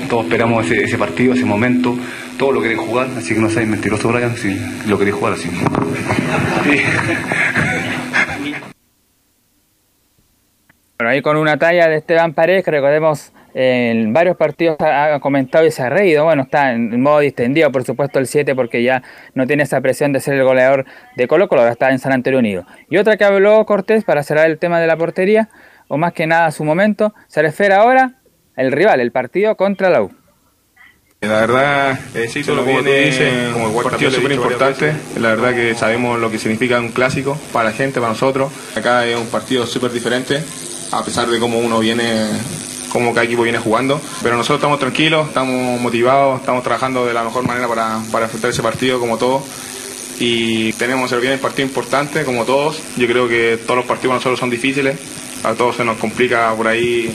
todos 0.09 0.25
esperamos 0.25 0.65
ese, 0.65 0.83
ese, 0.83 0.97
partido, 0.97 1.33
ese 1.33 1.45
momento, 1.45 1.97
todos 2.37 2.53
lo 2.53 2.59
quieren 2.59 2.77
jugar, 2.77 3.07
así 3.17 3.33
que 3.33 3.39
no 3.39 3.49
seáis 3.49 3.67
mentiroso 3.67 4.09
Brian, 4.09 4.35
si 4.35 4.59
lo 4.87 4.97
queréis 4.97 5.15
jugar 5.15 5.33
así. 5.33 5.49
Sí. 5.49 6.81
Bueno, 10.99 11.11
ahí 11.11 11.21
con 11.21 11.37
una 11.37 11.57
talla 11.57 11.87
de 11.87 11.97
Esteban 11.97 12.33
Paredes, 12.33 12.65
que 12.65 12.71
recordemos 12.71 13.31
en 13.59 14.13
varios 14.13 14.37
partidos 14.37 14.77
ha 14.79 15.19
comentado 15.19 15.65
y 15.65 15.71
se 15.71 15.81
ha 15.81 15.89
reído. 15.89 16.25
Bueno, 16.25 16.43
está 16.43 16.73
en 16.73 17.01
modo 17.01 17.19
distendido, 17.21 17.71
por 17.71 17.83
supuesto, 17.83 18.19
el 18.19 18.27
7, 18.27 18.53
porque 18.53 18.83
ya 18.83 19.01
no 19.33 19.47
tiene 19.47 19.63
esa 19.63 19.81
presión 19.81 20.13
de 20.13 20.19
ser 20.19 20.35
el 20.35 20.43
goleador 20.43 20.85
de 21.15 21.27
Colo 21.27 21.47
Colo, 21.47 21.61
ahora 21.61 21.71
está 21.71 21.89
en 21.89 21.97
San 21.97 22.11
Antonio 22.11 22.37
Unido. 22.37 22.67
Y 22.87 22.97
otra 22.97 23.17
que 23.17 23.23
habló 23.23 23.65
Cortés 23.65 24.03
para 24.03 24.21
cerrar 24.21 24.47
el 24.47 24.59
tema 24.59 24.79
de 24.79 24.85
la 24.85 24.95
portería, 24.95 25.49
o 25.87 25.97
más 25.97 26.13
que 26.13 26.27
nada 26.27 26.45
a 26.45 26.51
su 26.51 26.63
momento, 26.63 27.15
se 27.27 27.41
refiere 27.41 27.73
ahora 27.73 28.19
el 28.55 28.71
rival, 28.71 28.99
el 28.99 29.11
partido 29.11 29.57
contra 29.57 29.89
la 29.89 30.03
U. 30.03 30.11
La 31.21 31.39
verdad, 31.41 31.99
eh, 32.13 32.27
sí, 32.27 32.43
todo 32.43 32.57
lo 32.57 32.63
que 32.63 32.73
viene 32.73 33.05
dice, 33.05 33.49
como 33.53 33.69
igual 33.69 33.85
partido 33.85 34.11
súper 34.11 34.33
importante. 34.33 34.93
La 35.19 35.29
verdad 35.29 35.55
que 35.55 35.73
sabemos 35.73 36.19
lo 36.19 36.29
que 36.29 36.37
significa 36.37 36.79
un 36.79 36.89
clásico 36.89 37.35
para 37.51 37.69
la 37.69 37.75
gente, 37.75 37.99
para 37.99 38.11
nosotros. 38.11 38.51
Acá 38.75 39.03
es 39.07 39.17
un 39.17 39.25
partido 39.25 39.65
súper 39.65 39.91
diferente 39.91 40.43
a 40.91 41.03
pesar 41.03 41.27
de 41.27 41.39
cómo 41.39 41.59
uno 41.59 41.79
viene, 41.79 42.27
cómo 42.89 43.13
cada 43.13 43.25
equipo 43.25 43.43
viene 43.43 43.59
jugando. 43.59 43.99
Pero 44.21 44.35
nosotros 44.35 44.57
estamos 44.59 44.79
tranquilos, 44.79 45.27
estamos 45.27 45.79
motivados, 45.81 46.39
estamos 46.39 46.63
trabajando 46.63 47.05
de 47.05 47.13
la 47.13 47.23
mejor 47.23 47.45
manera 47.45 47.67
para, 47.67 47.99
para 48.11 48.25
enfrentar 48.25 48.51
ese 48.51 48.63
partido 48.63 48.99
como 48.99 49.17
todos. 49.17 49.43
Y 50.19 50.73
tenemos 50.73 51.11
el 51.11 51.19
bien 51.19 51.37
partido 51.39 51.67
importante 51.67 52.23
como 52.23 52.45
todos. 52.45 52.79
Yo 52.97 53.07
creo 53.07 53.27
que 53.27 53.59
todos 53.63 53.77
los 53.77 53.85
partidos 53.85 54.15
nosotros 54.15 54.39
son 54.39 54.49
difíciles. 54.49 54.97
A 55.43 55.53
todos 55.53 55.75
se 55.75 55.83
nos 55.83 55.97
complica 55.97 56.53
por 56.55 56.67
ahí 56.67 57.13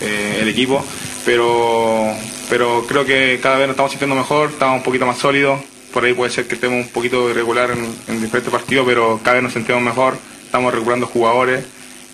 eh, 0.00 0.38
el 0.42 0.48
equipo. 0.48 0.84
Pero, 1.24 2.12
pero 2.50 2.84
creo 2.86 3.04
que 3.04 3.38
cada 3.42 3.56
vez 3.56 3.68
nos 3.68 3.74
estamos 3.74 3.92
sintiendo 3.92 4.16
mejor, 4.16 4.50
estamos 4.50 4.78
un 4.78 4.82
poquito 4.82 5.06
más 5.06 5.18
sólidos. 5.18 5.60
Por 5.92 6.04
ahí 6.04 6.14
puede 6.14 6.30
ser 6.30 6.46
que 6.46 6.54
estemos 6.54 6.86
un 6.86 6.92
poquito 6.92 7.30
irregular 7.30 7.70
en, 7.70 7.84
en 8.08 8.20
diferentes 8.20 8.50
partidos, 8.50 8.86
pero 8.86 9.20
cada 9.22 9.34
vez 9.34 9.44
nos 9.44 9.52
sentimos 9.52 9.82
mejor. 9.82 10.16
Estamos 10.44 10.72
recuperando 10.72 11.06
jugadores 11.06 11.64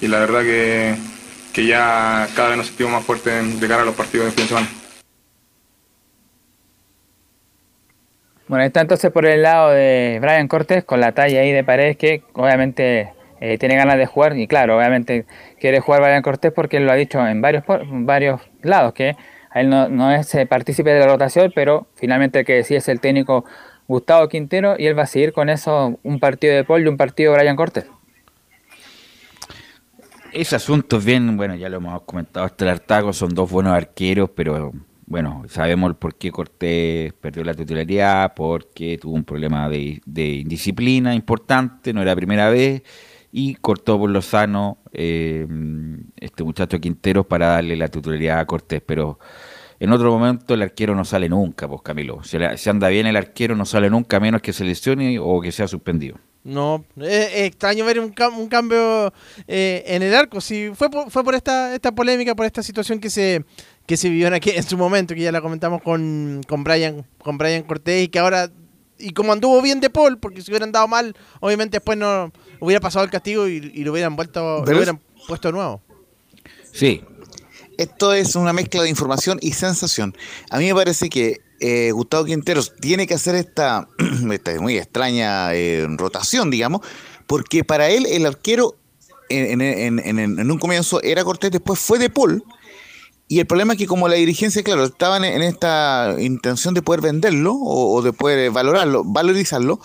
y 0.01 0.07
la 0.07 0.21
verdad 0.21 0.43
que, 0.43 0.95
que 1.59 1.67
ya 1.67 2.29
cada 2.37 2.51
vez 2.51 2.59
nos 2.59 2.69
sentimos 2.69 2.93
más 2.93 3.05
fuertes 3.05 3.61
de 3.61 3.67
cara 3.67 3.83
a 3.83 3.85
los 3.85 3.97
partidos 3.97 4.27
de 4.27 4.31
fin 4.31 4.45
de 4.45 4.49
semana. 4.49 4.69
Bueno, 8.47 8.65
está 8.65 8.81
entonces 8.81 9.11
por 9.11 9.27
el 9.27 9.43
lado 9.43 9.71
de 9.71 10.19
Brian 10.23 10.47
Cortés 10.47 10.85
con 10.85 11.01
la 11.01 11.11
talla 11.11 11.41
ahí 11.41 11.51
de 11.51 11.65
Paredes 11.65 11.97
que 11.97 12.23
obviamente 12.35 13.13
eh, 13.41 13.59
tiene 13.59 13.75
ganas 13.75 13.99
de 13.99 14.07
jugar 14.07 14.39
y 14.39 14.47
claro, 14.47 14.77
obviamente 14.77 15.27
quiere 15.59 15.81
jugar 15.81 16.01
Brian 16.01 16.23
Cortés 16.23 16.53
porque 16.53 16.77
él 16.77 16.87
lo 16.87 16.93
ha 16.93 16.95
dicho 16.95 17.27
en 17.27 17.43
varios, 17.43 17.65
varios 17.67 18.41
lados 18.63 18.93
que 18.93 19.17
a 19.51 19.61
él 19.61 19.69
no, 19.69 20.13
es 20.13 20.37
partícipe 20.49 20.91
de 20.91 21.01
la 21.01 21.09
rotación, 21.09 21.51
pero 21.57 21.89
finalmente 21.97 22.39
el 22.39 22.45
que 22.45 22.55
decide 22.55 22.79
es 22.79 22.89
el 22.89 23.01
técnico 23.01 23.45
Gustavo 23.89 24.29
Quintero 24.29 24.77
y 24.79 24.87
él 24.87 24.97
va 24.97 25.03
a 25.03 25.07
seguir 25.07 25.33
con 25.33 25.49
eso 25.51 25.99
un 26.05 26.21
partido 26.21 26.55
de 26.55 26.63
Paul 26.63 26.85
y 26.85 26.87
un 26.87 26.97
partido 26.97 27.33
de 27.33 27.39
Brian 27.39 27.57
Cortés. 27.57 27.87
Ese 30.39 30.55
asunto 30.55 30.99
es 30.99 31.05
bien, 31.05 31.37
bueno, 31.37 31.57
ya 31.57 31.69
lo 31.69 31.79
hemos 31.79 32.01
comentado 32.03 32.47
hasta 32.47 32.65
el 32.65 32.71
hartago, 32.71 33.13
son 33.13 33.35
dos 33.35 33.51
buenos 33.51 33.73
arqueros, 33.73 34.31
pero 34.31 34.71
bueno, 35.05 35.43
sabemos 35.49 35.97
por 35.97 36.15
qué 36.15 36.31
Cortés 36.31 37.13
perdió 37.15 37.43
la 37.43 37.55
titularidad, 37.55 38.35
porque 38.37 38.99
tuvo 38.99 39.15
un 39.15 39.25
problema 39.25 39.69
de, 39.69 40.01
de 40.07 40.27
indisciplina 40.35 41.13
importante, 41.13 41.93
no 41.93 42.03
era 42.03 42.13
la 42.13 42.17
primera 42.17 42.51
vez, 42.51 42.85
y 43.33 43.57
cortó 43.57 43.99
por 43.99 44.11
lo 44.11 44.23
sano 44.23 44.79
eh, 44.93 45.45
este 46.15 46.45
muchacho 46.45 46.79
Quinteros 46.79 47.27
para 47.27 47.49
darle 47.49 47.75
la 47.75 47.89
titularidad 47.89 48.39
a 48.39 48.47
Cortés, 48.47 48.81
pero 48.87 49.19
en 49.81 49.93
otro 49.93 50.17
momento 50.17 50.55
el 50.55 50.63
arquero 50.63 50.95
no 50.95 51.05
sale 51.05 51.29
nunca, 51.29 51.67
pues 51.67 51.83
Camilo. 51.83 52.23
Si, 52.23 52.39
anda 52.71 52.87
bien 52.87 53.09
el 53.09 53.17
arquero 53.17 53.57
no 53.57 53.65
sale 53.65 53.91
nunca 53.91 54.21
menos 54.21 54.41
que 54.41 54.53
se 54.53 54.65
lesione 54.65 55.19
o 55.19 55.41
que 55.41 55.51
sea 55.51 55.67
suspendido. 55.67 56.21
No, 56.49 56.83
es, 56.97 57.07
es 57.09 57.43
extraño 57.43 57.85
ver 57.85 58.01
un, 58.01 58.15
cam- 58.15 58.35
un 58.39 58.49
cambio 58.49 59.13
eh, 59.47 59.85
en 59.87 60.03
el 60.03 60.15
arco. 60.15 60.41
Sí, 60.41 60.71
fue 60.75 60.91
por, 60.91 61.11
fue 61.11 61.23
por 61.23 61.35
esta, 61.35 61.75
esta 61.75 61.93
polémica, 61.93 62.35
por 62.35 62.47
esta 62.47 62.63
situación 62.63 63.01
que 63.01 63.11
se, 63.11 63.45
que 63.85 63.99
se 63.99 64.09
vivió 64.09 64.29
en, 64.29 64.35
aquí, 64.35 64.51
en 64.51 64.63
su 64.63 64.79
momento, 64.79 65.15
que 65.15 65.21
ya 65.21 65.31
la 65.31 65.43
comentamos 65.43 65.83
con, 65.83 66.41
con 66.49 66.65
Brian, 66.65 67.05
con 67.19 67.37
Brian 67.37 67.65
Cortés, 67.65 68.05
y 68.05 68.09
que 68.09 68.19
ahora, 68.19 68.51
y 68.99 69.11
como 69.13 69.35
anduvo 69.35 69.61
bien 69.61 69.79
de 69.81 69.91
Paul, 69.91 70.17
porque 70.19 70.41
si 70.41 70.51
hubieran 70.51 70.73
dado 70.73 70.89
mal, 70.89 71.15
obviamente 71.41 71.77
después 71.77 71.99
no 71.99 72.33
hubiera 72.61 72.81
pasado 72.81 73.05
el 73.05 73.11
castigo 73.11 73.47
y, 73.47 73.71
y 73.75 73.85
lo 73.85 73.93
hubieran 73.93 74.17
vuelto, 74.17 74.65
lo 74.65 74.73
hubieran 74.73 75.01
puesto 75.27 75.53
nuevo. 75.53 75.83
Sí. 76.73 77.03
Esto 77.77 78.15
es 78.15 78.35
una 78.37 78.55
mezcla 78.55 78.83
de 78.83 78.89
información 78.89 79.39
y 79.43 79.53
sensación. 79.53 80.17
A 80.51 80.59
mí 80.59 80.67
me 80.67 80.75
parece 80.75 81.11
que 81.11 81.43
eh, 81.61 81.91
Gustavo 81.93 82.25
Quinteros 82.25 82.75
tiene 82.81 83.07
que 83.07 83.15
hacer 83.15 83.35
esta, 83.35 83.89
esta 84.33 84.53
muy 84.61 84.77
extraña 84.79 85.55
eh, 85.55 85.87
rotación, 85.97 86.51
digamos, 86.51 86.83
porque 87.27 87.65
para 87.65 87.89
él 87.89 88.07
el 88.07 88.27
arquero 88.27 88.75
en, 89.29 89.61
en- 89.61 89.99
en- 89.99 90.19
en- 90.19 90.51
un 90.51 90.59
comienzo 90.59 91.03
era 91.03 91.23
Cortés, 91.25 91.51
después 91.51 91.79
fue 91.79 91.99
De 91.99 92.09
Paul. 92.11 92.43
Y 93.31 93.41
el 93.41 93.47
problema 93.47 93.75
es 93.75 93.79
que 93.79 93.87
como 93.87 94.09
la 94.09 94.15
dirigencia, 94.15 94.63
claro, 94.63 94.85
estaban 94.85 95.23
en 95.23 95.43
esta 95.43 96.17
intención 96.19 96.73
de 96.73 96.81
poder 96.81 97.03
venderlo 97.03 97.53
o, 97.53 97.95
o 97.97 98.01
de 98.03 98.15
poder 98.15 98.39
eh, 98.39 98.49
valorarlo, 98.49 99.05
valorizarlo, 99.05 99.81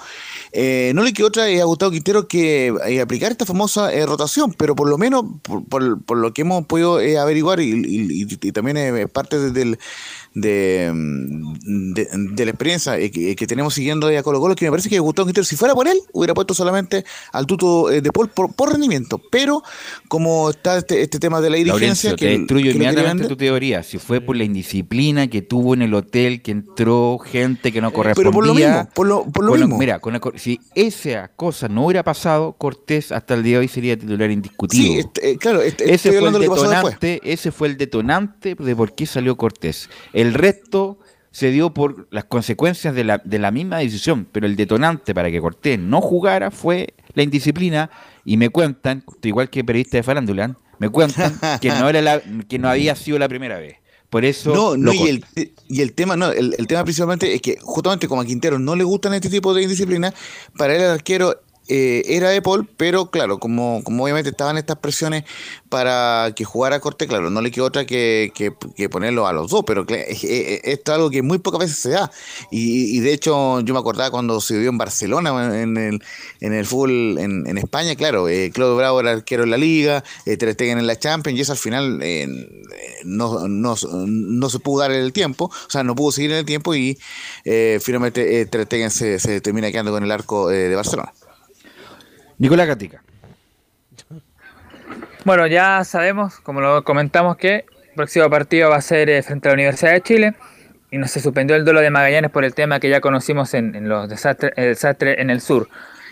eh, 0.53 0.93
no 0.95 1.03
le 1.03 1.11
quedó 1.11 1.27
otra 1.27 1.49
eh, 1.49 1.59
a 1.61 1.65
Gustavo 1.65 1.91
Quintero 1.91 2.27
que 2.27 2.73
eh, 2.87 3.01
aplicar 3.01 3.31
esta 3.31 3.45
famosa 3.45 3.91
eh, 3.93 4.05
rotación, 4.05 4.53
pero 4.53 4.75
por 4.75 4.89
lo 4.89 4.97
menos, 4.97 5.25
por, 5.41 5.65
por- 5.65 6.01
por 6.03 6.17
lo 6.19 6.31
que 6.33 6.43
hemos 6.43 6.65
podido 6.67 6.99
averiguar 7.21 7.59
y, 7.59 7.71
y- 7.71 8.23
y- 8.23 8.27
y 8.41 8.51
también 8.53 8.77
eh, 8.77 9.07
parte 9.09 9.37
de, 9.37 9.51
del- 9.51 9.77
de, 10.35 10.91
de- 10.93 12.07
de 12.13 12.45
la 12.45 12.51
experiencia 12.51 12.97
que, 12.97 13.35
que 13.35 13.47
tenemos 13.47 13.73
siguiendo 13.73 14.07
a 14.07 14.23
Colo 14.23 14.39
Colo, 14.39 14.55
que 14.55 14.65
me 14.65 14.71
parece 14.71 14.89
que 14.89 14.99
Gustavo 14.99 15.25
Quintero, 15.27 15.45
si 15.45 15.55
fuera 15.55 15.75
por 15.75 15.87
él, 15.87 15.97
hubiera 16.13 16.33
puesto 16.33 16.53
solamente 16.53 17.03
al 17.33 17.45
tuto 17.45 17.87
de 17.89 18.11
Paul 18.11 18.29
por, 18.29 18.53
por 18.53 18.71
rendimiento, 18.71 19.21
pero 19.31 19.61
como 20.07 20.49
está 20.49 20.77
este, 20.77 21.01
este 21.01 21.19
tema 21.19 21.41
de 21.41 21.49
la 21.49 21.57
dirigencia... 21.57 22.11
Laurencio, 22.11 22.15
que, 22.15 22.45
te 22.77 22.97
destruyo 23.19 23.27
que 23.27 23.32
tu 23.33 23.37
teoría. 23.37 23.83
Si 23.83 23.97
fue 23.97 24.21
por 24.21 24.35
la 24.35 24.43
indisciplina 24.43 25.27
que 25.27 25.41
tuvo 25.41 25.73
en 25.73 25.81
el 25.81 25.93
hotel, 25.93 26.41
que 26.41 26.51
entró 26.51 27.17
gente 27.19 27.71
que 27.71 27.81
no 27.81 27.91
correspondía. 27.91 28.31
Pero 28.31 28.33
por 28.33 28.45
lo 28.47 28.53
mismo, 28.53 28.89
por 28.93 29.07
lo, 29.07 29.23
por 29.25 29.43
lo 29.45 29.51
Con 29.51 29.59
la- 29.59 29.65
mismo. 29.65 29.79
mira, 29.79 29.99
con 29.99 30.13
la 30.13 30.19
cor- 30.19 30.39
si 30.39 30.59
esa 30.75 31.29
cosa 31.35 31.67
no 31.67 31.85
hubiera 31.85 32.03
pasado, 32.03 32.53
Cortés 32.53 33.11
hasta 33.11 33.33
el 33.33 33.43
día 33.43 33.53
de 33.57 33.59
hoy 33.61 33.67
sería 33.67 33.97
titular 33.97 34.29
indiscutible. 34.31 34.87
Sí, 34.87 34.99
este, 34.99 35.31
eh, 35.31 35.37
claro, 35.37 35.61
este- 35.61 35.93
ese 35.93 36.11
fue 36.19 36.27
el 36.29 36.39
detonante, 36.39 37.21
ese 37.23 37.51
fue 37.51 37.67
el 37.67 37.77
detonante 37.77 38.55
de 38.55 38.75
por 38.75 38.93
qué 38.93 39.05
salió 39.05 39.35
Cortés. 39.37 39.89
El 40.13 40.33
resto 40.33 40.99
se 41.31 41.49
dio 41.49 41.73
por 41.73 42.07
las 42.11 42.25
consecuencias 42.25 42.93
de 42.93 43.03
la, 43.03 43.17
de 43.17 43.39
la 43.39 43.49
misma 43.51 43.79
decisión, 43.79 44.27
pero 44.31 44.45
el 44.45 44.55
detonante 44.55 45.13
para 45.15 45.31
que 45.31 45.41
Cortés 45.41 45.79
no 45.79 45.99
jugara 45.99 46.51
fue 46.51 46.93
la 47.15 47.23
indisciplina 47.23 47.89
y 48.23 48.37
me 48.37 48.49
cuentan, 48.49 49.03
igual 49.23 49.49
que 49.49 49.63
periodista 49.63 49.97
de 49.97 50.03
farándula, 50.03 50.55
me 50.79 50.89
cuentan 50.89 51.39
que 51.61 51.69
no 51.69 51.89
era 51.89 52.01
la, 52.01 52.21
que 52.47 52.59
no 52.59 52.69
había 52.69 52.95
sido 52.95 53.19
la 53.19 53.27
primera 53.27 53.57
vez. 53.59 53.77
Por 54.09 54.25
eso 54.25 54.53
No, 54.53 54.77
no, 54.77 54.93
y 54.93 55.07
el, 55.09 55.25
y 55.67 55.81
el 55.81 55.93
tema, 55.93 56.15
no, 56.15 56.31
el, 56.31 56.55
el 56.57 56.67
tema 56.67 56.83
principalmente 56.83 57.33
es 57.33 57.41
que 57.41 57.57
justamente 57.59 58.07
como 58.07 58.21
a 58.21 58.25
Quintero 58.25 58.59
no 58.59 58.75
le 58.75 58.83
gustan 58.83 59.15
este 59.15 59.29
tipo 59.29 59.55
de 59.55 59.63
indisciplina, 59.63 60.13
para 60.55 60.75
él 60.75 60.81
el 60.81 60.91
arquero 60.91 61.41
eh, 61.67 62.03
era 62.07 62.29
de 62.29 62.41
Paul, 62.41 62.67
pero 62.77 63.09
claro, 63.09 63.39
como, 63.39 63.83
como 63.83 64.03
obviamente 64.03 64.31
estaban 64.31 64.57
estas 64.57 64.77
presiones 64.77 65.23
para 65.69 66.33
que 66.35 66.43
jugara 66.43 66.79
Corte, 66.79 67.07
claro, 67.07 67.29
no 67.29 67.41
le 67.41 67.51
quedó 67.51 67.65
otra 67.65 67.85
que, 67.85 68.31
ponerlo 68.91 69.27
a 69.27 69.33
los 69.33 69.49
dos, 69.49 69.63
pero 69.65 69.85
esto 69.87 70.91
es 70.91 70.95
algo 70.95 71.09
que 71.09 71.21
muy 71.21 71.39
pocas 71.39 71.61
veces 71.61 71.77
se 71.77 71.89
da. 71.89 72.11
Y, 72.51 72.99
de 72.99 73.13
hecho, 73.13 73.61
yo 73.61 73.73
me 73.73 73.79
acordaba 73.79 74.11
cuando 74.11 74.39
se 74.41 74.55
vivió 74.55 74.69
en 74.69 74.77
Barcelona, 74.77 75.61
en 75.61 75.77
el, 75.77 76.03
en 76.41 76.53
el 76.53 76.65
fútbol 76.65 77.17
en, 77.17 77.47
en 77.47 77.57
España, 77.57 77.95
claro, 77.95 78.27
eh, 78.29 78.51
Claudio 78.53 78.75
Bravo 78.75 78.99
era 78.99 79.11
arquero 79.11 79.43
en 79.43 79.51
la 79.51 79.57
Liga, 79.57 80.03
eh, 80.25 80.37
Ter 80.37 80.55
en 80.61 80.85
la 80.85 80.97
Champions, 80.97 81.37
y 81.37 81.41
eso 81.41 81.53
al 81.53 81.57
final 81.57 81.99
eh, 82.01 82.27
no, 83.03 83.75
se 83.75 84.59
pudo 84.59 84.81
dar 84.81 84.91
el 84.91 85.13
tiempo, 85.13 85.45
o 85.45 85.69
sea, 85.69 85.83
no 85.83 85.95
pudo 85.95 86.11
seguir 86.11 86.31
en 86.31 86.37
el 86.37 86.45
tiempo 86.45 86.75
y 86.75 86.99
eh, 87.45 87.79
finalmente 87.81 88.45
Ter 88.45 88.65
Stegen 88.65 88.91
se, 88.91 89.19
se 89.19 89.41
termina 89.41 89.71
quedando 89.71 89.91
con 89.91 90.03
el 90.03 90.11
arco 90.11 90.49
de 90.49 90.75
Barcelona. 90.75 91.13
Nicolás 92.37 92.67
Gatica. 92.67 93.01
Bueno, 95.25 95.47
ya 95.47 95.83
sabemos, 95.85 96.39
como 96.41 96.59
lo 96.59 96.83
comentamos, 96.83 97.37
que 97.37 97.65
el 97.89 97.95
próximo 97.95 98.29
partido 98.29 98.69
va 98.69 98.77
a 98.77 98.81
ser 98.81 99.09
eh, 99.09 99.23
frente 99.23 99.47
a 99.47 99.51
la 99.51 99.53
Universidad 99.53 99.91
de 99.93 100.01
Chile 100.01 100.33
y 100.91 100.97
no 100.97 101.07
se 101.07 101.21
suspendió 101.21 101.55
el 101.55 101.63
duelo 101.63 101.79
de 101.79 101.89
Magallanes 101.89 102.29
por 102.29 102.43
el 102.43 102.53
tema 102.53 102.79
que 102.79 102.89
ya 102.89 103.01
conocimos 103.01 103.53
en, 103.53 103.87
los 103.87 104.09
desastres, 104.09 104.51
el 104.57 104.65
desastre 104.65 105.21
en 105.21 105.29
el 105.29 105.41
sur. 105.41 105.69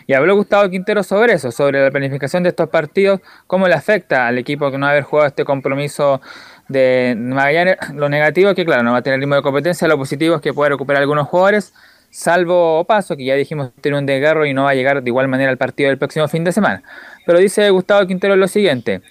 Y 0.07 0.13
habló 0.13 0.35
Gustavo 0.35 0.69
Quintero 0.69 1.03
sobre 1.03 1.33
eso, 1.33 1.51
sobre 1.51 1.83
la 1.83 1.91
planificación 1.91 2.41
de 2.43 2.49
estos 2.49 2.69
partidos, 2.69 3.21
cómo 3.47 3.67
le 3.67 3.75
afecta 3.75 4.27
al 4.27 4.37
equipo 4.37 4.71
que 4.71 4.77
no 4.77 4.87
haber 4.87 5.03
jugado 5.03 5.27
este 5.27 5.45
compromiso 5.45 6.21
de 6.67 7.15
Magallanes. 7.17 7.77
Lo 7.93 8.09
negativo 8.09 8.49
es 8.49 8.55
que, 8.55 8.65
claro, 8.65 8.81
no 8.81 8.93
va 8.93 8.97
a 8.97 9.01
tener 9.01 9.19
ritmo 9.19 9.35
de 9.35 9.41
competencia, 9.41 9.87
lo 9.87 9.97
positivo 9.97 10.37
es 10.37 10.41
que 10.41 10.53
puede 10.53 10.71
recuperar 10.71 11.01
algunos 11.01 11.27
jugadores, 11.27 11.73
salvo 12.11 12.79
Opaso, 12.79 13.17
que 13.17 13.25
ya 13.25 13.35
dijimos 13.35 13.71
tiene 13.81 13.97
un 13.97 14.05
desgarro 14.05 14.45
y 14.45 14.53
no 14.53 14.65
va 14.65 14.71
a 14.71 14.75
llegar 14.75 15.01
de 15.01 15.09
igual 15.09 15.27
manera 15.27 15.49
al 15.49 15.57
partido 15.57 15.89
del 15.89 15.97
próximo 15.97 16.27
fin 16.27 16.43
de 16.43 16.51
semana. 16.51 16.83
Pero 17.25 17.39
dice 17.39 17.67
Gustavo 17.71 18.05
Quintero 18.05 18.35
lo 18.35 18.47
siguiente, 18.47 19.01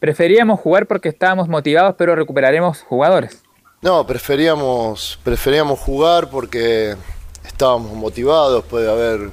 preferíamos 0.00 0.60
jugar 0.60 0.86
porque 0.86 1.08
estábamos 1.08 1.48
motivados, 1.48 1.94
pero 1.96 2.14
recuperaremos 2.14 2.82
jugadores. 2.82 3.42
No, 3.80 4.06
preferíamos, 4.06 5.18
preferíamos 5.24 5.80
jugar 5.80 6.28
porque 6.28 6.94
estábamos 7.46 7.92
motivados 7.94 8.62
después 8.62 8.84
de 8.84 8.90
haber 8.90 9.30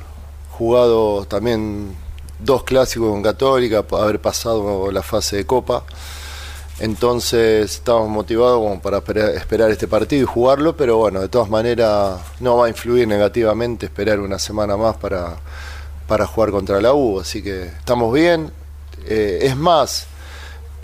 jugado 0.52 1.26
también 1.26 1.96
dos 2.40 2.64
clásicos 2.64 3.12
con 3.12 3.22
Católica, 3.22 3.86
haber 3.92 4.20
pasado 4.20 4.92
la 4.92 5.04
fase 5.04 5.38
de 5.38 5.46
Copa. 5.46 5.84
Entonces 6.80 7.72
estábamos 7.76 8.10
motivados 8.10 8.60
como 8.60 8.82
para 8.82 9.00
esperar, 9.00 9.30
esperar 9.32 9.70
este 9.70 9.88
partido 9.88 10.24
y 10.24 10.26
jugarlo, 10.26 10.78
pero 10.78 10.98
bueno, 10.98 11.20
de 11.20 11.28
todas 11.28 11.50
maneras 11.50 12.22
no 12.40 12.58
va 12.58 12.68
a 12.68 12.70
influir 12.70 13.06
negativamente 13.06 13.88
esperar 13.88 14.22
una 14.22 14.40
semana 14.40 14.78
más 14.78 14.96
para, 14.96 15.36
para 16.08 16.26
jugar 16.26 16.52
contra 16.52 16.80
la 16.80 16.94
U, 16.94 17.20
así 17.20 17.44
que 17.44 17.64
estamos 17.66 18.14
bien. 18.14 18.52
Eh, 19.06 19.40
es 19.42 19.58
más, 19.58 20.08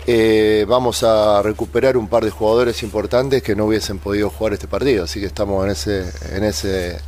eh, 0.06 0.66
vamos 0.68 1.02
a 1.02 1.40
recuperar 1.42 1.96
un 1.96 2.08
par 2.08 2.24
de 2.24 2.30
jugadores 2.30 2.82
importantes 2.82 3.42
que 3.42 3.56
no 3.56 3.64
hubiesen 3.64 3.98
podido 3.98 4.28
jugar 4.28 4.52
este 4.52 4.68
partido, 4.68 5.04
así 5.04 5.18
que 5.18 5.26
estamos 5.26 5.64
en 5.64 5.70
ese, 5.70 6.12
en 6.36 6.44
ese, 6.44 6.98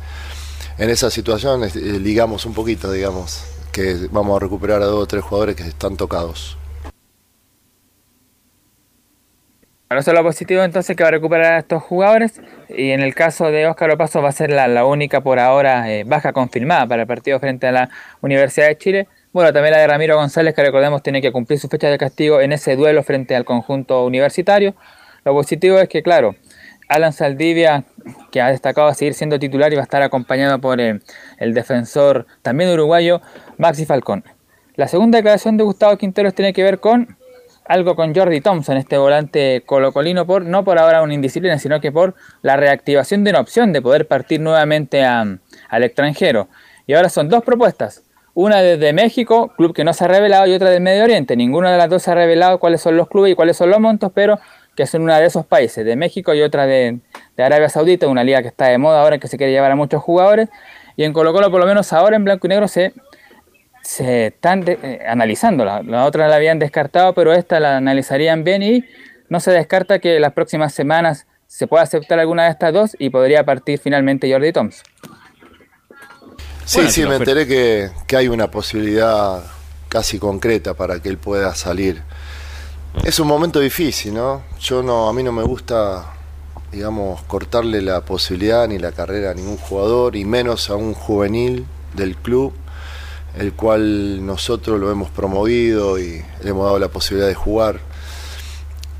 en 0.79 0.89
esa 0.89 1.11
situación, 1.11 1.63
eh, 1.63 1.71
ligamos 1.75 2.45
un 2.45 2.55
poquito, 2.55 2.91
digamos, 2.91 3.43
que 3.71 4.07
vamos 4.11 4.35
a 4.35 4.39
recuperar 4.39 4.81
a 4.81 4.85
dos 4.85 5.03
o 5.03 5.07
tres 5.07 5.23
jugadores 5.23 5.55
que 5.55 5.63
están 5.63 5.95
tocados. 5.95 6.57
Ahora 9.91 10.01
eso 10.01 10.11
es 10.11 10.17
lo 10.17 10.23
positivo 10.23 10.61
entonces 10.61 10.95
que 10.95 11.01
va 11.01 11.09
a 11.09 11.13
recuperar 11.13 11.53
a 11.53 11.57
estos 11.57 11.81
jugadores 11.81 12.39
y 12.69 12.91
en 12.91 13.01
el 13.01 13.15
caso 13.15 13.49
de 13.49 13.65
Óscar 13.65 13.89
Opaso 13.89 14.21
va 14.21 14.29
a 14.29 14.31
ser 14.31 14.51
la, 14.51 14.67
la 14.67 14.85
única 14.85 15.21
por 15.21 15.39
ahora 15.39 15.91
eh, 15.91 16.03
baja 16.03 16.31
confirmada 16.31 16.85
para 16.85 17.01
el 17.01 17.07
partido 17.07 17.39
frente 17.39 17.65
a 17.65 17.71
la 17.71 17.89
Universidad 18.21 18.67
de 18.67 18.77
Chile. 18.77 19.07
Bueno, 19.33 19.51
también 19.51 19.73
la 19.73 19.79
de 19.79 19.87
Ramiro 19.87 20.15
González 20.15 20.53
que 20.53 20.61
recordemos 20.61 21.01
tiene 21.01 21.23
que 21.23 21.31
cumplir 21.31 21.57
su 21.57 21.69
fecha 21.69 21.89
de 21.89 21.97
castigo 21.97 22.39
en 22.39 22.51
ese 22.51 22.75
duelo 22.75 23.01
frente 23.01 23.35
al 23.35 23.45
conjunto 23.45 24.05
universitario. 24.05 24.75
Lo 25.25 25.33
positivo 25.33 25.79
es 25.79 25.89
que 25.89 26.03
claro, 26.03 26.35
Alan 26.87 27.11
Saldivia 27.11 27.83
que 28.31 28.41
ha 28.41 28.49
destacado 28.49 28.89
a 28.89 28.93
seguir 28.93 29.15
siendo 29.15 29.39
titular 29.39 29.73
y 29.73 29.75
va 29.75 29.81
a 29.81 29.85
estar 29.85 30.03
acompañado 30.03 30.59
por 30.61 30.79
eh, 30.79 30.99
el 31.39 31.55
defensor 31.55 32.27
también 32.43 32.69
uruguayo 32.69 33.21
Maxi 33.57 33.87
Falcón. 33.87 34.23
La 34.75 34.87
segunda 34.87 35.17
declaración 35.17 35.57
de 35.57 35.63
Gustavo 35.63 35.97
Quinteros 35.97 36.35
tiene 36.35 36.53
que 36.53 36.61
ver 36.61 36.79
con 36.79 37.17
algo 37.69 37.95
con 37.95 38.13
Jordi 38.13 38.41
Thompson, 38.41 38.77
este 38.77 38.97
volante 38.97 39.63
colocolino, 39.65 40.25
por, 40.25 40.43
no 40.43 40.63
por 40.63 40.79
ahora 40.79 41.01
una 41.03 41.13
indisciplina, 41.13 41.57
sino 41.59 41.79
que 41.79 41.91
por 41.91 42.15
la 42.41 42.57
reactivación 42.57 43.23
de 43.23 43.29
una 43.29 43.39
opción 43.39 43.71
de 43.71 43.81
poder 43.81 44.07
partir 44.07 44.41
nuevamente 44.41 45.05
a- 45.05 45.37
al 45.69 45.83
extranjero. 45.83 46.49
Y 46.87 46.95
ahora 46.95 47.09
son 47.09 47.29
dos 47.29 47.43
propuestas. 47.43 48.03
Una 48.33 48.61
desde 48.61 48.91
México, 48.91 49.53
club 49.55 49.73
que 49.75 49.83
no 49.83 49.93
se 49.93 50.03
ha 50.03 50.07
revelado, 50.07 50.47
y 50.47 50.53
otra 50.53 50.69
del 50.71 50.81
Medio 50.81 51.03
Oriente. 51.03 51.35
Ninguna 51.35 51.71
de 51.71 51.77
las 51.77 51.89
dos 51.89 52.01
se 52.01 52.09
ha 52.11 52.15
revelado 52.15 52.59
cuáles 52.59 52.81
son 52.81 52.97
los 52.97 53.07
clubes 53.07 53.33
y 53.33 53.35
cuáles 53.35 53.55
son 53.55 53.69
los 53.69 53.79
montos, 53.79 54.11
pero 54.15 54.39
que 54.75 54.87
son 54.87 55.01
una 55.03 55.19
de 55.19 55.25
esos 55.27 55.45
países, 55.45 55.85
de 55.85 55.95
México 55.95 56.33
y 56.33 56.41
otra 56.41 56.65
de, 56.65 56.99
de 57.37 57.43
Arabia 57.43 57.69
Saudita, 57.69 58.07
una 58.07 58.23
liga 58.23 58.41
que 58.41 58.47
está 58.47 58.67
de 58.67 58.77
moda 58.77 59.01
ahora 59.01 59.17
que 59.19 59.27
se 59.27 59.37
quiere 59.37 59.51
llevar 59.51 59.71
a 59.71 59.75
muchos 59.75 60.01
jugadores. 60.01 60.49
Y 60.95 61.03
en 61.03 61.13
Colo 61.13 61.33
Colo, 61.33 61.51
por 61.51 61.59
lo 61.59 61.67
menos 61.67 61.93
ahora 61.93 62.15
en 62.15 62.23
blanco 62.23 62.47
y 62.47 62.49
negro, 62.49 62.67
se 62.67 62.93
se 63.81 64.27
están 64.27 64.61
de- 64.61 64.79
eh, 64.83 64.99
analizando. 65.07 65.65
La, 65.65 65.81
la 65.83 66.05
otra 66.05 66.27
la 66.27 66.35
habían 66.35 66.59
descartado, 66.59 67.13
pero 67.13 67.33
esta 67.33 67.59
la 67.59 67.77
analizarían 67.77 68.43
bien 68.43 68.63
y 68.63 68.85
no 69.29 69.39
se 69.39 69.51
descarta 69.51 69.99
que 69.99 70.19
las 70.19 70.33
próximas 70.33 70.73
semanas 70.73 71.27
se 71.47 71.67
pueda 71.67 71.83
aceptar 71.83 72.19
alguna 72.19 72.45
de 72.45 72.51
estas 72.51 72.73
dos 72.73 72.95
y 72.99 73.09
podría 73.09 73.43
partir 73.45 73.79
finalmente 73.79 74.31
Jordi 74.31 74.51
Thompson. 74.53 74.85
Sí, 76.65 76.77
Bueno, 76.77 76.89
sí, 76.89 77.05
me 77.05 77.15
enteré 77.15 77.47
que, 77.47 77.89
que 78.07 78.15
hay 78.17 78.27
una 78.27 78.51
posibilidad 78.51 79.43
casi 79.87 80.19
concreta 80.19 80.75
para 80.75 81.01
que 81.01 81.09
él 81.09 81.17
pueda 81.17 81.55
salir. 81.55 82.03
Es 83.03 83.19
un 83.19 83.27
momento 83.27 83.59
difícil, 83.59 84.13
¿no? 84.13 84.43
Yo 84.59 84.83
no, 84.83 85.09
a 85.09 85.13
mí 85.13 85.23
no 85.23 85.31
me 85.31 85.43
gusta, 85.43 86.05
digamos, 86.71 87.23
cortarle 87.23 87.81
la 87.81 88.01
posibilidad 88.01 88.67
ni 88.67 88.77
la 88.77 88.91
carrera 88.91 89.31
a 89.31 89.33
ningún 89.33 89.57
jugador 89.57 90.15
y 90.15 90.25
menos 90.25 90.69
a 90.69 90.75
un 90.75 90.93
juvenil 90.93 91.65
del 91.93 92.15
club, 92.17 92.53
el 93.37 93.53
cual 93.53 94.25
nosotros 94.25 94.79
lo 94.79 94.91
hemos 94.91 95.09
promovido 95.09 95.99
y 95.99 96.23
le 96.43 96.49
hemos 96.49 96.65
dado 96.65 96.79
la 96.79 96.89
posibilidad 96.89 97.27
de 97.27 97.35
jugar, 97.35 97.79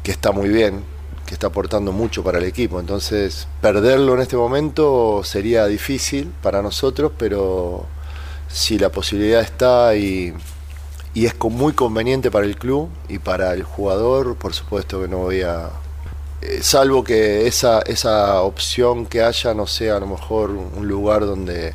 que 0.03 0.11
está 0.11 0.31
muy 0.31 0.49
bien, 0.49 0.83
que 1.25 1.33
está 1.33 1.47
aportando 1.47 1.91
mucho 1.91 2.23
para 2.23 2.37
el 2.37 2.45
equipo. 2.45 2.79
Entonces, 2.79 3.47
perderlo 3.61 4.15
en 4.15 4.21
este 4.21 4.37
momento 4.37 5.21
sería 5.23 5.65
difícil 5.67 6.31
para 6.41 6.61
nosotros, 6.61 7.11
pero 7.17 7.85
si 8.47 8.79
la 8.79 8.89
posibilidad 8.89 9.41
está 9.41 9.95
y, 9.95 10.33
y 11.13 11.25
es 11.25 11.35
muy 11.39 11.73
conveniente 11.73 12.31
para 12.31 12.45
el 12.45 12.55
club 12.55 12.89
y 13.07 13.19
para 13.19 13.53
el 13.53 13.63
jugador, 13.63 14.35
por 14.37 14.53
supuesto 14.53 15.01
que 15.01 15.07
no 15.07 15.17
voy 15.19 15.41
a... 15.41 15.69
eh, 16.41 16.59
salvo 16.61 17.03
que 17.03 17.45
esa, 17.45 17.81
esa 17.81 18.41
opción 18.41 19.05
que 19.05 19.21
haya 19.21 19.53
no 19.53 19.67
sea 19.67 19.97
a 19.97 19.99
lo 19.99 20.07
mejor 20.07 20.51
un 20.51 20.87
lugar 20.87 21.25
donde 21.25 21.73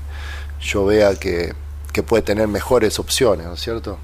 yo 0.61 0.87
vea 0.87 1.15
que, 1.15 1.53
que 1.95 2.03
puede 2.03 2.23
tener 2.23 2.47
mejores 2.49 2.99
opciones, 2.99 3.47
¿no 3.47 3.55
es 3.55 3.61
cierto? 3.61 3.97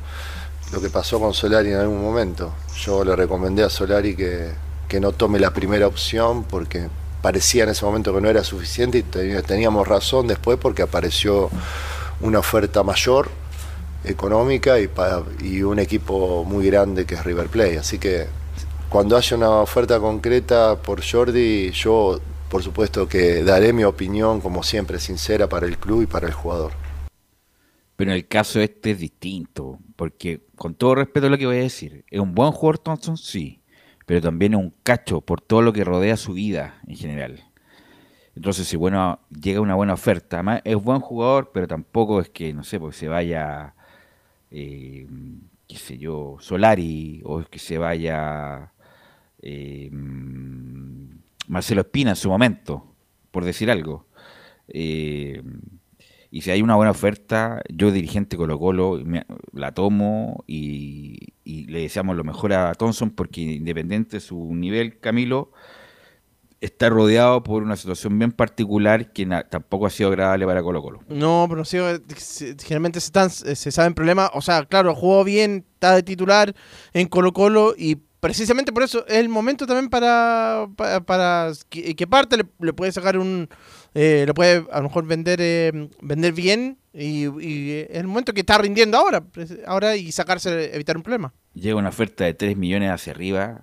Lo 0.73 0.81
que 0.81 0.89
pasó 0.89 1.21
con 1.21 1.35
Solari 1.35 1.71
en 1.73 1.79
algún 1.79 2.01
momento. 2.03 2.53
Yo 2.79 3.05
le 3.05 3.15
recomendé 3.17 3.65
a 3.65 3.69
Solari 3.69 4.15
que, 4.17 4.53
que 4.89 5.01
no 5.01 5.13
tome 5.13 5.39
la 5.39 5.51
primera 5.53 5.87
opción 5.87 6.45
porque 6.45 6.89
parecía 7.21 7.65
en 7.65 7.71
ese 7.71 7.85
momento 7.85 8.15
que 8.15 8.21
no 8.23 8.31
era 8.31 8.45
suficiente 8.45 8.99
y 8.99 9.03
te- 9.03 9.43
teníamos 9.43 9.87
razón 9.87 10.27
después 10.29 10.57
porque 10.59 10.83
apareció 10.83 11.51
una 12.21 12.39
oferta 12.39 12.83
mayor 12.83 13.29
económica 14.05 14.79
y, 14.81 14.89
y 15.43 15.63
un 15.63 15.79
equipo 15.81 16.45
muy 16.45 16.67
grande 16.71 17.05
que 17.05 17.17
es 17.17 17.25
River 17.25 17.49
Plate. 17.49 17.79
Así 17.79 17.99
que 17.99 18.27
cuando 18.89 19.17
haya 19.17 19.37
una 19.37 19.51
oferta 19.51 19.99
concreta 19.99 20.77
por 20.77 21.03
Jordi, 21.05 21.71
yo 21.73 22.21
por 22.49 22.63
supuesto 22.63 23.09
que 23.09 23.43
daré 23.45 23.73
mi 23.73 23.85
opinión 23.85 24.41
como 24.41 24.63
siempre 24.63 24.99
sincera 24.99 25.49
para 25.49 25.67
el 25.67 25.77
club 25.79 26.03
y 26.03 26.07
para 26.07 26.27
el 26.29 26.33
jugador. 26.33 26.73
Pero 28.01 28.13
en 28.13 28.17
el 28.17 28.27
caso 28.27 28.63
este 28.63 28.93
es 28.93 28.99
distinto, 28.99 29.79
porque 29.95 30.41
con 30.57 30.75
todo 30.75 30.95
respeto 30.95 31.27
a 31.27 31.29
lo 31.29 31.37
que 31.37 31.45
voy 31.45 31.59
a 31.59 31.61
decir, 31.61 32.07
es 32.11 32.19
un 32.19 32.35
buen 32.35 32.51
jugador 32.51 32.79
Thompson, 32.79 33.19
sí, 33.19 33.61
pero 34.07 34.23
también 34.23 34.55
es 34.55 34.59
un 34.59 34.73
cacho 34.83 35.21
por 35.21 35.43
todo 35.43 35.61
lo 35.61 35.75
que 35.75 35.85
rodea 35.85 36.17
su 36.17 36.33
vida 36.33 36.81
en 36.87 36.97
general. 36.97 37.45
Entonces, 38.35 38.67
si 38.67 38.79
bueno, 38.79 39.21
llega 39.29 39.61
una 39.61 39.75
buena 39.75 39.93
oferta, 39.93 40.37
además 40.37 40.63
es 40.65 40.77
buen 40.77 41.01
jugador, 41.01 41.51
pero 41.53 41.69
tampoco 41.69 42.23
es 42.23 42.31
que, 42.31 42.55
no 42.55 42.65
sé, 42.65 42.81
porque 42.81 42.97
se 42.97 43.09
vaya, 43.09 43.75
eh, 44.51 45.07
qué 45.69 45.77
sé 45.77 45.99
yo, 45.99 46.39
Solari, 46.41 47.21
o 47.27 47.43
es 47.43 47.49
que 47.49 47.59
se 47.59 47.77
vaya 47.77 48.73
eh, 49.43 49.91
Marcelo 51.49 51.83
Espina 51.83 52.13
en 52.13 52.17
su 52.17 52.31
momento, 52.31 52.95
por 53.31 53.45
decir 53.45 53.71
algo. 53.71 54.07
Eh, 54.69 55.43
y 56.31 56.43
si 56.43 56.51
hay 56.51 56.63
una 56.63 56.77
buena 56.77 56.93
oferta, 56.93 57.61
yo 57.69 57.91
dirigente 57.91 58.37
Colo 58.37 58.59
Colo 58.59 59.03
la 59.53 59.73
tomo 59.73 60.45
y, 60.47 61.35
le 61.45 61.81
deseamos 61.81 62.17
lo 62.17 62.23
mejor 62.23 62.53
a 62.53 62.73
Thompson 62.75 63.11
porque 63.11 63.41
independiente 63.41 64.19
de 64.19 64.21
su 64.21 64.55
nivel, 64.55 65.01
Camilo, 65.01 65.51
está 66.61 66.89
rodeado 66.89 67.43
por 67.43 67.65
una 67.65 67.75
situación 67.77 68.17
bien 68.19 68.31
particular 68.31 69.13
que 69.13 69.27
tampoco 69.49 69.87
ha 69.87 69.91
sido 69.91 70.11
agradable 70.11 70.47
para 70.47 70.63
Colo 70.63 70.83
Colo. 70.83 71.01
No, 71.09 71.47
pero 71.49 71.65
sí, 71.65 71.79
generalmente 72.63 73.01
se, 73.01 73.07
están, 73.07 73.31
se 73.31 73.73
saben 73.73 73.95
problemas. 73.95 74.31
O 74.35 74.41
sea, 74.41 74.65
claro, 74.67 74.95
jugó 74.95 75.25
bien, 75.25 75.65
está 75.75 75.97
de 75.97 76.05
titular 76.05 76.55
en 76.93 77.09
Colo 77.09 77.33
Colo 77.33 77.75
y 77.77 77.97
precisamente 78.21 78.73
por 78.73 78.83
eso 78.83 79.05
es 79.09 79.17
el 79.17 79.29
momento 79.29 79.67
también 79.67 79.89
para, 79.89 80.69
para, 80.77 81.51
que, 81.69 82.07
parte, 82.07 82.37
le 82.61 82.73
puede 82.73 82.93
sacar 82.93 83.19
un... 83.19 83.49
Eh, 83.95 84.25
le 84.27 84.35
puede 84.35 84.65
a 84.71 84.77
lo 84.79 84.85
mejor 84.85 85.05
vender 85.07 85.41
eh, 85.43 85.89
vender 86.01 86.33
bien 86.33 86.79
y, 86.93 87.27
y 87.45 87.73
es 87.91 87.97
el 87.99 88.07
momento 88.07 88.33
que 88.33 88.41
está 88.41 88.57
rindiendo 88.59 88.97
ahora, 88.97 89.21
preci- 89.21 89.61
ahora 89.67 89.97
y 89.97 90.13
sacarse, 90.13 90.75
evitar 90.75 90.97
un 90.97 91.03
problema. 91.03 91.33
Llega 91.55 91.77
una 91.77 91.89
oferta 91.89 92.25
de 92.25 92.35
3 92.35 92.57
millones 92.57 92.91
hacia 92.91 93.13
arriba, 93.13 93.63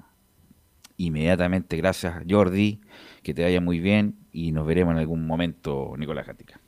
inmediatamente 0.98 1.78
gracias 1.78 2.16
Jordi, 2.30 2.82
que 3.24 3.34
te 3.34 3.44
vaya 3.44 3.62
muy 3.62 3.80
bien 3.80 4.16
y 4.34 4.52
nos 4.52 4.68
veremos 4.68 4.94
en 4.94 5.00
algún 5.00 5.26
momento, 5.26 5.94
Nicolás 5.98 6.28
Gatica. 6.28 6.60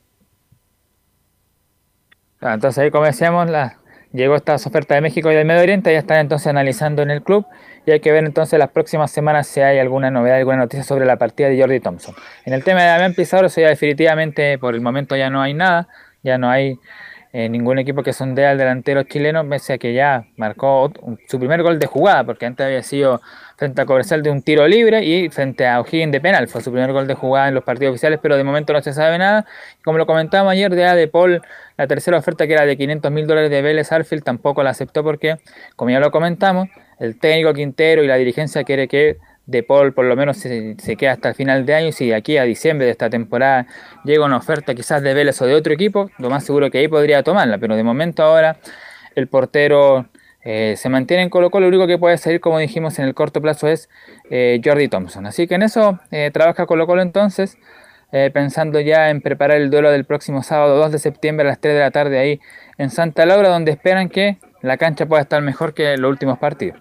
Claro, 2.40 2.56
entonces 2.56 2.78
ahí 2.82 2.92
como 2.92 3.06
decíamos, 3.06 3.50
la, 3.50 3.80
llegó 4.14 4.36
estas 4.36 4.66
ofertas 4.66 4.96
de 4.96 5.02
México 5.02 5.32
y 5.32 5.36
del 5.36 5.46
Medio 5.46 5.62
Oriente, 5.62 5.92
ya 5.92 6.00
están 6.00 6.20
entonces 6.20 6.48
analizando 6.48 7.02
en 7.02 7.12
el 7.12 7.22
club 7.24 7.46
y 7.90 7.92
hay 7.92 8.00
que 8.00 8.12
ver 8.12 8.24
entonces 8.24 8.60
las 8.60 8.70
próximas 8.70 9.10
semanas 9.10 9.48
si 9.48 9.62
hay 9.62 9.80
alguna 9.80 10.12
novedad, 10.12 10.38
alguna 10.38 10.58
noticia 10.58 10.84
sobre 10.84 11.06
la 11.06 11.18
partida 11.18 11.50
de 11.50 11.60
Jordi 11.60 11.80
Thompson. 11.80 12.14
En 12.46 12.54
el 12.54 12.64
tema 12.64 12.82
de 12.82 12.88
Damián 12.88 13.16
Pizarro, 13.16 13.48
eso 13.48 13.62
ya 13.62 13.70
definitivamente 13.70 14.60
por 14.60 14.76
el 14.76 14.82
momento 14.82 15.16
ya 15.16 15.32
no 15.32 15.42
hay 15.42 15.56
nada, 15.56 15.88
ya 16.22 16.38
no 16.38 16.52
hay 16.52 16.78
eh, 17.32 17.50
ningún 17.50 17.80
equipo 17.80 18.04
que 18.04 18.14
sondea 18.14 18.52
al 18.52 18.58
delantero 18.58 19.04
chileno, 19.04 19.48
pese 19.48 19.74
a 19.74 19.78
que 19.78 19.94
ya 19.94 20.26
marcó 20.36 20.92
su 21.28 21.40
primer 21.40 21.62
gol 21.64 21.80
de 21.80 21.88
jugada, 21.88 22.24
porque 22.24 22.46
antes 22.46 22.66
había 22.66 22.82
sido 22.82 23.22
frente 23.56 23.82
a 23.82 23.86
Cobresal 23.86 24.24
de 24.24 24.32
un 24.32 24.42
tiro 24.42 24.68
libre 24.68 25.04
y 25.04 25.30
frente 25.30 25.68
a 25.68 25.80
O'Higgins 25.80 26.12
de 26.12 26.22
penal. 26.22 26.48
Fue 26.48 26.62
su 26.62 26.72
primer 26.72 26.92
gol 26.92 27.08
de 27.08 27.14
jugada 27.14 27.48
en 27.48 27.54
los 27.54 27.64
partidos 27.64 27.92
oficiales, 27.94 28.20
pero 28.22 28.38
de 28.38 28.44
momento 28.44 28.74
no 28.74 28.82
se 28.82 28.94
sabe 28.94 29.18
nada. 29.18 29.46
Como 29.84 29.98
lo 29.98 30.06
comentábamos 30.06 30.54
ayer, 30.54 30.74
de 30.74 30.86
A 30.86 30.96
de 30.96 31.08
Paul, 31.08 31.42
la 31.78 31.86
tercera 31.86 32.18
oferta 32.18 32.48
que 32.48 32.54
era 32.54 32.66
de 32.66 32.78
500 32.78 33.12
mil 33.12 33.28
dólares 33.28 33.52
de 33.52 33.62
Vélez 33.62 33.92
Arfield 33.92 34.24
tampoco 34.24 34.64
la 34.64 34.72
aceptó 34.72 35.04
porque, 35.04 35.38
como 35.76 35.92
ya 35.92 36.00
lo 36.00 36.10
comentamos, 36.10 36.70
el 37.00 37.18
técnico 37.18 37.54
Quintero 37.54 38.04
y 38.04 38.08
la 38.08 38.16
dirigencia 38.16 38.64
quiere 38.64 38.88
que 38.88 39.18
De 39.46 39.64
Paul 39.64 39.94
por 39.94 40.06
lo 40.06 40.16
menos 40.16 40.38
se, 40.38 40.76
quede 40.98 41.10
hasta 41.10 41.30
el 41.30 41.36
final 41.36 41.66
de 41.66 41.74
año 41.74 41.88
y 41.88 41.92
si 41.92 42.08
de 42.08 42.16
aquí 42.16 42.38
a 42.38 42.44
diciembre 42.44 42.86
de 42.86 42.92
esta 42.92 43.10
temporada 43.10 43.66
llega 44.04 44.26
una 44.26 44.38
oferta 44.38 44.76
quizás 44.76 45.02
de 45.02 45.14
Vélez 45.14 45.42
o 45.42 45.46
de 45.46 45.56
otro 45.56 45.74
equipo, 45.74 46.12
lo 46.20 46.30
más 46.30 46.44
seguro 46.44 46.70
que 46.70 46.78
ahí 46.78 46.88
podría 46.88 47.24
tomarla, 47.24 47.58
pero 47.58 47.76
de 47.76 47.84
momento 47.84 48.22
ahora 48.22 48.58
el 49.16 49.28
portero 49.28 50.06
eh, 50.44 50.76
se 50.78 50.90
mantiene 50.90 51.24
en 51.24 51.30
Colo 51.30 51.52
Colo, 51.52 51.66
lo 51.66 51.70
único 51.70 51.88
que 51.88 51.98
puede 51.98 52.18
salir, 52.18 52.40
como 52.40 52.60
dijimos, 52.60 52.98
en 53.00 53.06
el 53.06 53.14
corto 53.14 53.42
plazo 53.42 53.68
es 53.68 53.90
eh, 54.30 54.62
Jordi 54.64 54.88
Thompson. 54.88 55.26
Así 55.26 55.48
que 55.48 55.56
en 55.56 55.64
eso 55.64 56.00
eh, 56.12 56.32
trabaja 56.34 56.66
Colo 56.66 56.88
Colo 56.88 57.02
entonces, 57.02 57.58
pensando 58.34 58.80
ya 58.80 59.12
en 59.12 59.22
preparar 59.22 59.58
el 59.58 59.70
duelo 59.70 59.92
del 59.92 60.04
próximo 60.04 60.42
sábado 60.42 60.78
2 60.78 60.94
de 60.94 60.98
septiembre 60.98 61.46
a 61.46 61.50
las 61.52 61.60
3 61.60 61.76
de 61.76 61.80
la 61.80 61.92
tarde 61.92 62.18
ahí 62.18 62.40
en 62.80 62.90
Santa 62.90 63.24
Laura, 63.28 63.50
donde 63.50 63.70
esperan 63.70 64.10
que 64.10 64.40
la 64.62 64.78
cancha 64.78 65.06
pueda 65.06 65.22
estar 65.22 65.42
mejor 65.42 65.74
que 65.74 65.98
los 65.98 66.10
últimos 66.10 66.38
partidos. 66.38 66.80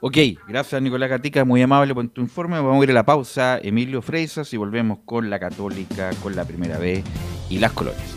Ok, 0.00 0.16
gracias 0.46 0.80
Nicolás 0.80 1.10
Gatica, 1.10 1.44
muy 1.44 1.60
amable 1.60 1.92
por 1.94 2.08
tu 2.08 2.20
informe. 2.20 2.56
Vamos 2.56 2.80
a 2.80 2.84
ir 2.84 2.90
a 2.90 2.94
la 2.94 3.04
pausa, 3.04 3.58
Emilio 3.60 4.00
Freisas, 4.00 4.52
y 4.54 4.56
volvemos 4.56 5.00
con 5.04 5.28
la 5.28 5.40
Católica, 5.40 6.10
con 6.22 6.36
la 6.36 6.44
Primera 6.44 6.78
B 6.78 7.02
y 7.50 7.58
las 7.58 7.72
colonias. 7.72 8.16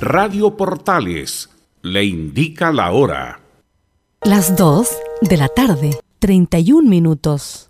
Radio 0.00 0.56
Portales 0.56 1.50
le 1.82 2.04
indica 2.04 2.72
la 2.72 2.90
hora. 2.92 3.40
Las 4.22 4.56
2 4.56 4.88
de 5.20 5.36
la 5.36 5.48
tarde, 5.48 5.90
31 6.20 6.88
minutos. 6.88 7.69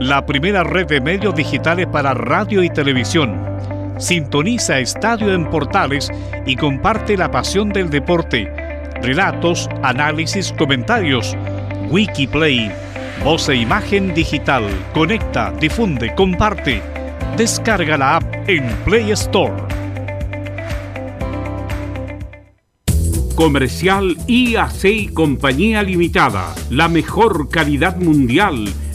la 0.00 0.24
primera 0.24 0.64
red 0.64 0.86
de 0.86 0.98
medios 0.98 1.34
digitales 1.34 1.86
para 1.86 2.14
radio 2.14 2.62
y 2.62 2.70
televisión. 2.70 3.38
Sintoniza 3.98 4.78
Estadio 4.78 5.34
en 5.34 5.44
Portales 5.50 6.10
y 6.46 6.56
comparte 6.56 7.18
la 7.18 7.30
pasión 7.30 7.68
del 7.68 7.90
deporte. 7.90 8.50
Relatos, 9.02 9.68
análisis, 9.82 10.54
comentarios. 10.56 11.36
Wikiplay. 11.90 12.72
Voz 13.22 13.50
e 13.50 13.56
imagen 13.56 14.14
digital. 14.14 14.64
Conecta, 14.94 15.52
difunde, 15.60 16.14
comparte. 16.14 16.80
Descarga 17.36 17.98
la 17.98 18.16
app 18.16 18.48
en 18.48 18.66
Play 18.86 19.10
Store. 19.10 19.62
Comercial 23.34 24.16
IAC 24.26 24.84
y 24.84 25.08
Compañía 25.08 25.82
Limitada. 25.82 26.54
La 26.70 26.88
mejor 26.88 27.50
calidad 27.50 27.96
mundial 27.96 28.66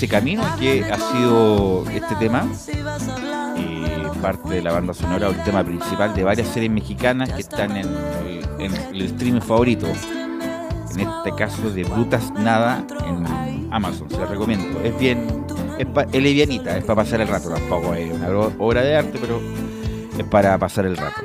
Ese 0.00 0.08
camino 0.08 0.42
que 0.58 0.82
ha 0.82 0.96
sido 0.96 1.84
este 1.92 2.14
tema, 2.14 2.48
eh, 3.58 4.02
parte 4.22 4.48
de 4.48 4.62
la 4.62 4.72
banda 4.72 4.94
sonora 4.94 5.28
o 5.28 5.30
el 5.32 5.42
tema 5.44 5.62
principal 5.62 6.14
de 6.14 6.24
varias 6.24 6.48
series 6.48 6.72
mexicanas 6.72 7.30
que 7.30 7.42
están 7.42 7.72
en 7.76 7.86
el, 8.58 8.72
en 8.94 9.02
streaming 9.02 9.42
favorito. 9.42 9.86
En 10.94 11.00
este 11.00 11.34
caso 11.36 11.68
de 11.70 11.84
Brutas 11.84 12.32
Nada 12.32 12.82
en 13.06 13.70
Amazon, 13.70 14.08
se 14.08 14.16
la 14.16 14.24
recomiendo. 14.24 14.80
Es 14.82 14.98
bien, 14.98 15.26
es, 15.78 15.84
pa- 15.84 16.06
es 16.10 16.22
livianita, 16.22 16.78
es 16.78 16.84
para 16.84 17.02
pasar 17.02 17.20
el 17.20 17.28
rato, 17.28 17.50
tampoco 17.50 17.92
es 17.92 18.10
una 18.10 18.28
obra- 18.30 18.54
obra 18.58 18.80
de 18.80 18.96
arte, 18.96 19.18
pero 19.20 19.38
es 20.16 20.24
para 20.24 20.56
pasar 20.56 20.86
el 20.86 20.96
rato. 20.96 21.20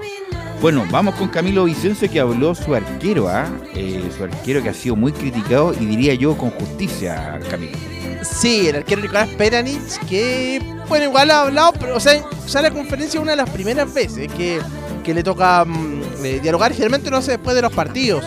Bueno, 0.61 0.83
vamos 0.91 1.15
con 1.15 1.29
Camilo 1.29 1.63
Vicencio 1.63 2.11
que 2.11 2.19
habló 2.19 2.53
su 2.53 2.75
arquero, 2.75 3.29
¿ah? 3.29 3.45
Eh, 3.73 4.03
su 4.17 4.25
arquero 4.25 4.61
que 4.61 4.67
ha 4.67 4.73
sido 4.73 4.97
muy 4.97 5.13
criticado 5.13 5.73
y 5.73 5.85
diría 5.85 6.13
yo 6.15 6.35
con 6.37 6.49
justicia, 6.49 7.39
Camilo. 7.49 7.77
Sí, 8.25 8.67
el 8.67 8.77
arquero 8.77 9.01
Nicolás 9.01 9.29
Peranich, 9.37 9.97
que, 10.09 10.61
bueno, 10.87 11.05
igual 11.05 11.31
ha 11.31 11.41
hablado, 11.43 11.73
pero, 11.79 11.95
o 11.95 11.99
sea, 11.99 12.21
sale 12.45 12.67
a 12.67 12.69
la 12.71 12.75
conferencia 12.75 13.19
una 13.19 13.31
de 13.31 13.37
las 13.37 13.49
primeras 13.49 13.93
veces 13.93 14.31
que, 14.33 14.59
que 15.03 15.13
le 15.13 15.23
toca 15.23 15.63
mm, 15.65 16.01
eh, 16.23 16.39
dialogar, 16.41 16.71
generalmente 16.73 17.09
lo 17.09 17.17
hace 17.17 17.31
después 17.31 17.55
de 17.55 17.61
los 17.61 17.71
partidos. 17.73 18.23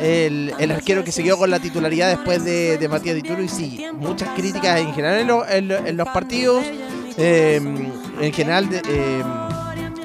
El, 0.00 0.52
el 0.58 0.70
arquero 0.72 1.04
que 1.04 1.12
se 1.12 1.22
quedó 1.22 1.38
con 1.38 1.48
la 1.50 1.60
titularidad 1.60 2.08
después 2.08 2.44
de, 2.44 2.76
de 2.76 2.88
Matías 2.88 3.14
Dituro, 3.14 3.42
y 3.42 3.48
sí, 3.48 3.84
muchas 3.94 4.30
críticas 4.30 4.80
en 4.80 4.92
general 4.94 5.20
en, 5.20 5.26
lo- 5.28 5.48
en 5.48 5.70
en 5.70 5.96
los 5.96 6.08
partidos, 6.08 6.64
eh, 7.18 7.60
en 8.20 8.32
general, 8.32 8.68
de- 8.68 8.78
eh, 8.88 9.22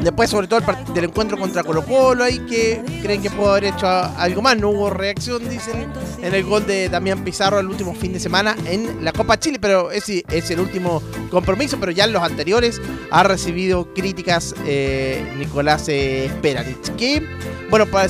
Después, 0.02 0.30
sobre 0.30 0.48
todo, 0.48 0.60
el 0.60 0.94
del 0.94 1.06
encuentro 1.06 1.38
contra 1.38 1.64
Colo 1.64 1.84
Colo, 1.84 2.24
ahí 2.24 2.40
que 2.40 2.82
creen 3.02 3.22
que 3.22 3.32
pudo 3.32 3.52
haber 3.52 3.66
hecho 3.66 3.88
algo 3.88 4.42
más. 4.42 4.58
No 4.58 4.70
hubo 4.70 4.90
reacción, 4.92 5.50
dicen, 5.50 5.88
en 6.22 6.34
el 6.34 6.44
gol 6.44 6.66
de 6.68 6.88
Damián 6.88 7.24
Pizarro 7.24 7.60
el 7.60 7.68
último 7.68 7.96
fin 7.96 8.14
de 8.14 8.20
semana 8.20 8.56
en 8.66 9.04
la 9.04 9.12
Copa 9.12 9.40
Chile, 9.40 9.58
pero 9.60 9.92
ese 9.92 10.24
es 10.30 10.52
el 10.52 10.60
último 10.60 11.02
compromiso, 11.32 11.80
pero 11.80 11.92
ya 11.92 12.06
en 12.06 12.14
los 12.14 12.22
anteriores 12.22 12.80
ha 13.10 13.24
recibido 13.24 13.92
críticas 13.94 14.54
eh, 14.66 15.34
Nicolás 15.38 15.86
eh, 15.90 16.32
Peranich. 16.42 16.96
Que, 16.96 17.26
bueno, 17.70 17.88
para, 17.88 18.08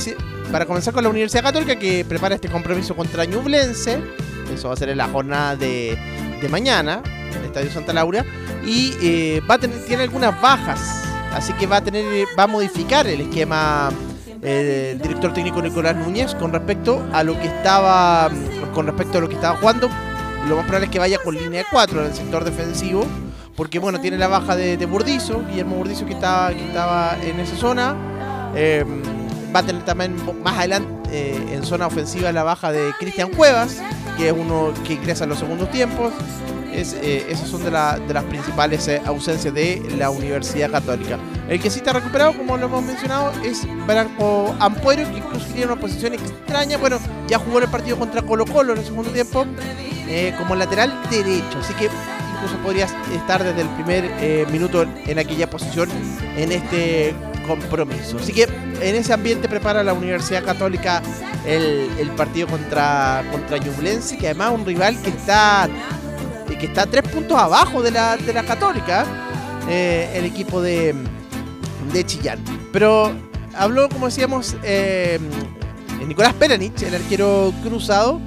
para 0.52 0.66
comenzar 0.66 0.94
con 0.94 1.04
la 1.04 1.10
Universidad 1.10 1.44
Católica, 1.44 1.78
que 1.78 2.04
prepara 2.04 2.36
este 2.36 2.50
compromiso 2.50 2.96
contra 2.96 3.24
Ñublense, 3.24 4.00
eso 4.54 4.68
va 4.68 4.74
a 4.74 4.78
ser 4.78 4.90
en 4.90 4.98
la 4.98 5.08
jornada 5.08 5.56
de, 5.56 5.98
de 6.42 6.50
mañana, 6.50 7.02
en 7.32 7.38
el 7.38 7.46
Estadio 7.46 7.72
Santa 7.72 7.94
Laura, 7.94 8.26
y 8.66 8.94
eh, 9.02 9.42
va 9.50 9.56
a 9.56 9.58
tener, 9.58 9.84
tiene 9.86 10.04
algunas 10.04 10.40
bajas 10.42 11.07
Así 11.38 11.54
que 11.54 11.68
va 11.68 11.78
a 11.78 11.82
tener, 11.82 12.04
va 12.38 12.44
a 12.44 12.48
modificar 12.48 13.06
el 13.06 13.22
esquema 13.22 13.92
eh, 14.42 14.94
el 14.94 15.02
director 15.02 15.34
técnico 15.34 15.62
Nicolás 15.62 15.96
Núñez 15.96 16.34
con 16.34 16.52
respecto 16.52 17.06
a 17.14 17.24
lo 17.24 17.40
que 17.40 17.46
estaba 17.46 18.28
con 18.74 18.88
respecto 18.88 19.20
a 19.20 19.22
lo 19.22 19.30
que 19.30 19.36
estaba 19.36 19.56
jugando. 19.58 19.88
Lo 20.50 20.56
más 20.56 20.66
probable 20.66 20.88
es 20.88 20.92
que 20.92 20.98
vaya 20.98 21.20
con 21.24 21.36
línea 21.36 21.60
de 21.60 21.66
4 21.70 22.02
en 22.02 22.08
el 22.08 22.14
sector 22.16 22.44
defensivo. 22.44 23.06
Porque 23.56 23.78
bueno, 23.78 24.02
tiene 24.02 24.18
la 24.18 24.28
baja 24.28 24.56
de, 24.56 24.78
de 24.78 24.86
Burdizo, 24.88 25.44
Guillermo 25.48 25.76
Burdizo 25.76 26.08
que 26.08 26.14
estaba, 26.14 26.50
que 26.50 26.66
estaba 26.66 27.16
en 27.22 27.40
esa 27.40 27.56
zona. 27.56 27.96
Eh, 28.56 28.84
va 29.56 29.60
a 29.60 29.64
tener 29.64 29.86
también 29.86 30.16
más 30.44 30.58
adelante 30.58 31.10
eh, 31.12 31.54
en 31.54 31.64
zona 31.64 31.86
ofensiva 31.86 32.32
la 32.32 32.42
baja 32.42 32.72
de 32.72 32.94
Cristian 33.00 33.30
Cuevas, 33.30 33.80
que 34.18 34.30
es 34.30 34.34
uno 34.34 34.74
que 34.86 34.94
ingresa 34.94 35.26
en 35.26 35.30
los 35.30 35.40
segundos 35.40 35.70
tiempos. 35.70 36.14
Es, 36.78 36.94
eh, 37.02 37.26
esas 37.28 37.50
son 37.50 37.64
de, 37.64 37.72
la- 37.72 37.98
de 37.98 38.14
las 38.14 38.24
principales 38.26 38.88
eh, 38.88 39.02
ausencias 39.06 39.52
de 39.54 39.82
la 39.98 40.10
Universidad 40.12 40.70
Católica. 40.70 41.18
El 41.50 41.60
que 41.60 41.70
sí 41.72 41.80
está 41.80 41.94
recuperado, 41.94 42.34
como 42.38 42.56
lo 42.56 42.68
hemos 42.68 42.84
mencionado, 42.84 43.32
es 43.44 43.64
Branco 43.88 44.56
Ampuero, 44.60 45.10
que 45.12 45.18
incluso 45.18 45.48
tiene 45.48 45.66
una 45.72 45.76
posición 45.82 46.14
extraña. 46.14 46.78
Bueno, 46.78 47.00
ya 47.28 47.40
jugó 47.40 47.60
el 47.60 47.68
partido 47.68 47.98
contra 47.98 48.22
Colo 48.22 48.46
Colo 48.46 48.74
en 48.74 48.80
el 48.80 48.86
segundo 48.86 49.10
tiempo 49.12 49.46
eh, 50.08 50.34
como 50.38 50.56
lateral 50.56 50.94
derecho. 51.10 51.58
Así 51.60 51.74
que 51.74 51.86
incluso 52.36 52.58
podría 52.64 52.86
estar 53.16 53.44
desde 53.44 53.62
el 53.62 53.70
primer 53.70 54.12
minuto 54.52 54.84
en 54.84 55.18
aquella 55.18 55.50
posición 55.50 55.90
en 56.38 56.52
este 56.52 57.16
compromiso. 57.48 58.18
Así 58.20 58.34
que 58.34 58.44
en 58.44 58.96
ese 58.96 59.14
ambiente 59.14 59.48
prepara 59.50 59.84
la 59.84 59.94
Universidad 59.94 60.44
Católica 60.44 61.02
el, 61.46 61.90
el 61.98 62.10
partido 62.12 62.46
contra, 62.48 63.24
contra 63.32 63.58
que 64.18 64.28
además 64.28 64.52
es 64.54 64.60
un 64.60 64.66
rival 64.66 65.02
que 65.02 65.10
está 65.10 65.68
que 66.56 66.68
está 66.68 66.86
tres 66.86 67.04
puntos 67.12 67.38
abajo 67.38 67.82
de 67.82 67.92
la, 67.92 68.18
de 68.18 68.34
la 68.34 68.44
Católica, 68.44 69.06
eh, 69.70 70.12
el 70.16 70.26
equipo 70.26 70.62
de, 70.62 70.96
de 71.92 72.06
Chillán. 72.06 72.44
Pero 72.72 73.12
habló, 73.56 73.90
como 73.90 74.06
decíamos, 74.06 74.56
eh, 74.64 75.20
Nicolás 76.06 76.34
Peranich, 76.34 76.82
el 76.84 76.96
arquero 76.96 77.54
cruzado, 77.64 78.22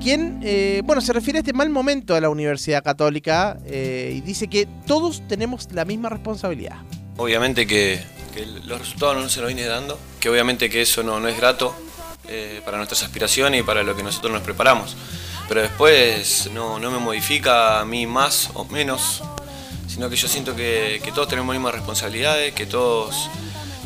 quien, 0.00 0.40
eh, 0.42 0.82
bueno, 0.84 1.02
se 1.02 1.12
refiere 1.12 1.38
a 1.38 1.40
este 1.40 1.52
mal 1.52 1.68
momento 1.68 2.14
de 2.14 2.20
la 2.20 2.30
Universidad 2.30 2.82
Católica 2.82 3.58
y 3.66 4.20
dice 4.20 4.48
que 4.48 4.66
todos 4.86 5.26
tenemos 5.28 5.68
la 5.72 5.84
misma 5.84 6.08
responsabilidad. 6.08 6.76
Obviamente 7.16 7.66
que, 7.66 8.00
que 8.32 8.46
los 8.46 8.78
resultados 8.78 9.16
no 9.16 9.28
se 9.28 9.40
nos 9.40 9.48
vienen 9.48 9.68
dando, 9.68 9.98
que 10.20 10.30
obviamente 10.30 10.70
que 10.70 10.82
eso 10.82 11.02
no, 11.02 11.18
no 11.18 11.28
es 11.28 11.36
grato 11.36 11.74
para 12.64 12.76
nuestras 12.76 13.02
aspiraciones 13.02 13.60
y 13.60 13.62
para 13.64 13.82
lo 13.82 13.96
que 13.96 14.02
nosotros 14.02 14.32
nos 14.32 14.42
preparamos. 14.42 14.96
Pero 15.48 15.62
después 15.62 16.50
no, 16.52 16.78
no 16.78 16.90
me 16.90 16.98
modifica 16.98 17.80
a 17.80 17.84
mí 17.86 18.06
más 18.06 18.50
o 18.52 18.66
menos, 18.66 19.22
sino 19.88 20.10
que 20.10 20.16
yo 20.16 20.28
siento 20.28 20.54
que, 20.54 21.00
todos 21.14 21.26
tenemos 21.26 21.54
las 21.54 21.60
mismas 21.60 21.74
responsabilidades, 21.74 22.52
que 22.52 22.66
todos 22.66 23.30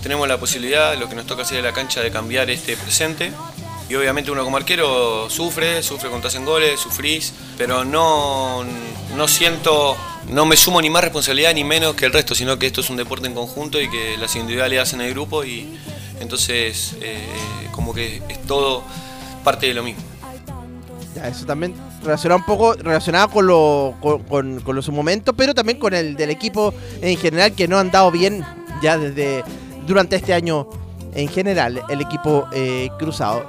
tenemos 0.03 0.27
la 0.27 0.39
posibilidad, 0.39 0.99
lo 0.99 1.09
que 1.09 1.15
nos 1.15 1.25
toca 1.27 1.43
hacer 1.43 1.59
en 1.59 1.65
la 1.65 1.73
cancha, 1.73 2.01
de 2.01 2.11
cambiar 2.11 2.51
este 2.51 2.77
presente. 2.77 3.33
Y 3.89 3.95
obviamente 3.95 4.31
uno 4.31 4.43
como 4.43 4.57
arquero 4.57 5.31
sufre, 5.31 5.83
sufre 5.83 6.09
cuando 6.09 6.23
te 6.23 6.29
hacen 6.29 6.45
goles, 6.45 6.81
sufrís, 6.81 7.33
pero 7.57 7.85
no, 7.85 8.65
no 9.15 9.29
siento, 9.29 9.97
no 10.29 10.47
me 10.47 10.57
sumo 10.57 10.81
ni 10.81 10.91
más 10.91 11.05
responsabilidad 11.05 11.55
ni 11.55 11.63
menos 11.63 11.95
que 11.95 12.07
el 12.07 12.13
resto, 12.13 12.35
sino 12.35 12.59
que 12.59 12.67
esto 12.67 12.81
es 12.81 12.91
un 12.91 12.97
deporte 12.97 13.29
en 13.29 13.35
conjunto 13.35 13.81
y 13.81 13.89
que 13.89 14.17
las 14.17 14.35
individualidades 14.35 14.89
hacen 14.89 15.03
el 15.03 15.13
grupo 15.13 15.45
y 15.45 15.69
entonces 16.21 16.97
eh, 17.03 17.19
como 17.71 17.93
que 17.93 18.23
es 18.29 18.43
todo 18.47 18.83
parte 19.45 19.67
de 19.67 19.75
lo 19.75 19.83
mismo. 19.83 20.12
Eso 21.17 21.47
también 21.47 21.75
relacionado 22.03 22.41
un 22.41 22.47
poco 22.47 22.75
relacionado 22.75 23.29
con 23.29 23.47
lo 23.47 23.95
con, 24.01 24.23
con, 24.25 24.61
con 24.61 24.77
los 24.77 24.89
momentos, 24.89 25.35
pero 25.37 25.55
también 25.55 25.79
con 25.79 25.95
el 25.95 26.17
del 26.17 26.31
equipo 26.31 26.73
en 27.01 27.17
general 27.17 27.53
que 27.53 27.69
no 27.69 27.79
han 27.79 27.91
dado 27.91 28.11
bien 28.11 28.45
ya 28.83 28.97
desde 28.99 29.45
durante 29.87 30.17
este 30.17 30.33
año 30.33 30.67
en 31.15 31.29
general 31.29 31.83
el 31.89 32.01
equipo 32.01 32.47
eh, 32.53 32.89
cruzado. 32.99 33.45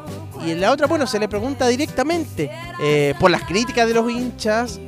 Y 0.46 0.52
en 0.52 0.60
la 0.60 0.72
otra, 0.72 0.88
bueno, 0.88 1.08
se 1.08 1.20
le 1.20 1.30
pregunta 1.30 1.68
directamente 1.68 2.52
eh, 2.82 3.14
por 3.20 3.32
las 3.32 3.44
críticas 3.44 3.88
de 3.88 3.94
los 3.94 4.12
hinchas, 4.12 4.80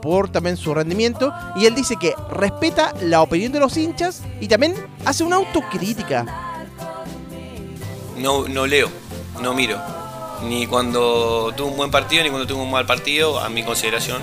por 0.00 0.30
también 0.30 0.56
su 0.56 0.72
rendimiento, 0.72 1.32
y 1.56 1.66
él 1.66 1.74
dice 1.74 1.96
que 1.96 2.14
respeta 2.30 2.94
la 3.02 3.20
opinión 3.20 3.50
de 3.50 3.58
los 3.58 3.76
hinchas 3.76 4.22
y 4.40 4.46
también 4.46 4.74
hace 5.04 5.24
una 5.24 5.36
autocrítica. 5.36 6.24
No, 8.16 8.46
no 8.46 8.66
leo, 8.66 8.88
no 9.42 9.52
miro. 9.52 9.99
Ni 10.44 10.66
cuando 10.66 11.52
tuve 11.56 11.70
un 11.70 11.76
buen 11.76 11.90
partido, 11.90 12.22
ni 12.22 12.30
cuando 12.30 12.46
tuve 12.46 12.62
un 12.62 12.70
mal 12.70 12.86
partido, 12.86 13.38
a 13.38 13.48
mi 13.48 13.62
consideración. 13.62 14.22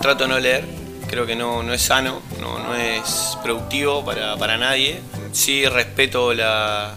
Trato 0.00 0.24
de 0.24 0.28
no 0.28 0.38
leer, 0.38 0.64
creo 1.08 1.26
que 1.26 1.34
no, 1.34 1.62
no 1.62 1.72
es 1.72 1.82
sano, 1.82 2.20
no, 2.40 2.58
no 2.58 2.74
es 2.74 3.38
productivo 3.42 4.04
para, 4.04 4.36
para 4.36 4.56
nadie. 4.56 5.00
Sí 5.32 5.66
respeto 5.66 6.34
la, 6.34 6.94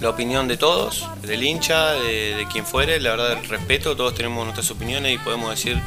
la 0.00 0.10
opinión 0.10 0.48
de 0.48 0.56
todos, 0.56 1.06
del 1.22 1.42
hincha, 1.42 1.92
de, 1.92 2.34
de 2.36 2.46
quien 2.48 2.66
fuere, 2.66 3.00
la 3.00 3.10
verdad 3.10 3.38
respeto, 3.48 3.96
todos 3.96 4.14
tenemos 4.14 4.44
nuestras 4.44 4.70
opiniones 4.70 5.14
y 5.14 5.18
podemos 5.18 5.50
decir 5.50 5.80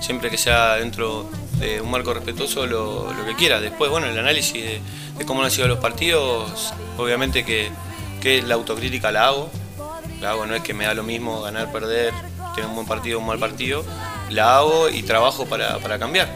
siempre 0.00 0.30
que 0.30 0.38
sea 0.38 0.74
dentro 0.76 1.28
de 1.58 1.80
un 1.80 1.90
marco 1.90 2.12
respetuoso 2.12 2.66
lo, 2.66 3.12
lo 3.12 3.24
que 3.24 3.34
quiera. 3.34 3.60
Después, 3.60 3.90
bueno, 3.90 4.06
el 4.06 4.18
análisis 4.18 4.54
de, 4.54 4.80
de 5.18 5.24
cómo 5.24 5.42
han 5.42 5.50
sido 5.50 5.66
los 5.68 5.78
partidos, 5.78 6.74
obviamente 6.98 7.44
que, 7.44 7.70
que 8.20 8.42
la 8.42 8.54
autocrítica 8.54 9.10
la 9.12 9.28
hago, 9.28 9.50
hago, 10.24 10.46
no 10.46 10.54
es 10.54 10.62
que 10.62 10.74
me 10.74 10.84
da 10.84 10.94
lo 10.94 11.02
mismo 11.02 11.42
ganar, 11.42 11.70
perder, 11.72 12.12
tener 12.54 12.68
un 12.68 12.76
buen 12.76 12.86
partido 12.86 13.18
o 13.18 13.20
un 13.20 13.26
mal 13.26 13.38
partido, 13.38 13.84
la 14.30 14.58
hago 14.58 14.88
y 14.88 15.02
trabajo 15.02 15.46
para, 15.46 15.78
para 15.78 15.98
cambiar. 15.98 16.28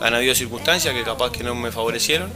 Han 0.00 0.14
habido 0.14 0.34
circunstancias 0.34 0.92
que 0.94 1.02
capaz 1.02 1.30
que 1.30 1.44
no 1.44 1.54
me 1.54 1.72
favorecieron, 1.72 2.30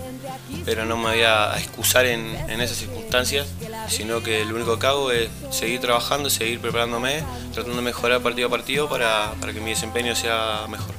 pero 0.64 0.84
no 0.84 0.96
me 0.96 1.10
voy 1.10 1.22
a 1.22 1.56
excusar 1.58 2.06
en, 2.06 2.34
en 2.48 2.60
esas 2.60 2.78
circunstancias, 2.78 3.46
sino 3.88 4.22
que 4.22 4.44
lo 4.44 4.54
único 4.54 4.78
que 4.78 4.86
hago 4.86 5.10
es 5.10 5.28
seguir 5.50 5.80
trabajando, 5.80 6.30
seguir 6.30 6.60
preparándome, 6.60 7.22
tratando 7.52 7.76
de 7.76 7.82
mejorar 7.82 8.22
partido 8.22 8.48
a 8.48 8.50
partido 8.50 8.88
para, 8.88 9.32
para 9.40 9.52
que 9.52 9.60
mi 9.60 9.70
desempeño 9.70 10.14
sea 10.14 10.66
mejor. 10.68 10.94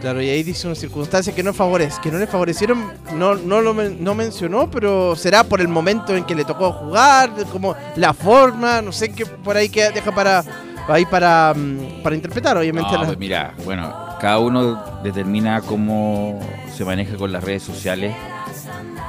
Claro, 0.00 0.20
y 0.20 0.28
ahí 0.28 0.42
dice 0.42 0.66
una 0.66 0.74
circunstancia 0.76 1.34
que 1.34 1.42
no 1.42 1.54
favorece, 1.54 1.98
que 2.02 2.10
no 2.10 2.18
le 2.18 2.26
favorecieron, 2.26 2.92
no, 3.14 3.36
no 3.36 3.60
lo 3.62 3.72
men- 3.72 4.02
no 4.04 4.14
mencionó, 4.14 4.70
pero 4.70 5.16
será 5.16 5.44
por 5.44 5.60
el 5.62 5.68
momento 5.68 6.14
en 6.14 6.24
que 6.24 6.34
le 6.34 6.44
tocó 6.44 6.72
jugar, 6.72 7.30
como 7.50 7.74
la 7.96 8.12
forma, 8.12 8.82
no 8.82 8.92
sé 8.92 9.12
qué 9.12 9.24
por 9.24 9.56
ahí 9.56 9.68
que 9.70 9.90
deja 9.90 10.12
para 10.14 10.44
ahí 10.88 11.06
para, 11.06 11.54
mm, 11.56 12.02
para 12.02 12.14
interpretar, 12.14 12.58
obviamente. 12.58 12.90
No, 12.92 13.06
pues 13.06 13.18
mira, 13.18 13.54
bueno, 13.64 13.94
cada 14.20 14.38
uno 14.40 15.00
determina 15.02 15.62
cómo 15.62 16.38
se 16.74 16.84
maneja 16.84 17.16
con 17.16 17.32
las 17.32 17.42
redes 17.42 17.62
sociales 17.62 18.14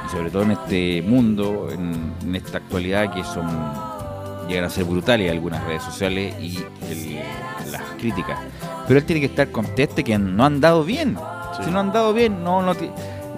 y 0.06 0.10
sobre 0.10 0.30
todo 0.30 0.42
en 0.44 0.52
este 0.52 1.02
mundo, 1.02 1.68
en, 1.70 2.14
en 2.22 2.36
esta 2.36 2.58
actualidad 2.58 3.12
que 3.12 3.22
son 3.24 3.46
llegan 4.48 4.64
a 4.64 4.70
ser 4.70 4.84
brutales 4.84 5.30
algunas 5.30 5.62
redes 5.64 5.82
sociales 5.82 6.34
y 6.40 6.56
el- 6.88 7.20
las 7.72 7.82
críticas. 7.98 8.38
Pero 8.86 9.00
él 9.00 9.04
tiene 9.04 9.20
que 9.20 9.26
estar 9.26 9.50
contento 9.50 10.02
que 10.02 10.18
no 10.18 10.44
han 10.44 10.60
dado 10.60 10.84
bien. 10.84 11.16
Si 11.64 11.70
no 11.70 11.80
han 11.80 11.92
dado 11.92 12.12
bien, 12.12 12.44
no, 12.44 12.62
no, 12.62 12.74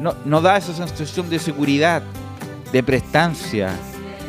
no, 0.01 0.15
no 0.25 0.41
da 0.41 0.57
esa 0.57 0.75
sensación 0.75 1.31
de 1.31 1.39
seguridad, 1.39 2.03
de 2.73 2.83
prestancia. 2.83 3.71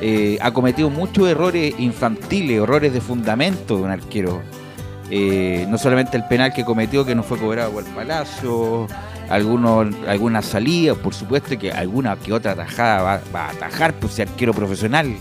Eh, 0.02 0.38
ha 0.42 0.52
cometido 0.52 0.90
muchos 0.90 1.28
errores 1.28 1.76
infantiles, 1.78 2.62
errores 2.62 2.94
de 2.94 3.02
fundamento 3.02 3.78
de 3.78 3.84
un 3.84 3.92
arquero. 3.92 4.42
Eh, 5.12 5.66
no 5.68 5.78
solamente 5.78 6.16
el 6.16 6.26
penal 6.26 6.54
que 6.54 6.64
cometió 6.64 7.04
que 7.04 7.16
no 7.16 7.24
fue 7.24 7.40
cobrado 7.40 7.72
por 7.72 7.84
el 7.84 7.92
Palacio, 7.92 8.88
algunos, 9.30 9.88
algunas 10.08 10.46
salidas, 10.46 10.98
por 10.98 11.14
supuesto 11.14 11.58
que 11.58 11.72
alguna 11.72 12.16
que 12.16 12.32
otra 12.32 12.56
tajada 12.56 13.02
va, 13.02 13.22
va 13.34 13.46
a 13.46 13.50
atajar, 13.50 13.94
pues 13.94 14.14
si 14.14 14.22
arquero 14.22 14.54
profesional. 14.54 15.16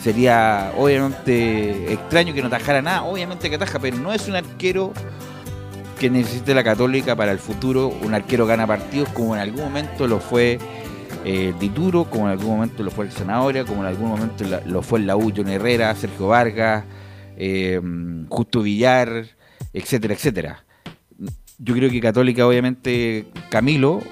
Sería 0.00 0.72
obviamente 0.76 1.92
extraño 1.92 2.32
que 2.32 2.42
no 2.42 2.48
tajara 2.48 2.82
nada, 2.82 3.02
obviamente 3.02 3.48
que 3.48 3.56
ataja, 3.56 3.78
pero 3.78 3.96
no 3.98 4.12
es 4.12 4.26
un 4.28 4.36
arquero 4.36 4.92
que 5.98 6.10
necesite 6.10 6.54
la 6.54 6.62
Católica 6.64 7.16
para 7.16 7.32
el 7.32 7.38
futuro, 7.38 7.88
un 7.88 8.14
arquero 8.14 8.46
gana 8.46 8.66
partidos 8.66 9.08
como 9.10 9.34
en 9.34 9.40
algún 9.40 9.62
momento 9.64 10.06
lo 10.06 10.20
fue 10.20 10.58
eh, 11.24 11.52
Dituro, 11.58 12.04
como 12.04 12.26
en 12.26 12.32
algún 12.32 12.48
momento 12.56 12.82
lo 12.82 12.90
fue 12.90 13.06
el 13.06 13.12
Zanahoria, 13.12 13.64
como 13.64 13.80
en 13.82 13.88
algún 13.88 14.08
momento 14.10 14.44
lo 14.66 14.82
fue 14.82 14.98
el 15.00 15.06
la 15.06 15.16
U, 15.16 15.32
John 15.34 15.48
Herrera, 15.48 15.94
Sergio 15.96 16.28
Vargas, 16.28 16.84
eh, 17.36 17.80
Justo 18.28 18.62
Villar, 18.62 19.26
etcétera, 19.72 20.14
etcétera. 20.14 20.64
Yo 21.58 21.74
creo 21.74 21.90
que 21.90 22.00
Católica, 22.00 22.46
obviamente, 22.46 23.26
Camilo 23.48 24.02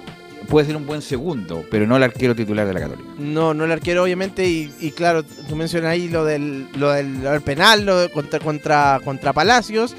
puede 0.48 0.66
ser 0.66 0.76
un 0.76 0.86
buen 0.86 1.02
segundo, 1.02 1.64
pero 1.70 1.86
no 1.86 1.96
el 1.96 2.02
arquero 2.02 2.34
titular 2.34 2.66
de 2.66 2.72
la 2.74 2.80
Católica. 2.80 3.08
No, 3.18 3.52
no 3.54 3.64
el 3.64 3.72
arquero, 3.72 4.02
obviamente, 4.02 4.46
y, 4.48 4.72
y 4.80 4.90
claro, 4.92 5.22
tú 5.22 5.54
mencionas 5.56 5.90
ahí 5.90 6.08
lo 6.08 6.24
del, 6.24 6.66
lo 6.76 6.90
del 6.90 7.40
penal 7.44 7.84
lo 7.84 7.98
de- 8.00 8.08
contra, 8.10 8.40
contra, 8.40 9.00
contra 9.04 9.32
Palacios. 9.34 9.94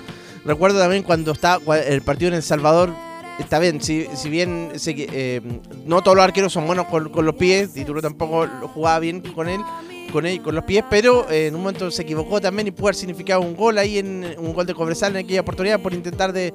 Recuerdo 0.46 0.80
también 0.80 1.04
cuando 1.04 1.32
está 1.32 1.60
el 1.88 2.02
partido 2.02 2.30
en 2.30 2.36
El 2.36 2.43
Salvador. 2.43 2.93
Está 3.39 3.60
bien, 3.60 3.82
si, 3.82 4.08
si 4.14 4.30
bien 4.30 4.72
que, 4.74 5.10
eh, 5.12 5.41
no 5.86 6.02
todos 6.02 6.16
los 6.16 6.24
arqueros 6.24 6.54
son 6.54 6.66
buenos 6.68 6.86
con, 6.86 7.10
con 7.10 7.26
los 7.26 7.36
pies, 7.36 7.74
Dituro 7.74 8.02
tampoco 8.02 8.48
jugaba 8.74 9.00
bien 9.00 9.20
con 9.20 9.50
él, 9.50 9.60
con 10.14 10.26
él, 10.26 10.41
con 10.41 10.56
los 10.56 10.64
pies, 10.64 10.86
pero 10.89 11.30
eh, 11.30 11.48
en 11.48 11.56
un 11.56 11.62
momento 11.62 11.91
se 11.91 12.04
equivocó 12.04 12.39
también 12.39 12.68
y 12.68 12.72
pudo 12.72 12.88
haber 12.88 12.96
significado 12.96 13.41
un 13.41 13.56
gol 13.58 13.78
ahí 13.78 13.98
en 13.98 14.36
un 14.38 14.54
gol 14.54 14.66
de 14.66 14.74
Cobresal 14.74 15.18
en 15.18 15.26
aquella 15.26 15.41
oportunidad 15.41 15.82
por 15.82 15.93
intentar 15.93 16.32
de, 16.32 16.54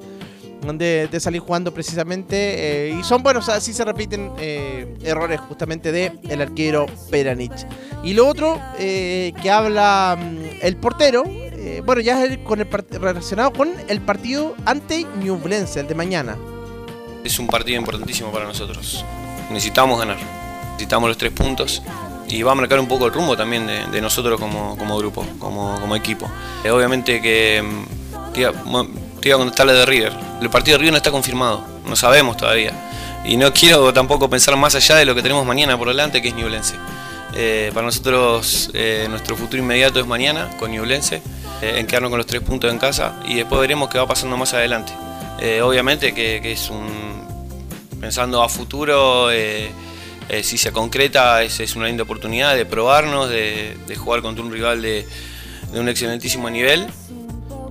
de, 0.61 1.19
salir 1.19 1.41
jugando 1.41 1.73
precisamente. 1.73 2.89
eh, 2.89 2.97
y 2.99 3.03
son 3.03 3.23
buenos, 3.23 3.49
así 3.49 3.73
se 3.73 3.83
repiten 3.83 4.31
eh, 4.39 4.95
errores 5.03 5.39
justamente 5.41 5.91
de 5.91 6.11
arquero 6.39 6.85
Peranich. 7.09 7.65
Y 8.03 8.13
lo 8.13 8.27
otro 8.27 8.59
eh, 8.79 9.33
que 9.41 9.49
habla 9.49 10.17
mm, 10.19 10.37
el 10.61 10.77
portero, 10.77 11.23
eh, 11.63 11.81
bueno, 11.85 12.01
ya 12.01 12.25
es 12.25 12.39
con 12.39 12.59
relacionado 12.59 13.53
con 13.53 13.71
el 13.87 14.01
partido 14.01 14.55
ante 14.65 15.05
Ñublense, 15.19 15.79
el 15.79 15.87
de 15.87 15.93
mañana. 15.93 16.35
Es 17.23 17.37
un 17.37 17.45
partido 17.45 17.77
importantísimo 17.77 18.31
para 18.31 18.45
nosotros. 18.45 19.05
Necesitamos 19.51 19.99
ganar. 19.99 20.17
Necesitamos 20.71 21.07
los 21.07 21.17
tres 21.19 21.31
puntos. 21.31 21.83
Y 22.27 22.41
va 22.41 22.53
a 22.53 22.55
marcar 22.55 22.79
un 22.79 22.87
poco 22.87 23.05
el 23.05 23.13
rumbo 23.13 23.37
también 23.37 23.67
de, 23.67 24.01
nosotros 24.01 24.39
como, 24.39 24.97
grupo, 24.97 25.23
como, 25.37 25.95
equipo. 25.95 26.27
Eh, 26.63 26.71
obviamente 26.71 27.21
que 27.21 27.63
te 28.33 28.41
iba, 28.41 28.53
te 29.19 29.29
iba 29.29 29.35
a 29.35 29.37
contestarle 29.37 29.73
de 29.73 29.85
River. 29.85 30.13
El 30.41 30.49
partido 30.49 30.77
de 30.77 30.79
River 30.79 30.93
no 30.93 30.97
está 30.97 31.11
confirmado. 31.11 31.63
No 31.85 31.95
sabemos 31.95 32.37
todavía. 32.37 32.73
Y 33.23 33.37
no 33.37 33.53
quiero 33.53 33.93
tampoco 33.93 34.29
pensar 34.31 34.57
más 34.57 34.73
allá 34.73 34.95
de 34.95 35.05
lo 35.05 35.13
que 35.13 35.21
tenemos 35.21 35.45
mañana 35.45 35.77
por 35.77 35.89
delante, 35.89 36.23
que 36.23 36.29
es 36.29 36.35
Ñublense. 36.35 36.75
Eh, 37.33 37.71
para 37.73 37.85
nosotros 37.85 38.69
eh, 38.73 39.07
nuestro 39.09 39.37
futuro 39.37 39.61
inmediato 39.61 39.99
es 39.99 40.07
mañana 40.07 40.49
con 40.59 40.71
Ñublense, 40.71 41.21
eh, 41.61 41.75
en 41.77 41.87
quedarnos 41.87 42.09
con 42.09 42.17
los 42.17 42.27
tres 42.27 42.41
puntos 42.41 42.69
en 42.71 42.77
casa 42.77 43.19
y 43.25 43.35
después 43.35 43.61
veremos 43.61 43.89
qué 43.89 43.97
va 43.97 44.07
pasando 44.07 44.37
más 44.37 44.53
adelante. 44.53 44.91
Eh, 45.39 45.61
obviamente 45.61 46.13
que, 46.13 46.51
es 46.51 46.69
un, 46.69 46.87
pensando 47.99 48.43
a 48.43 48.49
futuro, 48.49 49.29
si 50.43 50.57
se 50.57 50.71
concreta, 50.71 51.41
es, 51.41 51.59
es 51.59 51.75
una 51.75 51.87
linda 51.87 52.03
oportunidad 52.03 52.55
de 52.55 52.65
probarnos, 52.65 53.29
de, 53.29 53.75
jugar 53.97 54.21
contra 54.21 54.43
un 54.43 54.51
rival 54.51 54.81
de, 54.81 55.07
un 55.73 55.87
excelentísimo 55.89 56.49
nivel. 56.49 56.85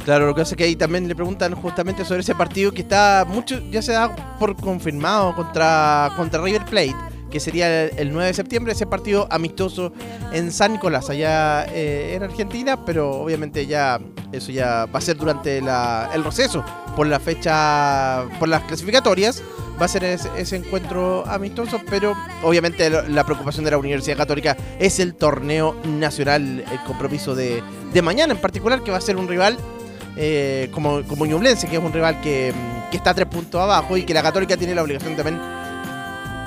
Claro, 0.05 0.27
lo 0.27 0.35
que 0.35 0.41
hace 0.41 0.57
que 0.57 0.65
ahí 0.65 0.77
también 0.77 1.07
le 1.07 1.15
preguntan 1.15 1.55
justamente 1.55 2.05
sobre 2.05 2.21
ese 2.21 2.35
partido 2.35 2.73
que 2.73 2.81
está 2.81 3.27
mucho, 3.29 3.61
ya 3.71 3.83
se 3.83 3.93
da 3.93 4.17
por 4.39 4.57
confirmado 4.57 5.35
contra, 5.37 6.11
contra 6.17 6.43
River 6.43 6.65
Plate, 6.65 6.97
que 7.31 7.41
sería 7.41 7.85
el, 7.85 7.93
el 7.99 8.13
9 8.13 8.27
de 8.29 8.35
septiembre, 8.35 8.73
ese 8.73 8.87
partido 8.87 9.27
amistoso 9.31 9.93
en 10.33 10.51
San 10.53 10.73
Nicolás, 10.73 11.09
allá 11.11 11.65
eh, 11.67 12.15
en 12.17 12.23
Argentina, 12.23 12.85
pero 12.85 13.13
obviamente 13.13 13.67
ya 13.67 14.01
eso 14.33 14.53
ya 14.53 14.87
va 14.87 14.99
a 14.99 15.01
ser 15.01 15.17
durante 15.17 15.61
la- 15.61 16.11
el 16.15 16.25
receso 16.25 16.65
por 16.97 17.07
la 17.07 17.21
fecha, 17.21 18.25
por 18.39 18.49
las 18.49 18.63
clasificatorias, 18.65 19.43
va 19.81 19.87
a 19.87 19.89
ser 19.89 20.05
ese, 20.05 20.57
encuentro 20.57 21.25
amistoso, 21.27 21.81
pero 21.89 22.15
obviamente 22.43 22.91
la 22.91 23.25
preocupación 23.25 23.65
de 23.65 23.71
la 23.71 23.79
Universidad 23.79 24.17
Católica 24.17 24.57
es 24.79 25.01
el 25.01 25.15
torneo 25.15 25.77
nacional, 25.85 26.65
el 26.71 26.81
compromiso 26.87 27.35
de, 27.35 27.63
de 27.93 28.03
mañana 28.03 28.33
en 28.35 28.41
particular, 28.41 28.83
que 28.83 28.91
va 28.91 28.99
a 28.99 29.01
ser 29.01 29.17
un 29.17 29.27
rival 29.29 29.57
eh, 30.17 30.69
como, 30.73 31.03
como 31.05 31.25
Ñublense, 31.25 31.67
que 31.69 31.77
es 31.77 31.83
un 31.83 31.93
rival 31.93 32.21
que, 32.21 32.53
que 32.91 32.97
está 32.99 33.15
tres 33.15 33.29
puntos 33.29 33.61
abajo 33.61 33.97
y 33.97 34.03
que 34.03 34.13
la 34.13 34.23
Católica 34.23 34.57
tiene 34.57 34.75
la 34.75 34.83
obligación 34.83 35.17
también 35.17 35.41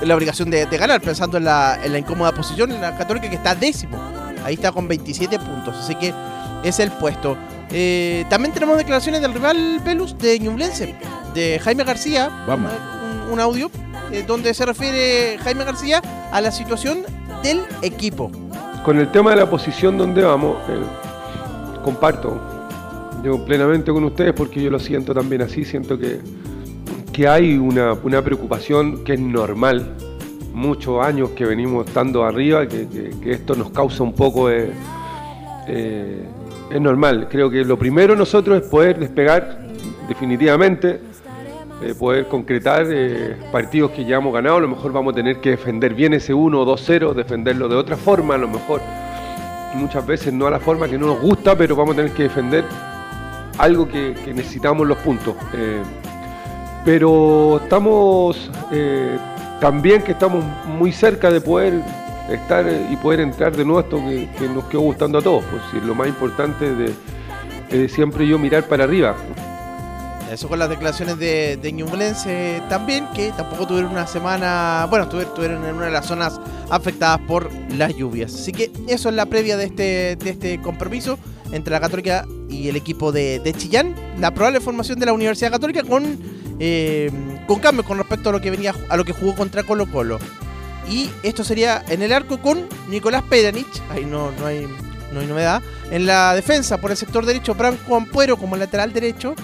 la 0.03 0.15
obligación 0.15 0.49
de, 0.49 0.65
de 0.65 0.77
ganar, 0.77 1.01
pensando 1.01 1.37
en 1.37 1.45
la, 1.45 1.79
en 1.83 1.91
la 1.91 1.99
incómoda 1.99 2.31
posición 2.33 2.71
en 2.71 2.81
la 2.81 2.95
Católica 2.97 3.29
que 3.29 3.35
está 3.35 3.55
décimo. 3.55 3.97
Ahí 4.43 4.55
está 4.55 4.71
con 4.71 4.87
27 4.87 5.39
puntos, 5.39 5.75
así 5.77 5.95
que 5.95 6.13
es 6.63 6.79
el 6.79 6.91
puesto. 6.91 7.37
Eh, 7.71 8.25
también 8.29 8.53
tenemos 8.53 8.77
declaraciones 8.77 9.21
del 9.21 9.33
rival 9.33 9.81
Velus 9.83 10.17
de 10.17 10.39
Ñublense, 10.39 10.95
de 11.33 11.59
Jaime 11.59 11.83
García. 11.83 12.29
Vamos. 12.47 12.71
Un, 13.25 13.33
un 13.33 13.39
audio 13.39 13.71
eh, 14.11 14.23
donde 14.27 14.53
se 14.53 14.65
refiere 14.65 15.37
Jaime 15.39 15.63
García 15.63 16.01
a 16.31 16.41
la 16.41 16.51
situación 16.51 17.03
del 17.41 17.61
equipo. 17.81 18.31
Con 18.83 18.99
el 18.99 19.11
tema 19.11 19.31
de 19.31 19.37
la 19.37 19.49
posición 19.49 19.97
donde 19.97 20.21
vamos, 20.23 20.57
eh, 20.69 20.81
comparto 21.83 22.39
yo 23.23 23.43
plenamente 23.45 23.91
con 23.91 24.03
ustedes 24.03 24.33
porque 24.33 24.61
yo 24.61 24.69
lo 24.69 24.79
siento 24.79 25.13
también 25.13 25.41
así, 25.41 25.63
siento 25.63 25.97
que, 25.97 26.19
que 27.13 27.27
hay 27.27 27.57
una, 27.57 27.93
una 27.93 28.21
preocupación 28.21 29.03
que 29.03 29.13
es 29.13 29.19
normal, 29.19 29.93
muchos 30.53 31.03
años 31.05 31.29
que 31.31 31.45
venimos 31.45 31.87
estando 31.87 32.23
arriba, 32.25 32.67
que, 32.67 32.87
que- 32.89 33.31
esto 33.31 33.55
nos 33.55 33.69
causa 33.71 34.03
un 34.03 34.13
poco 34.13 34.47
de... 34.49 34.71
eh, 35.67 36.23
es 36.71 36.81
normal, 36.81 37.27
creo 37.29 37.49
que 37.49 37.63
lo 37.63 37.77
primero 37.77 38.15
nosotros 38.15 38.61
es 38.63 38.67
poder 38.67 38.97
despegar 38.99 39.59
definitivamente, 40.07 40.99
eh, 41.83 41.93
poder 41.97 42.27
concretar 42.27 42.87
eh, 42.89 43.35
partidos 43.51 43.91
que 43.91 44.05
ya 44.05 44.17
hemos 44.17 44.33
ganado, 44.33 44.57
a 44.57 44.61
lo 44.61 44.67
mejor 44.69 44.91
vamos 44.91 45.13
a 45.13 45.15
tener 45.15 45.37
que 45.39 45.51
defender 45.51 45.93
bien 45.93 46.13
ese 46.13 46.33
1 46.33 46.59
o 46.59 46.65
2-0, 46.65 47.13
defenderlo 47.13 47.67
de 47.67 47.75
otra 47.75 47.95
forma, 47.95 48.35
a 48.35 48.37
lo 48.37 48.47
mejor. 48.47 48.81
Muchas 49.75 50.05
veces 50.05 50.33
no 50.33 50.47
a 50.47 50.51
la 50.51 50.59
forma 50.59 50.87
que 50.87 50.97
no 50.97 51.07
nos 51.07 51.19
gusta, 51.19 51.55
pero 51.55 51.75
vamos 51.75 51.93
a 51.93 51.97
tener 51.97 52.11
que 52.13 52.23
defender 52.23 52.63
algo 53.57 53.87
que, 53.87 54.15
necesitamos 54.33 54.87
los 54.87 54.97
puntos. 54.99 55.35
Pero 56.85 57.61
estamos 57.63 58.49
eh, 58.71 59.17
también 59.59 60.01
que 60.01 60.11
estamos 60.11 60.43
muy 60.65 60.91
cerca 60.91 61.29
de 61.31 61.41
poder 61.41 61.81
estar 62.29 62.67
eh, 62.67 62.87
y 62.91 62.95
poder 62.97 63.19
entrar 63.19 63.55
de 63.55 63.63
nuevo 63.65 63.79
esto 63.81 63.97
que, 63.97 64.29
que 64.37 64.47
nos 64.49 64.65
quedó 64.65 64.81
gustando 64.81 65.17
a 65.19 65.21
todos. 65.21 65.43
Pues, 65.45 65.61
sí, 65.71 65.79
lo 65.85 65.95
más 65.95 66.07
importante 66.07 66.65
de, 66.73 67.89
siempre 67.89 68.27
yo 68.27 68.37
mirar 68.37 68.67
para 68.67 68.83
arriba. 68.83 69.15
Eso 70.31 70.47
con 70.47 70.57
las 70.57 70.69
declaraciones 70.69 71.19
de, 71.19 71.57
de 71.57 71.71
Ñublense 71.71 72.61
también, 72.67 73.05
que 73.13 73.31
tampoco 73.37 73.67
tuvieron 73.67 73.91
una 73.91 74.07
semana, 74.07 74.87
bueno, 74.89 75.07
tuvi- 75.07 75.31
tuvieron 75.35 75.63
en 75.63 75.75
una 75.75 75.85
de 75.85 75.91
las 75.91 76.07
zonas 76.07 76.39
afectadas 76.71 77.19
por 77.27 77.51
las 77.77 77.93
lluvias. 77.95 78.33
Así 78.33 78.51
que 78.51 78.71
eso 78.87 79.09
es 79.09 79.15
la 79.15 79.27
previa 79.27 79.57
de 79.57 79.65
este, 79.65 80.15
de 80.15 80.29
este 80.29 80.59
compromiso 80.59 81.19
entre 81.53 81.71
la 81.71 81.79
Católica 81.79 82.25
y 82.49 82.67
el 82.67 82.75
equipo 82.75 83.13
de, 83.13 83.39
de 83.39 83.53
Chillán. 83.53 83.95
La 84.19 84.33
probable 84.33 84.59
formación 84.59 84.99
de 84.99 85.05
la 85.05 85.13
Universidad 85.13 85.51
Católica 85.51 85.83
con, 85.83 86.19
eh, 86.59 87.09
con 87.47 87.59
cambios 87.59 87.87
con 87.87 87.97
respecto 87.97 88.29
a 88.29 88.31
lo 88.33 88.41
que 88.41 88.51
venía 88.51 88.75
a 88.89 88.97
lo 88.97 89.05
que 89.05 89.13
jugó 89.13 89.35
contra 89.35 89.63
Colo 89.63 89.89
Colo. 89.89 90.19
Y 90.89 91.09
esto 91.23 91.43
sería 91.43 91.83
en 91.87 92.01
el 92.01 92.11
arco 92.11 92.41
con 92.41 92.67
Nicolás 92.89 93.23
Pedanich, 93.23 93.81
ahí 93.89 94.03
no, 94.05 94.31
no, 94.31 94.45
hay, 94.45 94.67
no 95.13 95.21
hay 95.21 95.27
novedad. 95.27 95.61
En 95.91 96.05
la 96.05 96.35
defensa 96.35 96.81
por 96.81 96.91
el 96.91 96.97
sector 96.97 97.25
derecho, 97.25 97.55
Branco 97.55 97.95
Ampuero 97.95 98.35
como 98.35 98.57
lateral 98.57 98.91
derecho. 98.91 99.35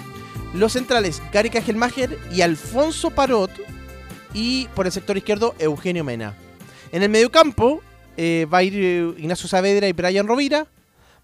Los 0.53 0.73
centrales, 0.73 1.22
Gary 1.31 1.49
Cajelmacher 1.49 2.18
y 2.34 2.41
Alfonso 2.41 3.11
Parot. 3.11 3.52
Y 4.34 4.68
por 4.76 4.86
el 4.86 4.91
sector 4.91 5.15
izquierdo, 5.15 5.56
Eugenio 5.60 6.03
Mena. 6.03 6.34
En 6.91 7.03
el 7.03 7.10
mediocampo 7.10 7.81
eh, 8.18 8.48
va 8.52 8.60
a 8.60 8.64
ir 8.64 8.73
eh, 8.76 9.14
Ignacio 9.18 9.48
Saavedra 9.48 9.88
y 9.88 9.94
Brian 9.94 10.27
Rovira. 10.27 10.68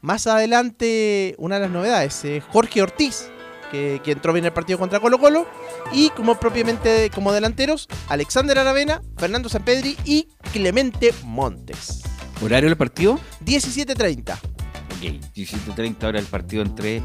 Más 0.01 0.27
adelante, 0.27 1.35
una 1.37 1.55
de 1.55 1.61
las 1.61 1.71
novedades, 1.71 2.23
eh, 2.25 2.41
Jorge 2.51 2.81
Ortiz, 2.81 3.29
que, 3.71 4.01
que 4.03 4.11
entró 4.11 4.33
bien 4.33 4.45
en 4.45 4.47
el 4.47 4.53
partido 4.53 4.77
contra 4.79 4.99
Colo 4.99 5.19
Colo. 5.19 5.47
Y 5.91 6.09
como 6.11 6.39
propiamente 6.39 7.09
como 7.09 7.31
delanteros, 7.31 7.87
Alexander 8.09 8.57
Aravena, 8.59 9.01
Fernando 9.17 9.49
Sampedri 9.49 9.97
y 10.05 10.27
Clemente 10.51 11.13
Montes. 11.23 12.03
¿Horario 12.41 12.69
del 12.69 12.77
partido? 12.77 13.19
17.30. 13.45 14.33
Ok, 14.35 15.01
17.30 15.35 16.03
hora 16.03 16.19
el 16.19 16.25
partido 16.25 16.63
entre 16.63 17.01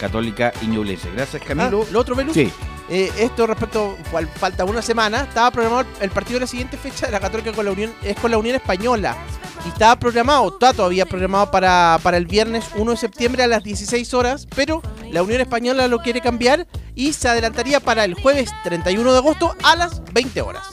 Católica 0.00 0.52
y 0.62 0.66
Ñublense. 0.66 1.10
Gracias, 1.12 1.42
Camilo. 1.42 1.84
Ah, 1.86 1.90
lo 1.92 2.00
otro, 2.00 2.14
Velus. 2.14 2.34
Sí. 2.34 2.50
Eh, 2.90 3.10
esto 3.18 3.46
respecto, 3.46 3.96
cual 4.10 4.28
falta 4.28 4.64
una 4.64 4.82
semana, 4.82 5.22
estaba 5.22 5.50
programado 5.50 5.88
el 6.00 6.10
partido 6.10 6.38
de 6.38 6.40
la 6.40 6.46
siguiente 6.46 6.76
fecha 6.76 7.06
de 7.06 7.12
la 7.12 7.20
Católica 7.20 7.52
con 7.52 7.64
la 7.64 7.72
Unión, 7.72 7.92
es 8.02 8.16
con 8.16 8.30
la 8.30 8.38
Unión 8.38 8.56
Española. 8.56 9.16
Y 9.64 9.68
estaba 9.68 9.96
programado, 9.96 10.48
está 10.48 10.72
todavía 10.72 11.06
programado 11.06 11.50
para, 11.50 11.98
para 12.02 12.16
el 12.16 12.26
viernes 12.26 12.64
1 12.74 12.90
de 12.90 12.96
septiembre 12.96 13.42
a 13.42 13.46
las 13.46 13.62
16 13.62 14.12
horas, 14.14 14.46
pero 14.54 14.82
la 15.10 15.22
Unión 15.22 15.40
Española 15.40 15.86
lo 15.88 15.98
quiere 15.98 16.20
cambiar 16.20 16.66
y 16.94 17.12
se 17.12 17.28
adelantaría 17.28 17.80
para 17.80 18.04
el 18.04 18.14
jueves 18.14 18.50
31 18.64 19.12
de 19.12 19.18
agosto 19.18 19.54
a 19.62 19.76
las 19.76 20.02
20 20.12 20.42
horas. 20.42 20.64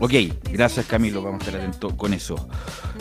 Ok, 0.00 0.12
gracias 0.50 0.86
Camilo, 0.86 1.22
vamos 1.22 1.42
a 1.42 1.46
estar 1.46 1.60
atentos 1.60 1.94
con 1.94 2.12
eso. 2.12 2.48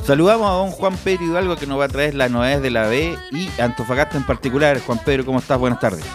Saludamos 0.06 0.48
a 0.48 0.54
don 0.54 0.70
Juan 0.70 0.96
Pedro 0.98 1.26
Hidalgo 1.26 1.56
que 1.56 1.66
nos 1.66 1.80
va 1.80 1.86
a 1.86 1.90
traer 1.90 2.14
las 2.14 2.30
novedades 2.30 2.62
de 2.62 2.70
la 2.70 2.88
B 2.88 3.18
y 3.32 3.50
Antofagasta 3.60 4.18
en 4.18 4.26
particular. 4.26 4.80
Juan 4.80 5.00
Pedro, 5.04 5.26
¿cómo 5.26 5.40
estás? 5.40 5.58
Buenas 5.58 5.80
tardes. 5.80 6.06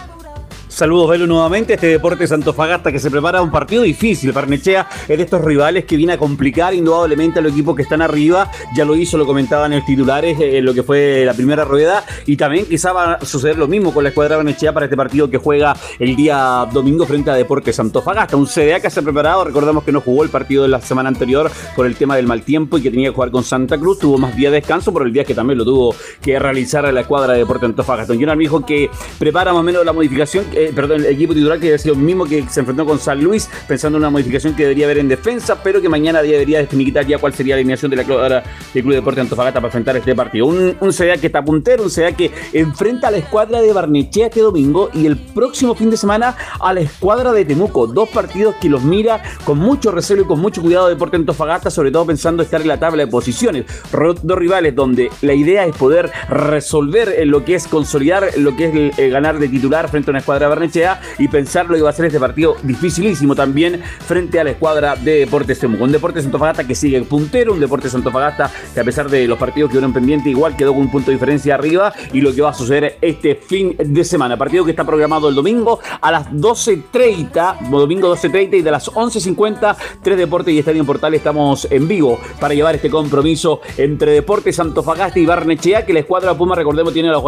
Saludos, 0.77 1.09
Velo, 1.09 1.25
nuevamente. 1.25 1.73
Este 1.73 1.87
Deportes 1.87 2.31
Antofagasta 2.31 2.91
que 2.91 2.99
se 2.99 3.09
prepara 3.09 3.41
un 3.41 3.49
partido 3.49 3.81
difícil. 3.81 4.31
Barnechea 4.31 4.87
es 5.07 5.17
de 5.17 5.23
estos 5.23 5.43
rivales 5.43 5.85
que 5.85 5.97
viene 5.97 6.13
a 6.13 6.19
complicar 6.19 6.75
indudablemente 6.75 7.39
a 7.39 7.41
los 7.41 7.51
equipos 7.51 7.75
que 7.75 7.81
están 7.81 8.03
arriba. 8.03 8.51
Ya 8.75 8.85
lo 8.85 8.95
hizo, 8.95 9.17
lo 9.17 9.25
comentaban 9.25 9.73
en 9.73 9.79
los 9.79 9.87
titulares 9.87 10.39
eh, 10.39 10.59
en 10.59 10.65
lo 10.65 10.75
que 10.75 10.83
fue 10.83 11.25
la 11.25 11.33
primera 11.33 11.65
rueda. 11.65 12.05
Y 12.27 12.37
también 12.37 12.67
quizá 12.67 12.93
va 12.93 13.13
a 13.13 13.25
suceder 13.25 13.57
lo 13.57 13.67
mismo 13.67 13.91
con 13.91 14.03
la 14.03 14.09
escuadra 14.09 14.35
Barnechea 14.35 14.71
para 14.71 14.85
este 14.85 14.95
partido 14.95 15.27
que 15.31 15.39
juega 15.39 15.75
el 15.97 16.15
día 16.15 16.67
domingo 16.71 17.07
frente 17.07 17.31
a 17.31 17.33
Deportes 17.33 17.79
Antofagasta. 17.79 18.37
Un 18.37 18.45
CDA 18.45 18.79
que 18.79 18.91
se 18.91 18.99
ha 18.99 19.03
preparado. 19.03 19.45
Recordemos 19.45 19.83
que 19.83 19.91
no 19.91 20.01
jugó 20.01 20.21
el 20.23 20.29
partido 20.29 20.61
de 20.61 20.69
la 20.69 20.79
semana 20.79 21.09
anterior 21.09 21.49
por 21.75 21.87
el 21.87 21.95
tema 21.95 22.15
del 22.15 22.27
mal 22.27 22.43
tiempo 22.43 22.77
y 22.77 22.83
que 22.83 22.91
tenía 22.91 23.09
que 23.09 23.15
jugar 23.15 23.31
con 23.31 23.43
Santa 23.43 23.79
Cruz. 23.79 23.97
Tuvo 23.97 24.19
más 24.19 24.35
día 24.35 24.51
de 24.51 24.57
descanso 24.57 24.93
por 24.93 25.07
el 25.07 25.11
día 25.11 25.23
que 25.23 25.33
también 25.33 25.57
lo 25.57 25.65
tuvo 25.65 25.95
que 26.21 26.37
realizar 26.37 26.93
la 26.93 27.01
escuadra 27.01 27.33
de 27.33 27.39
Deportes 27.39 27.67
Antofagasta. 27.67 28.13
Don 28.13 28.19
Jonathan 28.21 28.37
me 28.37 28.43
dijo 28.43 28.63
que 28.63 28.91
prepara 29.17 29.53
más 29.53 29.61
o 29.61 29.63
menos 29.63 29.83
la 29.83 29.91
modificación. 29.91 30.45
eh, 30.53 30.66
perdón, 30.73 31.05
el 31.05 31.13
equipo 31.13 31.33
titular 31.33 31.59
que 31.59 31.73
ha 31.73 31.77
sido 31.77 31.95
el 31.95 32.01
mismo 32.01 32.25
que 32.25 32.43
se 32.49 32.59
enfrentó 32.61 32.85
con 32.85 32.99
San 32.99 33.23
Luis, 33.23 33.49
pensando 33.67 33.97
en 33.97 34.03
una 34.03 34.09
modificación 34.09 34.55
que 34.55 34.63
debería 34.63 34.85
haber 34.85 34.99
en 34.99 35.07
defensa, 35.07 35.61
pero 35.63 35.81
que 35.81 35.89
mañana 35.89 36.21
debería 36.21 36.59
definitar 36.59 37.05
ya 37.05 37.17
cuál 37.17 37.33
sería 37.33 37.55
la 37.55 37.59
alineación 37.59 37.91
de 37.91 37.97
la 37.97 38.03
cuadra 38.03 38.43
del 38.73 38.83
Club 38.83 38.95
Deporte 38.95 39.21
Antofagasta 39.21 39.59
para 39.59 39.67
enfrentar 39.67 39.97
este 39.97 40.15
partido. 40.15 40.45
Un, 40.45 40.75
un 40.79 40.91
que 40.91 41.27
está 41.27 41.43
puntero, 41.43 41.83
un 41.83 41.89
CDA 41.89 42.11
que 42.11 42.31
enfrenta 42.53 43.07
a 43.07 43.11
la 43.11 43.17
escuadra 43.17 43.61
de 43.61 43.71
Barnechea 43.71 44.27
este 44.27 44.41
domingo 44.41 44.89
y 44.93 45.05
el 45.05 45.17
próximo 45.17 45.75
fin 45.75 45.89
de 45.89 45.97
semana 45.97 46.35
a 46.59 46.73
la 46.73 46.81
escuadra 46.81 47.31
de 47.31 47.45
Temuco. 47.45 47.87
Dos 47.87 48.09
partidos 48.09 48.55
que 48.55 48.69
los 48.69 48.83
mira 48.83 49.21
con 49.45 49.57
mucho 49.57 49.91
recelo 49.91 50.23
y 50.23 50.25
con 50.25 50.39
mucho 50.39 50.61
cuidado 50.61 50.87
Deporte 50.87 51.15
Antofagasta, 51.15 51.69
sobre 51.69 51.91
todo 51.91 52.05
pensando 52.05 52.43
estar 52.43 52.61
en 52.61 52.67
la 52.67 52.79
tabla 52.79 53.05
de 53.05 53.11
posiciones. 53.11 53.65
Dos 53.91 54.37
rivales 54.37 54.75
donde 54.75 55.09
la 55.21 55.33
idea 55.33 55.65
es 55.65 55.75
poder 55.75 56.11
resolver 56.29 57.15
lo 57.27 57.45
que 57.45 57.55
es 57.55 57.67
consolidar 57.67 58.29
lo 58.37 58.55
que 58.55 58.89
es 58.89 58.99
el 58.99 59.11
ganar 59.11 59.39
de 59.39 59.47
titular 59.47 59.89
frente 59.89 60.09
a 60.09 60.11
una 60.11 60.19
escuadra 60.19 60.49
Barnechea 60.57 60.99
y 61.19 61.27
pensar 61.27 61.67
lo 61.67 61.75
que 61.75 61.83
va 61.83 61.91
a 61.91 61.93
ser 61.93 62.05
este 62.05 62.19
partido 62.19 62.57
dificilísimo 62.63 63.35
también 63.35 63.81
frente 63.83 64.39
a 64.39 64.43
la 64.43 64.51
escuadra 64.51 64.95
de 64.95 65.19
Deportes 65.19 65.59
Temuco. 65.59 65.83
Un 65.83 65.91
Deportes 65.91 66.25
Antofagasta 66.25 66.65
que 66.65 66.73
sigue 66.73 66.99
puntero, 67.03 67.53
un 67.53 67.59
Deportes 67.59 67.93
Antofagasta 67.93 68.51
que 68.73 68.79
a 68.79 68.83
pesar 68.83 69.09
de 69.09 69.27
los 69.27 69.37
partidos 69.37 69.69
que 69.69 69.73
quedaron 69.73 69.93
pendientes 69.93 70.27
igual 70.27 70.55
quedó 70.57 70.73
con 70.73 70.81
un 70.81 70.91
punto 70.91 71.11
de 71.11 71.13
diferencia 71.13 71.53
arriba 71.53 71.93
y 72.11 72.21
lo 72.21 72.33
que 72.33 72.41
va 72.41 72.49
a 72.49 72.53
suceder 72.53 72.97
este 73.01 73.35
fin 73.35 73.75
de 73.77 74.03
semana. 74.03 74.35
Partido 74.35 74.65
que 74.65 74.71
está 74.71 74.83
programado 74.83 75.29
el 75.29 75.35
domingo 75.35 75.79
a 76.01 76.11
las 76.11 76.31
12.30, 76.31 77.69
domingo 77.69 78.15
12.30 78.15 78.57
y 78.57 78.61
de 78.61 78.71
las 78.71 78.91
11.50, 78.91 79.75
Tres 80.01 80.17
Deportes 80.17 80.53
y 80.53 80.59
Estadio 80.59 80.85
Portal 80.85 81.13
estamos 81.13 81.67
en 81.69 81.87
vivo 81.87 82.19
para 82.39 82.55
llevar 82.55 82.75
este 82.75 82.89
compromiso 82.89 83.61
entre 83.77 84.11
Deportes 84.11 84.59
Antofagasta 84.59 85.19
y 85.19 85.25
Barnechea, 85.25 85.85
que 85.85 85.93
la 85.93 85.99
escuadra 85.99 86.33
Puma, 86.35 86.55
recordemos, 86.55 86.93
tiene 86.93 87.09
a 87.09 87.11
los 87.11 87.21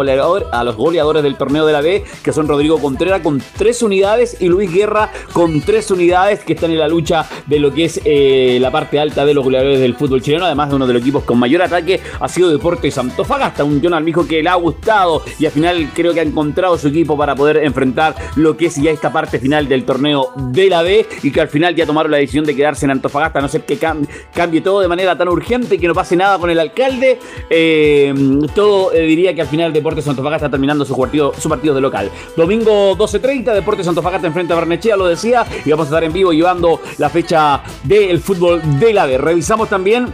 goleadores 0.76 1.22
del 1.22 1.36
torneo 1.36 1.66
de 1.66 1.72
la 1.72 1.80
B, 1.80 2.04
que 2.22 2.32
son 2.32 2.48
Rodrigo 2.48 2.78
Contreras 2.78 3.19
con 3.22 3.42
tres 3.56 3.82
unidades 3.82 4.36
y 4.40 4.48
Luis 4.48 4.72
Guerra 4.72 5.10
con 5.32 5.60
tres 5.60 5.90
unidades 5.90 6.40
que 6.40 6.52
están 6.54 6.70
en 6.70 6.78
la 6.78 6.88
lucha 6.88 7.26
de 7.46 7.58
lo 7.58 7.72
que 7.72 7.84
es 7.84 8.00
eh, 8.04 8.58
la 8.60 8.70
parte 8.70 8.98
alta 8.98 9.24
de 9.24 9.34
los 9.34 9.44
goleadores 9.44 9.80
del 9.80 9.94
fútbol 9.94 10.22
chileno, 10.22 10.44
además 10.46 10.70
de 10.70 10.76
uno 10.76 10.86
de 10.86 10.94
los 10.94 11.02
equipos 11.02 11.24
con 11.24 11.38
mayor 11.38 11.62
ataque, 11.62 12.00
ha 12.18 12.28
sido 12.28 12.50
Deportes 12.50 12.96
Antofagasta, 12.98 13.64
un 13.64 13.80
Jonathan 13.80 14.04
Mijo 14.04 14.26
que 14.26 14.42
le 14.42 14.48
ha 14.48 14.54
gustado 14.54 15.22
y 15.38 15.46
al 15.46 15.52
final 15.52 15.90
creo 15.94 16.12
que 16.14 16.20
ha 16.20 16.24
encontrado 16.24 16.76
su 16.78 16.88
equipo 16.88 17.16
para 17.16 17.34
poder 17.34 17.58
enfrentar 17.58 18.14
lo 18.36 18.56
que 18.56 18.66
es 18.66 18.76
ya 18.76 18.90
esta 18.90 19.12
parte 19.12 19.38
final 19.38 19.68
del 19.68 19.84
torneo 19.84 20.30
de 20.36 20.68
la 20.68 20.82
B 20.82 21.06
y 21.22 21.30
que 21.30 21.40
al 21.40 21.48
final 21.48 21.74
ya 21.74 21.86
tomaron 21.86 22.10
la 22.12 22.18
decisión 22.18 22.44
de 22.44 22.54
quedarse 22.56 22.84
en 22.84 22.92
Antofagasta, 22.92 23.38
a 23.38 23.42
no 23.42 23.48
ser 23.48 23.62
que 23.64 23.78
cam- 23.78 24.06
cambie 24.34 24.60
todo 24.60 24.80
de 24.80 24.88
manera 24.88 25.16
tan 25.16 25.28
urgente 25.28 25.74
y 25.74 25.78
que 25.78 25.86
no 25.88 25.94
pase 25.94 26.16
nada 26.16 26.38
con 26.38 26.50
el 26.50 26.58
alcalde. 26.58 27.18
Eh, 27.48 28.14
todo 28.54 28.92
eh, 28.92 29.02
diría 29.02 29.34
que 29.34 29.42
al 29.42 29.48
final 29.48 29.72
Deportes 29.72 30.06
Antofagasta 30.08 30.46
está 30.46 30.50
terminando 30.50 30.84
su 30.84 30.96
partido, 30.96 31.32
su 31.38 31.48
partido 31.48 31.74
de 31.74 31.80
local. 31.80 32.10
Domingo 32.36 32.94
12.30, 33.12 33.52
Deportes 33.54 33.88
Antofagasta 33.88 34.26
enfrenta 34.26 34.54
a 34.54 34.58
Barnechea, 34.58 34.96
lo 34.96 35.06
decía, 35.06 35.44
y 35.64 35.70
vamos 35.70 35.86
a 35.86 35.88
estar 35.88 36.04
en 36.04 36.12
vivo 36.12 36.32
llevando 36.32 36.80
la 36.98 37.08
fecha 37.08 37.62
del 37.82 38.20
fútbol 38.20 38.60
de 38.78 38.92
la 38.92 39.06
B. 39.06 39.18
Revisamos 39.18 39.68
también 39.68 40.12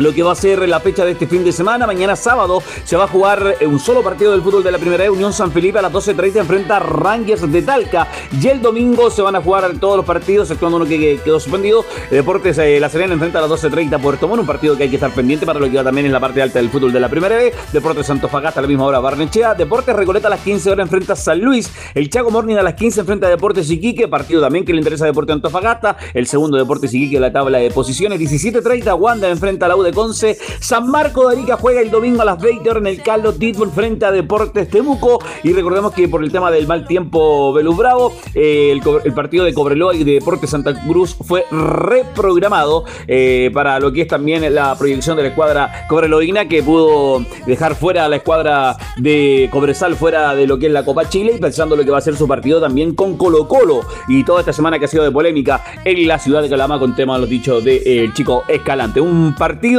lo 0.00 0.12
que 0.12 0.22
va 0.22 0.32
a 0.32 0.34
ser 0.34 0.68
la 0.68 0.80
fecha 0.80 1.04
de 1.04 1.12
este 1.12 1.26
fin 1.26 1.44
de 1.44 1.52
semana. 1.52 1.86
Mañana 1.86 2.16
sábado 2.16 2.62
se 2.84 2.96
va 2.96 3.04
a 3.04 3.08
jugar 3.08 3.56
un 3.66 3.78
solo 3.78 4.02
partido 4.02 4.32
del 4.32 4.42
fútbol 4.42 4.62
de 4.62 4.72
la 4.72 4.78
primera 4.78 5.04
de 5.04 5.10
Unión 5.10 5.32
San 5.32 5.52
Felipe 5.52 5.78
a 5.78 5.82
las 5.82 5.92
12.30 5.92 6.40
enfrenta 6.40 6.76
a 6.76 6.80
Rangers 6.80 7.50
de 7.50 7.62
Talca. 7.62 8.08
Y 8.40 8.46
el 8.48 8.60
domingo 8.60 9.10
se 9.10 9.22
van 9.22 9.36
a 9.36 9.42
jugar 9.42 9.70
todos 9.78 9.96
los 9.96 10.06
partidos, 10.06 10.48
exceptuando 10.48 10.78
uno 10.78 10.86
que 10.86 11.20
quedó 11.22 11.38
suspendido. 11.38 11.84
Deportes 12.10 12.58
eh, 12.58 12.80
La 12.80 12.88
Serena 12.88 13.14
enfrenta 13.14 13.38
a 13.38 13.46
las 13.46 13.50
12.30 13.50 14.00
Puerto 14.00 14.28
Montt, 14.28 14.40
un 14.40 14.46
partido 14.46 14.76
que 14.76 14.84
hay 14.84 14.88
que 14.88 14.96
estar 14.96 15.12
pendiente 15.12 15.46
para 15.46 15.60
lo 15.60 15.70
que 15.70 15.76
va 15.76 15.84
también 15.84 16.06
en 16.06 16.12
la 16.12 16.20
parte 16.20 16.42
alta 16.42 16.58
del 16.58 16.70
fútbol 16.70 16.92
de 16.92 17.00
la 17.00 17.08
primera 17.08 17.36
B. 17.36 17.52
Deportes 17.72 18.08
Antofagasta 18.10 18.60
a 18.60 18.62
la 18.62 18.68
misma 18.68 18.86
hora 18.86 19.00
Barnechea. 19.00 19.54
Deportes 19.54 19.94
Recoleta 19.94 20.28
a 20.28 20.30
las 20.30 20.40
15 20.40 20.70
horas 20.70 20.84
enfrenta 20.84 21.12
a 21.12 21.16
San 21.16 21.40
Luis. 21.40 21.70
El 21.94 22.08
Chaco 22.10 22.30
Morning 22.30 22.56
a 22.56 22.62
las 22.62 22.74
15 22.74 23.00
enfrenta 23.00 23.26
a 23.26 23.30
Deportes 23.30 23.70
Iquique, 23.70 24.08
partido 24.08 24.40
también 24.40 24.64
que 24.64 24.72
le 24.72 24.78
interesa 24.78 25.04
a 25.04 25.08
Deportes 25.08 25.34
Antofagasta. 25.34 25.96
El 26.14 26.26
segundo 26.26 26.56
Deportes 26.56 26.92
Iquique 26.94 27.16
en 27.16 27.22
la 27.22 27.32
tabla 27.32 27.58
de 27.58 27.70
posiciones. 27.70 28.18
17.30 28.20 28.98
Wanda 28.98 29.28
enfrenta 29.28 29.66
a 29.66 29.68
la 29.68 29.76
U 29.76 29.82
de 29.90 29.94
Conce. 29.94 30.38
San 30.60 30.90
Marco 30.90 31.28
de 31.28 31.36
Arica 31.36 31.56
juega 31.56 31.80
el 31.80 31.90
domingo 31.90 32.22
a 32.22 32.24
las 32.24 32.40
20 32.40 32.70
horas 32.70 32.80
en 32.82 32.86
el 32.86 33.02
Carlos 33.02 33.38
Titbull 33.38 33.70
frente 33.70 34.06
a 34.06 34.12
Deportes 34.12 34.68
Temuco. 34.68 35.22
Y 35.42 35.52
recordemos 35.52 35.92
que 35.92 36.08
por 36.08 36.22
el 36.22 36.32
tema 36.32 36.50
del 36.50 36.66
mal 36.66 36.86
tiempo 36.86 37.52
Velus 37.52 37.76
Bravo, 37.76 38.12
eh, 38.34 38.70
el, 38.72 39.12
partido 39.12 39.44
de 39.44 39.54
Cobreloa 39.54 39.94
y 39.94 40.04
de 40.04 40.14
Deportes 40.14 40.50
Santa 40.50 40.74
Cruz 40.86 41.14
fue 41.14 41.44
reprogramado 41.50 42.84
eh, 43.06 43.50
para 43.52 43.80
lo 43.80 43.92
que 43.92 44.02
es 44.02 44.08
también 44.08 44.54
la 44.54 44.76
proyección 44.76 45.16
de 45.16 45.22
la 45.22 45.28
escuadra 45.28 45.86
cobreloína 45.88 46.48
que 46.48 46.62
pudo 46.62 47.24
dejar 47.46 47.74
fuera 47.74 48.04
a 48.04 48.08
la 48.08 48.16
escuadra 48.16 48.76
de 48.96 49.48
Cobresal 49.52 49.96
fuera 49.96 50.34
de 50.34 50.46
lo 50.46 50.58
que 50.58 50.66
es 50.66 50.72
la 50.72 50.84
Copa 50.84 51.08
Chile 51.08 51.32
y 51.36 51.40
pensando 51.40 51.76
lo 51.76 51.84
que 51.84 51.90
va 51.90 51.98
a 51.98 52.02
ser 52.02 52.16
su 52.16 52.26
partido 52.26 52.60
también 52.60 52.94
con 52.94 53.16
Colo 53.16 53.48
Colo 53.48 53.80
y 54.08 54.24
toda 54.24 54.40
esta 54.40 54.52
semana 54.52 54.78
que 54.78 54.84
ha 54.84 54.88
sido 54.88 55.04
de 55.04 55.10
polémica 55.10 55.62
en 55.84 56.06
la 56.06 56.18
ciudad 56.18 56.42
de 56.42 56.48
Calama 56.48 56.78
con 56.78 56.94
tema 56.94 57.14
de 57.14 57.20
los 57.20 57.30
dichos 57.30 57.64
del 57.64 58.12
chico 58.14 58.44
Escalante. 58.48 59.00
Un 59.00 59.34
partido 59.34 59.69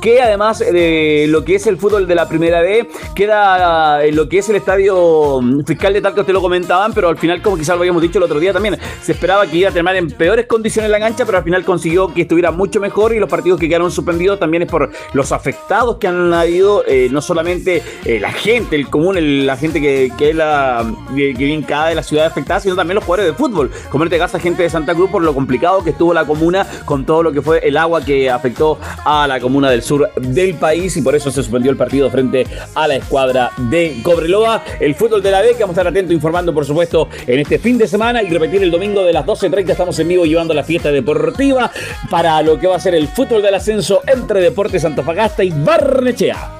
que 0.00 0.20
además 0.22 0.58
de 0.58 1.26
lo 1.28 1.44
que 1.44 1.54
es 1.56 1.66
el 1.66 1.76
fútbol 1.78 2.06
de 2.06 2.14
la 2.14 2.28
primera 2.28 2.60
B 2.62 2.88
queda 3.14 4.04
en 4.04 4.16
lo 4.16 4.28
que 4.28 4.38
es 4.38 4.48
el 4.48 4.56
estadio 4.56 5.40
fiscal 5.66 5.92
de 5.92 6.00
Talca, 6.00 6.20
usted 6.20 6.32
lo 6.32 6.40
comentaban, 6.42 6.92
pero 6.92 7.08
al 7.08 7.18
final 7.18 7.42
como 7.42 7.56
quizás 7.56 7.74
lo 7.76 7.80
habíamos 7.82 8.02
dicho 8.02 8.18
el 8.18 8.24
otro 8.24 8.38
día 8.40 8.52
también, 8.52 8.78
se 9.02 9.12
esperaba 9.12 9.46
que 9.46 9.56
iba 9.58 9.70
a 9.70 9.72
terminar 9.72 9.96
en 9.96 10.10
peores 10.10 10.46
condiciones 10.46 10.90
la 10.90 10.98
cancha, 10.98 11.24
pero 11.24 11.38
al 11.38 11.44
final 11.44 11.64
consiguió 11.64 12.12
que 12.12 12.22
estuviera 12.22 12.50
mucho 12.50 12.80
mejor 12.80 13.14
y 13.14 13.18
los 13.18 13.28
partidos 13.28 13.58
que 13.60 13.68
quedaron 13.68 13.90
suspendidos 13.90 14.38
también 14.38 14.62
es 14.62 14.68
por 14.70 14.90
los 15.12 15.32
afectados 15.32 15.96
que 15.96 16.08
han 16.08 16.32
habido, 16.32 16.84
eh, 16.86 17.08
no 17.10 17.20
solamente 17.20 17.82
eh, 18.04 18.20
la 18.20 18.32
gente, 18.32 18.76
el 18.76 18.88
común, 18.88 19.16
el- 19.16 19.46
la 19.46 19.56
gente 19.56 19.80
que, 19.80 20.10
que 20.18 20.34
la 20.34 20.84
que 21.14 21.52
en 21.52 21.62
cada 21.62 21.88
de 21.88 21.94
las 21.94 22.06
ciudades 22.06 22.32
afectadas, 22.32 22.62
sino 22.64 22.74
también 22.76 22.96
los 22.96 23.04
jugadores 23.04 23.32
de 23.32 23.36
fútbol. 23.36 23.70
Como 23.90 24.04
en 24.04 24.08
este 24.08 24.18
caso, 24.18 24.38
gente 24.38 24.62
de 24.62 24.70
Santa 24.70 24.94
Cruz 24.94 25.10
por 25.10 25.22
lo 25.22 25.34
complicado 25.34 25.82
que 25.84 25.90
estuvo 25.90 26.12
la 26.12 26.24
comuna 26.24 26.66
con 26.84 27.04
todo 27.06 27.22
lo 27.22 27.32
que 27.32 27.42
fue 27.42 27.58
el 27.66 27.76
agua 27.76 28.04
que 28.04 28.30
afectó 28.30 28.78
a 29.04 29.26
la 29.26 29.35
comuna 29.40 29.70
del 29.70 29.82
sur 29.82 30.10
del 30.14 30.54
país 30.54 30.96
y 30.96 31.02
por 31.02 31.14
eso 31.14 31.30
se 31.30 31.42
suspendió 31.42 31.70
el 31.70 31.76
partido 31.76 32.10
frente 32.10 32.46
a 32.74 32.88
la 32.88 32.96
escuadra 32.96 33.52
de 33.56 34.00
Cobreloa. 34.02 34.64
El 34.80 34.94
fútbol 34.94 35.22
de 35.22 35.30
la 35.30 35.40
B, 35.40 35.48
que 35.54 35.60
vamos 35.60 35.76
a 35.76 35.80
estar 35.80 35.86
atentos 35.86 36.14
informando, 36.14 36.52
por 36.52 36.64
supuesto, 36.64 37.08
en 37.26 37.40
este 37.40 37.58
fin 37.58 37.78
de 37.78 37.86
semana 37.86 38.22
y 38.22 38.28
repetir 38.28 38.62
el 38.62 38.70
domingo 38.70 39.04
de 39.04 39.12
las 39.12 39.24
12.30. 39.24 39.70
Estamos 39.70 39.98
en 39.98 40.08
vivo 40.08 40.24
llevando 40.24 40.54
la 40.54 40.64
fiesta 40.64 40.90
deportiva 40.90 41.70
para 42.10 42.42
lo 42.42 42.58
que 42.58 42.66
va 42.66 42.76
a 42.76 42.80
ser 42.80 42.94
el 42.94 43.08
fútbol 43.08 43.42
del 43.42 43.54
ascenso 43.54 44.02
entre 44.06 44.40
Deportes 44.40 44.84
Antofagasta 44.84 45.44
y 45.44 45.50
Barnechea. 45.50 46.52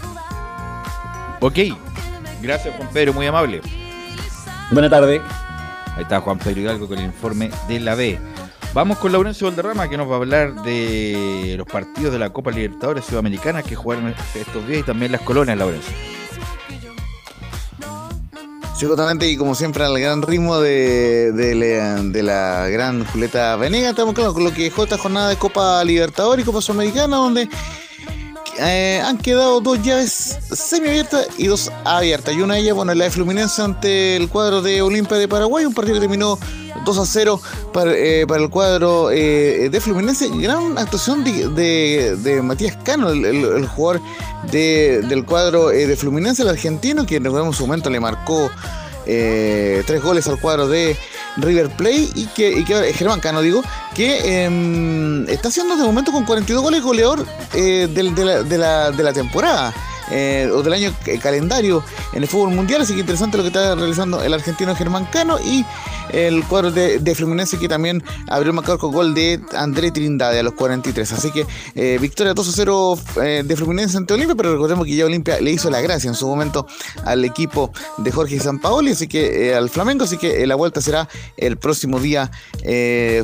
Ok, 1.40 1.58
gracias 2.42 2.74
Juan 2.76 2.88
Pedro, 2.92 3.12
muy 3.12 3.26
amable. 3.26 3.60
Buenas 4.70 4.90
tardes. 4.90 5.20
Ahí 5.96 6.02
está 6.02 6.20
Juan 6.20 6.38
Pedro 6.38 6.60
Hidalgo 6.60 6.88
con 6.88 6.98
el 6.98 7.06
informe 7.06 7.50
de 7.68 7.80
la 7.80 7.94
B. 7.94 8.18
Vamos 8.76 8.98
con 8.98 9.10
Laurencio 9.10 9.46
Valderrama 9.46 9.88
que 9.88 9.96
nos 9.96 10.06
va 10.06 10.12
a 10.12 10.16
hablar 10.18 10.62
de 10.62 11.54
los 11.56 11.66
partidos 11.66 12.12
de 12.12 12.18
la 12.18 12.28
Copa 12.28 12.50
Libertadores 12.50 13.06
Sudamericana 13.06 13.62
que 13.62 13.74
jugaron 13.74 14.14
estos 14.34 14.68
días 14.68 14.80
y 14.80 14.82
también 14.82 15.12
las 15.12 15.22
colonias, 15.22 15.56
Laurencio. 15.56 15.94
Sí, 18.78 18.84
totalmente, 18.84 19.30
y 19.30 19.38
como 19.38 19.54
siempre 19.54 19.82
al 19.82 19.98
gran 19.98 20.20
ritmo 20.20 20.60
de, 20.60 22.12
la, 22.22 22.68
gran 22.68 23.06
Julieta 23.06 23.56
Venegas, 23.56 23.92
estamos 23.92 24.12
con 24.12 24.44
lo 24.44 24.52
que 24.52 24.64
dejó 24.64 24.84
esta 24.84 24.98
jornada 24.98 25.30
de 25.30 25.36
Copa 25.36 25.82
Libertadores 25.82 26.42
y 26.42 26.46
Copa 26.46 26.60
Sudamericana, 26.60 27.16
donde 27.16 27.48
eh, 28.58 29.02
han 29.04 29.18
quedado 29.18 29.60
dos 29.60 29.82
llaves 29.82 30.38
semiabiertas 30.52 31.28
y 31.38 31.46
dos 31.46 31.70
abiertas. 31.84 32.34
Y 32.34 32.40
una 32.40 32.54
de 32.54 32.60
ellas, 32.60 32.74
bueno, 32.74 32.94
la 32.94 33.04
de 33.04 33.10
Fluminense 33.10 33.62
ante 33.62 34.16
el 34.16 34.28
cuadro 34.28 34.62
de 34.62 34.82
Olimpia 34.82 35.16
de 35.16 35.28
Paraguay, 35.28 35.64
un 35.64 35.74
partido 35.74 35.94
que 35.94 36.00
terminó 36.00 36.38
2 36.84 36.98
a 36.98 37.06
0 37.06 37.40
para, 37.72 37.92
eh, 37.94 38.26
para 38.26 38.42
el 38.42 38.50
cuadro 38.50 39.10
eh, 39.10 39.68
de 39.70 39.80
Fluminense. 39.80 40.28
Gran 40.30 40.78
actuación 40.78 41.24
de, 41.24 42.40
Matías 42.42 42.76
Cano, 42.84 43.10
el, 43.10 43.66
jugador 43.66 44.00
de- 44.50 45.02
del 45.08 45.24
cuadro 45.24 45.68
de 45.68 45.96
Fluminense, 45.96 46.42
el 46.42 46.48
argentino, 46.48 47.04
que 47.06 47.16
en 47.16 47.52
su 47.52 47.66
momento 47.66 47.90
le 47.90 48.00
marcó 48.00 48.50
tres 49.04 50.02
goles 50.02 50.26
al 50.26 50.40
cuadro 50.40 50.66
de 50.68 50.96
River 51.36 51.68
Plate 51.70 52.10
y 52.14 52.26
que, 52.26 52.50
y 52.60 52.64
que 52.64 52.92
Germán 52.94 53.20
Cano 53.20 53.40
digo 53.42 53.62
que 53.94 54.44
em, 54.44 55.28
está 55.28 55.48
haciendo 55.48 55.76
de 55.76 55.84
momento 55.84 56.12
con 56.12 56.24
42 56.24 56.62
goles 56.62 56.82
goleador 56.82 57.26
eh, 57.54 57.88
de, 57.92 58.02
la, 58.02 58.42
de 58.42 58.58
la- 58.58 58.90
de 58.90 59.02
la 59.02 59.12
temporada 59.12 59.72
eh, 60.10 60.50
o 60.52 60.62
del 60.62 60.72
año 60.72 60.92
eh, 61.06 61.18
calendario 61.18 61.82
en 62.12 62.22
el 62.22 62.28
fútbol 62.28 62.50
mundial. 62.50 62.82
Así 62.82 62.94
que 62.94 63.00
interesante 63.00 63.36
lo 63.36 63.42
que 63.42 63.48
está 63.48 63.74
realizando 63.74 64.22
el 64.22 64.32
argentino 64.34 64.74
Germán 64.74 65.06
Cano 65.06 65.38
y 65.40 65.64
el 66.10 66.44
cuadro 66.44 66.70
de, 66.70 67.14
Fluminense 67.14 67.58
que 67.58 67.68
también 67.68 68.02
abrió 68.28 68.50
el 68.50 68.56
marcador 68.56 68.78
con 68.78 68.92
gol 68.92 69.14
de 69.14 69.40
André 69.54 69.90
Trindade 69.90 70.40
a 70.40 70.42
los 70.42 70.54
43 70.54 71.12
así 71.12 71.30
que 71.30 71.46
eh, 71.74 71.98
victoria 72.00 72.34
2 72.34 72.48
a 72.48 72.52
0 72.52 72.98
eh, 73.22 73.42
de 73.44 73.56
Fluminense 73.56 73.96
ante 73.96 74.12
Olimpia 74.14 74.34
pero 74.34 74.52
recordemos 74.52 74.86
que 74.86 74.96
ya 74.96 75.06
Olimpia 75.06 75.40
le 75.40 75.52
hizo 75.52 75.70
la 75.70 75.80
gracia 75.80 76.08
en 76.08 76.14
su 76.14 76.26
momento 76.26 76.66
al 77.04 77.24
equipo 77.24 77.72
de 77.98 78.12
Jorge 78.12 78.38
Sampaoli. 78.38 78.92
Así 78.92 79.08
que 79.08 79.54
al 79.54 79.70
Flamengo. 79.70 80.04
Así 80.04 80.18
que 80.18 80.46
la 80.46 80.54
vuelta 80.54 80.80
será 80.80 81.08
el 81.36 81.56
próximo 81.56 82.00
día 82.00 82.30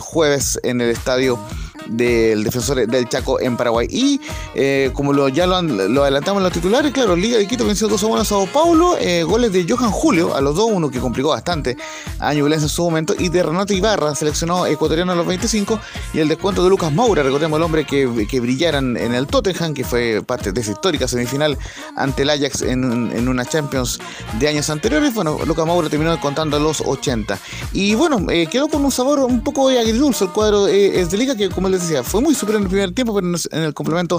jueves 0.00 0.58
en 0.62 0.80
el 0.80 0.90
estadio 0.90 1.38
del 1.86 2.44
defensor 2.44 2.86
del 2.86 3.08
Chaco 3.08 3.40
en 3.40 3.56
Paraguay. 3.56 3.86
Y 3.90 4.20
eh, 4.54 4.90
como 4.94 5.12
lo, 5.12 5.28
ya 5.28 5.46
lo, 5.46 5.56
han- 5.56 5.94
lo 5.94 6.02
adelantamos 6.02 6.40
en 6.40 6.44
los 6.44 6.52
titulares, 6.52 6.92
claro, 6.92 7.16
Liga 7.16 7.38
de 7.38 7.46
Quito 7.46 7.64
venció 7.66 7.88
2 7.88 8.02
a 8.02 8.06
1 8.06 8.20
a 8.20 8.24
Sao 8.24 8.46
Paulo, 8.46 8.96
eh, 8.98 9.22
goles 9.22 9.52
de 9.52 9.66
Johan 9.68 9.90
Julio 9.90 10.34
a 10.34 10.40
los 10.40 10.56
2-1 10.56 10.90
que 10.90 10.98
complicó 11.00 11.30
bastante 11.30 11.76
a 12.18 12.32
Ñublense 12.34 12.66
en 12.66 12.68
su 12.68 12.82
momento, 12.84 13.14
y 13.18 13.28
de 13.28 13.42
Renato 13.42 13.72
Ibarra, 13.72 14.14
seleccionado 14.14 14.66
ecuatoriano 14.66 15.12
a 15.12 15.14
los 15.14 15.26
25, 15.26 15.78
y 16.14 16.18
el 16.20 16.28
descuento 16.28 16.62
de 16.62 16.70
Lucas 16.70 16.92
Moura, 16.92 17.22
recordemos 17.22 17.56
el 17.58 17.62
hombre 17.62 17.84
que, 17.84 18.26
que 18.28 18.40
brillaran 18.40 18.96
en 18.96 19.14
el 19.14 19.26
Tottenham, 19.26 19.74
que 19.74 19.84
fue 19.84 20.22
parte 20.26 20.52
de 20.52 20.60
esa 20.60 20.72
histórica 20.72 21.08
semifinal 21.08 21.58
ante 21.96 22.22
el 22.22 22.30
Ajax 22.30 22.62
en, 22.62 23.10
en 23.12 23.28
una 23.28 23.44
Champions 23.44 23.98
de 24.38 24.48
años 24.48 24.70
anteriores. 24.70 25.12
Bueno, 25.14 25.38
Lucas 25.46 25.66
Moura 25.66 25.88
terminó 25.88 26.18
contando 26.20 26.56
a 26.56 26.60
los 26.60 26.80
80. 26.84 27.38
Y 27.72 27.94
bueno, 27.94 28.24
eh, 28.30 28.46
quedó 28.46 28.68
con 28.68 28.84
un 28.84 28.90
sabor 28.92 29.20
un 29.20 29.42
poco 29.42 29.68
agridulce 29.68 30.24
el 30.24 30.30
cuadro 30.30 30.68
es 30.68 31.10
de 31.10 31.16
liga, 31.18 31.34
que 31.34 31.48
como 31.48 31.68
les 31.72 31.82
decía, 31.82 32.02
fue 32.02 32.20
muy 32.20 32.34
superior 32.34 32.60
en 32.60 32.64
el 32.64 32.70
primer 32.70 32.92
tiempo, 32.92 33.14
pero 33.14 33.26
en, 33.26 33.62
el 33.64 33.74
complemento 33.74 34.18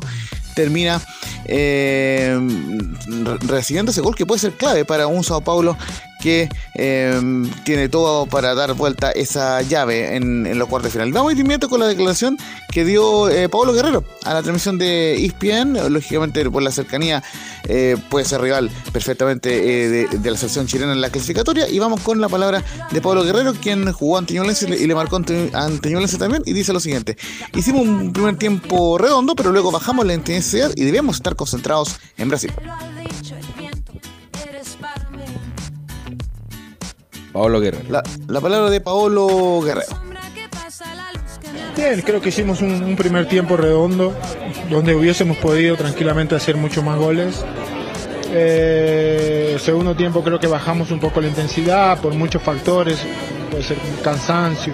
termina 0.56 1.02
eh, 1.46 2.38
re- 3.08 3.38
recibiendo 3.48 3.92
ese 3.92 4.02
gol 4.02 4.16
que 4.16 4.26
puede 4.26 4.40
ser 4.40 4.54
clave 4.54 4.86
para 4.86 5.08
un 5.08 5.24
Sao 5.24 5.42
Paulo 5.42 5.78
que 6.24 6.48
eh, 6.76 7.22
tiene 7.66 7.90
todo 7.90 8.26
para 8.28 8.56
dar 8.56 8.74
vuelta 8.76 9.12
esa 9.12 9.62
llave 9.62 10.16
en, 10.16 10.58
los 10.58 10.70
cuartos 10.70 10.94
de 10.94 11.00
final. 11.00 11.12
Vamos 11.12 11.34
inmediato 11.34 11.68
con 11.68 11.82
la 11.82 11.88
declaración 11.88 12.38
que 12.72 12.86
dio 12.86 13.30
eh, 13.30 13.50
Pablo 13.50 13.74
Guerrero 13.74 14.06
a 14.24 14.34
la 14.34 14.42
transmisión 14.42 14.78
de 14.78 15.26
ESPN, 15.26 15.92
lógicamente 15.92 16.50
por 16.50 16.64
la 16.64 16.72
cercanía 16.72 17.22
eh, 17.68 17.98
puede 18.10 18.26
ser 18.26 18.40
rival 18.40 18.72
perfectamente 18.94 19.50
eh, 20.04 20.08
de, 20.08 20.32
la 20.32 20.38
selección 20.38 20.66
chilena 20.66 20.94
en 20.94 21.02
la 21.02 21.10
clasificatoria. 21.10 21.68
Y 21.68 21.78
vamos 21.80 22.00
con 22.00 22.22
la 22.22 22.30
palabra 22.30 22.64
de 22.92 23.02
Pablo 23.02 23.24
Guerrero 23.24 23.54
quien 23.54 23.92
jugó 23.92 24.18
ante 24.18 24.34
Ñublense 24.34 24.66
y 24.66 24.70
le- 24.70 24.78
y 24.78 24.88
le 24.88 24.96
marcó 24.96 25.18
ante, 25.18 25.50
ante 25.54 25.90
Ñublense 25.90 26.18
también 26.18 26.42
y 26.46 26.54
dice 26.54 26.72
lo 26.72 26.80
siguiente. 26.80 27.18
Hicimos 27.54 27.82
un 27.86 28.14
primer 28.14 28.38
tiempo 28.38 28.98
redondo 28.98 29.36
pero 29.36 29.52
luego 29.52 29.72
bajamos 29.72 30.06
la 30.06 30.14
intensidad 30.14 30.72
y 30.76 30.86
debemos 30.86 31.18
estar 31.18 31.36
concentrados 31.36 31.98
en 32.18 32.30
Brasil 32.30 32.54
Pablo 37.34 37.60
Guerrero. 37.60 37.84
la, 37.90 38.04
la 38.28 38.40
palabra 38.40 38.70
de 38.70 38.80
Paolo 38.80 39.62
Guerrero 39.62 39.88
Bien, 41.76 42.02
creo 42.02 42.22
que 42.22 42.30
hicimos 42.30 42.62
un, 42.62 42.84
un 42.84 42.96
primer 42.96 43.28
tiempo 43.28 43.58
redondo, 43.58 44.14
donde 44.70 44.96
hubiésemos 44.96 45.38
podido 45.38 45.76
tranquilamente 45.76 46.36
hacer 46.36 46.56
muchos 46.56 46.84
más 46.84 46.98
goles. 46.98 47.44
Eh, 48.32 49.58
segundo 49.60 49.96
tiempo 49.96 50.24
creo 50.24 50.40
que 50.40 50.48
bajamos 50.48 50.92
un 50.92 51.00
poco 51.00 51.22
la 51.22 51.28
intensidad 51.28 52.00
por 52.00 52.14
muchos 52.14 52.42
factores, 52.42 53.00
puede 53.50 53.64
ser 53.64 53.78
cansancio. 54.04 54.74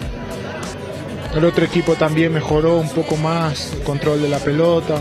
El 1.36 1.45
otro 1.45 1.64
equipo 1.64 1.95
también 1.95 2.34
mejoró 2.34 2.77
un 2.77 2.90
poco 2.90 3.15
más 3.15 3.73
el 3.73 3.80
control 3.84 4.22
de 4.22 4.30
la 4.30 4.40
pelota. 4.40 4.95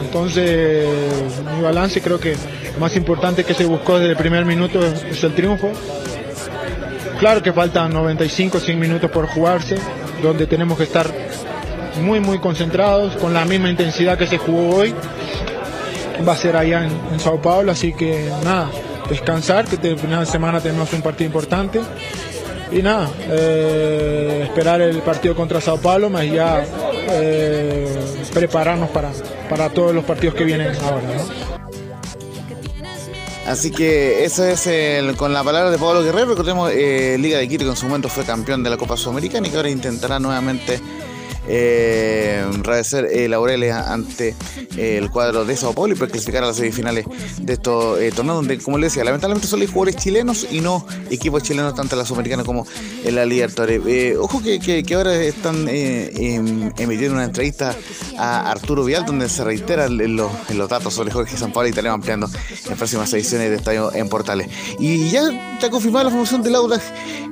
Entonces, 0.00 0.86
mi 1.56 1.62
balance 1.62 2.00
creo 2.00 2.20
que 2.20 2.36
lo 2.74 2.78
más 2.78 2.94
importante 2.96 3.44
que 3.44 3.54
se 3.54 3.64
buscó 3.64 3.98
desde 3.98 4.12
el 4.12 4.16
primer 4.16 4.44
minuto 4.44 4.84
es, 4.84 5.02
es 5.04 5.24
el 5.24 5.34
triunfo. 5.34 5.70
Claro 7.18 7.42
que 7.42 7.52
faltan 7.52 7.92
95, 7.92 8.60
100 8.60 8.78
minutos 8.78 9.10
por 9.10 9.26
jugarse, 9.26 9.76
donde 10.22 10.46
tenemos 10.46 10.78
que 10.78 10.84
estar 10.84 11.06
muy, 12.00 12.20
muy 12.20 12.38
concentrados, 12.38 13.16
con 13.16 13.34
la 13.34 13.44
misma 13.44 13.68
intensidad 13.68 14.16
que 14.16 14.28
se 14.28 14.38
jugó 14.38 14.76
hoy. 14.76 14.94
va 16.26 16.32
a 16.32 16.36
ser 16.36 16.56
allá 16.56 16.84
en, 16.84 17.18
Sao 17.18 17.42
Paulo, 17.42 17.72
así 17.72 17.92
que 17.92 18.30
nada, 18.44 18.70
descansar, 19.08 19.64
que 19.64 19.88
el 19.88 19.98
final 19.98 20.20
de 20.20 20.26
semana 20.26 20.60
tenemos 20.60 20.92
un 20.92 21.02
partido 21.02 21.26
importante. 21.26 21.80
Y 22.70 22.82
nada, 22.82 23.08
eh, 23.30 24.42
esperar 24.44 24.80
el 24.80 24.98
partido 24.98 25.34
contra 25.34 25.60
Sao 25.60 25.78
Paulo, 25.78 26.10
más 26.10 26.24
ya 26.24 26.64
eh, 27.10 27.98
prepararnos 28.32 28.90
para, 28.90 29.10
para 29.48 29.70
todos 29.70 29.92
los 29.92 30.04
partidos 30.04 30.36
que 30.36 30.44
vienen 30.44 30.72
ahora. 30.84 31.57
Así 33.48 33.70
que 33.70 34.24
eso 34.24 34.44
es 34.44 34.66
el- 34.66 35.16
con 35.16 35.32
la 35.32 35.42
palabra 35.42 35.70
de 35.70 35.78
Pablo 35.78 36.02
Guerrero. 36.02 36.26
Recordemos, 36.28 36.70
eh, 36.74 37.16
Liga 37.18 37.38
de 37.38 37.48
Quito 37.48 37.64
que 37.64 37.70
en 37.70 37.76
su 37.76 37.86
momento 37.86 38.08
fue 38.10 38.24
campeón 38.24 38.62
de 38.62 38.68
la 38.68 38.76
Copa 38.76 38.94
Sudamericana 38.96 39.46
y 39.46 39.50
que 39.50 39.56
ahora 39.56 39.70
intentará 39.70 40.18
nuevamente 40.18 40.78
eh, 41.48 42.44
rehacer 42.62 43.06
eh, 43.10 43.28
laureles 43.28 43.72
ante 43.72 44.34
eh, 44.76 44.98
el 44.98 45.10
cuadro 45.10 45.44
de 45.44 45.56
Sao 45.56 45.72
Paulo 45.72 45.94
y 45.94 45.96
para 45.96 46.10
clasificar 46.10 46.44
a 46.44 46.48
las 46.48 46.56
semifinales 46.56 47.06
de 47.40 47.52
estos 47.54 47.98
eh, 48.00 48.12
torneos 48.14 48.36
donde, 48.36 48.58
como 48.58 48.78
les 48.78 48.92
decía, 48.92 49.04
lamentablemente 49.04 49.48
solo 49.48 49.62
hay 49.62 49.68
jugadores 49.68 49.96
chilenos 49.96 50.46
y 50.50 50.60
no 50.60 50.86
equipos 51.10 51.42
chilenos 51.42 51.74
tanto 51.74 51.94
en 51.94 52.00
la 52.00 52.04
Sudamericana 52.04 52.44
como 52.44 52.66
en 53.04 53.14
la 53.14 53.24
Libertadores. 53.24 53.80
Eh, 53.86 54.16
ojo 54.18 54.42
que, 54.42 54.58
que- 54.60 54.82
que 54.82 54.94
ahora 54.94 55.14
están 55.22 55.66
eh, 55.68 56.10
em- 56.14 56.70
emitiendo 56.78 57.14
una 57.14 57.24
entrevista 57.24 57.74
a 58.18 58.50
Arturo 58.50 58.84
Vial 58.84 59.04
donde 59.06 59.28
se 59.28 59.42
reiteran 59.44 59.96
los, 60.16 60.30
los 60.54 60.68
datos 60.68 60.94
sobre 60.94 61.10
Jorge 61.10 61.36
Sampaoli 61.36 61.68
y 61.68 61.70
estaremos 61.70 61.94
ampliando 61.96 62.28
en 62.68 62.76
próximas 62.76 63.12
ediciones 63.12 63.50
de 63.50 63.56
Estadio 63.56 63.92
en 63.94 64.08
Portales. 64.08 64.48
Y 64.78 65.08
ya 65.10 65.57
está 65.58 65.70
confirmada 65.70 66.04
la 66.04 66.10
formación 66.10 66.40
del 66.42 66.54
Audax 66.54 66.84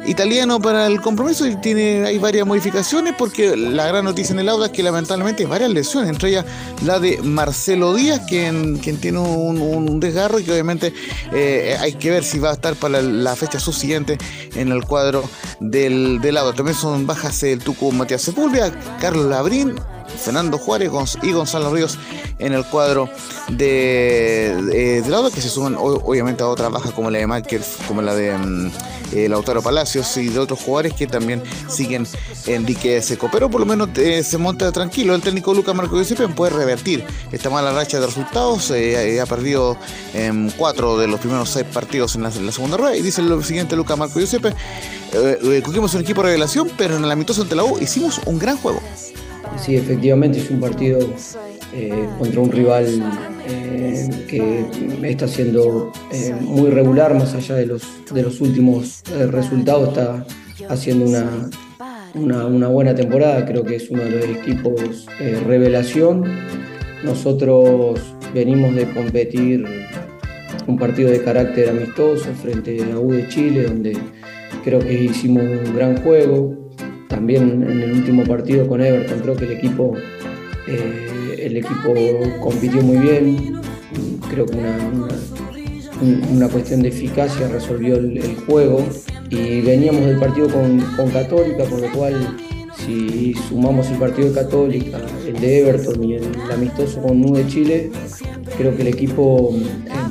italiano 0.04 0.60
para 0.60 0.88
el 0.88 1.00
compromiso 1.00 1.46
y 1.46 1.54
tiene 1.56 2.04
hay 2.04 2.18
varias 2.18 2.44
modificaciones 2.44 3.14
porque 3.16 3.56
la 3.56 3.86
gran 3.86 4.04
noticia 4.04 4.32
en 4.32 4.40
el 4.40 4.48
Audax 4.48 4.72
es 4.72 4.76
que 4.76 4.82
lamentablemente 4.82 5.44
hay 5.44 5.48
varias 5.48 5.70
lesiones, 5.70 6.10
entre 6.10 6.30
ellas 6.30 6.44
la 6.84 6.98
de 6.98 7.18
Marcelo 7.22 7.94
Díaz, 7.94 8.22
quien, 8.28 8.78
quien 8.78 8.98
tiene 8.98 9.20
un, 9.20 10.00
desgarro 10.00 10.40
y 10.40 10.44
que 10.44 10.52
obviamente 10.52 10.92
eh, 11.32 11.76
hay 11.80 11.94
que 11.94 12.10
ver 12.10 12.24
si 12.24 12.40
va 12.40 12.50
a 12.50 12.54
estar 12.54 12.74
para 12.74 13.00
la, 13.00 13.08
la 13.08 13.36
fecha 13.36 13.60
subsiguiente 13.60 14.18
en 14.56 14.72
el 14.72 14.84
cuadro 14.84 15.22
del, 15.60 16.20
del 16.20 16.36
Audax. 16.36 16.56
También 16.56 16.76
son 16.76 17.06
bajas 17.06 17.44
el 17.44 17.60
Tucu 17.60 17.92
Matías 17.92 18.22
Sepúlveda, 18.22 18.72
Carlos 19.00 19.26
Labrín, 19.26 19.76
Fernando 20.06 20.58
Juárez 20.58 20.90
y 21.22 21.32
Gonzalo 21.32 21.72
Ríos 21.72 21.98
en 22.38 22.52
el 22.52 22.64
cuadro 22.64 23.08
de, 23.48 25.02
de, 25.04 25.14
Audax, 25.14 25.34
que 25.34 25.40
se 25.40 25.48
suman 25.48 25.76
obviamente 25.78 26.42
a 26.42 26.48
otras 26.48 26.70
bajas 26.70 26.92
como 26.92 27.10
la 27.10 27.18
de 27.18 27.26
Michael, 27.26 27.62
como 27.88 28.02
la 28.02 28.14
de 28.14 28.36
mm, 28.36 28.70
eh, 29.12 29.28
Lautaro 29.28 29.62
Palacios 29.62 30.16
y 30.16 30.28
de 30.28 30.38
otros 30.38 30.60
jugadores 30.60 30.94
que 30.94 31.06
también 31.06 31.42
siguen 31.68 32.06
en 32.46 32.66
dique 32.66 33.00
seco. 33.02 33.28
Pero 33.32 33.50
por 33.50 33.60
lo 33.60 33.66
menos 33.66 33.88
eh, 33.96 34.22
se 34.22 34.38
monta 34.38 34.70
tranquilo. 34.72 35.14
El 35.14 35.22
técnico 35.22 35.54
Lucas 35.54 35.74
Marco 35.74 35.96
Giuseppe 35.96 36.28
puede 36.28 36.54
revertir 36.54 37.04
esta 37.32 37.50
mala 37.50 37.72
racha 37.72 38.00
de 38.00 38.06
resultados. 38.06 38.70
eh, 38.70 39.20
ha 39.20 39.26
perdido 39.26 39.76
en 40.14 40.50
cuatro 40.50 40.98
de 40.98 41.08
los 41.08 41.20
primeros 41.20 41.48
seis 41.50 41.66
partidos 41.72 42.16
en 42.16 42.22
la, 42.22 42.30
la 42.30 42.52
segunda 42.52 42.76
rueda. 42.76 42.96
Y 42.96 43.02
dice 43.02 43.22
lo 43.22 43.42
siguiente 43.42 43.76
Lucas 43.76 43.96
Marco 43.96 44.18
Giuseppe. 44.18 44.54
Eh, 45.12 45.62
un 45.66 46.00
equipo 46.00 46.22
de 46.22 46.28
revelación, 46.28 46.70
pero 46.76 46.96
en 46.96 47.04
el 47.04 47.10
amistoso 47.10 47.42
ante 47.42 47.54
la 47.54 47.64
U 47.64 47.78
hicimos 47.78 48.20
un 48.26 48.38
gran 48.38 48.56
juego. 48.56 48.80
Sí, 49.59 49.77
efectivamente 49.77 50.39
es 50.39 50.51
un 50.51 50.60
partido 50.60 50.98
eh, 51.74 52.09
contra 52.18 52.40
un 52.40 52.52
rival 52.52 52.86
eh, 53.48 54.09
que 54.28 54.64
está 55.02 55.27
siendo 55.27 55.93
eh, 56.12 56.35
muy 56.40 56.70
regular, 56.70 57.14
más 57.14 57.35
allá 57.35 57.56
de 57.56 57.66
los, 57.66 58.40
últimos 58.40 59.02
resultados, 59.31 59.89
está 59.89 60.24
haciendo 60.68 61.06
una, 61.06 61.51
una, 62.14 62.47
una 62.47 62.68
buena 62.68 62.94
temporada, 62.94 63.44
creo 63.44 63.64
que 63.64 63.77
es 63.77 63.90
uno 63.90 64.02
de 64.02 64.10
los 64.10 64.24
equipos 64.24 65.06
revelación. 65.47 66.24
Nosotros 67.05 68.01
venimos 68.32 68.74
de 68.74 68.90
competir 68.90 69.64
un 70.66 70.78
partido 70.78 71.10
de 71.10 71.23
carácter 71.23 71.68
amistoso 71.68 72.32
frente 72.43 72.78
a 72.93 72.98
U 72.98 73.12
de 73.12 73.28
Chile, 73.28 73.64
donde 73.64 73.97
creo 74.64 74.81
que 74.81 74.93
hicimos 74.93 75.43
un 75.43 75.74
gran 75.74 75.97
juego. 76.02 76.65
También 77.08 77.62
en 77.68 77.80
el 77.82 77.92
último 77.92 78.24
partido 78.24 78.66
con 78.66 78.80
Everton 78.82 79.20
creo 79.20 79.36
que 79.36 79.44
el 79.44 79.52
equipo, 79.52 79.94
eh, 80.66 81.36
el 81.42 81.56
equipo 81.56 81.94
compitió 82.40 82.82
muy 82.82 82.96
bien. 82.98 83.56
Creo 84.30 84.46
que 84.46 84.56
una, 84.58 84.76
una- 84.92 85.14
un- 86.02 86.36
una 86.36 86.48
cuestión 86.48 86.82
de 86.82 86.88
eficacia 86.88 87.48
resolvió 87.48 87.96
el, 87.96 88.36
juego. 88.46 88.84
Y 89.30 89.60
veníamos 89.62 90.06
del 90.06 90.18
partido 90.18 90.48
con, 90.48 90.78
con 90.96 91.10
Católica, 91.10 91.64
por 91.64 91.80
lo 91.80 91.90
cual 91.92 92.36
si 92.76 93.34
sumamos 93.48 93.88
el 93.90 93.96
partido 93.98 94.28
de 94.28 94.34
Católica, 94.34 95.00
el 95.26 95.40
de 95.40 95.60
Everton 95.60 96.04
y 96.04 96.14
el 96.14 96.24
amistoso 96.52 97.00
con 97.02 97.24
U 97.24 97.34
de 97.34 97.46
Chile, 97.48 97.90
creo 98.58 98.76
que 98.76 98.82
el 98.82 98.88
equipo 98.88 99.52
eh, 99.54 100.05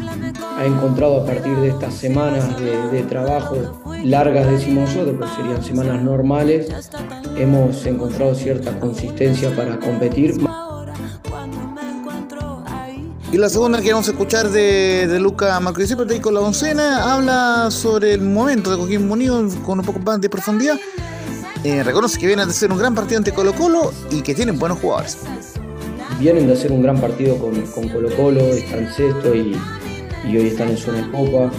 ha 0.57 0.65
encontrado 0.65 1.21
a 1.21 1.25
partir 1.25 1.55
de 1.57 1.69
estas 1.69 1.93
semanas 1.93 2.57
de, 2.59 2.89
de 2.89 3.03
trabajo 3.03 3.81
largas, 4.03 4.49
decimos 4.49 4.89
nosotros, 4.89 5.15
pero 5.19 5.35
serían 5.35 5.63
semanas 5.63 6.01
normales, 6.01 6.67
hemos 7.35 7.85
encontrado 7.85 8.35
cierta 8.35 8.79
consistencia 8.79 9.55
para 9.55 9.79
competir. 9.79 10.35
Y 13.31 13.37
la 13.37 13.49
segunda 13.49 13.81
que 13.81 13.91
vamos 13.91 14.07
a 14.07 14.11
escuchar 14.11 14.49
de, 14.49 15.07
de 15.07 15.19
Luca 15.19 15.57
ahí 15.57 16.19
con 16.21 16.33
la 16.33 16.39
oncena 16.39 17.13
habla 17.13 17.69
sobre 17.69 18.13
el 18.13 18.21
momento 18.21 18.71
de 18.71 18.77
Coquimbo 18.77 19.13
Unido 19.13 19.43
con 19.65 19.79
un 19.79 19.85
poco 19.85 19.99
más 19.99 20.21
de 20.21 20.29
profundidad. 20.29 20.79
Eh, 21.63 21.83
reconoce 21.83 22.19
que 22.19 22.27
viene 22.27 22.45
de 22.45 22.53
ser 22.53 22.71
un 22.71 22.77
gran 22.77 22.93
partido 22.93 23.17
ante 23.17 23.33
Colo 23.33 23.53
Colo 23.53 23.91
y 24.11 24.21
que 24.21 24.35
tienen 24.35 24.57
buenos 24.57 24.79
jugadores. 24.79 25.17
Vienen 26.19 26.47
de 26.47 26.53
hacer 26.53 26.71
un 26.71 26.81
gran 26.81 27.01
partido 27.01 27.37
con, 27.37 27.59
con 27.63 27.89
Colo 27.89 28.15
Colo, 28.15 28.39
están 28.39 28.93
sexto 28.93 29.35
y, 29.35 29.57
y 30.27 30.37
hoy 30.37 30.47
están 30.47 30.69
en 30.69 30.77
zona 30.77 31.01
de 31.01 31.11
copa. 31.11 31.51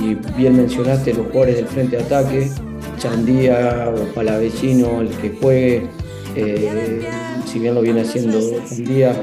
Y 0.00 0.14
bien 0.36 0.56
mencionaste 0.56 1.14
los 1.14 1.26
jugadores 1.26 1.56
del 1.56 1.66
frente 1.66 1.96
de 1.96 2.02
ataque, 2.02 2.50
Chandía 2.98 3.92
o 3.94 4.14
Palavecino, 4.14 5.00
el 5.00 5.10
que 5.10 5.30
juegue, 5.40 5.86
eh, 6.36 7.08
si 7.46 7.58
bien 7.58 7.74
lo 7.74 7.82
viene 7.82 8.02
haciendo 8.02 8.38
un 8.38 8.84
día, 8.84 9.14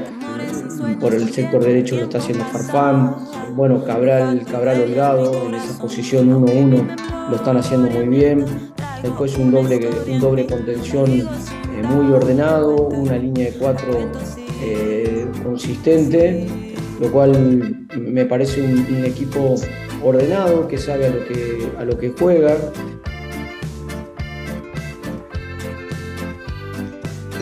por 1.00 1.14
el 1.14 1.32
sector 1.32 1.62
derecho 1.62 1.96
lo 1.96 2.02
está 2.02 2.18
haciendo 2.18 2.44
Farfán, 2.44 3.16
bueno, 3.54 3.84
Cabral, 3.84 4.44
Cabral 4.44 4.82
Holgado 4.82 5.46
en 5.46 5.54
esa 5.54 5.78
posición 5.78 6.30
1-1 6.30 7.30
lo 7.30 7.36
están 7.36 7.56
haciendo 7.56 7.90
muy 7.90 8.08
bien. 8.08 8.44
Después 9.02 9.36
un 9.38 9.50
doble, 9.50 9.88
un 10.08 10.20
doble 10.20 10.46
contención 10.46 11.10
eh, 11.10 11.26
muy 11.82 12.12
ordenado, 12.12 12.88
una 12.88 13.16
línea 13.16 13.46
de 13.46 13.52
cuatro 13.52 14.10
eh, 14.62 15.26
consistente, 15.42 16.46
lo 17.00 17.10
cual 17.10 17.86
me 17.96 18.26
parece 18.26 18.62
un, 18.62 19.04
equipo 19.04 19.56
ordenado 20.04 20.68
que 20.68 20.76
sabe 20.76 21.06
a 21.06 21.10
lo 21.10 21.24
que, 21.24 21.68
a 21.78 21.84
lo 21.84 21.98
que 21.98 22.10
juega. 22.10 22.56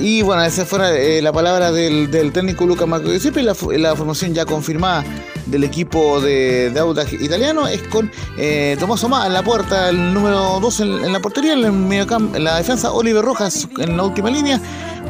Y 0.01 0.23
bueno, 0.23 0.45
esa 0.45 0.65
fue 0.65 1.19
eh, 1.19 1.23
la 1.23 1.33
palabra 1.33 1.73
del, 1.73 2.09
técnico 2.33 2.65
Luca 2.67 2.87
Marco 2.87 3.11
Giuseppe 3.11 3.43
la, 3.43 3.57
la 3.77 3.97
formación 3.97 4.33
ya 4.33 4.47
confirmada 4.47 5.05
del 5.51 5.65
equipo 5.65 6.21
de, 6.21 6.71
de 6.71 6.81
Audax 6.81 7.15
italiano 7.15 7.67
es 7.67 7.83
con 7.85 8.11
eh, 8.37 8.77
Tomás 8.79 9.03
Omá 9.05 9.27
en 9.27 9.33
la 9.33 9.43
puerta, 9.43 9.89
el 9.89 10.15
número 10.15 10.61
2 10.61 10.81
en, 10.81 11.13
la 11.13 11.21
portería, 11.21 11.55
en, 11.55 11.65
el 11.65 11.73
mediocampo, 11.73 12.37
en 12.37 12.45
la 12.45 12.57
defensa 12.57 12.93
Oliver 12.93 13.25
Rojas 13.25 13.69
en 13.79 13.97
la 13.97 14.05
última 14.05 14.31
línea, 14.31 14.61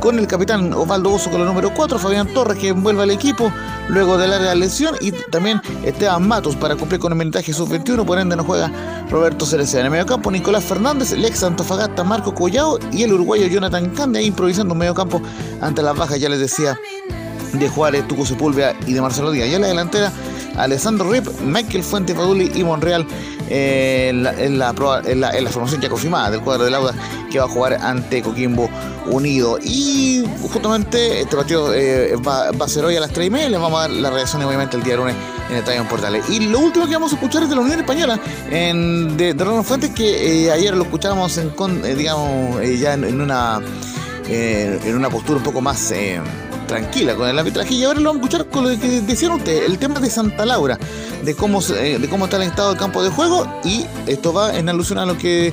con 0.00 0.18
el 0.18 0.26
capitán 0.26 0.72
Osvaldo 0.72 1.10
Bozo 1.10 1.30
con 1.30 1.40
el 1.40 1.46
número 1.46 1.72
4, 1.74 1.98
Fabián 1.98 2.26
Torres 2.28 2.58
que 2.58 2.68
envuelve 2.68 3.02
al 3.02 3.10
equipo 3.10 3.52
luego 3.88 4.18
de 4.18 4.28
larga 4.28 4.54
lesión 4.54 4.94
y 5.00 5.12
también 5.12 5.60
Esteban 5.82 6.26
Matos 6.26 6.56
para 6.56 6.76
cumplir 6.76 7.00
con 7.00 7.12
el 7.12 7.18
minutaje 7.18 7.52
sub-21, 7.52 8.04
por 8.04 8.18
ende 8.18 8.36
no 8.36 8.44
juega 8.44 8.70
Roberto 9.10 9.46
Cereceda. 9.46 9.80
En 9.80 9.86
el 9.86 9.92
mediocampo 9.92 10.30
Nicolás 10.30 10.64
Fernández, 10.64 11.12
el 11.12 11.24
ex 11.24 11.42
Antofagasta 11.42 12.04
Marco 12.04 12.34
Collao 12.34 12.78
y 12.92 13.02
el 13.02 13.12
uruguayo 13.12 13.46
Jonathan 13.46 13.90
Cande 13.90 14.22
improvisando 14.22 14.72
un 14.74 14.78
mediocampo 14.78 15.20
ante 15.60 15.82
las 15.82 15.96
bajas, 15.96 16.20
ya 16.20 16.28
les 16.28 16.40
decía, 16.40 16.78
de 17.52 17.68
Juárez, 17.68 18.06
Tuco 18.06 18.26
Sepúlveda 18.26 18.74
y 18.86 18.92
de 18.92 19.00
Marcelo 19.00 19.30
Díaz. 19.30 19.48
Ya 19.48 19.56
en 19.56 19.62
la 19.62 19.68
delantera, 19.68 20.12
Alessandro 20.58 21.10
Rip, 21.10 21.26
Michael 21.44 21.82
Fuentes 21.82 22.14
Paduli 22.16 22.50
y 22.54 22.64
Monreal 22.64 23.06
eh, 23.48 24.08
en, 24.10 24.22
la, 24.22 24.30
en 24.32 24.58
en 25.06 25.20
la- 25.20 25.50
formación 25.50 25.80
ya 25.80 25.88
confirmada 25.88 26.30
del 26.30 26.40
cuadro 26.40 26.64
del 26.64 26.74
Auda 26.74 26.94
que 27.30 27.38
va 27.38 27.46
a 27.46 27.48
jugar 27.48 27.74
ante 27.80 28.22
Coquimbo 28.22 28.68
Unido. 29.06 29.58
Y 29.62 30.24
justamente 30.52 31.20
este 31.22 31.36
partido 31.36 31.72
eh, 31.74 32.14
va, 32.16 32.48
a 32.48 32.68
ser 32.68 32.84
hoy 32.84 32.96
a 32.96 33.00
las 33.00 33.10
3 33.12 33.26
y 33.26 33.30
media. 33.30 33.48
Les 33.50 33.60
vamos 33.60 33.78
a 33.78 33.82
dar 33.82 33.90
la 33.90 34.10
reacción 34.10 34.42
obviamente 34.42 34.76
el 34.76 34.82
día 34.82 34.96
lunes 34.96 35.14
en 35.48 35.54
el 35.54 35.58
Estadio 35.60 35.84
Portales. 35.88 36.28
Y 36.28 36.40
lo 36.40 36.58
último 36.58 36.86
que 36.86 36.92
vamos 36.94 37.12
a 37.12 37.14
escuchar 37.16 37.42
es 37.44 37.48
de 37.48 37.54
la 37.54 37.62
Unión 37.62 37.80
Española 37.80 38.20
de, 38.50 39.32
de 39.34 39.44
Ronald 39.44 39.64
Fuentes, 39.64 39.90
que 39.90 40.44
eh, 40.46 40.52
ayer 40.52 40.74
lo 40.76 40.82
escuchábamos 40.84 41.36
en, 41.38 41.50
con- 41.50 41.82
digamos, 41.82 42.56
ya 42.78 42.94
en, 42.94 43.20
una 43.20 43.60
en 44.30 44.94
una 44.94 45.08
postura 45.08 45.38
un 45.38 45.42
poco 45.44 45.60
más 45.62 45.90
tranquila 46.68 47.16
con 47.16 47.28
el 47.28 47.36
arbitraje 47.36 47.74
y 47.74 47.82
ahora 47.82 47.98
lo 47.98 48.10
vamos 48.10 48.22
a 48.22 48.26
escuchar 48.26 48.46
con 48.52 48.62
lo 48.62 48.80
que 48.80 49.00
decían 49.00 49.32
ustedes, 49.32 49.68
el 49.68 49.78
tema 49.78 49.98
de 49.98 50.08
Santa 50.08 50.46
Laura, 50.46 50.78
de 51.24 51.34
cómo, 51.34 51.60
eh, 51.74 51.98
de 51.98 52.08
cómo 52.08 52.26
está 52.26 52.36
el 52.36 52.44
estado 52.44 52.68
del 52.68 52.78
campo 52.78 53.02
de 53.02 53.10
juego 53.10 53.50
y 53.64 53.84
esto 54.06 54.32
va 54.32 54.56
en 54.56 54.68
alusión 54.68 54.98
a 54.98 55.06
lo 55.06 55.18
que 55.18 55.52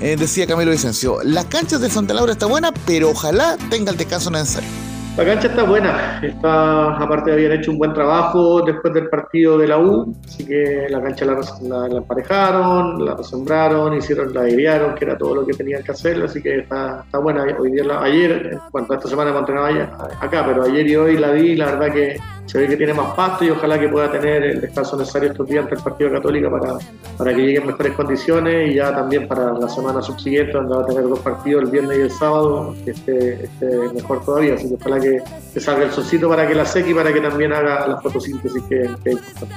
eh, 0.00 0.16
decía 0.16 0.46
Camilo 0.46 0.70
Vicencio. 0.70 1.22
Las 1.22 1.44
canchas 1.46 1.82
de 1.82 1.90
Santa 1.90 2.14
Laura 2.14 2.32
está 2.32 2.46
buena, 2.46 2.72
pero 2.86 3.10
ojalá 3.10 3.58
tenga 3.68 3.90
el 3.90 3.98
descanso 3.98 4.30
necesario. 4.30 4.91
La 5.16 5.26
cancha 5.26 5.48
está 5.48 5.64
buena, 5.64 6.20
está, 6.22 6.96
aparte 6.96 7.32
habían 7.32 7.52
hecho 7.52 7.70
un 7.70 7.76
buen 7.76 7.92
trabajo 7.92 8.62
después 8.62 8.94
del 8.94 9.10
partido 9.10 9.58
de 9.58 9.68
la 9.68 9.76
U, 9.78 10.14
así 10.26 10.46
que 10.46 10.86
la 10.88 11.02
cancha 11.02 11.26
la, 11.26 11.38
la- 11.68 11.88
la 11.88 11.98
emparejaron, 11.98 13.04
la 13.04 13.14
resembraron, 13.14 13.94
hicieron, 13.94 14.32
la 14.32 14.40
airearon, 14.42 14.94
que 14.94 15.04
era 15.04 15.18
todo 15.18 15.34
lo 15.34 15.46
que 15.46 15.52
tenían 15.52 15.82
que 15.82 15.92
hacer, 15.92 16.22
así 16.22 16.40
que 16.42 16.60
está, 16.60 17.02
está 17.04 17.18
buena. 17.18 17.44
Hoy 17.58 17.72
día, 17.72 17.84
ayer, 18.00 18.58
bueno, 18.72 18.88
esta 18.90 19.06
semana 19.06 19.28
hemos 19.30 19.40
entrenado 19.40 19.66
allá- 19.66 19.90
acá, 20.18 20.44
pero 20.46 20.64
ayer 20.64 20.86
y 20.88 20.96
hoy 20.96 21.18
la 21.18 21.30
vi, 21.32 21.56
la 21.56 21.66
verdad 21.76 21.92
que 21.92 22.16
se 22.46 22.58
ve 22.58 22.68
que 22.68 22.76
tiene 22.76 22.92
más 22.92 23.14
pasto 23.14 23.44
y 23.44 23.50
ojalá 23.50 23.78
que 23.78 23.88
pueda 23.88 24.10
tener 24.10 24.42
el 24.42 24.60
descanso 24.60 24.96
necesario 24.96 25.30
estos 25.30 25.46
días 25.46 25.64
ante 25.64 25.76
el 25.76 25.82
partido 25.82 26.10
Católica 26.10 26.50
para, 26.50 26.78
para 27.16 27.34
que 27.34 27.40
llegue 27.40 27.58
en 27.58 27.66
mejores 27.66 27.92
condiciones 27.92 28.70
y 28.70 28.74
ya 28.74 28.94
también 28.94 29.28
para 29.28 29.52
la 29.52 29.68
semana 29.68 30.02
subsiguiente, 30.02 30.52
donde 30.52 30.74
va 30.74 30.82
a 30.82 30.86
tener 30.86 31.04
dos 31.04 31.20
partidos 31.20 31.64
el 31.64 31.70
viernes 31.70 31.98
y 31.98 32.00
el 32.02 32.10
sábado, 32.10 32.74
que 32.84 32.90
esté, 32.90 33.44
esté 33.44 33.66
mejor 33.94 34.24
todavía. 34.24 34.54
Así 34.54 34.68
que 34.68 34.74
ojalá 34.74 35.00
que, 35.00 35.22
que 35.54 35.60
salga 35.60 35.84
el 35.84 35.92
solcito 35.92 36.28
para 36.28 36.46
que 36.46 36.54
la 36.54 36.66
seque 36.66 36.90
y 36.90 36.94
para 36.94 37.12
que 37.12 37.20
también 37.20 37.52
haga 37.52 37.86
la 37.86 38.00
fotosíntesis 38.00 38.62
que, 38.64 38.90
que 39.02 39.10
es 39.10 39.16
importante. 39.16 39.54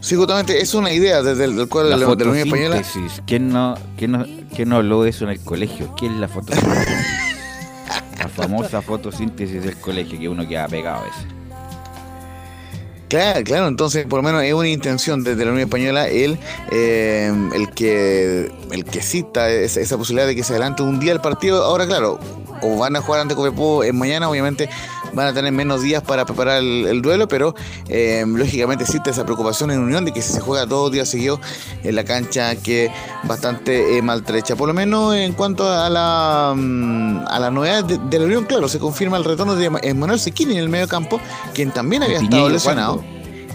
Sí, 0.00 0.14
justamente 0.14 0.60
es 0.60 0.72
una 0.74 0.92
idea 0.92 1.20
desde 1.20 1.46
el 1.46 1.56
del 1.56 1.68
cuadro 1.68 1.90
La 1.90 1.96
de 1.96 2.24
la, 2.24 2.30
Unión 2.30 2.46
Española. 2.46 2.82
¿Quién 3.26 3.48
no, 3.48 3.74
quién, 3.96 4.12
no, 4.12 4.24
¿Quién 4.54 4.68
no 4.68 4.76
habló 4.76 5.02
de 5.02 5.10
eso 5.10 5.24
en 5.24 5.30
el 5.30 5.40
colegio? 5.40 5.92
¿Quién 5.98 6.14
es 6.14 6.20
la 6.20 6.28
fotosíntesis? 6.28 7.22
la 8.26 8.32
famosa 8.32 8.82
fotosíntesis 8.82 9.62
del 9.62 9.76
colegio 9.76 10.18
que 10.18 10.28
uno 10.28 10.46
queda 10.48 10.66
pegado 10.66 11.02
a 11.02 11.04
veces. 11.04 11.26
Claro, 13.08 13.44
claro, 13.44 13.68
entonces 13.68 14.04
por 14.06 14.18
lo 14.18 14.22
menos 14.24 14.42
es 14.42 14.52
una 14.52 14.68
intención 14.68 15.22
desde 15.22 15.44
la 15.44 15.52
Unión 15.52 15.68
Española 15.68 16.08
el, 16.08 16.38
eh, 16.72 17.32
el 17.54 17.70
que 17.70 18.50
el 18.72 18.84
que 18.84 19.00
cita 19.00 19.48
esa, 19.48 19.80
esa 19.80 19.96
posibilidad 19.96 20.26
de 20.26 20.34
que 20.34 20.42
se 20.42 20.52
adelante 20.52 20.82
un 20.82 20.98
día 20.98 21.12
el 21.12 21.20
partido. 21.20 21.62
Ahora, 21.64 21.86
claro, 21.86 22.18
como 22.60 22.78
van 22.78 22.96
a 22.96 23.00
jugar 23.00 23.20
ante 23.20 23.34
Copiapó 23.34 23.84
en 23.84 23.96
mañana, 23.96 24.28
obviamente 24.28 24.68
van 25.12 25.28
a 25.28 25.32
tener 25.32 25.52
menos 25.52 25.82
días 25.82 26.02
para 26.02 26.24
preparar 26.24 26.58
el, 26.58 26.86
el 26.86 27.02
duelo, 27.02 27.26
pero 27.26 27.54
eh, 27.88 28.24
lógicamente 28.26 28.84
existe 28.84 29.10
esa 29.10 29.24
preocupación 29.24 29.70
en 29.70 29.80
Unión 29.80 30.04
de 30.04 30.12
que 30.12 30.20
si 30.20 30.32
se 30.32 30.40
juega 30.40 30.66
dos 30.66 30.92
días 30.92 31.08
seguidos 31.08 31.40
en 31.82 31.94
la 31.94 32.04
cancha 32.04 32.54
que 32.56 32.90
bastante 33.24 33.96
eh, 33.96 34.02
maltrecha. 34.02 34.56
Por 34.56 34.68
lo 34.68 34.74
menos 34.74 35.14
en 35.14 35.32
cuanto 35.32 35.68
a 35.70 35.88
la 35.88 36.54
mm, 36.54 37.24
a 37.28 37.38
la 37.38 37.50
novedad 37.50 37.84
de, 37.84 37.98
de 37.98 38.18
la 38.18 38.26
Unión, 38.26 38.44
claro, 38.44 38.68
se 38.68 38.78
confirma 38.78 39.16
el 39.16 39.24
retorno 39.24 39.54
de 39.54 39.70
Manuel 39.94 40.20
Sequini 40.20 40.54
en 40.54 40.60
el 40.60 40.68
medio 40.68 40.88
campo, 40.88 41.20
quien 41.54 41.70
también 41.70 42.02
había 42.02 42.18
estado 42.18 42.48
lesionado. 42.48 42.95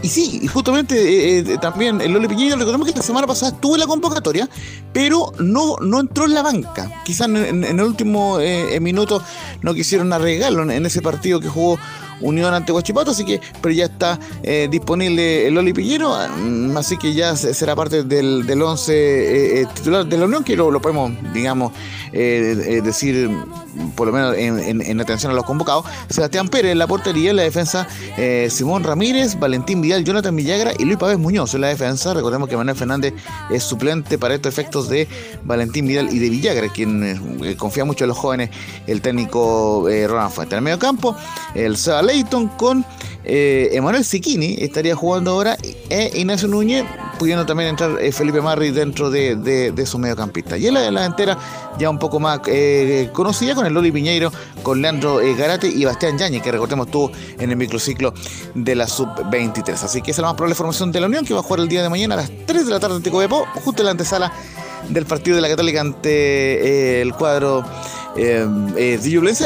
Y 0.04 0.10
sí, 0.10 0.40
y 0.42 0.48
justamente 0.48 0.96
eh, 0.96 1.40
eh, 1.48 1.58
también 1.62 2.02
el 2.02 2.12
Loli 2.12 2.28
Piñeiro, 2.28 2.56
recordemos 2.56 2.86
que 2.86 2.90
esta 2.92 3.04
semana 3.04 3.28
pasada 3.28 3.52
estuvo 3.52 3.76
en 3.76 3.82
la 3.82 3.88
convocatoria, 3.88 4.50
pero 4.94 5.32
no, 5.40 5.76
no 5.80 6.00
entró 6.00 6.26
en 6.26 6.34
la 6.34 6.42
banca. 6.42 6.92
Quizás 7.06 7.28
en, 7.28 7.64
el 7.64 7.82
último 7.82 8.40
eh, 8.40 8.80
minuto 8.80 9.22
no 9.62 9.74
quisieron 9.76 10.12
arriesgarlo 10.12 10.70
en, 10.72 10.86
ese 10.86 11.02
partido 11.04 11.40
que 11.40 11.48
jugó 11.50 11.78
Unión 12.20 12.54
ante 12.54 12.72
Guachipato, 12.72 13.12
así 13.12 13.26
que, 13.26 13.42
pero 13.62 13.74
ya 13.74 13.86
está 13.86 14.20
eh, 14.44 14.68
disponible 14.72 15.48
el 15.48 15.54
Loli 15.56 15.74
Piñero, 15.74 16.16
mm, 16.38 16.78
así 16.78 16.98
que 16.98 17.14
ya 17.14 17.36
se- 17.36 17.54
será 17.54 17.76
parte 17.76 18.04
del, 18.04 18.46
del 18.46 18.62
11 18.62 19.68
titular 19.74 20.06
de 20.06 20.18
la 20.18 20.26
Unión, 20.26 20.44
que 20.44 20.56
lo, 20.56 20.70
lo 20.72 20.82
podemos, 20.82 21.12
digamos, 21.34 21.74
eh, 22.14 22.56
eh, 22.68 22.82
decir, 22.82 23.30
por 23.96 24.08
lo 24.08 24.14
menos 24.14 24.36
en, 24.38 24.60
en- 24.60 24.82
en 24.82 25.02
atención 25.02 25.32
a 25.32 25.36
los 25.36 25.46
convocados. 25.46 25.86
Sebastián 26.10 26.48
Pérez 26.50 26.72
en 26.72 26.80
la 26.80 26.88
portería, 26.88 27.30
en 27.32 27.36
la 27.38 27.44
defensa 27.44 27.88
eh, 28.18 28.48
Simón 28.52 28.84
Ramírez, 28.84 29.40
Valentín 29.40 29.82
Vidal, 29.82 30.04
Jonathan 30.04 30.36
Villagra 30.36 30.74
y 30.78 30.86
Luis 30.86 30.98
Pávez 30.98 31.18
Muñoz 31.18 31.54
en 31.54 31.62
la 31.62 31.68
defensa. 31.68 32.14
Recordemos 32.14 32.50
que 32.50 32.58
Manuel 32.58 32.78
Fernández 32.78 33.14
es 33.50 33.64
suplente 33.64 34.18
para 34.18 34.36
estos 34.36 34.52
efectos 34.54 34.90
de 34.90 35.08
Valentín 35.44 35.88
Vidal 35.88 36.14
y 36.14 36.20
de 36.20 36.30
Villagra, 36.30 36.70
quien 36.70 37.04
eh, 37.44 37.56
confía 37.56 37.86
mucho 37.86 38.04
en 38.04 38.10
los 38.10 38.18
jóvenes, 38.18 38.50
el 38.88 39.02
técnico 39.02 39.88
eh, 39.90 40.08
Ronald 40.08 40.32
Fuente. 40.32 40.56
En 40.56 40.60
el 40.60 40.64
medio 40.64 40.80
campo, 40.80 41.16
el 41.56 41.78
Seba 41.78 42.02
Leighton 42.02 42.48
con 42.50 42.86
eh, 43.24 43.70
Emanuel 43.74 44.04
Siquini 44.04 44.58
estaría 44.60 44.96
jugando 44.96 45.32
ahora 45.32 45.58
e 45.90 46.12
Ignacio 46.16 46.48
Núñez, 46.48 46.86
pudiendo 47.20 47.46
también 47.46 47.70
entrar 47.70 47.98
Felipe 48.12 48.42
Marri 48.42 48.72
dentro 48.72 49.12
de, 49.12 49.36
de, 49.36 49.72
de 49.72 49.86
su 49.86 50.00
mediocampistas. 50.00 50.60
Y 50.60 50.68
en 50.68 50.74
la 50.74 50.82
delantera 50.82 51.38
ya 51.78 51.90
un 51.90 52.00
poco 52.00 52.20
más 52.20 52.40
conocida 53.14 53.54
con 53.62 53.68
el 53.68 53.74
Loli 53.74 53.92
Piñeiro, 53.92 54.32
con 54.64 54.82
Leandro 54.82 55.22
eh, 55.22 55.36
Garate 55.36 55.68
y 55.68 55.86
Bastián 55.86 56.18
Yañez, 56.18 56.42
que 56.42 56.52
recordemos 56.52 56.88
estuvo 56.88 57.12
en 57.40 57.50
el 57.50 57.56
microciclo 57.56 58.14
de 58.56 58.76
la 58.76 58.88
Sub-23. 58.88 59.74
Así 59.84 60.02
que 60.02 60.12
esa 60.12 60.22
es 60.22 60.24
la 60.24 60.28
más 60.30 60.36
probable 60.36 60.56
formación 60.56 60.92
de 60.92 61.00
la 61.00 61.08
Unión, 61.08 61.26
que 61.26 61.34
va 61.34 61.40
a 61.42 61.44
jugar 61.44 61.60
el 61.62 61.68
día 61.68 61.84
de 61.84 61.90
mañana 61.90 62.16
a 62.16 62.18
las 62.18 62.32
3 62.46 62.66
de 62.66 62.72
la 62.72 62.80
tarde 62.80 62.96
ante 62.96 63.12
Copiapó, 63.12 63.46
justo 63.64 63.82
en 63.82 63.86
la 63.86 63.92
antesala 63.92 64.32
del 64.90 65.06
partido 65.06 65.36
de 65.36 65.42
la 65.42 65.48
Católica 65.50 65.80
ante 65.82 66.10
eh, 66.10 67.02
el 67.04 67.14
cuadro 67.14 67.64
eh, 68.18 68.46
eh, 68.76 69.00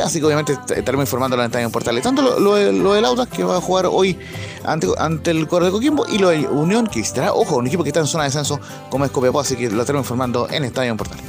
así 0.03 0.19
que 0.19 0.25
obviamente 0.25 0.53
est- 0.53 0.71
estaremos 0.71 1.03
informando 1.05 1.35
la 1.37 1.43
ventana 1.43 1.65
en 1.65 1.71
portales. 1.71 2.01
Tanto 2.01 2.21
lo, 2.21 2.39
lo, 2.39 2.71
lo 2.71 2.93
del 2.93 3.05
Audax 3.05 3.31
que 3.31 3.43
va 3.43 3.57
a 3.57 3.61
jugar 3.61 3.85
hoy 3.85 4.17
ante, 4.63 4.87
ante 4.97 5.31
el 5.31 5.47
cuadro 5.47 5.65
de 5.67 5.71
Coquimbo 5.71 6.05
y 6.07 6.17
lo 6.17 6.29
de 6.29 6.47
Unión 6.47 6.87
que 6.87 6.99
estará, 7.01 7.33
ojo, 7.33 7.57
un 7.57 7.67
equipo 7.67 7.83
que 7.83 7.89
está 7.89 7.99
en 7.99 8.07
zona 8.07 8.23
de 8.23 8.29
descenso 8.29 8.59
como 8.89 9.05
es 9.05 9.11
Copiapó, 9.11 9.41
así 9.41 9.55
que 9.55 9.69
lo 9.69 9.81
estaremos 9.81 10.05
informando 10.05 10.47
en 10.49 10.63
Estadio 10.63 10.91
en 10.91 10.97
Portales. 10.97 11.23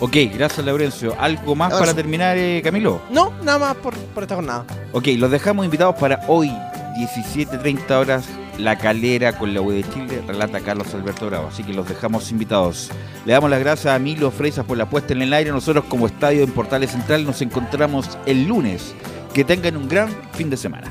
Ok, 0.00 0.16
gracias 0.34 0.64
Laurencio. 0.64 1.14
¿Algo 1.20 1.54
más 1.54 1.72
Ahora 1.72 1.80
para 1.80 1.92
sí. 1.92 1.96
terminar, 1.96 2.36
eh, 2.38 2.60
Camilo? 2.64 3.02
No, 3.10 3.32
nada 3.42 3.58
más 3.58 3.76
por, 3.76 3.94
por 3.96 4.22
esta 4.22 4.34
jornada. 4.34 4.64
Ok, 4.92 5.08
los 5.18 5.30
dejamos 5.30 5.64
invitados 5.66 5.94
para 5.96 6.20
hoy, 6.26 6.48
17.30 6.96 7.90
horas, 7.90 8.24
La 8.58 8.78
Calera 8.78 9.36
con 9.38 9.52
la 9.52 9.60
U 9.60 9.70
de 9.70 9.82
Chile, 9.92 10.22
relata 10.26 10.60
Carlos 10.60 10.94
Alberto 10.94 11.26
Bravo. 11.26 11.48
Así 11.48 11.62
que 11.62 11.74
los 11.74 11.86
dejamos 11.86 12.30
invitados. 12.30 12.90
Le 13.26 13.34
damos 13.34 13.50
las 13.50 13.60
gracias 13.60 13.94
a 13.94 13.98
Milo 13.98 14.30
Freisas 14.30 14.64
por 14.64 14.78
la 14.78 14.88
puesta 14.88 15.12
en 15.12 15.20
el 15.22 15.32
aire. 15.34 15.50
Nosotros 15.50 15.84
como 15.86 16.06
Estadio 16.06 16.42
en 16.44 16.50
Portales 16.52 16.90
Central 16.92 17.24
nos 17.26 17.42
encontramos 17.42 18.18
el 18.26 18.46
lunes. 18.46 18.94
Que 19.34 19.44
tengan 19.44 19.76
un 19.76 19.86
gran 19.88 20.08
fin 20.32 20.50
de 20.50 20.56
semana. 20.56 20.90